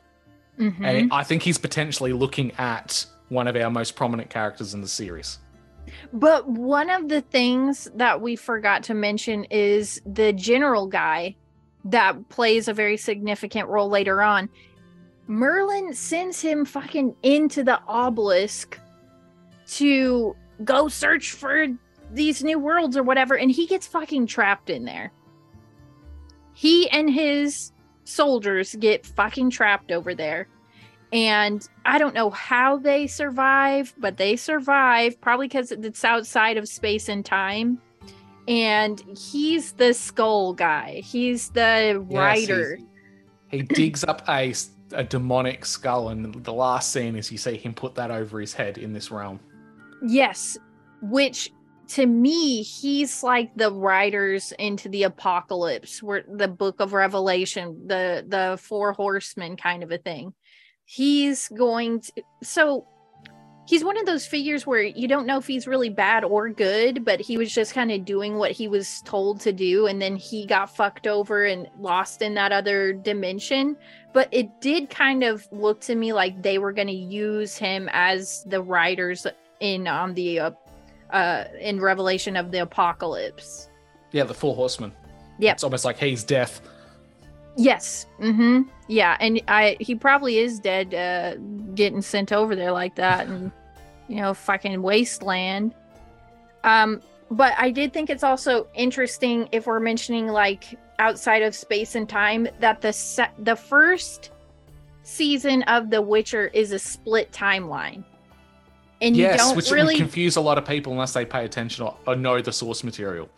Mhm. 0.59 0.85
And 0.85 1.12
I 1.12 1.25
think 1.25 1.43
he's 1.43 1.59
potentially 1.59 2.12
looking 2.12 2.53
at 2.59 3.05
one 3.29 3.49
of 3.49 3.57
our 3.57 3.70
most 3.70 3.97
prominent 3.97 4.31
characters 4.31 4.75
in 4.75 4.81
the 4.81 4.89
series. 4.89 5.39
But 6.12 6.49
one 6.49 6.91
of 6.91 7.09
the 7.09 7.20
things 7.20 7.91
that 7.95 8.20
we 8.20 8.37
forgot 8.37 8.83
to 8.85 8.95
mention 8.95 9.45
is 9.45 10.01
the 10.07 10.33
general 10.33 10.87
guy 10.87 11.37
that 11.85 12.29
plays 12.29 12.69
a 12.69 12.75
very 12.75 12.97
significant 12.97 13.69
role 13.69 13.89
later 13.89 14.23
on. 14.23 14.49
Merlin 15.27 15.93
sends 15.95 16.41
him 16.41 16.65
fucking 16.65 17.15
into 17.23 17.62
the 17.62 17.81
obelisk 17.87 18.79
to 19.69 20.37
go 20.65 20.89
search 20.89 21.33
for 21.33 21.66
these 22.12 22.43
new 22.43 22.59
worlds 22.59 22.97
or 22.97 23.03
whatever, 23.03 23.37
and 23.37 23.51
he 23.51 23.66
gets 23.66 23.87
fucking 23.87 24.27
trapped 24.27 24.70
in 24.70 24.85
there. 24.85 25.12
He 26.59 26.90
and 26.90 27.09
his 27.09 27.70
soldiers 28.02 28.74
get 28.74 29.06
fucking 29.06 29.51
trapped 29.51 29.93
over 29.93 30.12
there. 30.12 30.48
And 31.12 31.64
I 31.85 31.98
don't 31.98 32.16
know 32.16 32.30
how 32.30 32.78
they 32.78 33.06
survive, 33.06 33.94
but 33.97 34.16
they 34.16 34.35
survive 34.35 35.20
probably 35.20 35.47
because 35.47 35.70
it's 35.70 36.05
outside 36.05 36.56
of 36.56 36.68
space 36.68 37.09
and 37.09 37.24
time. 37.24 37.80
And 38.48 39.01
he's 39.16 39.74
the 39.74 39.94
skull 39.94 40.52
guy. 40.52 41.01
He's 41.05 41.51
the 41.51 42.05
Yes, 42.10 42.18
writer. 42.18 42.80
He 43.52 43.62
digs 43.62 44.02
up 44.02 44.28
a, 44.28 44.52
a 44.90 45.05
demonic 45.05 45.64
skull, 45.64 46.09
and 46.09 46.43
the 46.43 46.52
last 46.52 46.90
scene 46.93 47.14
is 47.14 47.30
you 47.30 47.39
see 47.39 47.56
him 47.56 47.72
put 47.72 47.94
that 47.94 48.10
over 48.10 48.40
his 48.40 48.52
head 48.52 48.78
in 48.78 48.93
this 48.93 49.12
realm. 49.12 49.39
Yes, 50.02 50.59
which 51.02 51.52
to 51.89 52.06
me, 52.06 52.62
he's 52.62 53.23
like 53.23 53.55
the 53.56 53.73
riders 53.73 54.52
into 54.59 54.89
the 54.89 55.05
apocalypse, 55.05 56.02
where 56.02 56.24
the 56.28 56.48
book 56.48 56.81
of 56.81 56.93
Revelation, 56.93 57.86
the 57.86 58.24
the 58.27 58.59
four 58.60 58.93
horsemen 58.93 59.56
kind 59.56 59.82
of 59.82 59.90
a 59.90 59.98
thing. 59.98 60.35
He's 60.85 61.48
going 61.48 62.01
to 62.01 62.12
so 62.43 62.86
he's 63.66 63.85
one 63.85 63.98
of 63.98 64.06
those 64.06 64.27
figures 64.27 64.66
where 64.66 64.82
you 64.82 65.09
don't 65.09 65.27
know 65.27 65.39
if 65.39 65.47
he's 65.47 65.66
really 65.66 65.89
bad 65.89 66.24
or 66.24 66.51
good, 66.51 67.05
but 67.05 67.20
he 67.20 67.39
was 67.39 67.52
just 67.52 67.74
kind 67.74 67.90
of 67.90 68.05
doing 68.05 68.36
what 68.36 68.51
he 68.51 68.69
was 68.69 69.01
told 69.06 69.40
to 69.40 69.52
do, 69.52 69.86
and 69.86 70.01
then 70.01 70.15
he 70.15 70.47
got 70.47 70.74
fucked 70.74 71.06
over 71.06 71.44
and 71.44 71.69
lost 71.81 72.20
in 72.20 72.35
that 72.35 72.52
other 72.52 72.93
dimension. 72.93 73.77
But 74.12 74.28
it 74.31 74.60
did 74.60 74.90
kind 74.90 75.23
of 75.23 75.47
look 75.52 75.81
to 75.82 75.94
me 75.94 76.12
like 76.12 76.43
they 76.43 76.59
were 76.59 76.73
going 76.73 76.89
to 76.89 76.94
use 76.94 77.56
him 77.56 77.89
as 77.93 78.44
the 78.47 78.62
riders 78.62 79.27
in 79.60 79.89
on 79.89 80.15
the 80.15 80.40
uh, 80.40 80.51
uh 81.10 81.44
in 81.60 81.80
Revelation 81.80 82.36
of 82.36 82.51
the 82.51 82.62
Apocalypse. 82.62 83.68
Yeah, 84.12 84.24
the 84.24 84.35
four 84.35 84.55
horsemen. 84.55 84.93
Yeah, 85.39 85.52
It's 85.52 85.64
almost 85.64 85.85
like 85.85 85.98
he's 85.98 86.24
death. 86.24 86.60
Yes. 87.56 88.06
Mm-hmm. 88.20 88.62
Yeah, 88.89 89.16
and 89.20 89.40
I 89.48 89.76
he 89.80 89.94
probably 89.94 90.39
is 90.39 90.59
dead, 90.60 90.94
uh, 90.94 91.36
getting 91.74 92.02
sent 92.02 92.32
over 92.32 92.55
there 92.56 92.72
like 92.72 92.94
that, 92.97 93.26
and 93.26 93.51
you 94.09 94.16
know, 94.16 94.32
fucking 94.35 94.80
wasteland. 94.82 95.74
Um, 96.64 97.02
but 97.30 97.52
I 97.59 97.70
did 97.70 97.93
think 97.93 98.10
it's 98.10 98.24
also 98.24 98.66
interesting 98.74 99.48
if 99.52 99.66
we're 99.66 99.80
mentioning 99.80 100.28
like 100.28 100.78
outside 100.98 101.43
of 101.43 101.55
space 101.55 101.94
and 101.94 102.09
time 102.09 102.48
that 102.60 102.80
the 102.80 102.93
se- 102.93 103.30
the 103.39 103.55
first 103.56 104.30
season 105.02 105.62
of 105.64 105.90
The 105.90 106.01
Witcher 106.02 106.48
is 106.48 106.72
a 106.72 106.78
split 106.78 107.30
timeline, 107.32 108.05
and 109.01 109.16
you 109.16 109.23
yes, 109.23 109.39
don't 109.39 109.57
which 109.57 109.70
really 109.70 109.95
would 109.95 110.01
confuse 110.01 110.37
a 110.37 110.41
lot 110.41 110.59
of 110.59 110.65
people 110.65 110.93
unless 110.93 111.12
they 111.12 111.25
pay 111.25 111.45
attention 111.45 111.85
or, 111.85 111.97
or 112.07 112.16
know 112.16 112.41
the 112.41 112.53
source 112.53 112.83
material. 112.83 113.29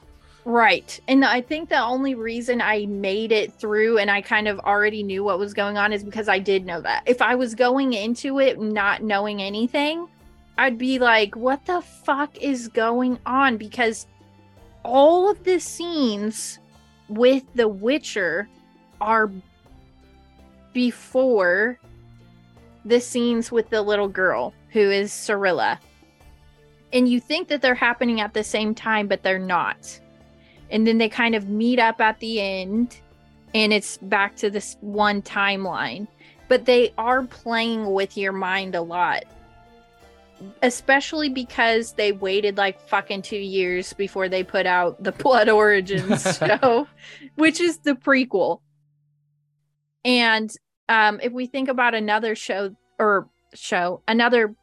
Right. 0.44 0.98
And 1.06 1.24
I 1.24 1.42
think 1.42 1.68
the 1.68 1.80
only 1.80 2.14
reason 2.14 2.62
I 2.62 2.86
made 2.86 3.30
it 3.30 3.52
through 3.52 3.98
and 3.98 4.10
I 4.10 4.22
kind 4.22 4.48
of 4.48 4.58
already 4.60 5.02
knew 5.02 5.22
what 5.22 5.38
was 5.38 5.52
going 5.52 5.76
on 5.76 5.92
is 5.92 6.02
because 6.02 6.28
I 6.28 6.38
did 6.38 6.64
know 6.64 6.80
that. 6.80 7.02
If 7.06 7.20
I 7.20 7.34
was 7.34 7.54
going 7.54 7.92
into 7.92 8.40
it 8.40 8.58
not 8.58 9.02
knowing 9.02 9.42
anything, 9.42 10.08
I'd 10.56 10.78
be 10.78 10.98
like, 10.98 11.36
what 11.36 11.64
the 11.66 11.82
fuck 11.82 12.36
is 12.38 12.68
going 12.68 13.18
on? 13.26 13.58
Because 13.58 14.06
all 14.82 15.30
of 15.30 15.44
the 15.44 15.60
scenes 15.60 16.58
with 17.08 17.44
The 17.54 17.68
Witcher 17.68 18.48
are 19.00 19.30
before 20.72 21.78
the 22.84 23.00
scenes 23.00 23.52
with 23.52 23.68
the 23.68 23.82
little 23.82 24.08
girl 24.08 24.54
who 24.72 24.90
is 24.90 25.12
Cirilla. 25.12 25.78
And 26.92 27.08
you 27.08 27.20
think 27.20 27.48
that 27.48 27.62
they're 27.62 27.74
happening 27.74 28.20
at 28.20 28.34
the 28.34 28.44
same 28.44 28.74
time, 28.74 29.06
but 29.06 29.22
they're 29.22 29.38
not. 29.38 30.00
And 30.70 30.86
then 30.86 30.98
they 30.98 31.08
kind 31.08 31.34
of 31.34 31.48
meet 31.48 31.78
up 31.78 32.00
at 32.00 32.18
the 32.20 32.40
end 32.40 33.00
and 33.54 33.72
it's 33.72 33.96
back 33.98 34.36
to 34.36 34.50
this 34.50 34.76
one 34.80 35.22
timeline. 35.22 36.06
But 36.48 36.64
they 36.64 36.92
are 36.98 37.22
playing 37.22 37.92
with 37.92 38.16
your 38.16 38.32
mind 38.32 38.74
a 38.74 38.82
lot. 38.82 39.24
Especially 40.62 41.28
because 41.28 41.92
they 41.92 42.12
waited 42.12 42.56
like 42.56 42.80
fucking 42.88 43.22
two 43.22 43.36
years 43.36 43.92
before 43.92 44.28
they 44.28 44.42
put 44.42 44.66
out 44.66 45.02
the 45.02 45.12
blood 45.24 45.48
origins 45.48 46.38
show 46.38 46.86
which 47.40 47.60
is 47.60 47.78
the 47.78 47.94
prequel. 47.94 48.60
And 50.04 50.50
um, 50.88 51.20
if 51.22 51.32
we 51.32 51.46
think 51.46 51.68
about 51.68 51.94
another 51.94 52.34
show 52.34 52.74
or 52.98 53.28
show, 53.54 54.02
another 54.06 54.54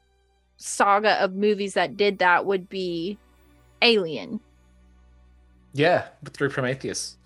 saga 0.58 1.22
of 1.24 1.34
movies 1.34 1.74
that 1.76 1.96
did 1.98 2.20
that 2.20 2.46
would 2.46 2.68
be 2.70 3.18
Alien. 3.82 4.40
Yeah, 5.74 6.08
through 6.34 6.50
Prometheus, 6.50 7.18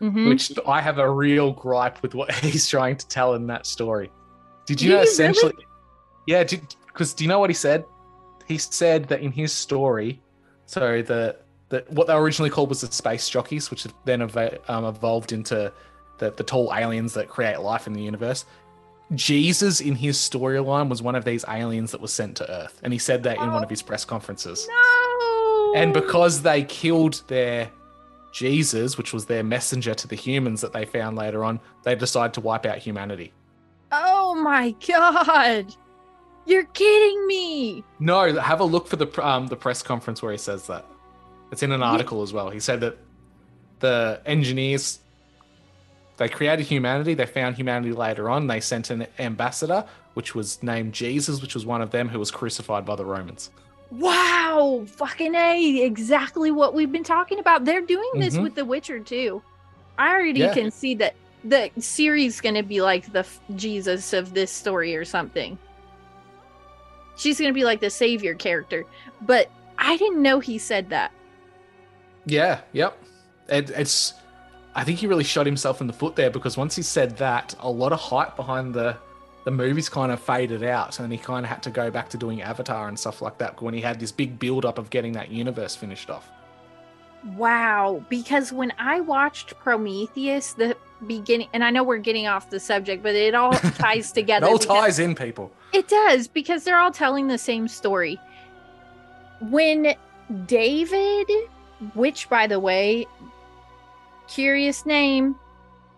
Mhm. 0.00 0.28
which 0.28 0.52
I 0.66 0.80
have 0.80 0.98
a 0.98 1.08
real 1.08 1.52
gripe 1.52 2.02
with 2.02 2.14
what 2.14 2.32
he's 2.34 2.68
trying 2.68 2.96
to 2.96 3.06
tell 3.08 3.34
in 3.34 3.46
that 3.46 3.66
story. 3.66 4.10
Did 4.66 4.80
you 4.80 4.90
Do 4.90 4.96
know 4.96 5.02
essentially? 5.02 5.54
Yeah, 6.26 6.44
because 6.86 7.14
do 7.14 7.24
you 7.24 7.28
know 7.28 7.38
what 7.38 7.50
he 7.50 7.54
said? 7.54 7.84
He 8.46 8.58
said 8.58 9.08
that 9.08 9.20
in 9.20 9.30
his 9.32 9.52
story, 9.52 10.20
so 10.66 11.02
the 11.02 11.36
the 11.68 11.84
what 11.90 12.06
they 12.08 12.14
originally 12.14 12.50
called 12.50 12.68
was 12.68 12.80
the 12.80 12.90
space 12.92 13.28
jockeys, 13.28 13.70
which 13.70 13.84
have 13.84 13.94
then 14.04 14.22
eva- 14.22 14.58
um, 14.68 14.84
evolved 14.84 15.32
into 15.32 15.72
the 16.18 16.30
the 16.32 16.42
tall 16.44 16.72
aliens 16.74 17.14
that 17.14 17.28
create 17.28 17.60
life 17.60 17.86
in 17.86 17.92
the 17.92 18.02
universe. 18.02 18.44
Jesus 19.14 19.80
in 19.80 19.94
his 19.94 20.16
storyline 20.16 20.88
was 20.88 21.02
one 21.02 21.14
of 21.14 21.24
these 21.24 21.44
aliens 21.48 21.90
that 21.92 22.00
was 22.00 22.12
sent 22.12 22.36
to 22.38 22.50
Earth, 22.50 22.80
and 22.82 22.92
he 22.92 22.98
said 22.98 23.22
that 23.24 23.38
in 23.38 23.52
one 23.52 23.62
of 23.62 23.70
his 23.70 23.82
press 23.82 24.04
conferences. 24.04 24.66
No. 24.68 25.72
And 25.76 25.92
because 25.94 26.42
they 26.42 26.64
killed 26.64 27.22
their 27.28 27.70
Jesus, 28.32 28.96
which 28.96 29.12
was 29.12 29.26
their 29.26 29.42
messenger 29.42 29.94
to 29.94 30.08
the 30.08 30.16
humans 30.16 30.60
that 30.62 30.72
they 30.72 30.84
found 30.84 31.16
later 31.16 31.44
on, 31.44 31.60
they 31.84 31.94
decided 31.94 32.34
to 32.34 32.40
wipe 32.40 32.66
out 32.66 32.78
humanity. 32.78 33.32
Oh 33.90 34.34
my 34.34 34.74
god. 34.86 35.74
You're 36.46 36.64
kidding 36.64 37.26
me. 37.26 37.84
No, 38.00 38.34
have 38.40 38.60
a 38.60 38.64
look 38.64 38.88
for 38.88 38.96
the 38.96 39.26
um, 39.26 39.46
the 39.46 39.56
press 39.56 39.82
conference 39.82 40.22
where 40.22 40.32
he 40.32 40.38
says 40.38 40.66
that. 40.66 40.86
It's 41.52 41.62
in 41.62 41.70
an 41.70 41.82
article 41.82 42.22
as 42.22 42.32
well. 42.32 42.48
He 42.48 42.60
said 42.60 42.80
that 42.80 42.96
the 43.80 44.22
engineers 44.24 45.00
they 46.16 46.28
created 46.28 46.66
humanity. 46.66 47.14
They 47.14 47.26
found 47.26 47.56
humanity 47.56 47.92
later 47.92 48.28
on. 48.30 48.46
They 48.46 48.60
sent 48.60 48.90
an 48.90 49.06
ambassador, 49.18 49.84
which 50.14 50.34
was 50.34 50.62
named 50.62 50.92
Jesus, 50.92 51.40
which 51.42 51.54
was 51.54 51.64
one 51.66 51.82
of 51.82 51.90
them 51.90 52.08
who 52.08 52.18
was 52.18 52.30
crucified 52.30 52.84
by 52.84 52.96
the 52.96 53.04
Romans. 53.04 53.50
Wow, 53.90 54.84
fucking 54.86 55.34
A, 55.34 55.82
exactly 55.84 56.50
what 56.50 56.74
we've 56.74 56.92
been 56.92 57.04
talking 57.04 57.38
about. 57.38 57.64
They're 57.64 57.80
doing 57.82 58.10
this 58.14 58.36
Mhm. 58.36 58.42
with 58.42 58.54
The 58.54 58.64
Witcher 58.64 59.00
too. 59.00 59.42
I 59.98 60.10
already 60.14 60.40
Yeah. 60.40 60.54
can 60.54 60.70
see 60.70 60.94
that 60.96 61.14
the 61.44 61.70
series 61.78 62.40
going 62.40 62.54
to 62.54 62.62
be 62.62 62.80
like 62.80 63.12
the 63.12 63.18
f- 63.20 63.40
Jesus 63.56 64.12
of 64.12 64.32
this 64.32 64.50
story 64.50 64.96
or 64.96 65.04
something. 65.04 65.58
She's 67.16 67.38
going 67.38 67.50
to 67.50 67.54
be 67.54 67.64
like 67.64 67.80
the 67.80 67.90
savior 67.90 68.34
character, 68.34 68.84
but 69.20 69.50
I 69.78 69.96
didn't 69.96 70.22
know 70.22 70.40
he 70.40 70.56
said 70.58 70.88
that. 70.90 71.12
Yeah, 72.24 72.60
yep. 72.72 72.96
It, 73.48 73.70
it's. 73.70 74.14
I 74.74 74.84
think 74.84 74.98
he 74.98 75.06
really 75.06 75.24
shot 75.24 75.44
himself 75.46 75.80
in 75.80 75.86
the 75.86 75.92
foot 75.92 76.16
there 76.16 76.30
because 76.30 76.56
once 76.56 76.74
he 76.74 76.82
said 76.82 77.18
that, 77.18 77.54
a 77.60 77.70
lot 77.70 77.92
of 77.92 78.00
hype 78.00 78.36
behind 78.36 78.74
the 78.74 78.96
the 79.44 79.50
movies 79.50 79.88
kind 79.88 80.12
of 80.12 80.20
faded 80.20 80.62
out, 80.62 81.00
and 81.00 81.10
he 81.10 81.18
kind 81.18 81.44
of 81.44 81.50
had 81.50 81.62
to 81.64 81.70
go 81.70 81.90
back 81.90 82.08
to 82.10 82.16
doing 82.16 82.42
Avatar 82.42 82.86
and 82.86 82.96
stuff 82.96 83.20
like 83.20 83.38
that 83.38 83.60
when 83.60 83.74
he 83.74 83.80
had 83.80 83.98
this 83.98 84.12
big 84.12 84.38
build 84.38 84.64
up 84.64 84.78
of 84.78 84.88
getting 84.88 85.12
that 85.14 85.32
universe 85.32 85.74
finished 85.74 86.10
off. 86.10 86.30
Wow, 87.36 88.04
because 88.08 88.52
when 88.52 88.72
I 88.78 89.00
watched 89.00 89.58
Prometheus, 89.58 90.52
the 90.52 90.76
beginning, 91.08 91.48
and 91.52 91.64
I 91.64 91.70
know 91.70 91.82
we're 91.82 91.98
getting 91.98 92.28
off 92.28 92.50
the 92.50 92.60
subject, 92.60 93.02
but 93.02 93.14
it 93.16 93.34
all 93.34 93.52
ties 93.78 94.12
It 94.12 94.14
together. 94.14 94.46
all 94.46 94.58
ties 94.58 95.00
in, 95.00 95.14
people. 95.16 95.50
It 95.72 95.88
does 95.88 96.28
because 96.28 96.62
they're 96.62 96.78
all 96.78 96.92
telling 96.92 97.26
the 97.26 97.38
same 97.38 97.66
story. 97.66 98.20
When 99.40 99.94
David, 100.46 101.28
which 101.94 102.28
by 102.28 102.46
the 102.46 102.60
way, 102.60 103.06
curious 104.34 104.86
name, 104.86 105.36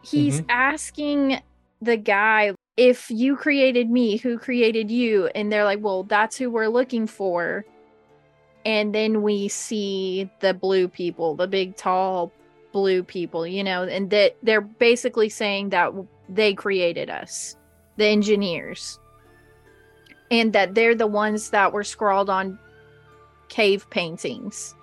he's 0.02 0.40
Mhm. 0.40 0.46
asking 0.48 1.42
the 1.80 1.96
guy, 1.96 2.54
if 2.76 3.10
you 3.10 3.36
created 3.36 3.90
me, 3.90 4.16
who 4.16 4.38
created 4.38 4.90
you? 4.90 5.26
And 5.34 5.52
they're 5.52 5.64
like, 5.64 5.80
well, 5.80 6.02
that's 6.02 6.36
who 6.36 6.50
we're 6.50 6.68
looking 6.68 7.06
for. 7.06 7.64
And 8.64 8.94
then 8.94 9.22
we 9.22 9.48
see 9.48 10.30
the 10.40 10.54
blue 10.54 10.88
people, 10.88 11.36
the 11.36 11.46
big, 11.46 11.76
tall 11.76 12.32
blue 12.72 13.02
people, 13.02 13.46
you 13.46 13.62
know, 13.62 13.84
and 13.84 14.10
that 14.10 14.36
they're 14.42 14.60
basically 14.60 15.28
saying 15.28 15.68
that 15.70 15.92
they 16.28 16.54
created 16.54 17.10
us, 17.10 17.56
the 17.96 18.06
engineers 18.06 18.98
and 20.30 20.52
that 20.52 20.74
they're 20.74 20.94
the 20.94 21.06
ones 21.06 21.50
that 21.50 21.72
were 21.72 21.84
scrawled 21.84 22.30
on 22.30 22.58
cave 23.48 23.88
paintings. 23.90 24.74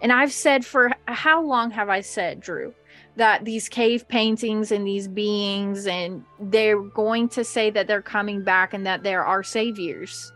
And 0.00 0.12
I've 0.12 0.32
said 0.32 0.64
for 0.64 0.92
how 1.06 1.42
long 1.42 1.70
have 1.72 1.88
I 1.88 2.00
said, 2.00 2.40
Drew, 2.40 2.74
that 3.16 3.44
these 3.44 3.68
cave 3.68 4.08
paintings 4.08 4.72
and 4.72 4.86
these 4.86 5.08
beings, 5.08 5.86
and 5.86 6.24
they're 6.40 6.80
going 6.80 7.28
to 7.30 7.44
say 7.44 7.70
that 7.70 7.86
they're 7.86 8.02
coming 8.02 8.42
back 8.42 8.74
and 8.74 8.86
that 8.86 9.02
they're 9.02 9.24
our 9.24 9.42
saviors. 9.42 10.32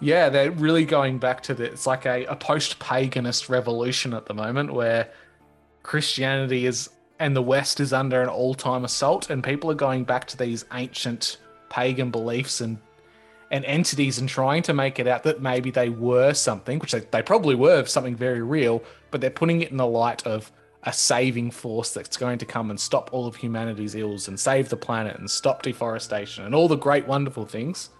Yeah, 0.00 0.28
they're 0.28 0.50
really 0.50 0.84
going 0.84 1.18
back 1.18 1.42
to 1.44 1.54
the. 1.54 1.64
It's 1.64 1.86
like 1.86 2.04
a, 2.04 2.24
a 2.26 2.36
post 2.36 2.78
paganist 2.78 3.48
revolution 3.48 4.12
at 4.12 4.26
the 4.26 4.34
moment 4.34 4.72
where 4.72 5.08
Christianity 5.82 6.66
is 6.66 6.90
and 7.18 7.34
the 7.34 7.42
West 7.42 7.80
is 7.80 7.92
under 7.92 8.22
an 8.22 8.28
all 8.28 8.54
time 8.54 8.84
assault, 8.84 9.30
and 9.30 9.42
people 9.42 9.70
are 9.70 9.74
going 9.74 10.04
back 10.04 10.26
to 10.28 10.36
these 10.36 10.64
ancient 10.72 11.38
pagan 11.70 12.10
beliefs 12.10 12.60
and 12.60 12.78
and 13.50 13.64
entities 13.64 14.18
and 14.18 14.28
trying 14.28 14.62
to 14.62 14.74
make 14.74 14.98
it 14.98 15.06
out 15.06 15.22
that 15.22 15.40
maybe 15.40 15.70
they 15.70 15.88
were 15.88 16.34
something, 16.34 16.78
which 16.78 16.92
they, 16.92 17.00
they 17.10 17.22
probably 17.22 17.54
were 17.54 17.84
something 17.86 18.14
very 18.14 18.42
real, 18.42 18.82
but 19.10 19.22
they're 19.22 19.30
putting 19.30 19.62
it 19.62 19.70
in 19.70 19.78
the 19.78 19.86
light 19.86 20.26
of 20.26 20.52
a 20.84 20.92
saving 20.92 21.50
force 21.50 21.92
that's 21.92 22.16
going 22.16 22.38
to 22.38 22.46
come 22.46 22.70
and 22.70 22.78
stop 22.78 23.10
all 23.12 23.26
of 23.26 23.34
humanity's 23.36 23.94
ills 23.94 24.28
and 24.28 24.38
save 24.38 24.68
the 24.68 24.76
planet 24.76 25.18
and 25.18 25.30
stop 25.30 25.62
deforestation 25.62 26.44
and 26.44 26.54
all 26.54 26.68
the 26.68 26.76
great, 26.76 27.06
wonderful 27.06 27.44
things. 27.44 27.90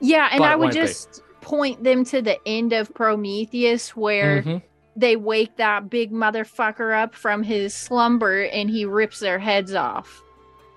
Yeah, 0.00 0.28
and 0.32 0.42
I 0.44 0.54
would 0.56 0.64
won't 0.66 0.74
be. 0.74 0.80
just 0.80 1.22
point 1.40 1.82
them 1.82 2.04
to 2.06 2.22
the 2.22 2.38
end 2.46 2.72
of 2.72 2.92
Prometheus 2.94 3.96
where 3.96 4.42
Mhm. 4.42 4.62
they 4.96 5.16
wake 5.16 5.56
that 5.56 5.90
big 5.90 6.12
motherfucker 6.12 6.96
up 7.02 7.14
from 7.14 7.42
his 7.42 7.74
slumber 7.74 8.42
and 8.44 8.70
he 8.70 8.84
rips 8.84 9.18
their 9.18 9.38
heads 9.38 9.74
off. 9.74 10.22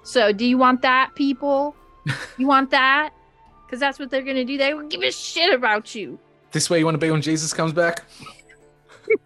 So, 0.03 0.31
do 0.33 0.45
you 0.45 0.57
want 0.57 0.81
that, 0.81 1.13
people? 1.15 1.75
you 2.37 2.47
want 2.47 2.71
that? 2.71 3.11
Because 3.65 3.79
that's 3.79 3.99
what 3.99 4.09
they're 4.09 4.21
going 4.23 4.35
to 4.35 4.45
do. 4.45 4.57
They 4.57 4.73
will 4.73 4.87
give 4.87 5.01
a 5.01 5.11
shit 5.11 5.53
about 5.53 5.95
you. 5.95 6.19
This 6.51 6.69
way 6.69 6.79
you 6.79 6.85
want 6.85 6.95
to 6.95 6.99
be 6.99 7.09
when 7.09 7.21
Jesus 7.21 7.53
comes 7.53 7.71
back? 7.73 8.03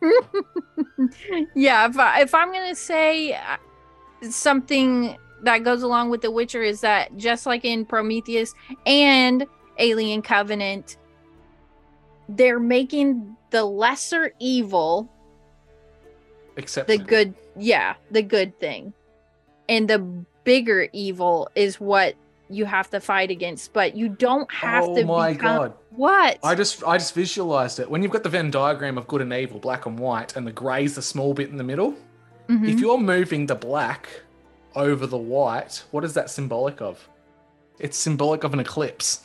yeah, 1.56 1.88
if, 1.88 1.98
I, 1.98 2.22
if 2.22 2.34
I'm 2.34 2.52
going 2.52 2.70
to 2.70 2.76
say 2.76 3.34
uh, 3.34 3.58
something 4.30 5.18
that 5.44 5.64
goes 5.64 5.84
along 5.84 6.10
with 6.10 6.22
The 6.22 6.32
Witcher, 6.32 6.64
is 6.64 6.82
that 6.82 7.16
just 7.18 7.46
like 7.46 7.66
in 7.66 7.86
Prometheus 7.86 8.54
and 8.86 9.46
Alien 9.78 10.22
Covenant, 10.22 10.98
they're 12.30 12.60
making 12.60 13.36
the 13.52 13.64
lesser 13.64 14.34
evil 14.40 15.10
Except 16.58 16.88
the 16.88 16.98
good 16.98 17.36
yeah 17.56 17.96
the 18.12 18.24
good 18.24 18.60
thing. 18.60 18.94
And 19.70 19.88
the 19.88 20.00
bigger 20.44 20.88
evil 20.94 21.50
is 21.56 21.80
what 21.80 22.16
you 22.50 22.66
have 22.66 22.90
to 22.92 23.00
fight 23.00 23.30
against 23.32 23.74
but 23.74 23.96
you 23.96 24.08
don't 24.10 24.52
have 24.52 24.84
oh 24.86 24.96
to 24.96 25.06
my 25.06 25.34
become 25.34 25.58
god. 25.58 25.74
what 25.92 26.38
I 26.44 26.56
just 26.56 26.84
I 26.84 26.98
just 26.98 27.14
visualized 27.14 27.80
it. 27.80 27.90
When 27.90 28.02
you've 28.04 28.12
got 28.12 28.24
the 28.24 28.30
Venn 28.30 28.52
diagram 28.52 28.98
of 28.98 29.08
good 29.08 29.22
and 29.22 29.34
evil, 29.34 29.60
black 29.60 29.86
and 29.86 29.98
white, 30.00 30.36
and 30.36 30.46
the 30.48 30.52
grey's 30.52 30.96
the 30.96 31.02
small 31.02 31.34
bit 31.34 31.50
in 31.50 31.58
the 31.58 31.64
middle, 31.64 31.94
Mhm. 32.48 32.68
if 32.70 32.80
you're 32.80 32.98
moving 32.98 33.46
the 33.48 33.56
black 33.56 34.08
over 34.76 35.06
the 35.08 35.18
white, 35.18 35.84
what 35.92 36.04
is 36.04 36.14
that 36.14 36.30
symbolic 36.30 36.82
of? 36.82 37.08
It's 37.80 37.98
symbolic 37.98 38.44
of 38.44 38.54
an 38.54 38.60
eclipse. 38.60 39.22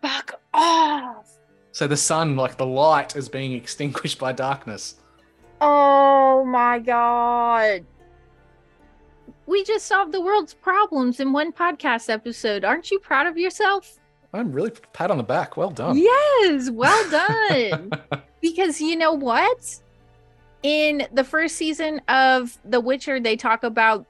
fuck 0.00 0.40
off 0.52 1.26
So 1.72 1.86
the 1.86 1.96
sun, 1.96 2.36
like 2.36 2.56
the 2.56 2.66
light, 2.66 3.16
is 3.16 3.28
being 3.28 3.52
extinguished 3.52 4.18
by 4.18 4.32
darkness. 4.32 4.96
oh 5.60 6.44
my 6.44 6.78
god 6.78 7.84
we 9.46 9.62
just 9.64 9.86
solved 9.86 10.12
the 10.12 10.20
world's 10.20 10.54
problems 10.54 11.20
in 11.20 11.32
one 11.32 11.52
podcast 11.52 12.08
episode 12.10 12.64
aren't 12.64 12.90
you 12.90 12.98
proud 12.98 13.26
of 13.26 13.36
yourself 13.38 13.98
I'm 14.32 14.50
really 14.52 14.72
pat 14.92 15.12
on 15.12 15.16
the 15.16 15.22
back. 15.22 15.56
Well 15.56 15.70
done. 15.70 15.96
Yes, 15.96 16.68
well 16.68 17.08
done. 17.70 17.92
because 18.40 18.80
you 18.80 18.96
know 18.96 19.12
what? 19.12 19.80
In 20.64 21.06
the 21.12 21.22
first 21.22 21.54
season 21.54 22.00
of 22.08 22.58
The 22.64 22.80
Witcher, 22.80 23.20
they 23.20 23.36
talk 23.36 23.62
about 23.62 24.06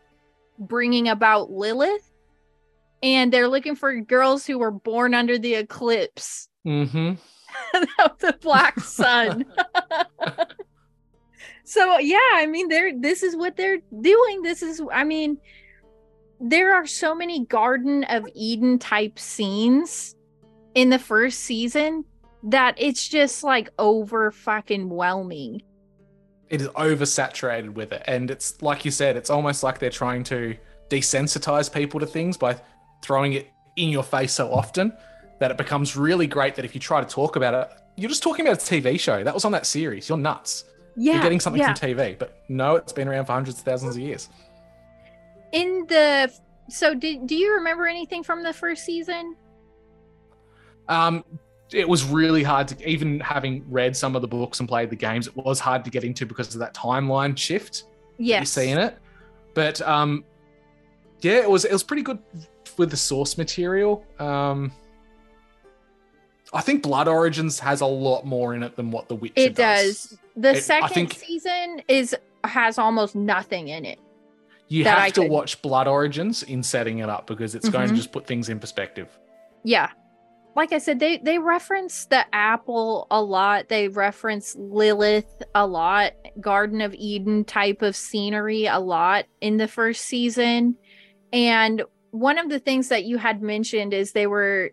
bringing 0.59 1.09
about 1.11 1.51
Lilith, 1.51 2.11
and 3.02 3.31
they're 3.31 3.48
looking 3.48 3.77
for 3.77 3.94
girls 4.01 4.47
who 4.47 4.59
were 4.59 4.70
born 4.70 5.12
under 5.12 5.36
the 5.36 5.56
eclipse 5.56 6.48
Mm-hmm. 6.66 7.16
of 8.02 8.19
the 8.19 8.32
black 8.40 8.81
sun. 8.81 9.44
so 11.65 11.99
yeah, 11.99 12.19
I 12.35 12.47
mean, 12.47 12.69
they're 12.69 12.99
this 12.99 13.23
is 13.23 13.36
what 13.36 13.57
they're 13.57 13.81
doing. 14.01 14.43
This 14.43 14.62
is, 14.62 14.81
I 14.93 15.05
mean, 15.05 15.39
there 16.41 16.74
are 16.74 16.86
so 16.86 17.15
many 17.15 17.45
Garden 17.47 18.05
of 18.05 18.27
Eden 18.35 18.78
type 18.78 19.19
scenes 19.19 20.15
in 20.74 20.91
the 20.91 20.99
first 20.99 21.41
season 21.41 22.05
that 22.45 22.74
it's 22.78 23.09
just 23.09 23.43
like 23.43 23.70
over 23.78 24.31
fucking 24.31 24.89
whelming. 24.91 25.62
it 26.51 26.61
is 26.61 26.69
oversaturated 26.69 27.73
with 27.73 27.91
it 27.93 28.03
and 28.07 28.31
it's 28.31 28.61
like 28.61 28.85
you 28.85 28.91
said 28.91 29.16
it's 29.16 29.31
almost 29.31 29.62
like 29.62 29.78
they're 29.78 29.89
trying 29.89 30.23
to 30.23 30.55
desensitize 30.91 31.73
people 31.73 31.99
to 31.99 32.07
things 32.07 32.36
by 32.36 32.55
throwing 33.03 33.32
it 33.32 33.51
in 33.77 33.89
your 33.89 34.03
face 34.03 34.32
so 34.32 34.53
often 34.53 34.93
that 35.41 35.51
it 35.51 35.57
becomes 35.57 35.97
really 35.97 36.27
great 36.27 36.55
that 36.55 36.65
if 36.65 36.74
you 36.74 36.81
try 36.81 37.01
to 37.01 37.07
talk 37.07 37.36
about 37.36 37.55
it, 37.55 37.69
you're 37.97 38.09
just 38.09 38.23
talking 38.23 38.47
about 38.47 38.59
a 38.59 38.65
TV 38.65 38.99
show. 38.99 39.23
That 39.23 39.35
was 39.35 39.45
on 39.45 39.53
that 39.53 39.66
series. 39.66 40.09
You're 40.09 40.19
nuts. 40.19 40.65
Yeah, 40.97 41.15
You're 41.15 41.23
getting 41.23 41.41
something 41.41 41.61
yeah. 41.61 41.75
from 41.75 41.89
TV. 41.91 42.19
But 42.19 42.43
no, 42.49 42.77
it's 42.77 42.93
been 42.93 43.09
around 43.09 43.27
for 43.27 43.33
hundreds 43.33 43.59
of 43.59 43.65
thousands 43.65 43.97
of 43.97 44.03
years. 44.03 44.29
In 45.53 45.87
the 45.89 46.33
so 46.69 46.95
did 46.95 47.27
do 47.27 47.35
you 47.37 47.55
remember 47.55 47.87
anything 47.87 48.23
from 48.23 48.43
the 48.43 48.53
first 48.53 48.85
season? 48.85 49.37
Um, 50.89 51.25
it 51.73 51.89
was 51.89 52.05
really 52.05 52.43
hard 52.43 52.69
to 52.69 52.89
even 52.89 53.21
having 53.21 53.65
read 53.69 53.97
some 53.97 54.15
of 54.15 54.23
the 54.23 54.29
books 54.29 54.61
and 54.61 54.69
played 54.69 54.91
the 54.91 54.97
games. 54.97 55.27
It 55.27 55.37
was 55.37 55.59
hard 55.61 55.85
to 55.85 55.91
get 55.91 56.05
into 56.05 56.27
because 56.27 56.55
of 56.55 56.61
that 56.61 56.75
timeline 56.75 57.37
shift 57.37 57.85
that 58.19 58.41
you 58.41 58.45
see 58.45 58.71
in 58.71 58.79
it. 58.79 58.99
But 59.55 59.81
um, 59.83 60.25
yeah, 61.21 61.39
it 61.39 61.51
was 61.51 61.65
it 61.65 61.73
was 61.73 61.83
pretty 61.83 62.03
good 62.03 62.19
with 62.77 62.91
the 62.91 62.97
source 62.97 63.39
material. 63.39 64.05
Um, 64.19 64.73
I 66.53 66.61
think 66.61 66.83
Blood 66.83 67.09
Origins 67.09 67.59
has 67.59 67.81
a 67.81 67.87
lot 67.87 68.25
more 68.25 68.55
in 68.55 68.62
it 68.62 68.77
than 68.77 68.91
what 68.91 69.09
The 69.09 69.16
Witcher 69.16 69.35
It 69.37 69.57
does. 69.57 70.16
The 70.36 70.51
It- 70.56 70.62
second 70.65 70.89
think- 70.89 71.12
season 71.15 71.82
is 71.89 72.15
has 72.44 72.78
almost 72.78 73.15
nothing 73.16 73.69
in 73.69 73.85
it. 73.86 73.98
You 74.69 74.85
have 74.85 74.98
I 74.98 75.11
to 75.11 75.23
could- 75.23 75.31
watch 75.31 75.62
Blood 75.62 75.86
Origins 75.89 76.43
in 76.43 76.62
setting 76.62 76.98
it 76.98 77.09
up 77.09 77.27
because 77.27 77.55
it's 77.55 77.69
going 77.69 77.86
to 77.89 77.93
Mhm. 77.94 77.97
just 77.97 78.12
put 78.12 78.27
things 78.27 78.48
in 78.48 78.59
perspective. 78.61 79.09
Yeah. 79.62 79.90
Like 80.56 80.73
I 80.73 80.78
said, 80.78 81.01
they 81.01 81.19
they 81.19 81.39
reference 81.39 82.06
the 82.06 82.24
apple 82.35 83.06
a 83.11 83.20
lot. 83.23 83.69
They 83.69 83.89
reference 83.89 84.55
Lilith 84.56 85.43
a 85.55 85.66
lot, 85.66 86.12
Garden 86.40 86.81
of 86.81 86.94
Eden 86.94 87.44
type 87.44 87.82
of 87.82 87.97
scenery 87.97 88.66
a 88.66 88.78
lot 88.78 89.24
in 89.40 89.56
the 89.56 89.66
first 89.69 90.05
season. 90.05 90.77
And 91.32 91.82
one 92.12 92.39
of 92.39 92.48
the 92.51 92.61
things 92.61 92.89
that 92.90 93.05
you 93.05 93.19
had 93.19 93.43
mentioned 93.43 93.93
is 93.94 94.12
they 94.12 94.27
were 94.28 94.70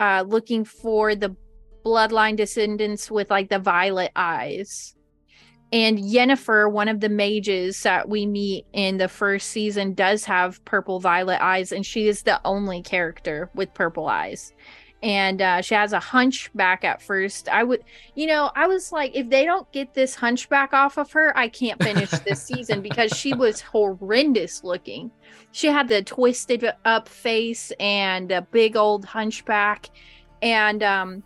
uh 0.00 0.24
looking 0.26 0.64
for 0.64 1.14
the 1.14 1.34
bloodline 1.84 2.36
descendants 2.36 3.10
with 3.10 3.30
like 3.30 3.48
the 3.50 3.58
violet 3.58 4.12
eyes. 4.16 4.94
And 5.72 5.98
Yennefer, 5.98 6.70
one 6.70 6.86
of 6.86 7.00
the 7.00 7.08
mages 7.08 7.82
that 7.82 8.08
we 8.08 8.26
meet 8.26 8.64
in 8.72 8.98
the 8.98 9.08
first 9.08 9.48
season, 9.48 9.94
does 9.94 10.24
have 10.24 10.64
purple 10.64 11.00
violet 11.00 11.42
eyes, 11.42 11.72
and 11.72 11.84
she 11.84 12.06
is 12.06 12.22
the 12.22 12.40
only 12.44 12.80
character 12.80 13.50
with 13.54 13.74
purple 13.74 14.06
eyes. 14.06 14.52
And 15.02 15.42
uh, 15.42 15.60
she 15.62 15.74
has 15.74 15.92
a 15.92 15.98
hunchback 15.98 16.84
at 16.84 17.02
first. 17.02 17.48
I 17.48 17.64
would, 17.64 17.82
you 18.14 18.26
know, 18.26 18.52
I 18.54 18.68
was 18.68 18.92
like, 18.92 19.16
if 19.16 19.28
they 19.28 19.44
don't 19.44 19.70
get 19.72 19.94
this 19.94 20.14
hunchback 20.14 20.72
off 20.72 20.96
of 20.96 21.10
her, 21.12 21.36
I 21.36 21.48
can't 21.48 21.82
finish 21.82 22.10
this 22.10 22.42
season 22.46 22.80
because 22.80 23.10
she 23.10 23.34
was 23.34 23.60
horrendous 23.60 24.62
looking. 24.62 25.10
She 25.50 25.66
had 25.66 25.88
the 25.88 26.02
twisted 26.02 26.64
up 26.84 27.08
face 27.08 27.72
and 27.80 28.30
a 28.30 28.42
big 28.42 28.76
old 28.76 29.04
hunchback. 29.04 29.90
And 30.40 30.82
um, 30.82 31.22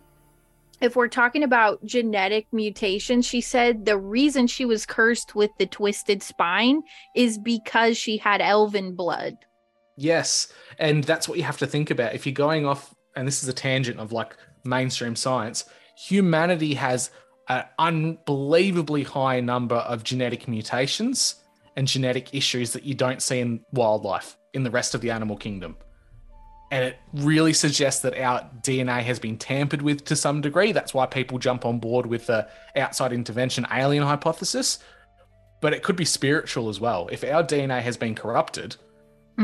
if 0.81 0.95
we're 0.95 1.07
talking 1.07 1.43
about 1.43 1.83
genetic 1.85 2.47
mutation, 2.51 3.21
she 3.21 3.41
said 3.41 3.85
the 3.85 3.97
reason 3.97 4.47
she 4.47 4.65
was 4.65 4.85
cursed 4.85 5.35
with 5.35 5.51
the 5.57 5.65
twisted 5.65 6.23
spine 6.23 6.81
is 7.15 7.37
because 7.37 7.97
she 7.97 8.17
had 8.17 8.41
elven 8.41 8.95
blood. 8.95 9.37
Yes, 9.97 10.51
and 10.77 11.03
that's 11.03 11.27
what 11.27 11.37
you 11.37 11.43
have 11.43 11.57
to 11.57 11.67
think 11.67 11.91
about. 11.91 12.15
If 12.15 12.25
you're 12.25 12.33
going 12.33 12.65
off, 12.65 12.95
and 13.15 13.27
this 13.27 13.43
is 13.43 13.49
a 13.49 13.53
tangent 13.53 13.99
of 13.99 14.13
like 14.13 14.35
mainstream 14.63 15.15
science, 15.15 15.65
humanity 15.97 16.73
has 16.75 17.11
an 17.49 17.65
unbelievably 17.77 19.03
high 19.03 19.41
number 19.41 19.75
of 19.75 20.03
genetic 20.03 20.47
mutations 20.47 21.35
and 21.75 21.87
genetic 21.87 22.33
issues 22.33 22.71
that 22.73 22.83
you 22.83 22.93
don't 22.93 23.21
see 23.21 23.39
in 23.39 23.61
wildlife 23.73 24.37
in 24.53 24.63
the 24.63 24.71
rest 24.71 24.95
of 24.95 25.01
the 25.01 25.11
animal 25.11 25.35
kingdom. 25.35 25.75
And 26.71 26.83
it 26.85 26.97
really 27.13 27.53
suggests 27.53 28.01
that 28.03 28.17
our 28.19 28.47
DNA 28.61 29.01
has 29.01 29.19
been 29.19 29.37
tampered 29.37 29.81
with 29.81 30.05
to 30.05 30.15
some 30.15 30.41
degree. 30.41 30.71
That's 30.71 30.93
why 30.93 31.07
people 31.07 31.39
jump 31.39 31.65
on 31.65 31.79
board 31.79 32.05
with 32.05 32.27
the 32.27 32.47
outside 32.75 33.11
intervention 33.11 33.65
alien 33.71 34.03
hypothesis. 34.03 34.79
But 35.61 35.73
it 35.73 35.81
could 35.83 35.95
be 35.95 36.05
spiritual 36.05 36.69
as 36.69 36.79
well. 36.79 37.09
If 37.11 37.23
our 37.23 37.43
DNA 37.43 37.81
has 37.81 37.97
been 37.97 38.15
corrupted, 38.15 38.75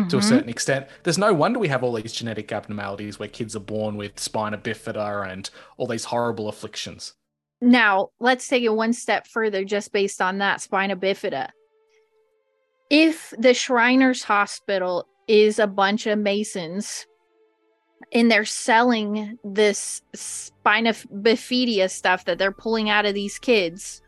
to 0.09 0.17
a 0.17 0.19
Mhm. 0.19 0.23
certain 0.23 0.49
extent. 0.49 0.87
There's 1.03 1.17
no 1.17 1.33
wonder 1.33 1.57
we 1.57 1.69
have 1.69 1.81
all 1.81 1.93
these 1.93 2.11
genetic 2.11 2.51
abnormalities 2.51 3.17
where 3.17 3.29
kids 3.29 3.55
are 3.55 3.61
born 3.61 3.95
with 3.95 4.19
spina 4.19 4.57
bifida 4.57 5.31
and 5.31 5.49
all 5.77 5.87
these 5.87 6.03
horrible 6.03 6.49
afflictions. 6.49 7.13
Now, 7.61 8.09
let's 8.19 8.45
take 8.49 8.63
it 8.63 8.73
one 8.73 8.91
step 8.91 9.25
further 9.25 9.63
just 9.63 9.93
based 9.93 10.21
on 10.21 10.39
that 10.39 10.59
spina 10.59 10.97
bifida. 10.97 11.47
If 12.89 13.33
the 13.37 13.53
Shriners 13.53 14.23
Hospital 14.23 15.07
is 15.29 15.59
a 15.59 15.67
bunch 15.67 16.07
of 16.07 16.19
Masons 16.19 17.05
and 18.11 18.31
they're 18.31 18.45
selling 18.45 19.37
this 19.43 20.01
spina 20.13 20.93
bifida 20.93 21.89
stuff 21.89 22.25
that 22.25 22.37
they're 22.37 22.51
pulling 22.51 22.89
out 22.89 23.05
of 23.05 23.13
these 23.13 23.39
kids, 23.39 24.01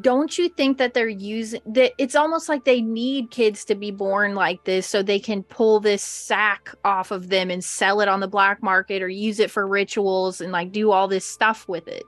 don't 0.00 0.36
you 0.36 0.48
think 0.48 0.78
that 0.78 0.94
they're 0.94 1.08
using 1.08 1.60
that 1.64 1.92
it's 1.96 2.16
almost 2.16 2.48
like 2.48 2.64
they 2.64 2.80
need 2.80 3.30
kids 3.30 3.64
to 3.64 3.76
be 3.76 3.92
born 3.92 4.34
like 4.34 4.64
this 4.64 4.84
so 4.86 5.00
they 5.00 5.20
can 5.20 5.44
pull 5.44 5.78
this 5.78 6.02
sack 6.02 6.74
off 6.84 7.12
of 7.12 7.28
them 7.28 7.50
and 7.52 7.62
sell 7.62 8.00
it 8.00 8.08
on 8.08 8.18
the 8.18 8.26
black 8.26 8.60
market 8.64 9.00
or 9.00 9.08
use 9.08 9.38
it 9.38 9.48
for 9.48 9.64
rituals 9.64 10.40
and 10.40 10.50
like 10.50 10.72
do 10.72 10.90
all 10.90 11.06
this 11.06 11.24
stuff 11.24 11.68
with 11.68 11.86
it 11.86 12.02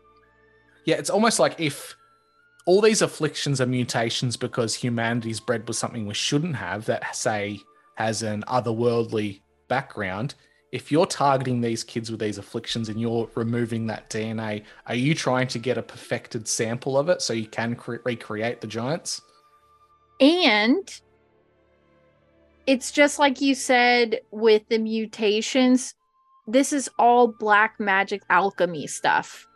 Yeah, 0.86 0.96
it's 0.96 1.10
almost 1.10 1.38
like 1.38 1.60
if 1.60 1.96
all 2.68 2.82
these 2.82 3.00
afflictions 3.00 3.62
are 3.62 3.66
mutations 3.66 4.36
because 4.36 4.74
humanity's 4.74 5.40
bred 5.40 5.66
with 5.66 5.76
something 5.78 6.06
we 6.06 6.12
shouldn't 6.12 6.56
have 6.56 6.84
that, 6.84 7.16
say, 7.16 7.58
has 7.94 8.22
an 8.22 8.44
otherworldly 8.46 9.40
background. 9.68 10.34
If 10.70 10.92
you're 10.92 11.06
targeting 11.06 11.60
these 11.60 11.82
kids 11.82 12.10
with 12.10 12.20
these 12.20 12.36
afflictions 12.36 12.88
and 12.88 13.00
you're 13.00 13.30
removing 13.34 13.86
that 13.86 14.10
DNA, 14.10 14.64
are 14.86 14.94
you 14.94 15.14
trying 15.14 15.48
to 15.48 15.58
get 15.58 15.78
a 15.78 15.82
perfected 15.82 16.46
sample 16.46 16.98
of 16.98 17.08
it 17.08 17.22
so 17.22 17.32
you 17.32 17.46
can 17.46 17.74
cre- 17.74 17.96
recreate 18.04 18.60
the 18.60 18.66
giants? 18.66 19.22
And 20.20 21.00
it's 22.66 22.92
just 22.92 23.18
like 23.18 23.40
you 23.40 23.54
said 23.54 24.20
with 24.30 24.62
the 24.68 24.78
mutations, 24.78 25.94
this 26.46 26.72
is 26.72 26.90
all 26.98 27.28
black 27.28 27.80
magic 27.80 28.22
alchemy 28.28 28.86
stuff. 28.86 29.46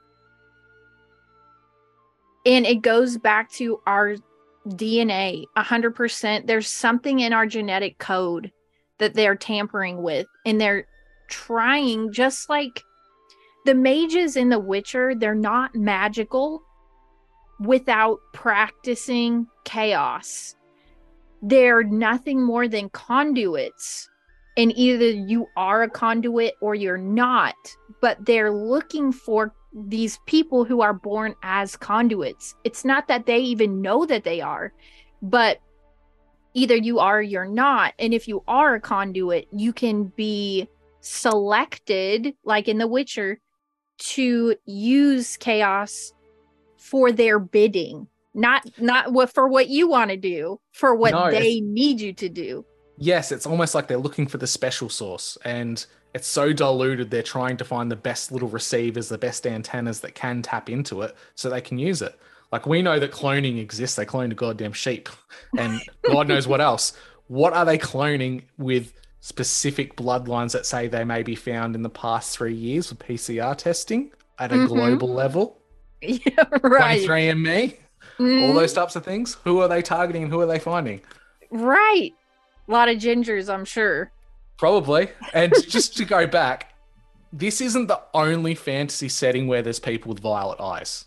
And 2.47 2.65
it 2.65 2.83
goes 2.83 3.19
back 3.19 3.51
to 3.53 3.81
our 3.87 4.17
DNA 4.67 5.45
100%. 5.57 6.47
There's 6.47 6.69
something 6.69 7.21
in 7.21 7.33
our 7.33 7.47
genetic 7.47 7.99
code 7.99 8.51
that 8.99 9.15
they're 9.15 9.37
tampering 9.37 10.03
with, 10.03 10.27
and 10.47 10.61
they're 10.61 10.87
trying, 11.33 12.13
just 12.13 12.49
like 12.51 12.85
the 13.65 13.75
mages 13.75 14.37
in 14.37 14.51
The 14.51 14.59
Witcher, 14.59 15.15
they're 15.15 15.35
not 15.35 15.75
magical 15.75 16.63
without 17.59 18.21
practicing 18.33 19.47
chaos. 19.65 20.55
They're 21.41 21.83
nothing 21.83 22.43
more 22.43 22.69
than 22.69 22.91
conduits. 22.91 24.09
And 24.57 24.77
either 24.77 25.09
you 25.09 25.47
are 25.57 25.83
a 25.83 25.91
conduit 25.91 26.55
or 26.61 26.75
you're 26.75 26.99
not, 26.99 27.55
but 28.03 28.25
they're 28.27 28.53
looking 28.53 29.11
for 29.11 29.55
these 29.73 30.19
people 30.27 30.65
who 30.65 30.83
are 30.83 30.93
born 30.93 31.35
as 31.43 31.77
conduits. 31.77 32.55
It's 32.65 32.85
not 32.85 33.09
that 33.09 33.25
they 33.25 33.39
even 33.39 33.81
know 33.81 34.05
that 34.05 34.25
they 34.25 34.43
are, 34.43 34.75
but 35.23 35.59
either 36.53 36.77
you 36.77 36.99
are 36.99 37.21
or 37.21 37.23
you're 37.23 37.47
not. 37.47 37.95
And 37.99 38.13
if 38.13 38.29
you 38.29 38.43
are 38.47 38.75
a 38.75 38.81
conduit, 38.81 39.49
you 39.53 39.73
can 39.73 40.13
be 40.17 40.69
selected, 41.03 42.35
like 42.45 42.69
in 42.69 42.79
The 42.79 42.87
Witcher, 42.87 43.39
to 43.99 44.57
use 44.65 45.37
chaos 45.37 46.13
for 46.79 47.13
their 47.13 47.39
bidding. 47.39 48.09
Not 48.35 48.67
not 48.81 49.13
what 49.13 49.33
for 49.33 49.47
what 49.47 49.69
you 49.69 49.89
want 49.89 50.11
to 50.11 50.17
do, 50.17 50.59
for 50.73 50.95
what 50.95 51.11
No, 51.11 51.31
they 51.31 51.61
need 51.61 52.01
you 52.01 52.15
to 52.15 52.31
do. 52.31 52.65
Yes, 52.97 53.31
it's 53.31 53.47
almost 53.47 53.75
like 53.75 53.89
they're 53.89 53.99
looking 53.99 54.27
for 54.27 54.39
the 54.39 54.47
special 54.47 54.89
sauce, 54.89 55.37
and 55.45 55.85
it's 56.15 56.27
so 56.27 56.53
diluted. 56.53 57.11
They're 57.11 57.23
trying 57.23 57.59
to 57.59 57.65
find 57.65 57.91
the 57.91 57.97
best 57.97 58.33
little 58.33 58.49
receivers, 58.49 59.09
the 59.09 59.19
best 59.19 59.47
antennas 59.47 60.01
that 60.01 60.15
can 60.15 60.41
tap 60.41 60.71
into 60.71 61.03
it, 61.03 61.15
so 61.35 61.51
they 61.51 61.61
can 61.61 61.79
use 61.79 62.01
it. 62.01 62.19
Like 62.51 62.67
we 62.67 62.81
know 62.81 62.99
that 62.99 63.13
cloning 63.13 63.61
exists. 63.61 63.97
They 63.97 64.07
cloned 64.07 64.33
a 64.33 64.35
goddamn 64.35 64.73
sheep, 64.73 65.11
and 65.59 65.81
God 66.03 66.29
knows 66.29 66.49
what 66.49 66.63
else. 66.63 66.95
What 67.29 67.53
are 67.53 67.67
they 67.67 67.79
cloning 67.79 68.45
with 68.57 68.95
specific 69.25 69.95
bloodlines 69.97 70.51
that 70.53 70.67
say 70.67 70.89
they 70.89 71.05
may 71.05 71.23
be 71.23 71.37
found 71.37 71.77
in 71.77 71.83
the 71.83 71.89
past 71.89 72.37
three 72.37 72.53
years 72.55 72.91
with 72.91 72.99
PCR 72.99 73.55
testing 73.57 74.11
at 74.39 74.51
a 74.53 74.57
Mhm. 74.57 74.67
global 74.69 75.09
level? 75.15 75.59
Yeah, 76.03 76.19
right. 76.65 77.01
23andMe, 77.07 77.77
all 78.19 78.27
Mhm. 78.27 78.55
those 78.57 78.73
types 78.73 78.97
of 78.97 79.05
things. 79.05 79.37
Who 79.45 79.61
are 79.61 79.69
they 79.69 79.81
targeting? 79.83 80.25
and 80.25 80.33
Who 80.33 80.41
are 80.41 80.47
they 80.47 80.59
finding? 80.59 81.01
Right. 81.53 82.11
A 82.67 82.73
lot 82.73 82.89
of 82.89 82.97
gingers, 82.97 83.49
I'm 83.49 83.65
sure. 83.65 84.11
Probably. 84.59 85.11
And 85.33 85.53
just 85.69 85.97
to 85.99 86.05
go 86.05 86.27
back, 86.27 86.75
this 87.33 87.61
isn't 87.61 87.87
the 87.87 88.01
only 88.13 88.57
fantasy 88.57 89.09
setting 89.09 89.47
where 89.47 89.63
there's 89.63 89.79
people 89.79 90.09
with 90.13 90.19
violet 90.21 90.61
eyes. 90.61 91.05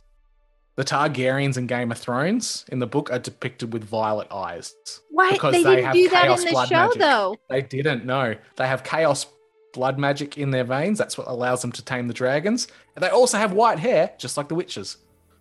The 0.75 0.83
Targaryens 0.83 1.57
in 1.57 1.67
Game 1.67 1.91
of 1.91 1.97
Thrones 1.97 2.65
in 2.69 2.79
the 2.79 2.87
book 2.87 3.09
are 3.09 3.19
depicted 3.19 3.71
with 3.71 3.85
violet 3.85 4.27
eyes. 4.29 4.75
Why 5.09 5.31
because 5.31 5.53
they 5.53 5.63
they 5.63 5.75
didn't 5.77 5.85
have 5.85 5.93
do 5.93 6.09
that 6.09 6.25
in 6.25 6.27
chaos 6.27 6.43
the 6.43 6.51
blood 6.51 6.67
show 6.67 6.75
magic. 6.75 6.99
though? 6.99 7.37
They 7.49 7.61
didn't 7.61 8.05
know. 8.05 8.35
They 8.57 8.67
have 8.67 8.83
chaos 8.83 9.25
blood 9.73 9.97
magic 9.97 10.37
in 10.37 10.51
their 10.51 10.65
veins. 10.65 10.97
That's 10.97 11.17
what 11.17 11.27
allows 11.27 11.61
them 11.61 11.71
to 11.73 11.83
tame 11.83 12.07
the 12.07 12.13
dragons. 12.13 12.67
And 12.95 13.03
they 13.03 13.09
also 13.09 13.37
have 13.37 13.53
white 13.53 13.79
hair, 13.79 14.11
just 14.17 14.35
like 14.35 14.49
the 14.49 14.55
witches. 14.55 14.97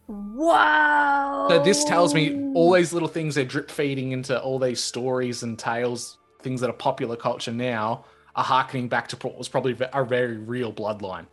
Wow. 0.06 1.46
So 1.48 1.62
this 1.62 1.84
tells 1.84 2.14
me 2.14 2.52
all 2.54 2.72
these 2.72 2.92
little 2.92 3.08
things 3.08 3.34
they're 3.34 3.44
drip 3.44 3.70
feeding 3.70 4.12
into 4.12 4.40
all 4.40 4.58
these 4.58 4.82
stories 4.82 5.42
and 5.42 5.58
tales, 5.58 6.18
things 6.42 6.60
that 6.60 6.70
are 6.70 6.74
popular 6.74 7.16
culture 7.16 7.52
now, 7.52 8.04
are 8.36 8.44
harkening 8.44 8.88
back 8.88 9.08
to 9.08 9.16
what 9.16 9.38
was 9.38 9.48
probably 9.48 9.76
a 9.92 10.04
very 10.04 10.36
real 10.36 10.72
bloodline. 10.72 11.26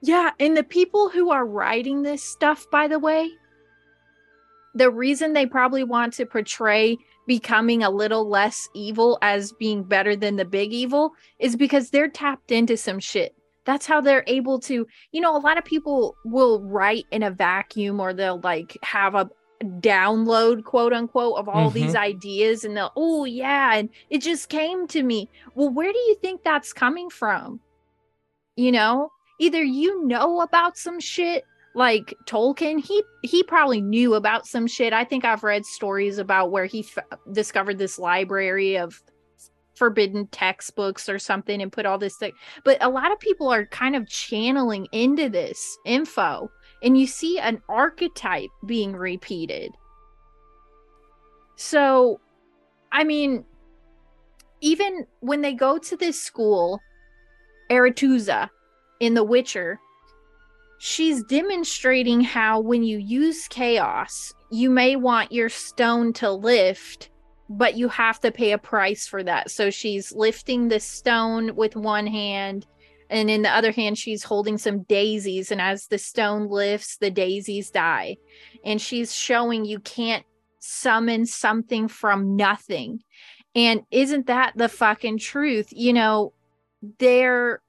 Yeah, 0.00 0.30
and 0.38 0.56
the 0.56 0.62
people 0.64 1.08
who 1.08 1.30
are 1.30 1.44
writing 1.46 2.02
this 2.02 2.22
stuff, 2.22 2.66
by 2.70 2.86
the 2.86 2.98
way, 2.98 3.30
the 4.74 4.90
reason 4.90 5.32
they 5.32 5.46
probably 5.46 5.82
want 5.82 6.12
to 6.14 6.26
portray 6.26 6.96
becoming 7.26 7.82
a 7.82 7.90
little 7.90 8.28
less 8.28 8.68
evil 8.74 9.18
as 9.22 9.52
being 9.52 9.82
better 9.82 10.14
than 10.14 10.36
the 10.36 10.44
big 10.44 10.72
evil 10.72 11.12
is 11.40 11.56
because 11.56 11.90
they're 11.90 12.08
tapped 12.08 12.52
into 12.52 12.76
some 12.76 13.00
shit. 13.00 13.34
That's 13.64 13.86
how 13.86 14.00
they're 14.00 14.24
able 14.28 14.60
to, 14.60 14.86
you 15.12 15.20
know, 15.20 15.36
a 15.36 15.40
lot 15.40 15.58
of 15.58 15.64
people 15.64 16.16
will 16.24 16.62
write 16.62 17.04
in 17.10 17.22
a 17.22 17.30
vacuum 17.30 18.00
or 18.00 18.14
they'll 18.14 18.40
like 18.40 18.78
have 18.82 19.14
a 19.14 19.28
download, 19.64 20.62
quote 20.64 20.92
unquote, 20.92 21.36
of 21.38 21.48
all 21.48 21.70
these 21.70 21.94
Mhm. 21.94 21.98
ideas 21.98 22.64
and 22.64 22.76
they'll, 22.76 22.92
oh, 22.96 23.24
yeah, 23.24 23.74
and 23.74 23.90
it 24.10 24.22
just 24.22 24.48
came 24.48 24.86
to 24.88 25.02
me. 25.02 25.28
Well, 25.54 25.70
where 25.70 25.92
do 25.92 25.98
you 25.98 26.14
think 26.22 26.44
that's 26.44 26.72
coming 26.72 27.10
from? 27.10 27.60
you 28.56 28.72
know 28.72 29.08
either 29.38 29.62
you 29.62 30.04
know 30.06 30.40
about 30.40 30.76
some 30.76 31.00
shit 31.00 31.44
like 31.74 32.14
tolkien 32.24 32.80
he 32.80 33.02
he 33.22 33.42
probably 33.42 33.80
knew 33.80 34.14
about 34.14 34.46
some 34.46 34.66
shit. 34.66 34.92
I 34.92 35.04
think 35.04 35.24
i've 35.24 35.44
read 35.44 35.64
stories 35.64 36.18
about 36.18 36.50
where 36.50 36.64
he 36.64 36.80
f- 36.80 37.04
discovered 37.32 37.78
this 37.78 37.98
library 37.98 38.76
of 38.76 39.00
forbidden 39.74 40.26
textbooks 40.28 41.08
or 41.08 41.20
something 41.20 41.62
and 41.62 41.70
put 41.70 41.86
all 41.86 41.98
this 41.98 42.16
thing 42.16 42.32
but 42.64 42.76
a 42.80 42.88
lot 42.88 43.12
of 43.12 43.20
people 43.20 43.48
are 43.48 43.64
kind 43.66 43.94
of 43.94 44.08
channeling 44.08 44.88
into 44.90 45.28
this 45.28 45.78
info 45.84 46.50
and 46.82 46.98
you 46.98 47.06
see 47.06 47.38
an 47.38 47.60
archetype 47.68 48.50
being 48.66 48.92
repeated. 48.92 49.72
So 51.56 52.20
i 52.90 53.04
mean 53.04 53.44
even 54.60 55.06
when 55.20 55.42
they 55.42 55.52
go 55.52 55.78
to 55.78 55.96
this 55.96 56.20
school 56.20 56.80
Aretuza 57.70 58.48
in 59.00 59.14
The 59.14 59.24
Witcher, 59.24 59.80
she's 60.78 61.22
demonstrating 61.24 62.20
how 62.20 62.60
when 62.60 62.82
you 62.82 62.98
use 62.98 63.48
chaos, 63.48 64.32
you 64.50 64.70
may 64.70 64.96
want 64.96 65.32
your 65.32 65.48
stone 65.48 66.12
to 66.14 66.30
lift, 66.30 67.10
but 67.48 67.76
you 67.76 67.88
have 67.88 68.20
to 68.20 68.30
pay 68.30 68.52
a 68.52 68.58
price 68.58 69.06
for 69.06 69.22
that. 69.22 69.50
So 69.50 69.70
she's 69.70 70.12
lifting 70.12 70.68
the 70.68 70.80
stone 70.80 71.54
with 71.56 71.76
one 71.76 72.06
hand, 72.06 72.66
and 73.10 73.30
in 73.30 73.42
the 73.42 73.50
other 73.50 73.72
hand, 73.72 73.96
she's 73.98 74.22
holding 74.22 74.58
some 74.58 74.82
daisies. 74.82 75.50
And 75.50 75.60
as 75.60 75.86
the 75.86 75.98
stone 75.98 76.48
lifts, 76.48 76.98
the 76.98 77.10
daisies 77.10 77.70
die. 77.70 78.16
And 78.64 78.80
she's 78.80 79.14
showing 79.14 79.64
you 79.64 79.80
can't 79.80 80.26
summon 80.58 81.24
something 81.24 81.88
from 81.88 82.36
nothing. 82.36 83.00
And 83.54 83.82
isn't 83.90 84.26
that 84.26 84.52
the 84.56 84.68
fucking 84.68 85.18
truth? 85.18 85.68
You 85.70 85.94
know, 85.94 86.32
they're 86.98 87.60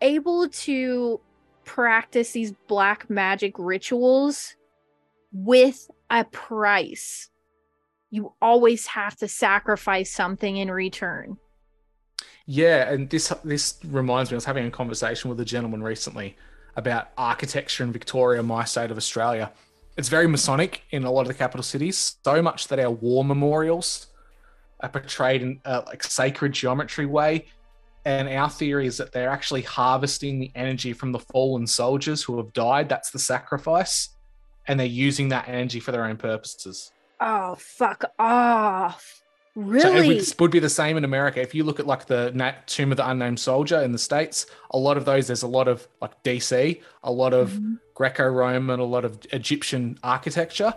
able 0.00 0.48
to 0.48 1.20
practice 1.64 2.32
these 2.32 2.52
black 2.66 3.10
magic 3.10 3.54
rituals 3.58 4.56
with 5.32 5.90
a 6.10 6.24
price. 6.24 7.28
You 8.10 8.32
always 8.40 8.86
have 8.86 9.16
to 9.16 9.28
sacrifice 9.28 10.10
something 10.10 10.56
in 10.56 10.70
return. 10.70 11.36
Yeah, 12.46 12.90
and 12.90 13.10
this 13.10 13.32
this 13.44 13.78
reminds 13.84 14.30
me. 14.30 14.36
I 14.36 14.38
was 14.38 14.46
having 14.46 14.66
a 14.66 14.70
conversation 14.70 15.28
with 15.28 15.38
a 15.40 15.44
gentleman 15.44 15.82
recently 15.82 16.36
about 16.76 17.08
architecture 17.18 17.84
in 17.84 17.92
Victoria, 17.92 18.42
my 18.42 18.64
state 18.64 18.90
of 18.90 18.96
Australia. 18.96 19.52
It's 19.98 20.08
very 20.08 20.26
Masonic 20.26 20.84
in 20.90 21.04
a 21.04 21.10
lot 21.10 21.22
of 21.22 21.28
the 21.28 21.34
capital 21.34 21.62
cities, 21.62 22.16
so 22.24 22.40
much 22.40 22.68
that 22.68 22.78
our 22.78 22.90
war 22.90 23.24
memorials 23.24 24.06
are 24.80 24.88
portrayed 24.88 25.42
in 25.42 25.60
a 25.66 25.80
like 25.80 26.02
sacred 26.02 26.52
geometry 26.52 27.04
way. 27.04 27.46
And 28.04 28.28
our 28.28 28.48
theory 28.48 28.86
is 28.86 28.96
that 28.98 29.12
they're 29.12 29.28
actually 29.28 29.62
harvesting 29.62 30.38
the 30.38 30.50
energy 30.54 30.92
from 30.92 31.12
the 31.12 31.18
fallen 31.18 31.66
soldiers 31.66 32.22
who 32.22 32.36
have 32.38 32.52
died. 32.52 32.88
That's 32.88 33.10
the 33.10 33.18
sacrifice, 33.18 34.10
and 34.66 34.78
they're 34.80 34.86
using 34.86 35.28
that 35.30 35.48
energy 35.48 35.80
for 35.80 35.92
their 35.92 36.04
own 36.04 36.16
purposes. 36.16 36.90
Oh, 37.20 37.56
fuck 37.58 38.04
off. 38.18 39.22
So 39.54 39.62
it 39.62 39.66
Really? 39.66 40.22
would, 40.38 40.50
be 40.52 40.60
the 40.60 40.68
same 40.68 40.96
in 40.96 41.04
America. 41.04 41.40
If 41.42 41.52
you 41.52 41.64
look 41.64 41.80
at 41.80 41.86
like 41.86 42.06
the 42.06 42.30
Nat 42.32 42.68
Tomb 42.68 42.92
of 42.92 42.96
the 42.96 43.08
Unnamed 43.10 43.40
Soldier 43.40 43.82
in 43.82 43.90
the 43.90 43.98
States, 43.98 44.46
a 44.70 44.78
lot 44.78 44.96
of 44.96 45.04
those, 45.04 45.26
there's 45.26 45.42
a 45.42 45.48
lot 45.48 45.66
of 45.66 45.88
like 46.00 46.22
DC, 46.22 46.80
a 47.02 47.10
lot 47.10 47.34
of 47.34 47.50
Mhm. 47.50 47.80
Greco 47.94 48.24
Roman, 48.28 48.78
a 48.78 48.84
lot 48.84 49.04
of 49.04 49.18
Egyptian 49.32 49.98
architecture. 50.04 50.72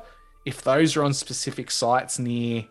If 0.45 0.63
those 0.63 0.97
are 0.97 1.03
on 1.03 1.13
specific 1.13 1.69
sites 1.69 2.17
near 2.17 2.65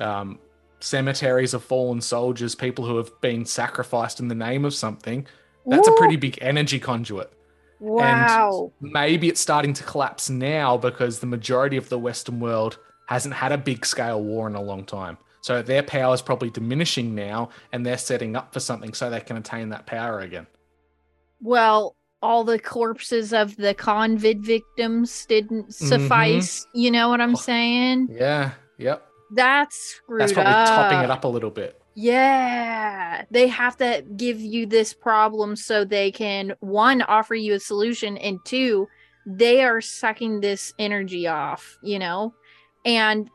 um, 0.00 0.38
cemeteries 0.80 1.54
of 1.54 1.62
fallen 1.64 2.00
soldiers, 2.00 2.54
people 2.54 2.84
who 2.86 2.96
have 2.96 3.20
been 3.20 3.44
sacrificed 3.44 4.20
in 4.20 4.28
the 4.28 4.34
name 4.34 4.64
of 4.64 4.74
something, 4.74 5.26
that's 5.66 5.88
a 5.88 5.92
pretty 5.92 6.16
big 6.16 6.38
energy 6.40 6.78
conduit. 6.78 7.32
Wow. 7.80 8.72
And 8.80 8.92
maybe 8.92 9.28
it's 9.28 9.40
starting 9.40 9.72
to 9.74 9.84
collapse 9.84 10.28
now 10.30 10.76
because 10.76 11.20
the 11.20 11.26
majority 11.26 11.76
of 11.76 11.88
the 11.88 11.98
Western 11.98 12.40
world 12.40 12.78
hasn't 13.06 13.34
had 13.34 13.52
a 13.52 13.58
big 13.58 13.86
scale 13.86 14.22
war 14.22 14.46
in 14.48 14.54
a 14.54 14.62
long 14.62 14.84
time. 14.84 15.16
So 15.42 15.62
their 15.62 15.82
power 15.82 16.12
is 16.14 16.20
probably 16.22 16.50
diminishing 16.50 17.14
now, 17.14 17.50
and 17.72 17.86
they're 17.86 17.96
setting 17.98 18.34
up 18.36 18.52
for 18.52 18.60
something 18.60 18.92
so 18.94 19.08
they 19.08 19.20
can 19.20 19.36
attain 19.36 19.68
that 19.70 19.86
power 19.86 20.20
again. 20.20 20.46
well, 21.40 21.94
all 22.20 22.42
the 22.42 22.58
corpses 22.58 23.32
of 23.32 23.54
the 23.56 23.72
convid 23.74 24.40
victims 24.40 25.24
didn't 25.26 25.68
Mm-hmm. 25.68 25.86
suffice. 25.86 26.66
You 26.74 26.90
know 26.90 27.08
what 27.08 27.20
I'm 27.20 27.36
saying? 27.36 28.08
Yeah. 28.10 28.50
Yep. 28.78 29.07
That's 29.30 29.76
screwed 29.76 30.20
That's 30.20 30.32
probably 30.32 30.52
up. 30.52 30.68
topping 30.68 31.00
it 31.00 31.10
up 31.10 31.24
a 31.24 31.28
little 31.28 31.50
bit. 31.50 31.80
Yeah, 31.94 33.24
they 33.30 33.48
have 33.48 33.76
to 33.78 34.04
give 34.16 34.40
you 34.40 34.66
this 34.66 34.94
problem 34.94 35.56
so 35.56 35.84
they 35.84 36.12
can 36.12 36.54
one 36.60 37.02
offer 37.02 37.34
you 37.34 37.54
a 37.54 37.60
solution 37.60 38.16
and 38.18 38.38
two 38.44 38.88
they 39.28 39.62
are 39.62 39.80
sucking 39.80 40.40
this 40.40 40.72
energy 40.78 41.26
off, 41.26 41.76
you 41.82 41.98
know? 41.98 42.34
And 42.86 43.28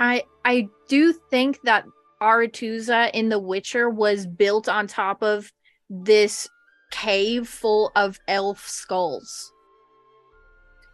I 0.00 0.24
I 0.44 0.68
do 0.88 1.12
think 1.12 1.60
that 1.64 1.84
Aretuza 2.22 3.10
in 3.12 3.28
The 3.28 3.38
Witcher 3.38 3.90
was 3.90 4.26
built 4.26 4.68
on 4.68 4.86
top 4.86 5.22
of 5.22 5.52
this 5.90 6.48
cave 6.90 7.46
full 7.46 7.92
of 7.96 8.18
elf 8.28 8.66
skulls. 8.66 9.52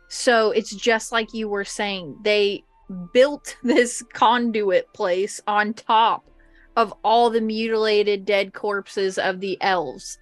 So 0.08 0.50
it's 0.50 0.74
just 0.74 1.12
like 1.12 1.32
you 1.32 1.48
were 1.48 1.64
saying. 1.64 2.16
They 2.24 2.64
built 3.12 3.56
this 3.62 4.02
conduit 4.12 4.92
place 4.92 5.40
on 5.46 5.74
top 5.74 6.28
of 6.76 6.94
all 7.04 7.30
the 7.30 7.40
mutilated 7.40 8.24
dead 8.24 8.52
corpses 8.52 9.18
of 9.18 9.40
the 9.40 9.58
elves. 9.60 10.18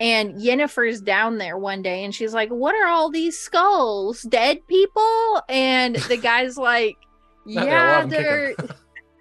And 0.00 0.34
Yennefer's 0.34 1.00
down 1.00 1.38
there 1.38 1.56
one 1.56 1.80
day 1.82 2.04
and 2.04 2.14
she's 2.14 2.34
like, 2.34 2.50
What 2.50 2.74
are 2.74 2.88
all 2.88 3.10
these 3.10 3.38
skulls? 3.38 4.22
Dead 4.22 4.58
people? 4.66 5.42
And 5.48 5.96
the 5.96 6.16
guy's 6.16 6.56
like, 6.56 6.96
Yeah, 7.46 8.04
they're 8.06 8.54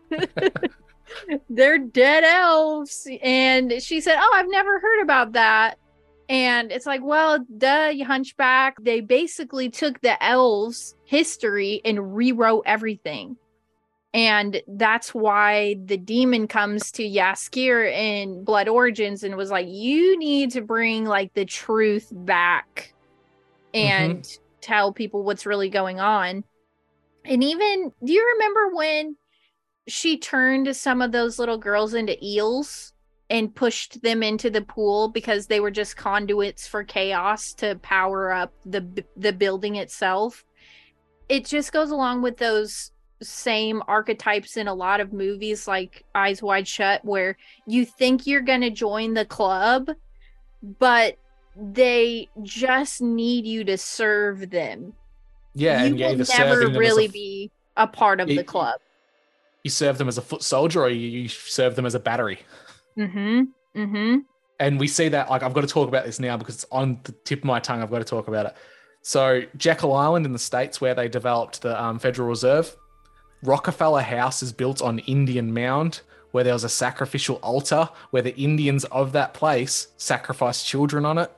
they're 1.49 1.77
dead 1.77 2.23
elves. 2.23 3.07
And 3.21 3.81
she 3.81 4.01
said, 4.01 4.17
Oh, 4.19 4.31
I've 4.33 4.49
never 4.49 4.79
heard 4.79 5.03
about 5.03 5.33
that. 5.33 5.77
And 6.31 6.71
it's 6.71 6.85
like, 6.85 7.01
well, 7.03 7.45
duh, 7.57 7.91
you 7.93 8.05
hunchback. 8.05 8.77
They 8.81 9.01
basically 9.01 9.69
took 9.69 9.99
the 9.99 10.21
elves' 10.23 10.95
history 11.11 11.81
and 11.83 12.15
rewrote 12.15 12.63
everything. 12.65 13.35
And 14.13 14.61
that's 14.65 15.13
why 15.13 15.75
the 15.83 15.97
demon 15.97 16.47
comes 16.47 16.89
to 16.93 17.03
Jaskier 17.03 17.91
in 17.91 18.45
Blood 18.45 18.69
Origins 18.69 19.21
and 19.23 19.35
was 19.35 19.51
like, 19.51 19.67
you 19.67 20.17
need 20.17 20.51
to 20.51 20.61
bring 20.61 21.03
like 21.03 21.33
the 21.33 21.43
truth 21.43 22.07
back 22.13 22.93
mm-hmm. 23.73 23.87
and 23.87 24.37
tell 24.61 24.93
people 24.93 25.23
what's 25.23 25.45
really 25.45 25.69
going 25.69 25.99
on. 25.99 26.45
And 27.25 27.43
even, 27.43 27.91
do 28.01 28.13
you 28.13 28.25
remember 28.35 28.73
when 28.73 29.17
she 29.89 30.17
turned 30.17 30.73
some 30.73 31.01
of 31.01 31.11
those 31.11 31.39
little 31.39 31.57
girls 31.57 31.93
into 31.93 32.17
eels 32.25 32.93
and 33.29 33.53
pushed 33.53 34.01
them 34.01 34.23
into 34.23 34.49
the 34.49 34.61
pool 34.61 35.09
because 35.09 35.47
they 35.47 35.59
were 35.59 35.71
just 35.71 35.97
conduits 35.97 36.67
for 36.67 36.85
chaos 36.85 37.53
to 37.55 37.75
power 37.81 38.31
up 38.31 38.53
the 38.65 39.03
the 39.17 39.33
building 39.33 39.75
itself? 39.75 40.45
It 41.31 41.45
just 41.45 41.71
goes 41.71 41.91
along 41.91 42.21
with 42.23 42.35
those 42.37 42.91
same 43.21 43.81
archetypes 43.87 44.57
in 44.57 44.67
a 44.67 44.73
lot 44.73 44.99
of 44.99 45.13
movies 45.13 45.67
like 45.67 46.03
Eyes 46.13 46.41
Wide 46.43 46.67
Shut 46.67 47.05
where 47.05 47.37
you 47.65 47.85
think 47.85 48.27
you're 48.27 48.41
going 48.41 48.61
to 48.61 48.69
join 48.71 49.13
the 49.13 49.25
club 49.25 49.89
but 50.79 51.17
they 51.55 52.27
just 52.41 53.01
need 53.01 53.45
you 53.45 53.63
to 53.63 53.77
serve 53.77 54.49
them 54.49 54.93
Yeah, 55.53 55.83
you 55.83 56.03
and 56.03 56.19
will 56.19 56.25
never 56.37 56.63
as 56.63 56.75
a 56.75 56.79
really 56.79 57.07
be 57.07 57.51
a 57.77 57.87
part 57.87 58.19
of 58.19 58.27
the 58.27 58.43
club. 58.43 58.79
you 59.63 59.69
serve 59.69 59.97
them 59.97 60.07
as 60.07 60.17
a 60.17 60.21
foot 60.21 60.41
soldier 60.43 60.81
or 60.81 60.89
you, 60.89 61.07
you 61.07 61.27
serve 61.27 61.75
them 61.75 61.85
as 61.85 61.95
a 61.95 61.99
battery. 61.99 62.39
Mm-hmm. 62.97 63.79
Mm-hmm. 63.79 64.17
And 64.59 64.79
we 64.79 64.87
see 64.87 65.09
that, 65.09 65.29
like, 65.29 65.43
I've 65.43 65.53
got 65.53 65.61
to 65.61 65.67
talk 65.67 65.87
about 65.87 66.05
this 66.05 66.19
now 66.19 66.37
because 66.37 66.55
it's 66.55 66.65
on 66.71 66.99
the 67.03 67.13
tip 67.23 67.39
of 67.39 67.45
my 67.45 67.59
tongue. 67.59 67.81
I've 67.81 67.89
got 67.89 67.99
to 67.99 68.05
talk 68.05 68.27
about 68.27 68.47
it. 68.47 68.55
So, 69.03 69.41
Jekyll 69.57 69.93
Island 69.93 70.25
in 70.25 70.33
the 70.33 70.39
States, 70.39 70.79
where 70.79 70.93
they 70.93 71.07
developed 71.07 71.61
the 71.61 71.81
um, 71.81 71.97
Federal 71.97 72.27
Reserve, 72.27 72.75
Rockefeller 73.43 74.01
House 74.01 74.43
is 74.43 74.53
built 74.53 74.81
on 74.81 74.99
Indian 74.99 75.53
Mound, 75.53 76.01
where 76.31 76.43
there 76.43 76.53
was 76.53 76.63
a 76.63 76.69
sacrificial 76.69 77.37
altar 77.37 77.89
where 78.11 78.21
the 78.21 78.35
Indians 78.35 78.85
of 78.85 79.11
that 79.13 79.33
place 79.33 79.87
sacrificed 79.97 80.65
children 80.65 81.05
on 81.05 81.17
it. 81.17 81.31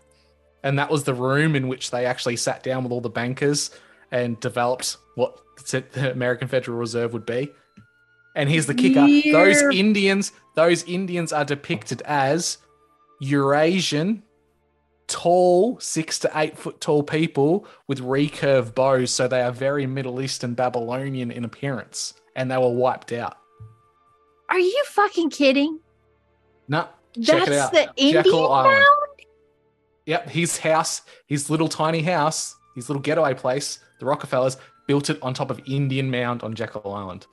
And 0.64 0.78
that 0.80 0.90
was 0.90 1.04
the 1.04 1.14
room 1.14 1.56
in 1.56 1.68
which 1.68 1.92
they 1.92 2.06
actually 2.06 2.38
sat 2.38 2.64
down 2.64 2.84
with 2.84 2.92
all 2.92 3.02
the 3.02 3.10
bankers 3.10 3.72
and 4.12 4.40
developed 4.40 4.98
what 5.16 5.40
the 5.70 6.12
American 6.12 6.48
Federal 6.48 6.78
Reserve 6.78 7.14
would 7.14 7.26
be. 7.26 7.50
And 8.36 8.50
here's 8.50 8.66
the 8.66 8.74
kicker 8.74 9.08
those 9.32 9.62
Indians, 9.62 10.32
those 10.56 10.84
Indians 10.84 11.32
are 11.32 11.46
depicted 11.46 12.02
as 12.04 12.58
Eurasian, 13.20 14.24
tall, 15.14 15.80
six 15.80 16.18
to 16.20 16.32
eight 16.34 16.58
foot 16.58 16.82
tall 16.82 17.04
people 17.04 17.68
with 17.88 18.00
recurved 18.00 18.74
bows. 18.74 19.12
So 19.12 19.28
they 19.28 19.42
are 19.42 19.52
very 19.52 19.86
Middle 19.86 20.20
Eastern 20.22 20.56
Babylonian 20.56 21.30
in 21.30 21.46
appearance. 21.46 22.16
And 22.36 22.50
they 22.50 22.58
were 22.58 22.74
wiped 22.74 23.12
out. 23.12 23.38
Are 24.50 24.60
you 24.60 24.84
fucking 24.88 25.30
kidding? 25.30 25.80
No, 26.68 26.88
check 27.22 27.46
That's 27.46 27.50
it 27.50 27.54
out. 27.54 27.72
the 27.74 27.94
Indian 27.96 28.24
Jekyll 28.24 28.52
Island. 28.52 28.74
mound? 28.74 29.28
Yep, 30.08 30.30
his 30.30 30.58
house, 30.58 31.04
his 31.28 31.50
little 31.50 31.70
tiny 31.70 32.02
house, 32.02 32.56
his 32.76 32.90
little 32.90 33.02
getaway 33.02 33.36
place, 33.36 33.80
the 34.00 34.06
Rockefellers 34.06 34.58
built 34.88 35.10
it 35.12 35.20
on 35.22 35.34
top 35.34 35.52
of 35.52 35.62
Indian 35.68 36.10
Mound 36.10 36.42
on 36.42 36.56
Jekyll 36.56 36.92
Island. 36.92 37.28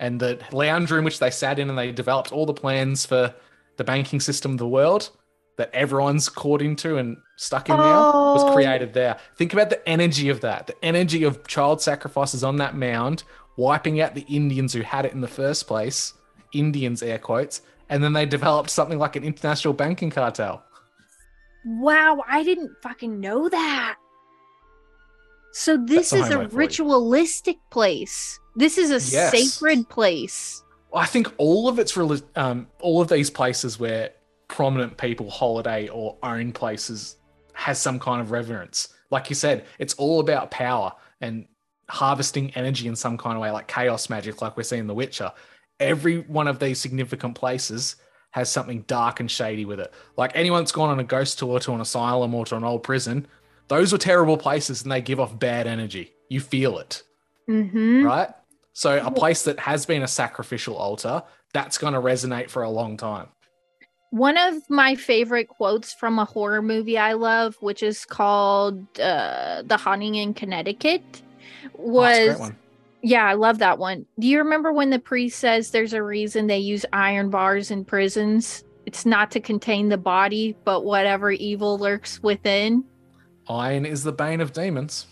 And 0.00 0.20
the 0.20 0.38
lounge 0.52 0.90
room 0.90 1.04
which 1.04 1.20
they 1.20 1.30
sat 1.30 1.58
in 1.58 1.70
and 1.70 1.78
they 1.78 1.92
developed 1.92 2.32
all 2.32 2.46
the 2.46 2.52
plans 2.52 3.06
for 3.06 3.32
the 3.76 3.84
banking 3.84 4.20
system 4.20 4.52
of 4.52 4.58
the 4.58 4.68
world 4.68 5.10
that 5.56 5.70
everyone's 5.72 6.28
caught 6.28 6.60
into 6.60 6.96
and 6.98 7.16
stuck 7.36 7.68
in 7.68 7.76
now 7.76 8.30
was 8.34 8.44
Oh. 8.44 8.52
created 8.52 8.92
there. 8.92 9.16
Think 9.36 9.52
about 9.52 9.70
the 9.70 9.86
energy 9.88 10.28
of 10.28 10.40
that, 10.42 10.66
the 10.66 10.84
energy 10.84 11.24
of 11.24 11.46
child 11.46 11.80
sacrifices 11.80 12.44
on 12.44 12.56
that 12.56 12.76
mound, 12.76 13.24
wiping 13.56 14.00
out 14.00 14.14
the 14.14 14.26
Indians 14.28 14.72
who 14.74 14.82
had 14.82 15.06
it 15.06 15.12
in 15.12 15.20
the 15.22 15.28
first 15.28 15.66
place, 15.66 16.12
Indians 16.52 17.02
air 17.02 17.18
quotes, 17.18 17.62
and 17.88 18.02
then 18.04 18.12
they 18.12 18.26
developed 18.26 18.68
something 18.70 18.98
like 18.98 19.16
an 19.16 19.24
international 19.24 19.72
banking 19.72 20.10
cartel. 20.10 20.62
Wow, 21.64 22.22
I 22.28 22.42
didn't 22.42 22.72
fucking 22.82 23.18
know 23.18 23.48
that. 23.48 23.96
So 25.52 25.78
this 25.78 26.12
is 26.12 26.28
a 26.28 26.32
homework 26.34 26.50
for 26.50 26.54
you. 26.54 26.58
ritualistic 26.58 27.56
place. 27.70 28.38
This 28.56 28.76
is 28.76 28.90
a 28.90 29.00
Yes. 29.10 29.30
sacred 29.58 29.88
place. 29.88 30.62
I 30.94 31.06
think 31.06 31.32
all 31.38 31.68
of 31.68 31.78
it's 31.78 31.96
um, 32.36 32.66
all 32.80 33.00
of 33.00 33.08
these 33.08 33.30
places 33.30 33.78
where 33.80 34.10
prominent 34.48 34.96
people 34.96 35.30
holiday 35.30 35.88
or 35.88 36.16
own 36.22 36.52
places 36.52 37.16
has 37.54 37.78
some 37.80 37.98
kind 37.98 38.20
of 38.20 38.30
reverence. 38.30 38.88
Like 39.10 39.28
you 39.28 39.34
said, 39.34 39.64
it's 39.78 39.94
all 39.94 40.20
about 40.20 40.50
power 40.50 40.92
and 41.20 41.46
harvesting 41.88 42.50
energy 42.50 42.88
in 42.88 42.96
some 42.96 43.16
kind 43.16 43.36
of 43.36 43.42
way, 43.42 43.50
like 43.50 43.68
chaos 43.68 44.10
magic, 44.10 44.42
like 44.42 44.56
we're 44.56 44.62
seeing 44.62 44.80
in 44.80 44.86
The 44.86 44.94
Witcher. 44.94 45.32
Every 45.80 46.20
one 46.20 46.48
of 46.48 46.58
these 46.58 46.80
significant 46.80 47.34
places 47.34 47.96
has 48.32 48.50
something 48.50 48.82
dark 48.82 49.20
and 49.20 49.30
shady 49.30 49.64
with 49.64 49.80
it. 49.80 49.92
Like 50.16 50.32
anyone 50.34 50.62
that's 50.62 50.72
gone 50.72 50.90
on 50.90 51.00
a 51.00 51.04
ghost 51.04 51.38
tour 51.38 51.58
to 51.60 51.72
an 51.72 51.80
asylum 51.80 52.34
or 52.34 52.44
to 52.46 52.56
an 52.56 52.64
old 52.64 52.82
prison, 52.82 53.26
those 53.68 53.92
were 53.92 53.98
terrible 53.98 54.36
places 54.36 54.82
and 54.82 54.92
they 54.92 55.00
give 55.00 55.20
off 55.20 55.38
bad 55.38 55.66
energy. 55.66 56.12
You 56.28 56.40
feel 56.40 56.78
it 56.78 57.02
Mm-hmm. 57.48 58.04
right? 58.04 58.28
So 58.72 58.98
a 59.04 59.10
place 59.10 59.44
that 59.44 59.58
has 59.60 59.86
been 59.86 60.02
a 60.02 60.08
sacrificial 60.08 60.76
altar, 60.76 61.22
that's 61.54 61.78
going 61.78 61.94
to 61.94 62.00
resonate 62.00 62.50
for 62.50 62.62
a 62.62 62.70
long 62.70 62.96
time. 62.96 63.28
One 64.10 64.36
of 64.38 64.54
my 64.70 64.94
favorite 64.94 65.48
quotes 65.48 65.92
from 65.92 66.18
a 66.18 66.24
horror 66.24 66.62
movie 66.62 66.96
I 66.98 67.14
love, 67.14 67.56
which 67.60 67.82
is 67.82 68.04
called 68.04 68.86
uh, 69.00 69.62
The 69.62 69.76
Haunting 69.76 70.14
in 70.14 70.32
Connecticut, 70.32 71.02
Oh, 71.78 71.90
was 71.90 72.38
one. 72.38 72.56
yeah, 73.02 73.24
I 73.26 73.34
love 73.34 73.58
that 73.58 73.78
one. 73.78 74.06
Do 74.18 74.26
you 74.28 74.38
remember 74.38 74.72
when 74.72 74.90
the 74.90 74.98
priest 74.98 75.38
says 75.38 75.70
there's 75.70 75.92
a 75.92 76.02
reason 76.02 76.46
they 76.46 76.58
use 76.58 76.86
iron 76.92 77.30
bars 77.30 77.70
in 77.70 77.84
prisons? 77.84 78.64
It's 78.86 79.04
not 79.04 79.30
to 79.32 79.40
contain 79.40 79.88
the 79.88 79.98
body, 79.98 80.56
but 80.64 80.84
whatever 80.84 81.32
evil 81.32 81.76
lurks 81.76 82.22
within. 82.22 82.84
Iron 83.48 83.84
is 83.84 84.04
the 84.04 84.12
bane 84.12 84.40
of 84.40 84.52
demons. 84.52 85.06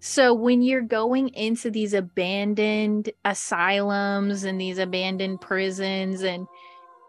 So 0.00 0.32
when 0.34 0.62
you're 0.62 0.80
going 0.82 1.28
into 1.30 1.70
these 1.70 1.94
abandoned 1.94 3.10
asylums 3.24 4.44
and 4.44 4.60
these 4.60 4.78
abandoned 4.78 5.40
prisons 5.40 6.22
and 6.22 6.46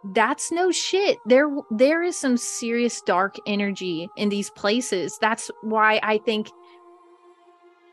that's 0.04 0.52
no 0.52 0.72
shit. 0.72 1.18
There 1.26 1.50
there 1.72 2.04
is 2.04 2.18
some 2.18 2.38
serious 2.38 3.02
dark 3.02 3.36
energy 3.46 4.10
in 4.16 4.30
these 4.30 4.50
places. 4.52 5.18
That's 5.20 5.52
why 5.62 6.00
I 6.04 6.20
think 6.20 6.50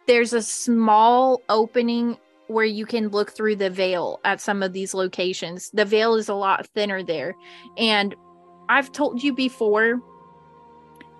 there's 0.06 0.32
a 0.32 0.42
small 0.42 1.40
opening 1.48 2.16
where 2.46 2.64
you 2.64 2.86
can 2.86 3.08
look 3.08 3.32
through 3.32 3.56
the 3.56 3.70
veil 3.70 4.20
at 4.24 4.40
some 4.40 4.62
of 4.62 4.72
these 4.72 4.94
locations. 4.94 5.70
The 5.70 5.84
veil 5.84 6.14
is 6.14 6.28
a 6.28 6.34
lot 6.34 6.66
thinner 6.68 7.02
there. 7.02 7.34
And 7.76 8.14
I've 8.68 8.92
told 8.92 9.22
you 9.22 9.34
before 9.34 10.00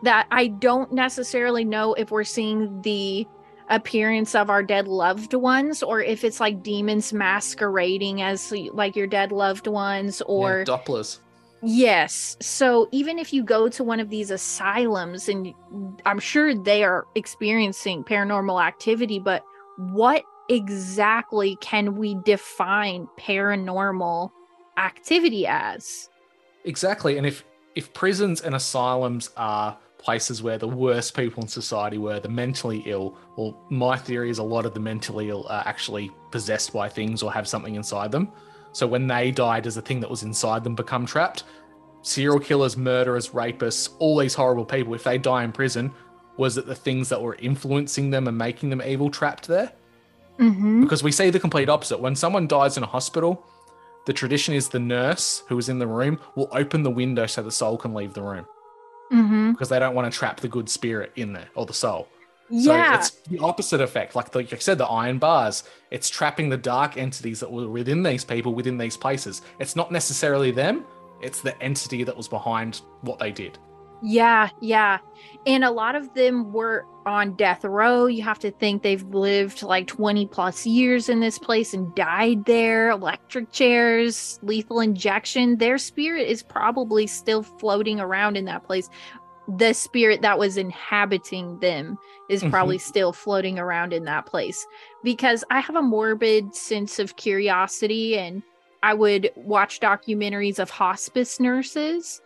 that 0.02 0.28
I 0.30 0.48
don't 0.48 0.92
necessarily 0.92 1.64
know 1.64 1.94
if 1.94 2.12
we're 2.12 2.22
seeing 2.22 2.80
the 2.82 3.26
appearance 3.68 4.34
of 4.34 4.48
our 4.48 4.62
dead 4.62 4.86
loved 4.86 5.34
ones 5.34 5.82
or 5.82 6.00
if 6.00 6.22
it's 6.22 6.38
like 6.38 6.62
demons 6.62 7.12
masquerading 7.12 8.22
as 8.22 8.52
like 8.72 8.94
your 8.94 9.06
dead 9.06 9.32
loved 9.32 9.66
ones 9.66 10.22
or 10.22 10.58
yeah, 10.60 10.64
Dopplers. 10.64 11.18
Yes. 11.62 12.36
So 12.40 12.88
even 12.92 13.18
if 13.18 13.32
you 13.32 13.42
go 13.42 13.68
to 13.68 13.82
one 13.82 13.98
of 13.98 14.10
these 14.10 14.30
asylums, 14.30 15.28
and 15.28 15.52
I'm 16.04 16.18
sure 16.20 16.54
they 16.54 16.84
are 16.84 17.06
experiencing 17.14 18.04
paranormal 18.04 18.64
activity, 18.64 19.18
but 19.18 19.42
what 19.76 20.22
exactly 20.48 21.56
can 21.60 21.96
we 21.96 22.16
define 22.24 23.08
paranormal 23.18 24.30
activity 24.76 25.46
as? 25.46 26.08
Exactly. 26.64 27.16
And 27.18 27.26
if 27.26 27.44
if 27.74 27.92
prisons 27.92 28.40
and 28.40 28.54
asylums 28.54 29.30
are 29.36 29.76
places 30.06 30.40
where 30.40 30.56
the 30.56 30.68
worst 30.68 31.16
people 31.16 31.42
in 31.42 31.48
society 31.48 31.98
were, 31.98 32.20
the 32.20 32.28
mentally 32.28 32.80
ill, 32.86 33.18
well, 33.36 33.58
my 33.70 33.96
theory 33.96 34.30
is 34.30 34.38
a 34.38 34.42
lot 34.42 34.64
of 34.64 34.72
the 34.72 34.78
mentally 34.78 35.30
ill 35.30 35.44
are 35.48 35.64
actually 35.66 36.12
possessed 36.30 36.72
by 36.72 36.88
things 36.88 37.24
or 37.24 37.32
have 37.32 37.48
something 37.48 37.74
inside 37.74 38.12
them. 38.12 38.30
So 38.70 38.86
when 38.86 39.08
they 39.08 39.32
die, 39.32 39.58
does 39.58 39.74
the 39.74 39.82
thing 39.82 39.98
that 39.98 40.08
was 40.08 40.22
inside 40.22 40.62
them 40.62 40.76
become 40.76 41.06
trapped? 41.06 41.42
Serial 42.02 42.38
killers, 42.38 42.76
murderers, 42.76 43.30
rapists, 43.30 43.96
all 43.98 44.16
these 44.16 44.32
horrible 44.32 44.64
people, 44.64 44.94
if 44.94 45.02
they 45.02 45.18
die 45.18 45.42
in 45.42 45.50
prison, 45.50 45.92
was 46.36 46.56
it 46.56 46.66
the 46.66 46.74
things 46.74 47.08
that 47.08 47.20
were 47.20 47.34
influencing 47.40 48.10
them 48.10 48.28
and 48.28 48.38
making 48.38 48.70
them 48.70 48.82
evil 48.82 49.10
trapped 49.10 49.48
there? 49.48 49.72
Mm-hmm. 50.38 50.82
Because 50.82 51.02
we 51.02 51.10
see 51.10 51.30
the 51.30 51.40
complete 51.40 51.68
opposite. 51.68 51.98
When 51.98 52.14
someone 52.14 52.46
dies 52.46 52.76
in 52.76 52.84
a 52.84 52.86
hospital, 52.86 53.44
the 54.06 54.12
tradition 54.12 54.54
is 54.54 54.68
the 54.68 54.78
nurse 54.78 55.42
who 55.48 55.58
is 55.58 55.68
in 55.68 55.80
the 55.80 55.86
room 55.88 56.20
will 56.36 56.48
open 56.52 56.84
the 56.84 56.90
window 56.90 57.26
so 57.26 57.42
the 57.42 57.50
soul 57.50 57.76
can 57.76 57.92
leave 57.92 58.14
the 58.14 58.22
room 58.22 58.46
Mm-hmm. 59.12 59.52
because 59.52 59.68
they 59.68 59.78
don't 59.78 59.94
want 59.94 60.12
to 60.12 60.18
trap 60.18 60.40
the 60.40 60.48
good 60.48 60.68
spirit 60.68 61.12
in 61.14 61.32
there 61.32 61.48
or 61.54 61.64
the 61.64 61.72
soul. 61.72 62.08
Yeah. 62.50 62.94
So 62.94 62.98
it's 62.98 63.10
the 63.28 63.38
opposite 63.38 63.80
effect. 63.80 64.14
Like, 64.14 64.30
the, 64.30 64.38
like 64.38 64.52
I 64.52 64.56
said, 64.58 64.78
the 64.78 64.86
iron 64.86 65.18
bars, 65.18 65.64
it's 65.90 66.08
trapping 66.08 66.48
the 66.48 66.56
dark 66.56 66.96
entities 66.96 67.40
that 67.40 67.50
were 67.50 67.68
within 67.68 68.02
these 68.02 68.24
people, 68.24 68.54
within 68.54 68.78
these 68.78 68.96
places. 68.96 69.42
It's 69.58 69.76
not 69.76 69.90
necessarily 69.90 70.50
them, 70.50 70.84
it's 71.22 71.40
the 71.40 71.60
entity 71.62 72.04
that 72.04 72.16
was 72.16 72.28
behind 72.28 72.82
what 73.00 73.18
they 73.18 73.32
did. 73.32 73.58
Yeah, 74.08 74.50
yeah. 74.60 74.98
And 75.46 75.64
a 75.64 75.70
lot 75.72 75.96
of 75.96 76.14
them 76.14 76.52
were 76.52 76.86
on 77.06 77.34
death 77.34 77.64
row. 77.64 78.06
You 78.06 78.22
have 78.22 78.38
to 78.38 78.52
think 78.52 78.82
they've 78.82 79.02
lived 79.02 79.64
like 79.64 79.88
20 79.88 80.26
plus 80.28 80.64
years 80.64 81.08
in 81.08 81.18
this 81.18 81.40
place 81.40 81.74
and 81.74 81.92
died 81.96 82.44
there. 82.44 82.90
Electric 82.90 83.50
chairs, 83.50 84.38
lethal 84.42 84.78
injection. 84.78 85.58
Their 85.58 85.76
spirit 85.76 86.28
is 86.28 86.44
probably 86.44 87.08
still 87.08 87.42
floating 87.42 87.98
around 87.98 88.36
in 88.36 88.44
that 88.44 88.62
place. 88.62 88.88
The 89.58 89.72
spirit 89.72 90.22
that 90.22 90.38
was 90.38 90.56
inhabiting 90.56 91.58
them 91.58 91.98
is 92.30 92.44
Mhm. 92.44 92.50
probably 92.50 92.78
still 92.78 93.12
floating 93.12 93.58
around 93.58 93.92
in 93.92 94.04
that 94.04 94.26
place. 94.26 94.64
Because 95.02 95.42
I 95.50 95.58
have 95.58 95.74
a 95.74 95.82
morbid 95.82 96.54
sense 96.54 97.00
of 97.00 97.16
curiosity 97.16 98.16
and 98.16 98.44
I 98.84 98.94
would 98.94 99.32
watch 99.34 99.80
documentaries 99.80 100.60
of 100.60 100.70
hospice 100.70 101.40
nurses 101.40 102.22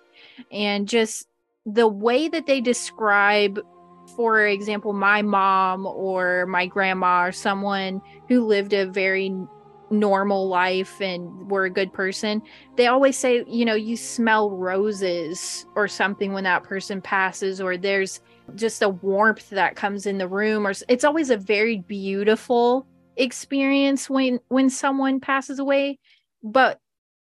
and 0.52 0.86
just 0.86 1.27
the 1.66 1.89
way 1.89 2.28
that 2.28 2.47
they 2.47 2.61
describe 2.61 3.61
for 4.16 4.47
example 4.47 4.93
my 4.93 5.23
mom 5.23 5.87
or 5.87 6.47
my 6.47 6.66
grandma 6.66 7.27
or 7.27 7.32
someone 7.32 8.01
who 8.28 8.45
lived 8.45 8.73
a 8.73 8.87
very 8.87 9.32
normal 9.91 10.49
life 10.49 11.01
and 11.01 11.51
were 11.51 11.65
a 11.65 11.70
good 11.70 11.93
person 11.93 12.41
they 12.77 12.87
always 12.87 13.16
say 13.16 13.45
you 13.47 13.65
know 13.65 13.74
you 13.74 13.97
smell 13.97 14.51
roses 14.51 15.66
or 15.74 15.87
something 15.89 16.32
when 16.32 16.45
that 16.45 16.62
person 16.62 17.01
passes 17.01 17.61
or 17.61 17.77
there's 17.77 18.20
just 18.55 18.82
a 18.82 18.89
warmth 18.89 19.51
that 19.51 19.77
comes 19.77 20.07
in 20.07 20.19
the 20.19 20.28
room 20.28 20.66
or 20.66 20.73
it's 20.89 21.05
always 21.05 21.31
a 21.31 21.37
very 21.37 21.78
beautiful 21.78 22.87
experience 23.20 24.09
when 24.09 24.41
when 24.49 24.70
someone 24.70 25.20
passes 25.20 25.59
away. 25.59 25.99
But 26.43 26.78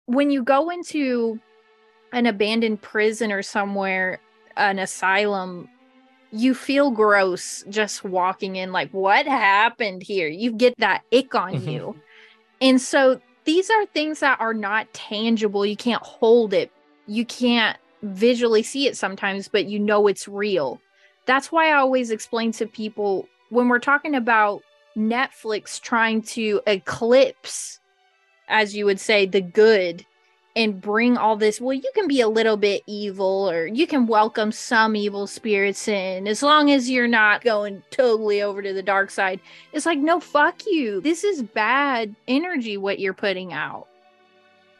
when 0.05 0.31
you 0.31 0.43
go 0.43 0.69
into 0.69 1.39
an 2.15 2.25
abandoned 2.25 2.81
prison 2.81 3.31
or 3.31 3.43
somewhere 3.43 4.19
an 4.57 4.79
asylum 4.79 5.69
you 6.31 6.55
feel 6.55 6.89
gross 6.89 7.63
just 7.69 8.03
walking 8.03 8.55
in 8.55 8.71
like 8.71 8.89
what 8.91 9.25
happened 9.27 10.01
here? 10.01 10.27
You 10.27 10.51
get 10.51 10.73
that 10.79 11.03
ick 11.13 11.35
on 11.35 11.53
Mhm. 11.53 11.71
you. 11.71 11.95
And 12.61 12.81
so 12.81 13.21
these 13.43 13.69
are 13.69 13.85
things 13.85 14.21
that 14.21 14.39
are 14.39 14.53
not 14.53 14.91
tangible. 14.93 15.65
You 15.65 15.75
can't 15.77 16.01
hold 16.01 16.53
it. 16.53 16.71
You 17.05 17.25
can't 17.25 17.77
visually 18.01 18.63
see 18.63 18.87
it 18.87 18.97
sometimes 18.97 19.47
but 19.47 19.65
you 19.65 19.79
know 19.79 20.07
it's 20.07 20.27
real. 20.27 20.81
That's 21.25 21.51
why 21.51 21.69
i 21.69 21.73
always 21.73 22.11
explain 22.11 22.51
to 22.53 22.65
people 22.65 23.27
when 23.49 23.67
we're 23.67 23.79
talking 23.79 24.15
about 24.15 24.61
netflix 24.95 25.81
trying 25.81 26.21
to 26.21 26.61
eclipse 26.67 27.79
as 28.47 28.75
you 28.75 28.85
would 28.85 28.99
say 28.99 29.25
the 29.25 29.41
good 29.41 30.05
and 30.55 30.79
bring 30.81 31.17
all 31.17 31.35
this 31.35 31.59
well 31.59 31.73
you 31.73 31.89
can 31.93 32.07
be 32.07 32.21
a 32.21 32.27
little 32.27 32.57
bit 32.57 32.81
evil 32.87 33.49
or 33.49 33.67
you 33.67 33.85
can 33.85 34.07
welcome 34.07 34.51
some 34.51 34.95
evil 34.95 35.27
spirits 35.27 35.87
in 35.87 36.27
as 36.27 36.41
long 36.41 36.71
as 36.71 36.89
you're 36.89 37.07
not 37.07 37.43
going 37.43 37.83
totally 37.91 38.41
over 38.41 38.61
to 38.61 38.73
the 38.73 38.83
dark 38.83 39.09
side 39.11 39.39
it's 39.73 39.85
like 39.85 39.99
no 39.99 40.19
fuck 40.19 40.65
you 40.65 41.01
this 41.01 41.23
is 41.23 41.41
bad 41.41 42.15
energy 42.27 42.77
what 42.77 42.99
you're 42.99 43.13
putting 43.13 43.53
out 43.53 43.87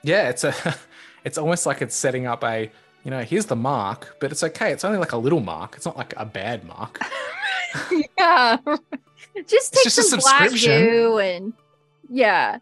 Yeah, 0.03 0.29
it's 0.29 0.43
a 0.43 0.53
it's 1.25 1.37
almost 1.37 1.65
like 1.65 1.81
it's 1.81 1.95
setting 1.95 2.27
up 2.27 2.43
a 2.43 2.71
you 3.03 3.11
know, 3.11 3.21
here's 3.21 3.45
the 3.45 3.55
mark, 3.55 4.15
but 4.19 4.31
it's 4.31 4.41
okay. 4.41 4.71
It's 4.71 4.83
only 4.83 4.97
like 4.97 5.11
a 5.11 5.17
little 5.17 5.39
mark. 5.39 5.75
It's 5.75 5.85
not 5.85 5.95
like 5.95 6.15
a 6.17 6.25
bad 6.25 6.65
mark. 6.65 6.99
yeah 8.17 8.57
just 9.47 9.73
take 9.73 9.83
just 9.83 9.97
a 9.97 10.03
some 10.03 10.19
black 10.19 10.51
goo 10.51 11.19
and 11.19 11.53
yeah 12.09 12.59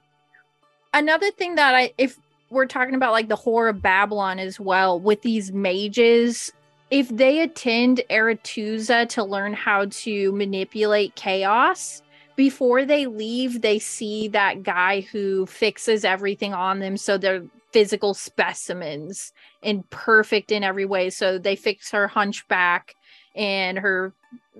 another 0.93 1.31
thing 1.31 1.55
that 1.55 1.75
i 1.75 1.93
if 1.97 2.17
we're 2.53 2.65
talking 2.65 2.95
about 2.95 3.11
like 3.11 3.27
the 3.27 3.35
horror 3.35 3.69
of 3.69 3.81
babylon 3.81 4.39
as 4.39 4.59
well 4.59 4.99
with 4.99 5.21
these 5.21 5.51
mages 5.51 6.51
if 6.91 7.09
they 7.09 7.39
attend 7.39 8.01
Aretuza 8.11 9.09
to 9.09 9.23
learn 9.23 9.53
how 9.53 9.85
to 9.85 10.31
manipulate 10.33 11.15
chaos 11.15 12.01
before 12.35 12.85
they 12.85 13.07
leave 13.07 13.61
they 13.61 13.79
see 13.79 14.27
that 14.29 14.63
guy 14.63 15.01
who 15.01 15.45
fixes 15.45 16.05
everything 16.05 16.53
on 16.53 16.79
them 16.79 16.97
so 16.97 17.17
they're 17.17 17.43
physical 17.71 18.13
specimens 18.13 19.33
and 19.63 19.89
perfect 19.89 20.51
in 20.51 20.63
every 20.63 20.85
way 20.85 21.09
so 21.09 21.37
they 21.37 21.55
fix 21.55 21.89
her 21.91 22.07
hunchback 22.07 22.95
and 23.35 23.79
her 23.79 24.13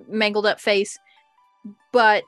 mangled 0.08 0.46
up 0.46 0.60
face 0.60 0.98
but 1.92 2.24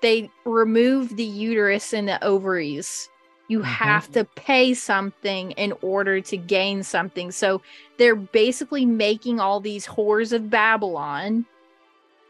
they 0.00 0.30
remove 0.44 1.16
the 1.16 1.24
uterus 1.24 1.92
and 1.92 2.08
the 2.08 2.22
ovaries. 2.24 3.08
You 3.48 3.60
mm-hmm. 3.60 3.66
have 3.66 4.10
to 4.12 4.24
pay 4.24 4.74
something 4.74 5.52
in 5.52 5.72
order 5.82 6.20
to 6.20 6.36
gain 6.36 6.82
something. 6.82 7.30
So 7.32 7.62
they're 7.98 8.16
basically 8.16 8.86
making 8.86 9.40
all 9.40 9.60
these 9.60 9.86
whores 9.86 10.32
of 10.32 10.50
Babylon. 10.50 11.46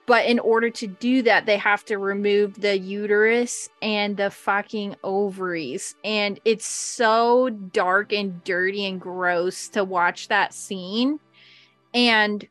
But 0.06 0.24
in 0.24 0.38
order 0.38 0.70
to 0.70 0.86
do 0.86 1.20
that, 1.22 1.44
they 1.44 1.58
have 1.58 1.84
to 1.84 1.98
remove 1.98 2.54
the 2.54 2.78
uterus 2.78 3.68
and 3.82 4.16
the 4.16 4.30
fucking 4.30 4.96
ovaries. 5.04 5.96
And 6.02 6.40
it's 6.46 6.64
so 6.64 7.50
dark 7.50 8.14
and 8.14 8.42
dirty 8.42 8.86
and 8.86 8.98
gross 8.98 9.68
to 9.70 9.84
watch 9.84 10.28
that 10.28 10.54
scene. 10.54 11.20
And 11.92 12.48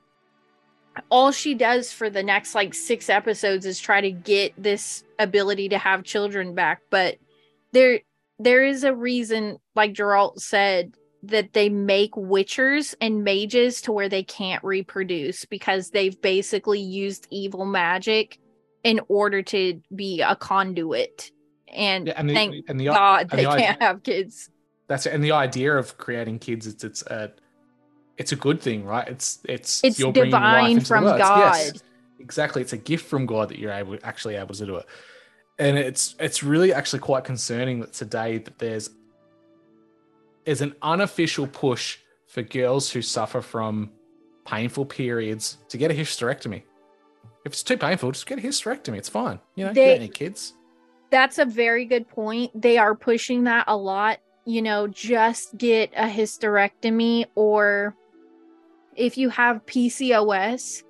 all 1.09 1.31
she 1.31 1.53
does 1.53 1.91
for 1.91 2.09
the 2.09 2.23
next 2.23 2.55
like 2.55 2.73
six 2.73 3.09
episodes 3.09 3.65
is 3.65 3.79
try 3.79 4.01
to 4.01 4.11
get 4.11 4.53
this 4.61 5.03
ability 5.19 5.69
to 5.69 5.77
have 5.77 6.03
children 6.03 6.53
back 6.53 6.81
but 6.89 7.17
there 7.71 7.99
there 8.39 8.63
is 8.63 8.83
a 8.83 8.95
reason 8.95 9.57
like 9.75 9.93
Geralt 9.93 10.39
said 10.39 10.93
that 11.23 11.53
they 11.53 11.69
make 11.69 12.11
witchers 12.13 12.93
and 13.01 13.23
mages 13.23 13.81
to 13.81 13.91
where 13.91 14.07
they 14.09 14.23
can't 14.23 14.63
reproduce 14.63 15.45
because 15.45 15.89
they've 15.89 16.19
basically 16.21 16.79
used 16.79 17.27
evil 17.31 17.65
magic 17.65 18.37
in 18.83 19.01
order 19.07 19.41
to 19.41 19.81
be 19.95 20.21
a 20.21 20.35
conduit 20.35 21.31
and, 21.73 22.07
Yeah, 22.07 22.13
and 22.15 22.29
the- 22.29 22.33
thank 22.33 22.65
and 22.69 22.79
the- 22.79 22.85
god 22.85 23.27
and 23.31 23.39
they 23.39 23.43
the 23.45 23.49
can't 23.57 23.81
have 23.81 24.03
kids 24.03 24.49
That's 24.87 25.05
it. 25.05 25.13
And 25.13 25.21
the 25.23 25.31
idea 25.33 25.75
of 25.75 25.97
creating 25.97 26.39
kids, 26.39 26.65
it's 26.67 26.83
it's 26.83 27.01
a 27.07 27.31
it's 28.17 28.31
a 28.31 28.35
good 28.37 28.61
thing, 28.61 28.85
right? 28.85 29.05
It's 29.07 29.39
it's 29.43 29.83
It's 29.83 29.99
you're 29.99 30.13
bringing 30.13 30.31
life 30.31 30.65
divine 30.69 30.79
from 30.79 31.03
world. 31.03 31.19
Yes, 31.19 31.71
God. 31.73 31.81
exactly. 32.19 32.61
It's 32.61 32.71
a 32.73 32.77
gift 32.77 33.05
from 33.05 33.25
God 33.25 33.49
that 33.49 33.59
you're 33.59 33.73
able 33.73 33.97
actually 34.03 34.35
able 34.37 34.55
to 34.55 34.65
do 34.65 34.75
it, 34.77 34.85
and 35.59 35.77
it's 35.77 36.15
it's 36.19 36.43
really 36.43 36.73
actually 36.73 36.99
quite 36.99 37.23
concerning 37.23 37.79
that 37.79 37.93
today 37.93 38.37
that 38.39 38.59
there's 38.59 38.89
is 40.45 40.61
an 40.61 40.75
unofficial 40.81 41.47
push 41.47 41.97
for 42.27 42.41
girls 42.41 42.89
who 42.91 43.01
suffer 43.01 43.41
from 43.41 43.91
painful 44.45 44.85
periods 44.85 45.57
to 45.67 45.77
get 45.77 45.91
a 45.91 45.93
hysterectomy. 45.93 46.63
If 47.45 47.53
it's 47.53 47.63
too 47.63 47.77
painful, 47.77 48.11
just 48.11 48.25
get 48.25 48.39
a 48.39 48.41
hysterectomy. 48.41 48.97
It's 48.97 49.09
fine. 49.09 49.39
You 49.55 49.65
know, 49.65 49.73
They- 49.73 49.85
you 49.85 49.91
don't 49.95 50.01
need 50.03 50.13
kids. 50.13 50.53
That's 51.09 51.37
a 51.37 51.45
very 51.45 51.85
good 51.85 52.07
point. 52.07 52.51
They 52.59 52.77
are 52.77 52.95
pushing 52.95 53.45
that 53.45 53.65
a 53.67 53.75
lot. 53.75 54.19
You 54.45 54.61
know, 54.61 54.87
just 54.87 55.57
get 55.57 55.91
a 55.95 56.07
hysterectomy, 56.07 57.25
or 57.35 57.95
if 58.95 59.17
you 59.17 59.29
have 59.29 59.65
PCOS, 59.65 60.83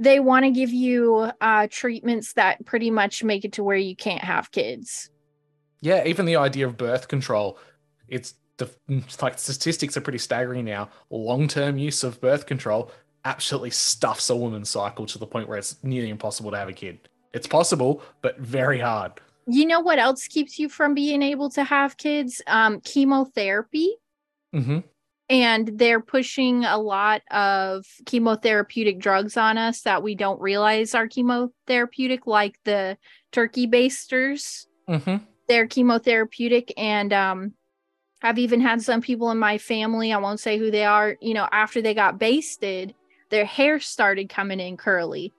they 0.00 0.18
want 0.18 0.46
to 0.46 0.50
give 0.50 0.72
you 0.72 1.30
uh, 1.42 1.68
treatments 1.70 2.32
that 2.32 2.64
pretty 2.64 2.90
much 2.90 3.22
make 3.22 3.44
it 3.44 3.52
to 3.52 3.62
where 3.62 3.76
you 3.76 3.94
can't 3.94 4.24
have 4.24 4.50
kids. 4.50 5.10
Yeah, 5.82 6.04
even 6.06 6.24
the 6.24 6.36
idea 6.36 6.66
of 6.66 6.78
birth 6.78 7.06
control, 7.06 7.58
it's 8.08 8.34
the 8.56 8.70
like 9.22 9.38
statistics 9.38 9.96
are 9.96 10.00
pretty 10.00 10.18
staggering 10.18 10.64
now. 10.64 10.88
Long-term 11.10 11.76
use 11.76 12.02
of 12.02 12.18
birth 12.20 12.46
control 12.46 12.90
absolutely 13.26 13.70
stuffs 13.70 14.30
a 14.30 14.36
woman's 14.36 14.70
cycle 14.70 15.04
to 15.04 15.18
the 15.18 15.26
point 15.26 15.48
where 15.48 15.58
it's 15.58 15.76
nearly 15.84 16.08
impossible 16.08 16.50
to 16.50 16.56
have 16.56 16.70
a 16.70 16.72
kid. 16.72 16.98
It's 17.34 17.46
possible, 17.46 18.02
but 18.22 18.38
very 18.38 18.80
hard. 18.80 19.12
You 19.46 19.66
know 19.66 19.80
what 19.80 19.98
else 19.98 20.26
keeps 20.26 20.58
you 20.58 20.70
from 20.70 20.94
being 20.94 21.22
able 21.22 21.50
to 21.50 21.62
have 21.62 21.98
kids? 21.98 22.40
Um, 22.46 22.80
chemotherapy. 22.80 23.96
Mm-hmm. 24.54 24.78
And 25.30 25.78
they're 25.78 26.00
pushing 26.00 26.64
a 26.64 26.76
lot 26.76 27.22
of 27.30 27.86
chemotherapeutic 28.02 28.98
drugs 28.98 29.36
on 29.36 29.56
us 29.56 29.82
that 29.82 30.02
we 30.02 30.16
don't 30.16 30.40
realize 30.40 30.92
are 30.92 31.06
chemotherapeutic, 31.06 32.26
like 32.26 32.58
the 32.64 32.98
turkey 33.30 33.66
basters. 33.66 34.66
Mm-hmm. 34.88 35.24
They're 35.46 35.68
chemotherapeutic, 35.68 36.72
and 36.76 37.12
um, 37.12 37.54
I've 38.22 38.38
even 38.38 38.60
had 38.60 38.82
some 38.82 39.00
people 39.00 39.30
in 39.30 39.38
my 39.38 39.56
family. 39.56 40.12
I 40.12 40.18
won't 40.18 40.40
say 40.40 40.58
who 40.58 40.72
they 40.72 40.84
are. 40.84 41.16
You 41.20 41.34
know, 41.34 41.48
after 41.52 41.80
they 41.80 41.94
got 41.94 42.18
basted, 42.18 42.92
their 43.30 43.44
hair 43.44 43.78
started 43.78 44.28
coming 44.28 44.58
in 44.58 44.76
curly, 44.76 45.32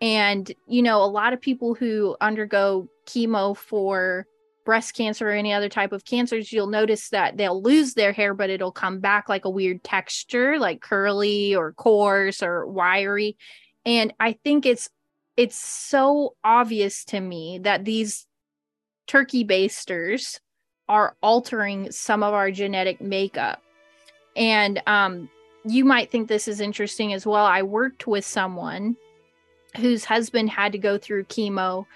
and 0.00 0.50
you 0.66 0.82
know, 0.82 1.04
a 1.04 1.06
lot 1.06 1.32
of 1.32 1.40
people 1.40 1.74
who 1.74 2.16
undergo 2.20 2.88
chemo 3.06 3.56
for 3.56 4.26
breast 4.66 4.94
cancer 4.94 5.30
or 5.30 5.32
any 5.32 5.54
other 5.54 5.70
type 5.70 5.92
of 5.92 6.04
cancers, 6.04 6.52
you'll 6.52 6.66
notice 6.66 7.08
that 7.08 7.38
they'll 7.38 7.62
lose 7.62 7.94
their 7.94 8.12
hair, 8.12 8.34
but 8.34 8.50
it'll 8.50 8.72
come 8.72 9.00
back 9.00 9.30
like 9.30 9.46
a 9.46 9.50
weird 9.50 9.82
texture, 9.82 10.58
like 10.58 10.82
curly 10.82 11.54
or 11.54 11.72
coarse 11.72 12.42
or 12.42 12.66
wiry. 12.66 13.38
And 13.86 14.12
I 14.20 14.32
think 14.32 14.66
it's 14.66 14.90
it's 15.38 15.56
so 15.56 16.34
obvious 16.44 17.04
to 17.06 17.20
me 17.20 17.60
that 17.62 17.84
these 17.84 18.26
turkey 19.06 19.44
basters 19.44 20.40
are 20.88 21.16
altering 21.22 21.90
some 21.92 22.22
of 22.22 22.34
our 22.34 22.50
genetic 22.50 23.00
makeup. 23.00 23.62
And 24.34 24.82
um, 24.86 25.30
you 25.64 25.84
might 25.84 26.10
think 26.10 26.28
this 26.28 26.48
is 26.48 26.60
interesting 26.60 27.12
as 27.12 27.26
well. 27.26 27.44
I 27.44 27.62
worked 27.62 28.06
with 28.06 28.24
someone 28.24 28.96
whose 29.76 30.04
husband 30.04 30.50
had 30.50 30.72
to 30.72 30.78
go 30.78 30.96
through 30.96 31.24
chemo 31.24 31.86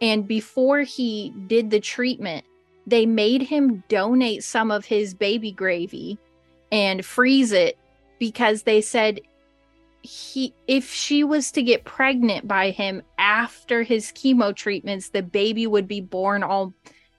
and 0.00 0.26
before 0.26 0.80
he 0.80 1.32
did 1.46 1.70
the 1.70 1.80
treatment, 1.80 2.44
they 2.86 3.06
made 3.06 3.42
him 3.42 3.82
donate 3.88 4.44
some 4.44 4.70
of 4.70 4.84
his 4.84 5.14
baby 5.14 5.50
gravy 5.50 6.18
and 6.70 7.04
freeze 7.04 7.52
it 7.52 7.78
because 8.18 8.62
they 8.62 8.80
said 8.80 9.20
he 10.02 10.54
if 10.68 10.92
she 10.92 11.24
was 11.24 11.50
to 11.50 11.62
get 11.62 11.84
pregnant 11.84 12.46
by 12.46 12.70
him 12.70 13.02
after 13.18 13.82
his 13.82 14.12
chemo 14.12 14.54
treatments, 14.54 15.08
the 15.08 15.22
baby 15.22 15.66
would 15.66 15.88
be 15.88 16.00
born 16.00 16.42
all 16.42 16.72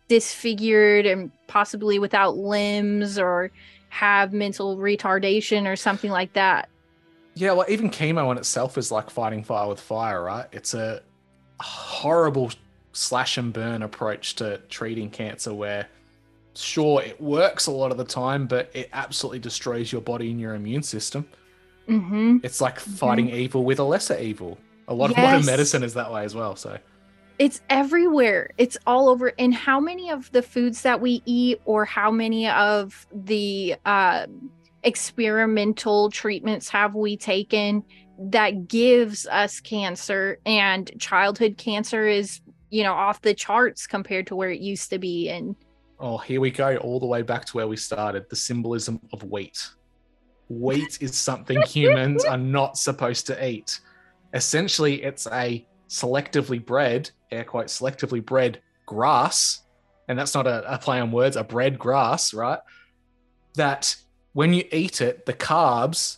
disfigured 0.07 1.05
and 1.05 1.31
possibly 1.47 1.99
without 1.99 2.37
limbs 2.37 3.19
or 3.19 3.51
have 3.89 4.31
mental 4.31 4.77
retardation 4.77 5.67
or 5.67 5.75
something 5.75 6.11
like 6.11 6.31
that. 6.33 6.69
Yeah, 7.35 7.51
well, 7.51 7.65
even 7.69 7.89
chemo 7.89 8.31
in 8.31 8.37
itself 8.37 8.77
is 8.77 8.91
like 8.91 9.09
fighting 9.09 9.43
fire 9.43 9.67
with 9.67 9.79
fire, 9.79 10.23
right? 10.23 10.47
It's 10.51 10.73
a 10.73 11.01
horrible 11.59 12.51
slash 12.97 13.37
and 13.37 13.53
burn 13.53 13.83
approach 13.83 14.35
to 14.35 14.57
treating 14.69 15.09
cancer 15.09 15.53
where 15.53 15.87
sure 16.55 17.01
it 17.01 17.21
works 17.21 17.67
a 17.67 17.71
lot 17.71 17.91
of 17.91 17.97
the 17.97 18.03
time 18.03 18.47
but 18.47 18.71
it 18.73 18.89
absolutely 18.93 19.39
destroys 19.39 19.91
your 19.91 20.01
body 20.01 20.31
and 20.31 20.39
your 20.39 20.55
immune 20.55 20.81
system 20.81 21.27
Mm-hmm. 21.87 22.37
It's 22.43 22.61
like 22.61 22.79
fighting 22.79 23.29
evil 23.29 23.63
with 23.63 23.79
a 23.79 23.83
lesser 23.83 24.19
evil. 24.19 24.57
A 24.87 24.93
lot 24.93 25.11
of 25.11 25.17
modern 25.17 25.45
medicine 25.45 25.83
is 25.83 25.93
that 25.93 26.11
way 26.11 26.23
as 26.23 26.35
well. 26.35 26.55
So 26.55 26.77
It's 27.39 27.61
everywhere. 27.69 28.51
It's 28.57 28.77
all 28.85 29.09
over. 29.09 29.33
And 29.39 29.53
how 29.53 29.79
many 29.79 30.09
of 30.09 30.31
the 30.31 30.41
foods 30.41 30.81
that 30.81 31.01
we 31.01 31.21
eat, 31.25 31.61
or 31.65 31.85
how 31.85 32.11
many 32.11 32.49
of 32.49 33.07
the 33.13 33.75
uh, 33.85 34.27
experimental 34.83 36.09
treatments 36.09 36.69
have 36.69 36.95
we 36.95 37.17
taken 37.17 37.83
that 38.19 38.67
gives 38.67 39.25
us 39.27 39.59
cancer? 39.59 40.39
And 40.45 40.91
childhood 40.99 41.57
cancer 41.57 42.07
is, 42.07 42.41
you 42.69 42.83
know, 42.83 42.93
off 42.93 43.21
the 43.21 43.33
charts 43.33 43.87
compared 43.87 44.27
to 44.27 44.35
where 44.35 44.49
it 44.49 44.59
used 44.59 44.89
to 44.89 44.99
be. 44.99 45.29
And 45.29 45.55
Oh, 45.99 46.17
here 46.17 46.39
we 46.39 46.51
go, 46.51 46.77
all 46.77 46.99
the 46.99 47.07
way 47.07 47.23
back 47.23 47.45
to 47.45 47.57
where 47.57 47.67
we 47.67 47.75
started 47.75 48.29
the 48.29 48.35
symbolism 48.35 48.99
of 49.13 49.23
wheat. 49.23 49.67
Wheat 50.47 50.99
is 51.01 51.15
something 51.15 51.61
humans 51.67 52.23
are 52.23 52.37
not 52.37 52.77
supposed 52.77 53.25
to 53.27 53.47
eat. 53.47 53.79
Essentially, 54.33 55.03
it's 55.03 55.25
a 55.27 55.65
selectively 55.89 56.63
bred, 56.63 57.09
air 57.31 57.43
quote, 57.43 57.67
selectively 57.67 58.23
bred 58.23 58.61
grass. 58.85 59.63
And 60.07 60.19
that's 60.19 60.35
not 60.35 60.45
a, 60.45 60.73
a 60.73 60.77
play 60.77 60.99
on 60.99 61.11
words, 61.11 61.35
a 61.35 61.43
bred 61.43 61.79
grass, 61.79 62.33
right? 62.33 62.59
That 63.55 63.95
when 64.33 64.53
you 64.53 64.65
eat 64.71 65.01
it, 65.01 65.25
the 65.25 65.33
carbs, 65.33 66.17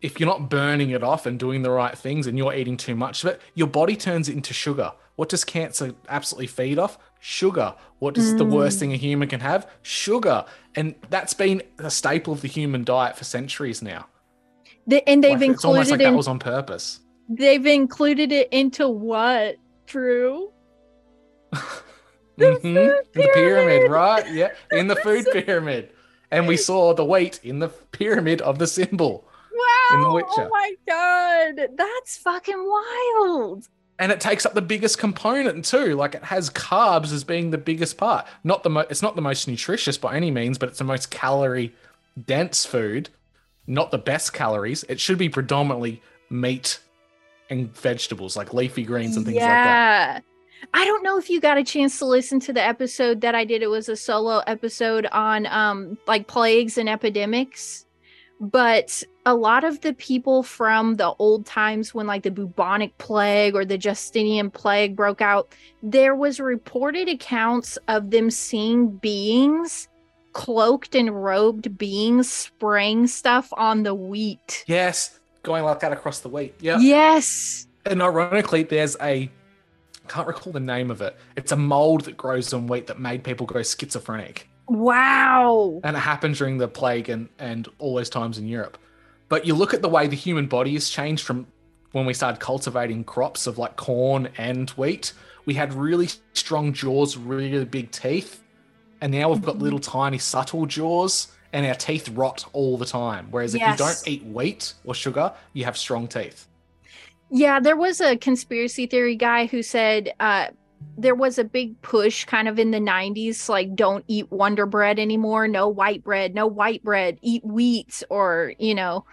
if 0.00 0.20
you're 0.20 0.28
not 0.28 0.48
burning 0.48 0.90
it 0.90 1.02
off 1.02 1.26
and 1.26 1.38
doing 1.38 1.62
the 1.62 1.70
right 1.70 1.96
things 1.98 2.28
and 2.28 2.38
you're 2.38 2.54
eating 2.54 2.76
too 2.76 2.94
much 2.94 3.24
of 3.24 3.30
it, 3.30 3.40
your 3.54 3.66
body 3.66 3.96
turns 3.96 4.28
it 4.28 4.36
into 4.36 4.54
sugar. 4.54 4.92
What 5.16 5.28
does 5.28 5.44
cancer 5.44 5.92
absolutely 6.08 6.46
feed 6.46 6.78
off? 6.78 6.98
Sugar. 7.20 7.74
What 7.98 8.16
is 8.18 8.36
the 8.36 8.44
worst 8.44 8.76
Mm. 8.76 8.80
thing 8.80 8.92
a 8.92 8.96
human 8.96 9.28
can 9.28 9.40
have? 9.40 9.70
Sugar. 9.82 10.44
And 10.74 10.94
that's 11.10 11.34
been 11.34 11.62
a 11.78 11.90
staple 11.90 12.32
of 12.32 12.40
the 12.40 12.48
human 12.48 12.82
diet 12.84 13.16
for 13.16 13.24
centuries 13.24 13.82
now. 13.82 14.06
the, 14.86 15.06
and 15.08 15.22
they've 15.22 15.40
Like, 15.40 15.50
it's 15.50 15.64
almost 15.64 15.90
like 15.90 16.00
included 16.00 16.12
that 16.12 16.16
was 16.16 16.26
on 16.28 16.38
purpose. 16.40 16.98
they've 17.28 17.64
included 17.66 18.32
it 18.32 18.48
into 18.50 18.88
what? 18.88 19.56
True. 19.86 20.50
Mhm. 22.38 22.64
In 22.64 22.72
the 23.12 23.30
pyramid, 23.34 23.90
right? 23.90 24.28
Yeah, 24.32 24.52
in 24.72 24.86
the 24.88 24.96
food 25.04 25.26
pyramid. 25.32 25.90
And 26.30 26.48
we 26.48 26.56
saw 26.56 26.94
the 26.94 27.04
weight 27.04 27.38
in 27.44 27.58
the 27.58 27.68
pyramid 27.68 28.40
of 28.40 28.58
the 28.58 28.66
symbol. 28.66 29.28
Wow. 29.54 29.96
In 29.96 30.00
The 30.00 30.12
Witcher. 30.14 30.26
Oh 30.38 30.48
my 30.50 30.74
god. 30.88 31.68
That's 31.76 32.16
fucking 32.16 32.56
wild. 32.66 33.68
And 33.98 34.10
it 34.10 34.20
takes 34.20 34.44
up 34.46 34.54
the 34.54 34.62
biggest 34.62 34.98
component 34.98 35.64
too. 35.64 35.94
Like 35.94 36.14
it 36.14 36.24
has 36.24 36.50
carbs 36.50 37.12
as 37.12 37.24
being 37.24 37.50
the 37.50 37.58
biggest 37.58 37.96
part. 37.96 38.26
Not 38.44 38.62
the 38.62 38.70
mo- 38.70 38.86
it's 38.90 39.02
not 39.02 39.16
the 39.16 39.22
most 39.22 39.46
nutritious 39.46 39.98
by 39.98 40.16
any 40.16 40.30
means, 40.30 40.58
but 40.58 40.68
it's 40.68 40.78
the 40.78 40.84
most 40.84 41.10
calorie 41.10 41.72
dense 42.26 42.64
food. 42.66 43.08
Not 43.66 43.90
the 43.90 43.98
best 43.98 44.32
calories. 44.32 44.84
It 44.88 44.98
should 44.98 45.18
be 45.18 45.28
predominantly 45.28 46.02
meat 46.30 46.80
and 47.48 47.74
vegetables, 47.76 48.36
like 48.36 48.52
leafy 48.52 48.82
greens 48.82 49.16
and 49.16 49.24
things 49.24 49.36
like 49.36 49.44
that. 49.44 50.14
yeah. 50.16 50.20
I 50.74 50.84
don't 50.84 51.02
know 51.02 51.18
if 51.18 51.28
you 51.28 51.40
got 51.40 51.58
a 51.58 51.64
chance 51.64 51.98
to 51.98 52.06
listen 52.06 52.40
to 52.40 52.52
the 52.52 52.62
episode 52.62 53.20
that 53.20 53.34
I 53.34 53.44
did. 53.44 53.62
It 53.62 53.68
was 53.68 53.88
a 53.88 53.96
solo 53.96 54.38
episode 54.46 55.06
on 55.12 55.46
um 55.46 55.98
like 56.06 56.26
plagues 56.26 56.78
and 56.78 56.88
epidemics. 56.88 57.84
But 58.40 59.02
a 59.24 59.34
lot 59.34 59.64
of 59.64 59.80
the 59.82 59.94
people 59.94 60.42
from 60.42 60.96
the 60.96 61.14
old 61.18 61.46
times 61.46 61.94
when 61.94 62.06
like 62.06 62.22
the 62.22 62.30
bubonic 62.30 62.96
plague 62.98 63.54
or 63.54 63.64
the 63.64 63.78
Justinian 63.78 64.50
plague 64.50 64.96
broke 64.96 65.20
out, 65.20 65.54
there 65.82 66.14
was 66.14 66.40
reported 66.40 67.08
accounts 67.08 67.78
of 67.88 68.10
them 68.10 68.30
seeing 68.30 68.88
beings 68.88 69.88
cloaked 70.32 70.94
and 70.94 71.22
robed 71.22 71.76
beings 71.78 72.32
spraying 72.32 73.06
stuff 73.06 73.52
on 73.56 73.82
the 73.82 73.94
wheat. 73.94 74.64
Yes, 74.66 75.20
going 75.42 75.64
like 75.64 75.80
that 75.80 75.92
across 75.92 76.20
the 76.20 76.28
wheat. 76.28 76.54
Yeah. 76.60 76.78
Yes. 76.78 77.66
And 77.84 78.02
ironically, 78.02 78.62
there's 78.64 78.96
a 79.00 79.30
can't 80.08 80.26
recall 80.26 80.52
the 80.52 80.60
name 80.60 80.90
of 80.90 81.00
it. 81.00 81.16
It's 81.36 81.52
a 81.52 81.56
mold 81.56 82.02
that 82.02 82.16
grows 82.16 82.52
on 82.52 82.66
wheat 82.66 82.88
that 82.88 82.98
made 82.98 83.22
people 83.22 83.46
go 83.46 83.62
schizophrenic. 83.62 84.48
Wow. 84.68 85.80
and 85.84 85.96
it 85.96 86.00
happened 86.00 86.36
during 86.36 86.56
the 86.56 86.68
plague 86.68 87.08
and, 87.08 87.28
and 87.38 87.68
all 87.78 87.96
those 87.96 88.08
times 88.08 88.38
in 88.38 88.48
Europe. 88.48 88.78
But 89.32 89.46
you 89.46 89.54
look 89.54 89.72
at 89.72 89.80
the 89.80 89.88
way 89.88 90.08
the 90.08 90.14
human 90.14 90.46
body 90.46 90.74
has 90.74 90.90
changed 90.90 91.24
from 91.24 91.46
when 91.92 92.04
we 92.04 92.12
started 92.12 92.38
cultivating 92.38 93.02
crops 93.02 93.46
of 93.46 93.56
like 93.56 93.76
corn 93.76 94.28
and 94.36 94.68
wheat. 94.72 95.14
We 95.46 95.54
had 95.54 95.72
really 95.72 96.10
strong 96.34 96.74
jaws, 96.74 97.16
really 97.16 97.64
big 97.64 97.90
teeth, 97.92 98.42
and 99.00 99.10
now 99.10 99.30
we've 99.30 99.40
got 99.40 99.58
little 99.58 99.78
tiny 99.78 100.18
subtle 100.18 100.66
jaws, 100.66 101.28
and 101.54 101.64
our 101.64 101.74
teeth 101.74 102.10
rot 102.10 102.44
all 102.52 102.76
the 102.76 102.84
time. 102.84 103.28
Whereas 103.30 103.54
if 103.54 103.62
you 103.62 103.74
don't 103.74 104.02
eat 104.06 104.22
wheat 104.22 104.74
or 104.84 104.94
sugar, 104.94 105.32
you 105.54 105.64
have 105.64 105.78
strong 105.78 106.08
teeth. 106.08 106.46
Yeah, 107.30 107.58
there 107.58 107.76
was 107.76 108.02
a 108.02 108.18
conspiracy 108.18 108.84
theory 108.84 109.16
guy 109.16 109.46
who 109.46 109.62
said 109.62 110.12
uh, 110.20 110.48
there 110.96 111.14
was 111.14 111.38
a 111.38 111.44
big 111.44 111.80
push 111.82 112.24
kind 112.24 112.48
of 112.48 112.58
in 112.58 112.70
the 112.70 112.78
90s 112.78 113.48
like, 113.48 113.74
don't 113.74 114.04
eat 114.08 114.30
Wonder 114.30 114.66
Bread 114.66 114.98
anymore. 114.98 115.48
No 115.48 115.68
white 115.68 116.04
bread, 116.04 116.34
no 116.34 116.46
white 116.46 116.84
bread, 116.84 117.18
eat 117.22 117.44
wheat. 117.44 118.02
Or, 118.10 118.52
you 118.58 118.74
know, 118.74 119.04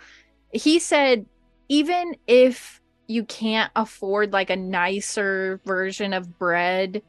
he 0.51 0.79
said, 0.79 1.25
even 1.67 2.15
if 2.27 2.81
you 3.07 3.23
can't 3.23 3.71
afford 3.75 4.33
like 4.33 4.49
a 4.49 4.55
nicer 4.55 5.59
version 5.65 6.13
of 6.13 6.37
bread, 6.37 7.01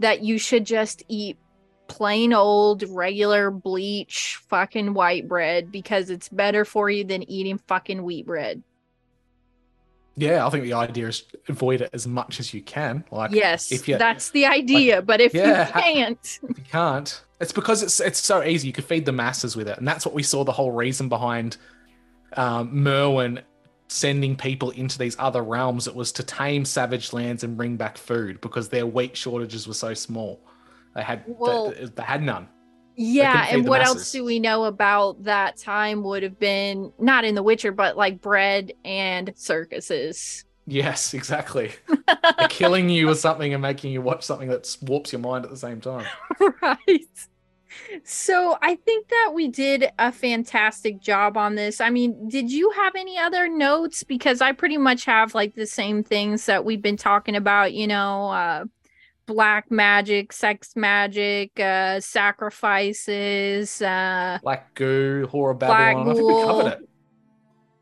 that 0.00 0.22
you 0.22 0.38
should 0.38 0.64
just 0.64 1.04
eat 1.08 1.38
plain 1.86 2.32
old 2.32 2.82
regular 2.88 3.50
bleach 3.50 4.40
fucking 4.48 4.94
white 4.94 5.28
bread 5.28 5.70
because 5.70 6.10
it's 6.10 6.28
better 6.28 6.64
for 6.64 6.90
you 6.90 7.04
than 7.04 7.28
eating 7.30 7.58
fucking 7.68 8.02
wheat 8.02 8.26
bread. 8.26 8.62
Yeah, 10.16 10.46
I 10.46 10.50
think 10.50 10.64
the 10.64 10.74
idea 10.74 11.08
is 11.08 11.24
avoid 11.48 11.80
it 11.80 11.90
as 11.92 12.06
much 12.06 12.38
as 12.38 12.54
you 12.54 12.62
can. 12.62 13.04
Like, 13.10 13.32
yes, 13.32 13.72
if 13.72 13.88
you 13.88 13.98
that's 13.98 14.30
the 14.30 14.46
idea. 14.46 15.02
but 15.02 15.20
if 15.20 15.34
yeah, 15.34 15.66
you 15.66 15.72
can't, 15.72 16.38
You 16.42 16.64
can't. 16.70 17.22
It's 17.40 17.52
because 17.52 17.82
it's 17.82 17.98
it's 18.00 18.20
so 18.22 18.42
easy. 18.42 18.68
You 18.68 18.72
could 18.72 18.84
feed 18.84 19.04
the 19.06 19.12
masses 19.12 19.56
with 19.56 19.68
it, 19.68 19.76
and 19.78 19.86
that's 19.88 20.06
what 20.06 20.14
we 20.14 20.22
saw. 20.22 20.44
The 20.44 20.52
whole 20.52 20.70
reason 20.70 21.08
behind 21.08 21.56
um, 22.36 22.72
Merwyn 22.72 23.42
sending 23.88 24.34
people 24.36 24.70
into 24.70 24.98
these 24.98 25.16
other 25.18 25.42
realms. 25.42 25.86
It 25.86 25.94
was 25.94 26.12
to 26.12 26.22
tame 26.22 26.64
savage 26.64 27.12
lands 27.12 27.44
and 27.44 27.56
bring 27.56 27.76
back 27.76 27.98
food 27.98 28.40
because 28.40 28.68
their 28.68 28.86
wheat 28.86 29.16
shortages 29.16 29.66
were 29.68 29.74
so 29.74 29.94
small. 29.94 30.40
They 30.94 31.02
had 31.02 31.24
Well- 31.26 31.70
they, 31.70 31.86
they 31.86 32.02
had 32.02 32.22
none. 32.22 32.48
Yeah. 32.96 33.46
And 33.50 33.66
what 33.66 33.80
masses. 33.80 33.96
else 33.96 34.12
do 34.12 34.24
we 34.24 34.38
know 34.38 34.64
about 34.64 35.24
that 35.24 35.56
time? 35.56 36.02
Would 36.02 36.22
have 36.22 36.38
been 36.38 36.92
not 36.98 37.24
in 37.24 37.34
The 37.34 37.42
Witcher, 37.42 37.72
but 37.72 37.96
like 37.96 38.20
bread 38.20 38.72
and 38.84 39.32
circuses. 39.36 40.44
Yes, 40.66 41.12
exactly. 41.12 41.72
Killing 42.48 42.88
you 42.88 43.08
with 43.08 43.18
something 43.18 43.52
and 43.52 43.60
making 43.60 43.92
you 43.92 44.00
watch 44.00 44.24
something 44.24 44.48
that 44.48 44.76
warps 44.82 45.12
your 45.12 45.20
mind 45.20 45.44
at 45.44 45.50
the 45.50 45.56
same 45.56 45.80
time. 45.80 46.06
right. 46.62 47.08
So 48.04 48.56
I 48.62 48.76
think 48.76 49.08
that 49.08 49.32
we 49.34 49.48
did 49.48 49.90
a 49.98 50.12
fantastic 50.12 51.00
job 51.00 51.36
on 51.36 51.56
this. 51.56 51.80
I 51.80 51.90
mean, 51.90 52.28
did 52.28 52.50
you 52.50 52.70
have 52.70 52.94
any 52.94 53.18
other 53.18 53.48
notes? 53.48 54.04
Because 54.04 54.40
I 54.40 54.52
pretty 54.52 54.78
much 54.78 55.04
have 55.04 55.34
like 55.34 55.54
the 55.54 55.66
same 55.66 56.02
things 56.02 56.46
that 56.46 56.64
we've 56.64 56.82
been 56.82 56.96
talking 56.96 57.36
about, 57.36 57.74
you 57.74 57.86
know, 57.86 58.28
uh 58.30 58.64
black 59.26 59.70
magic, 59.70 60.32
sex 60.32 60.74
magic, 60.76 61.58
uh 61.58 62.00
sacrifices, 62.00 63.80
uh 63.82 64.38
Black 64.42 64.74
goo, 64.74 65.26
horror 65.30 65.54
Black 65.54 65.96
Babylon. 65.96 66.08
I 66.08 66.14
think 66.14 66.26
we 66.26 66.44
covered 66.44 66.72
it. 66.82 66.88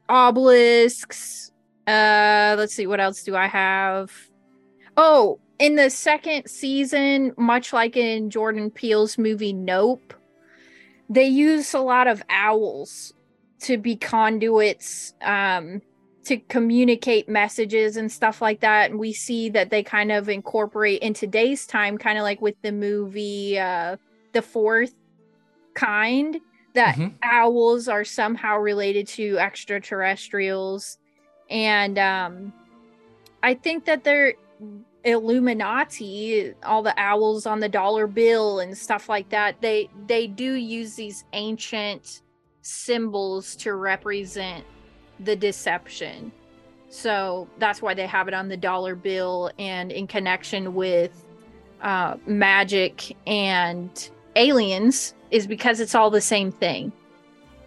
obelisks. 0.08 1.52
Uh 1.86 2.54
let's 2.58 2.74
see 2.74 2.86
what 2.86 3.00
else 3.00 3.22
do 3.22 3.34
I 3.36 3.46
have? 3.46 4.12
Oh, 4.96 5.38
in 5.58 5.76
the 5.76 5.90
second 5.90 6.48
season, 6.48 7.32
much 7.36 7.72
like 7.72 7.96
in 7.96 8.30
Jordan 8.30 8.70
Peele's 8.70 9.16
movie 9.18 9.52
Nope, 9.52 10.14
they 11.08 11.26
use 11.26 11.74
a 11.74 11.80
lot 11.80 12.06
of 12.06 12.22
owls 12.28 13.12
to 13.60 13.78
be 13.78 13.96
conduits 13.96 15.14
um 15.22 15.80
to 16.24 16.36
communicate 16.38 17.28
messages 17.28 17.96
and 17.96 18.10
stuff 18.10 18.40
like 18.40 18.60
that 18.60 18.90
and 18.90 18.98
we 18.98 19.12
see 19.12 19.48
that 19.48 19.70
they 19.70 19.82
kind 19.82 20.12
of 20.12 20.28
incorporate 20.28 21.02
in 21.02 21.12
today's 21.14 21.66
time 21.66 21.98
kind 21.98 22.16
of 22.18 22.22
like 22.22 22.40
with 22.40 22.54
the 22.62 22.72
movie 22.72 23.58
uh 23.58 23.96
the 24.32 24.42
fourth 24.42 24.94
kind 25.74 26.38
that 26.74 26.96
Mhm. 26.96 27.14
owls 27.22 27.88
are 27.88 28.04
somehow 28.04 28.56
related 28.58 29.06
to 29.08 29.36
extraterrestrials 29.38 30.98
and 31.50 31.98
um 31.98 32.52
i 33.42 33.54
think 33.54 33.84
that 33.86 34.04
they're 34.04 34.34
illuminati 35.04 36.54
all 36.62 36.82
the 36.82 36.98
owls 37.00 37.46
on 37.46 37.58
the 37.58 37.68
dollar 37.68 38.06
bill 38.06 38.60
and 38.60 38.78
stuff 38.78 39.08
like 39.08 39.28
that 39.30 39.60
they 39.60 39.90
they 40.06 40.28
do 40.28 40.52
use 40.54 40.94
these 40.94 41.24
ancient 41.32 42.22
symbols 42.60 43.56
to 43.56 43.74
represent 43.74 44.64
the 45.24 45.36
deception 45.36 46.32
so 46.88 47.48
that's 47.58 47.80
why 47.80 47.94
they 47.94 48.06
have 48.06 48.28
it 48.28 48.34
on 48.34 48.48
the 48.48 48.56
dollar 48.56 48.94
bill 48.94 49.50
and 49.58 49.90
in 49.90 50.06
connection 50.06 50.74
with 50.74 51.24
uh, 51.80 52.16
magic 52.26 53.16
and 53.26 54.10
aliens 54.36 55.14
is 55.30 55.46
because 55.46 55.80
it's 55.80 55.94
all 55.94 56.10
the 56.10 56.20
same 56.20 56.52
thing 56.52 56.92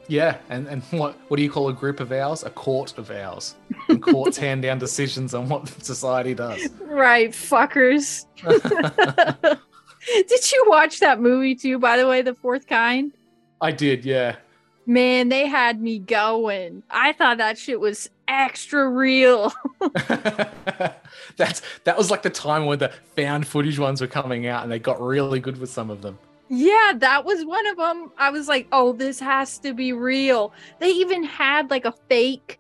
Yeah, 0.08 0.38
and, 0.50 0.68
and 0.68 0.84
what 0.92 1.16
what 1.30 1.38
do 1.38 1.44
you 1.44 1.50
call 1.50 1.68
a 1.70 1.74
group 1.74 2.00
of 2.00 2.12
owls? 2.12 2.44
A 2.44 2.50
court 2.52 2.96
of 3.00 3.10
owls. 3.10 3.56
And 3.90 4.00
courts 4.02 4.38
hand 4.38 4.62
down 4.62 4.78
decisions 4.78 5.34
on 5.34 5.50
what 5.50 5.68
society 5.84 6.36
does. 6.36 6.62
Right, 6.82 7.32
fuckers. 7.32 8.26
Did 10.28 10.52
you 10.52 10.66
watch 10.68 11.00
that 11.00 11.20
movie 11.20 11.56
too, 11.56 11.80
by 11.80 11.98
the 11.98 12.08
way, 12.08 12.22
The 12.22 12.36
Fourth 12.36 12.68
Kind? 12.68 13.14
I 13.62 13.72
did, 13.72 14.06
yeah. 14.06 14.36
Man, 14.86 15.30
they 15.30 15.48
had 15.48 15.82
me 15.82 16.00
going. 16.00 16.84
I 16.90 17.14
thought 17.14 17.38
that 17.40 17.58
shit 17.58 17.80
was 17.80 18.10
extra 18.28 18.88
real. 18.88 19.52
That's 21.38 21.62
that 21.84 21.98
was 21.98 22.12
like 22.12 22.22
the 22.22 22.30
time 22.30 22.66
when 22.66 22.80
the 22.80 22.92
found 23.16 23.48
footage 23.48 23.80
ones 23.80 24.02
were 24.02 24.08
coming 24.08 24.48
out, 24.48 24.64
and 24.64 24.72
they 24.72 24.80
got 24.80 25.02
really 25.02 25.40
good 25.40 25.58
with 25.60 25.70
some 25.70 25.90
of 25.90 26.02
them. 26.02 26.18
yeah, 26.50 26.94
that 26.98 27.26
was 27.26 27.44
one 27.46 27.66
of 27.68 27.78
them. 27.78 28.12
I 28.18 28.30
was 28.30 28.48
like, 28.48 28.68
oh, 28.72 28.94
this 28.94 29.20
has 29.20 29.58
to 29.60 29.74
be 29.74 29.94
real. 29.94 30.54
They 30.80 30.92
even 30.92 31.24
had 31.24 31.70
like 31.72 31.86
a 31.86 31.94
fake 32.10 32.60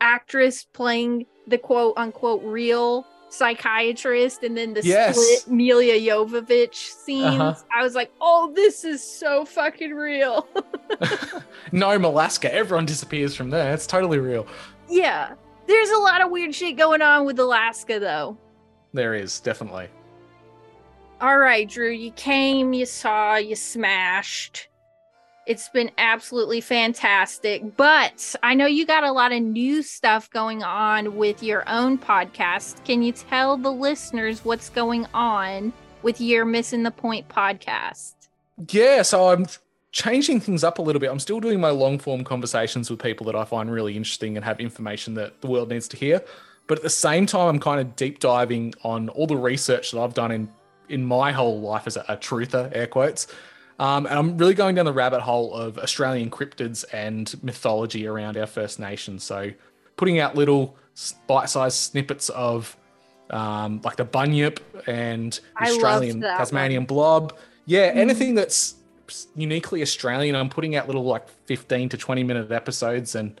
actress 0.00 0.64
playing 0.72 1.26
the 1.46 1.58
quote 1.58 1.94
unquote 1.96 2.42
real 2.44 3.06
psychiatrist 3.28 4.42
and 4.42 4.56
then 4.56 4.74
the 4.74 4.82
Yes. 4.84 5.16
split 5.16 5.52
Milla 5.54 5.82
Jovovich 5.82 6.74
scenes. 6.74 7.24
Uh-huh. 7.40 7.54
I 7.74 7.82
was 7.82 7.94
like, 7.94 8.10
oh, 8.20 8.52
this 8.54 8.84
is 8.84 9.02
so 9.02 9.44
fucking 9.44 9.92
real. 9.94 10.46
No, 11.72 11.94
Alaska, 11.96 12.52
everyone 12.54 12.86
disappears 12.86 13.34
from 13.34 13.50
there. 13.50 13.74
It's 13.74 13.86
totally 13.88 14.18
real. 14.18 14.46
yeah. 14.88 15.34
There's 15.66 15.90
a 15.90 15.98
lot 15.98 16.20
of 16.22 16.30
weird 16.30 16.54
shit 16.54 16.76
going 16.76 17.02
on 17.02 17.26
with 17.26 17.40
Alaska 17.40 17.98
though. 17.98 18.38
There 18.94 19.14
is 19.14 19.40
definitely. 19.40 19.88
All 21.20 21.38
right, 21.38 21.68
Drew, 21.68 21.90
you 21.90 22.12
came, 22.12 22.72
you 22.72 22.86
saw, 22.86 23.36
you 23.36 23.56
smashed. 23.56 24.68
It's 25.46 25.68
been 25.68 25.92
absolutely 25.96 26.60
fantastic. 26.60 27.76
But 27.76 28.34
I 28.42 28.54
know 28.54 28.66
you 28.66 28.84
got 28.84 29.04
a 29.04 29.12
lot 29.12 29.30
of 29.30 29.40
new 29.40 29.80
stuff 29.82 30.28
going 30.30 30.64
on 30.64 31.16
with 31.16 31.40
your 31.40 31.62
own 31.68 31.98
podcast. 31.98 32.84
Can 32.84 33.00
you 33.00 33.12
tell 33.12 33.56
the 33.56 33.70
listeners 33.70 34.44
what's 34.44 34.70
going 34.70 35.06
on 35.14 35.72
with 36.02 36.20
your 36.20 36.44
Missing 36.44 36.82
the 36.82 36.90
Point 36.90 37.28
podcast? 37.28 38.14
Yeah, 38.70 39.02
so 39.02 39.28
I'm 39.28 39.46
changing 39.92 40.40
things 40.40 40.64
up 40.64 40.80
a 40.80 40.82
little 40.82 40.98
bit. 40.98 41.10
I'm 41.10 41.20
still 41.20 41.38
doing 41.38 41.60
my 41.60 41.70
long 41.70 42.00
form 42.00 42.24
conversations 42.24 42.90
with 42.90 43.00
people 43.00 43.24
that 43.26 43.36
I 43.36 43.44
find 43.44 43.70
really 43.70 43.96
interesting 43.96 44.36
and 44.36 44.44
have 44.44 44.58
information 44.58 45.14
that 45.14 45.42
the 45.42 45.46
world 45.46 45.68
needs 45.68 45.86
to 45.88 45.96
hear. 45.96 46.24
But 46.66 46.78
at 46.78 46.82
the 46.82 46.90
same 46.90 47.24
time, 47.24 47.48
I'm 47.48 47.60
kind 47.60 47.80
of 47.80 47.94
deep 47.94 48.18
diving 48.18 48.74
on 48.82 49.10
all 49.10 49.28
the 49.28 49.36
research 49.36 49.92
that 49.92 50.00
I've 50.00 50.14
done 50.14 50.32
in 50.32 50.48
in 50.88 51.04
my 51.04 51.32
whole 51.32 51.60
life 51.60 51.86
as 51.86 51.96
a, 51.96 52.04
a 52.08 52.16
truther, 52.16 52.74
air 52.74 52.86
quotes. 52.86 53.26
Um, 53.78 54.06
and 54.06 54.18
I'm 54.18 54.38
really 54.38 54.54
going 54.54 54.74
down 54.74 54.86
the 54.86 54.92
rabbit 54.92 55.20
hole 55.20 55.52
of 55.54 55.76
Australian 55.78 56.30
cryptids 56.30 56.84
and 56.92 57.34
mythology 57.42 58.06
around 58.06 58.36
our 58.36 58.46
First 58.46 58.78
Nations. 58.80 59.22
So 59.22 59.50
putting 59.96 60.18
out 60.18 60.34
little 60.34 60.76
bite-sized 61.26 61.76
snippets 61.76 62.28
of 62.30 62.76
um, 63.30 63.80
like 63.84 63.96
the 63.96 64.04
bunyip 64.04 64.60
and 64.86 65.32
the 65.60 65.66
Australian 65.66 66.20
Tasmanian 66.20 66.82
one. 66.82 66.86
blob. 66.86 67.36
Yeah, 67.66 67.92
Mhm. 67.92 67.96
anything 67.96 68.34
that's 68.36 68.76
uniquely 69.34 69.82
Australian. 69.82 70.36
I'm 70.36 70.48
putting 70.48 70.76
out 70.76 70.86
little 70.86 71.04
like 71.04 71.28
15 71.46 71.88
to 71.90 71.96
20 71.96 72.22
minute 72.24 72.50
episodes 72.52 73.14
and 73.14 73.40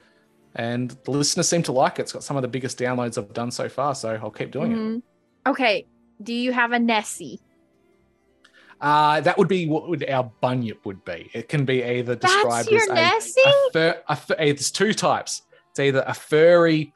and 0.58 0.96
the 1.04 1.10
listeners 1.10 1.48
seem 1.48 1.62
to 1.64 1.72
like 1.72 1.98
it. 1.98 2.02
It's 2.02 2.12
got 2.12 2.24
some 2.24 2.36
of 2.36 2.42
the 2.42 2.48
biggest 2.48 2.78
downloads 2.78 3.18
I've 3.18 3.32
done 3.34 3.50
so 3.50 3.68
far, 3.68 3.94
so 3.94 4.18
I'll 4.22 4.30
keep 4.30 4.50
doing 4.50 4.72
it. 4.72 4.76
Mhm. 4.78 5.02
Okay. 5.46 5.86
Do 6.22 6.32
you 6.32 6.50
have 6.52 6.72
a 6.72 6.78
Nessie? 6.78 7.40
Uh, 8.80 9.20
that 9.22 9.38
would 9.38 9.48
be 9.48 9.66
what 9.68 9.88
would 9.88 10.08
our 10.08 10.30
bunyip 10.40 10.84
would 10.84 11.04
be. 11.04 11.30
It 11.32 11.48
can 11.48 11.64
be 11.64 11.82
either 11.82 12.14
described 12.14 12.70
as 12.72 12.88
a, 12.88 13.48
a 13.48 13.70
fur, 13.72 14.02
a 14.08 14.16
fur, 14.16 14.34
eh, 14.38 14.44
there's 14.46 14.70
two 14.70 14.92
types. 14.92 15.42
It's 15.70 15.80
either 15.80 16.04
a 16.06 16.14
furry 16.14 16.92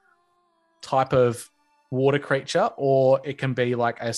type 0.82 1.12
of 1.12 1.50
water 1.90 2.18
creature, 2.18 2.70
or 2.76 3.20
it 3.24 3.38
can 3.38 3.54
be 3.54 3.74
like 3.74 4.00
a 4.00 4.14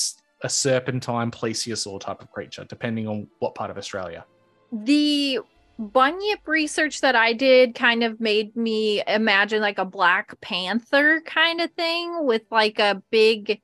serpentine 0.49 1.31
plesiosaur 1.31 2.01
type 2.01 2.21
of 2.21 2.31
creature, 2.31 2.65
depending 2.65 3.07
on 3.07 3.29
what 3.39 3.55
part 3.55 3.71
of 3.71 3.79
Australia. 3.79 4.25
the 4.73 5.39
bunyip 5.79 6.47
research 6.47 7.01
that 7.01 7.17
I 7.17 7.33
did 7.33 7.75
kind 7.75 8.03
of 8.03 8.21
made 8.21 8.57
me 8.57 9.03
imagine 9.07 9.61
like 9.61 9.79
a 9.79 9.85
black 9.85 10.41
panther 10.41 11.23
kind 11.27 11.61
of 11.61 11.71
thing 11.73 12.25
with 12.25 12.43
like 12.51 12.79
a 12.79 13.03
big, 13.11 13.61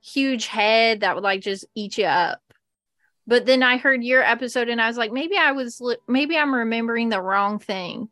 huge 0.00 0.46
head 0.46 1.00
that 1.00 1.14
would 1.14 1.24
like 1.24 1.40
just 1.40 1.64
eat 1.74 1.98
you 1.98 2.06
up. 2.06 2.40
But 3.28 3.44
then 3.44 3.62
I 3.62 3.76
heard 3.76 4.02
your 4.02 4.22
episode 4.22 4.70
and 4.70 4.80
I 4.80 4.88
was 4.88 4.96
like, 4.96 5.12
maybe 5.12 5.36
I 5.36 5.52
was, 5.52 5.82
maybe 6.08 6.38
I'm 6.38 6.54
remembering 6.54 7.10
the 7.10 7.20
wrong 7.20 7.58
thing. 7.58 8.08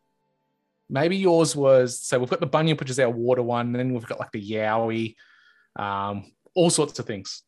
Maybe 0.91 1.17
yours 1.17 1.55
was 1.55 1.99
so 1.99 2.19
we've 2.19 2.29
got 2.29 2.39
the 2.39 2.45
bunyip, 2.45 2.79
which 2.79 2.91
is 2.91 2.99
our 2.99 3.09
water 3.09 3.41
one, 3.41 3.65
and 3.65 3.75
then 3.75 3.93
we've 3.93 4.05
got 4.05 4.19
like 4.19 4.31
the 4.31 4.51
yowie, 4.51 5.15
um, 5.75 6.31
all 6.53 6.69
sorts 6.69 6.97
of 6.99 7.05
things. 7.05 7.41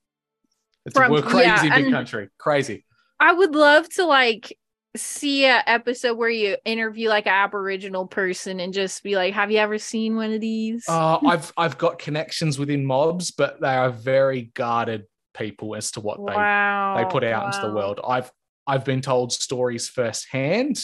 It's 0.86 0.98
From- 0.98 1.12
we're 1.12 1.20
a 1.20 1.22
crazy 1.22 1.68
yeah, 1.68 1.76
big 1.76 1.92
country, 1.92 2.30
crazy. 2.40 2.86
I 3.20 3.32
would 3.32 3.54
love 3.54 3.88
to 3.94 4.06
like 4.06 4.58
see 4.98 5.46
a 5.46 5.64
episode 5.68 6.18
where 6.18 6.30
you 6.30 6.58
interview 6.66 7.08
like 7.08 7.28
an 7.28 7.34
Aboriginal 7.34 8.08
person 8.08 8.60
and 8.60 8.74
just 8.74 9.04
be 9.04 9.16
like, 9.16 9.36
have 9.36 9.52
you 9.52 9.60
ever 9.60 9.78
seen 9.78 10.16
one 10.16 10.34
of 10.34 10.42
these? 10.42 10.84
Uh, 10.90 11.20
I've 11.26 11.54
I've 11.56 11.78
got 11.78 12.00
connections 12.00 12.58
within 12.58 12.84
mobs, 12.84 13.32
but 13.32 13.62
they 13.62 13.76
are 13.76 13.92
very 13.92 14.52
guarded 14.56 15.06
people 15.40 15.76
as 15.76 15.92
to 15.92 16.02
what 16.02 16.18
they 16.18 16.34
Wow, 16.34 16.96
they 16.98 17.06
put 17.12 17.24
out 17.24 17.48
into 17.48 17.68
the 17.68 17.74
world. 17.74 18.00
I've 18.06 18.32
I've 18.68 18.86
been 18.86 19.02
told 19.02 19.32
stories 19.32 19.90
firsthand, 19.90 20.80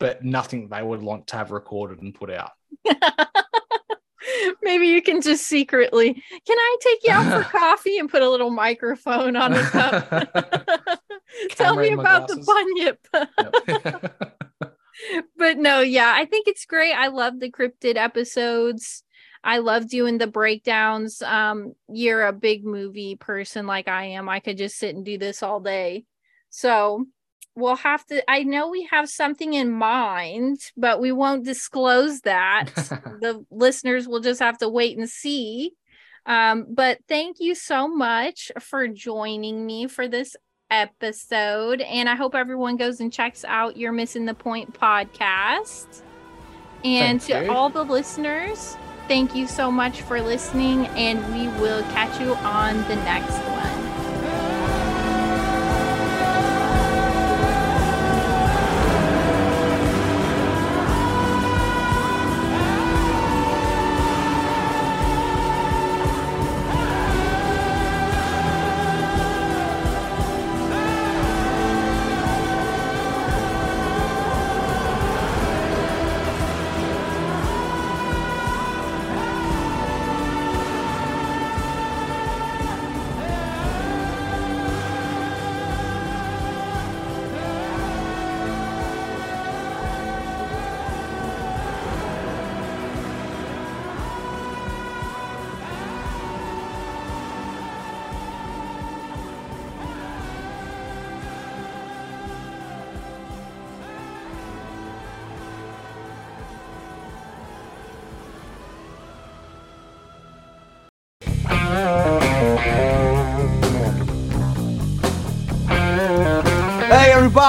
but 0.00 0.24
nothing 0.24 0.68
they 0.68 0.82
would 0.82 1.02
want 1.02 1.28
to 1.28 1.36
have 1.36 1.52
recorded 1.52 2.00
and 2.02 2.12
put 2.14 2.30
out. 2.30 2.50
Maybe 4.62 4.88
you 4.88 5.02
can 5.02 5.20
just 5.20 5.46
secretly. 5.46 6.12
Can 6.14 6.58
I 6.58 6.76
take 6.80 6.98
you 7.04 7.12
out 7.12 7.32
for 7.32 7.48
coffee 7.58 7.98
and 7.98 8.10
put 8.10 8.22
a 8.22 8.28
little 8.28 8.50
microphone 8.50 9.36
on 9.36 9.52
the 9.52 9.60
cup? 9.60 11.00
Tell 11.50 11.76
me 11.76 11.92
about 11.92 12.28
the 12.28 12.36
bunyip. 12.36 12.98
but 15.36 15.58
no, 15.58 15.80
yeah, 15.80 16.12
I 16.14 16.24
think 16.24 16.48
it's 16.48 16.64
great. 16.64 16.94
I 16.94 17.08
love 17.08 17.38
the 17.38 17.50
cryptid 17.50 17.96
episodes. 17.96 19.04
I 19.44 19.58
love 19.58 19.88
doing 19.88 20.16
the 20.16 20.26
breakdowns. 20.26 21.20
Um, 21.20 21.74
you're 21.88 22.26
a 22.26 22.32
big 22.32 22.64
movie 22.64 23.14
person 23.16 23.66
like 23.66 23.88
I 23.88 24.06
am. 24.06 24.28
I 24.28 24.40
could 24.40 24.56
just 24.56 24.78
sit 24.78 24.94
and 24.94 25.04
do 25.04 25.18
this 25.18 25.42
all 25.42 25.60
day. 25.60 26.06
So 26.48 27.04
we'll 27.54 27.76
have 27.76 28.04
to 28.06 28.28
I 28.28 28.42
know 28.42 28.70
we 28.70 28.88
have 28.90 29.08
something 29.08 29.52
in 29.52 29.70
mind, 29.70 30.60
but 30.78 30.98
we 30.98 31.12
won't 31.12 31.44
disclose 31.44 32.22
that. 32.22 32.70
the 32.74 33.44
listeners 33.50 34.08
will 34.08 34.20
just 34.20 34.40
have 34.40 34.58
to 34.58 34.68
wait 34.68 34.96
and 34.96 35.08
see. 35.08 35.72
Um, 36.26 36.66
but 36.70 36.98
thank 37.06 37.36
you 37.38 37.54
so 37.54 37.86
much 37.86 38.50
for 38.58 38.88
joining 38.88 39.66
me 39.66 39.88
for 39.88 40.08
this 40.08 40.36
episode. 40.70 41.82
And 41.82 42.08
I 42.08 42.14
hope 42.14 42.34
everyone 42.34 42.78
goes 42.78 43.00
and 43.00 43.12
checks 43.12 43.44
out 43.46 43.76
your 43.76 43.92
Missing 43.92 44.24
the 44.24 44.34
Point 44.34 44.72
podcast. 44.72 46.02
And 46.82 47.20
to 47.22 47.50
all 47.50 47.68
the 47.68 47.82
listeners, 47.82 48.76
thank 49.08 49.34
you 49.34 49.46
so 49.46 49.70
much 49.70 50.02
for 50.02 50.20
listening. 50.20 50.86
And 50.88 51.18
we 51.34 51.48
will 51.60 51.82
catch 51.92 52.20
you 52.20 52.34
on 52.36 52.76
the 52.88 52.96
next 52.96 53.38
one. 53.48 53.83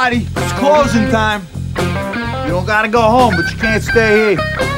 Everybody, 0.05 0.43
it's 0.45 0.53
closing 0.53 1.09
time. 1.09 1.47
You 2.45 2.51
don't 2.51 2.65
gotta 2.65 2.87
go 2.87 3.01
home, 3.01 3.35
but 3.35 3.49
you 3.51 3.57
can't 3.57 3.81
stay 3.81 4.35
here. 4.35 4.74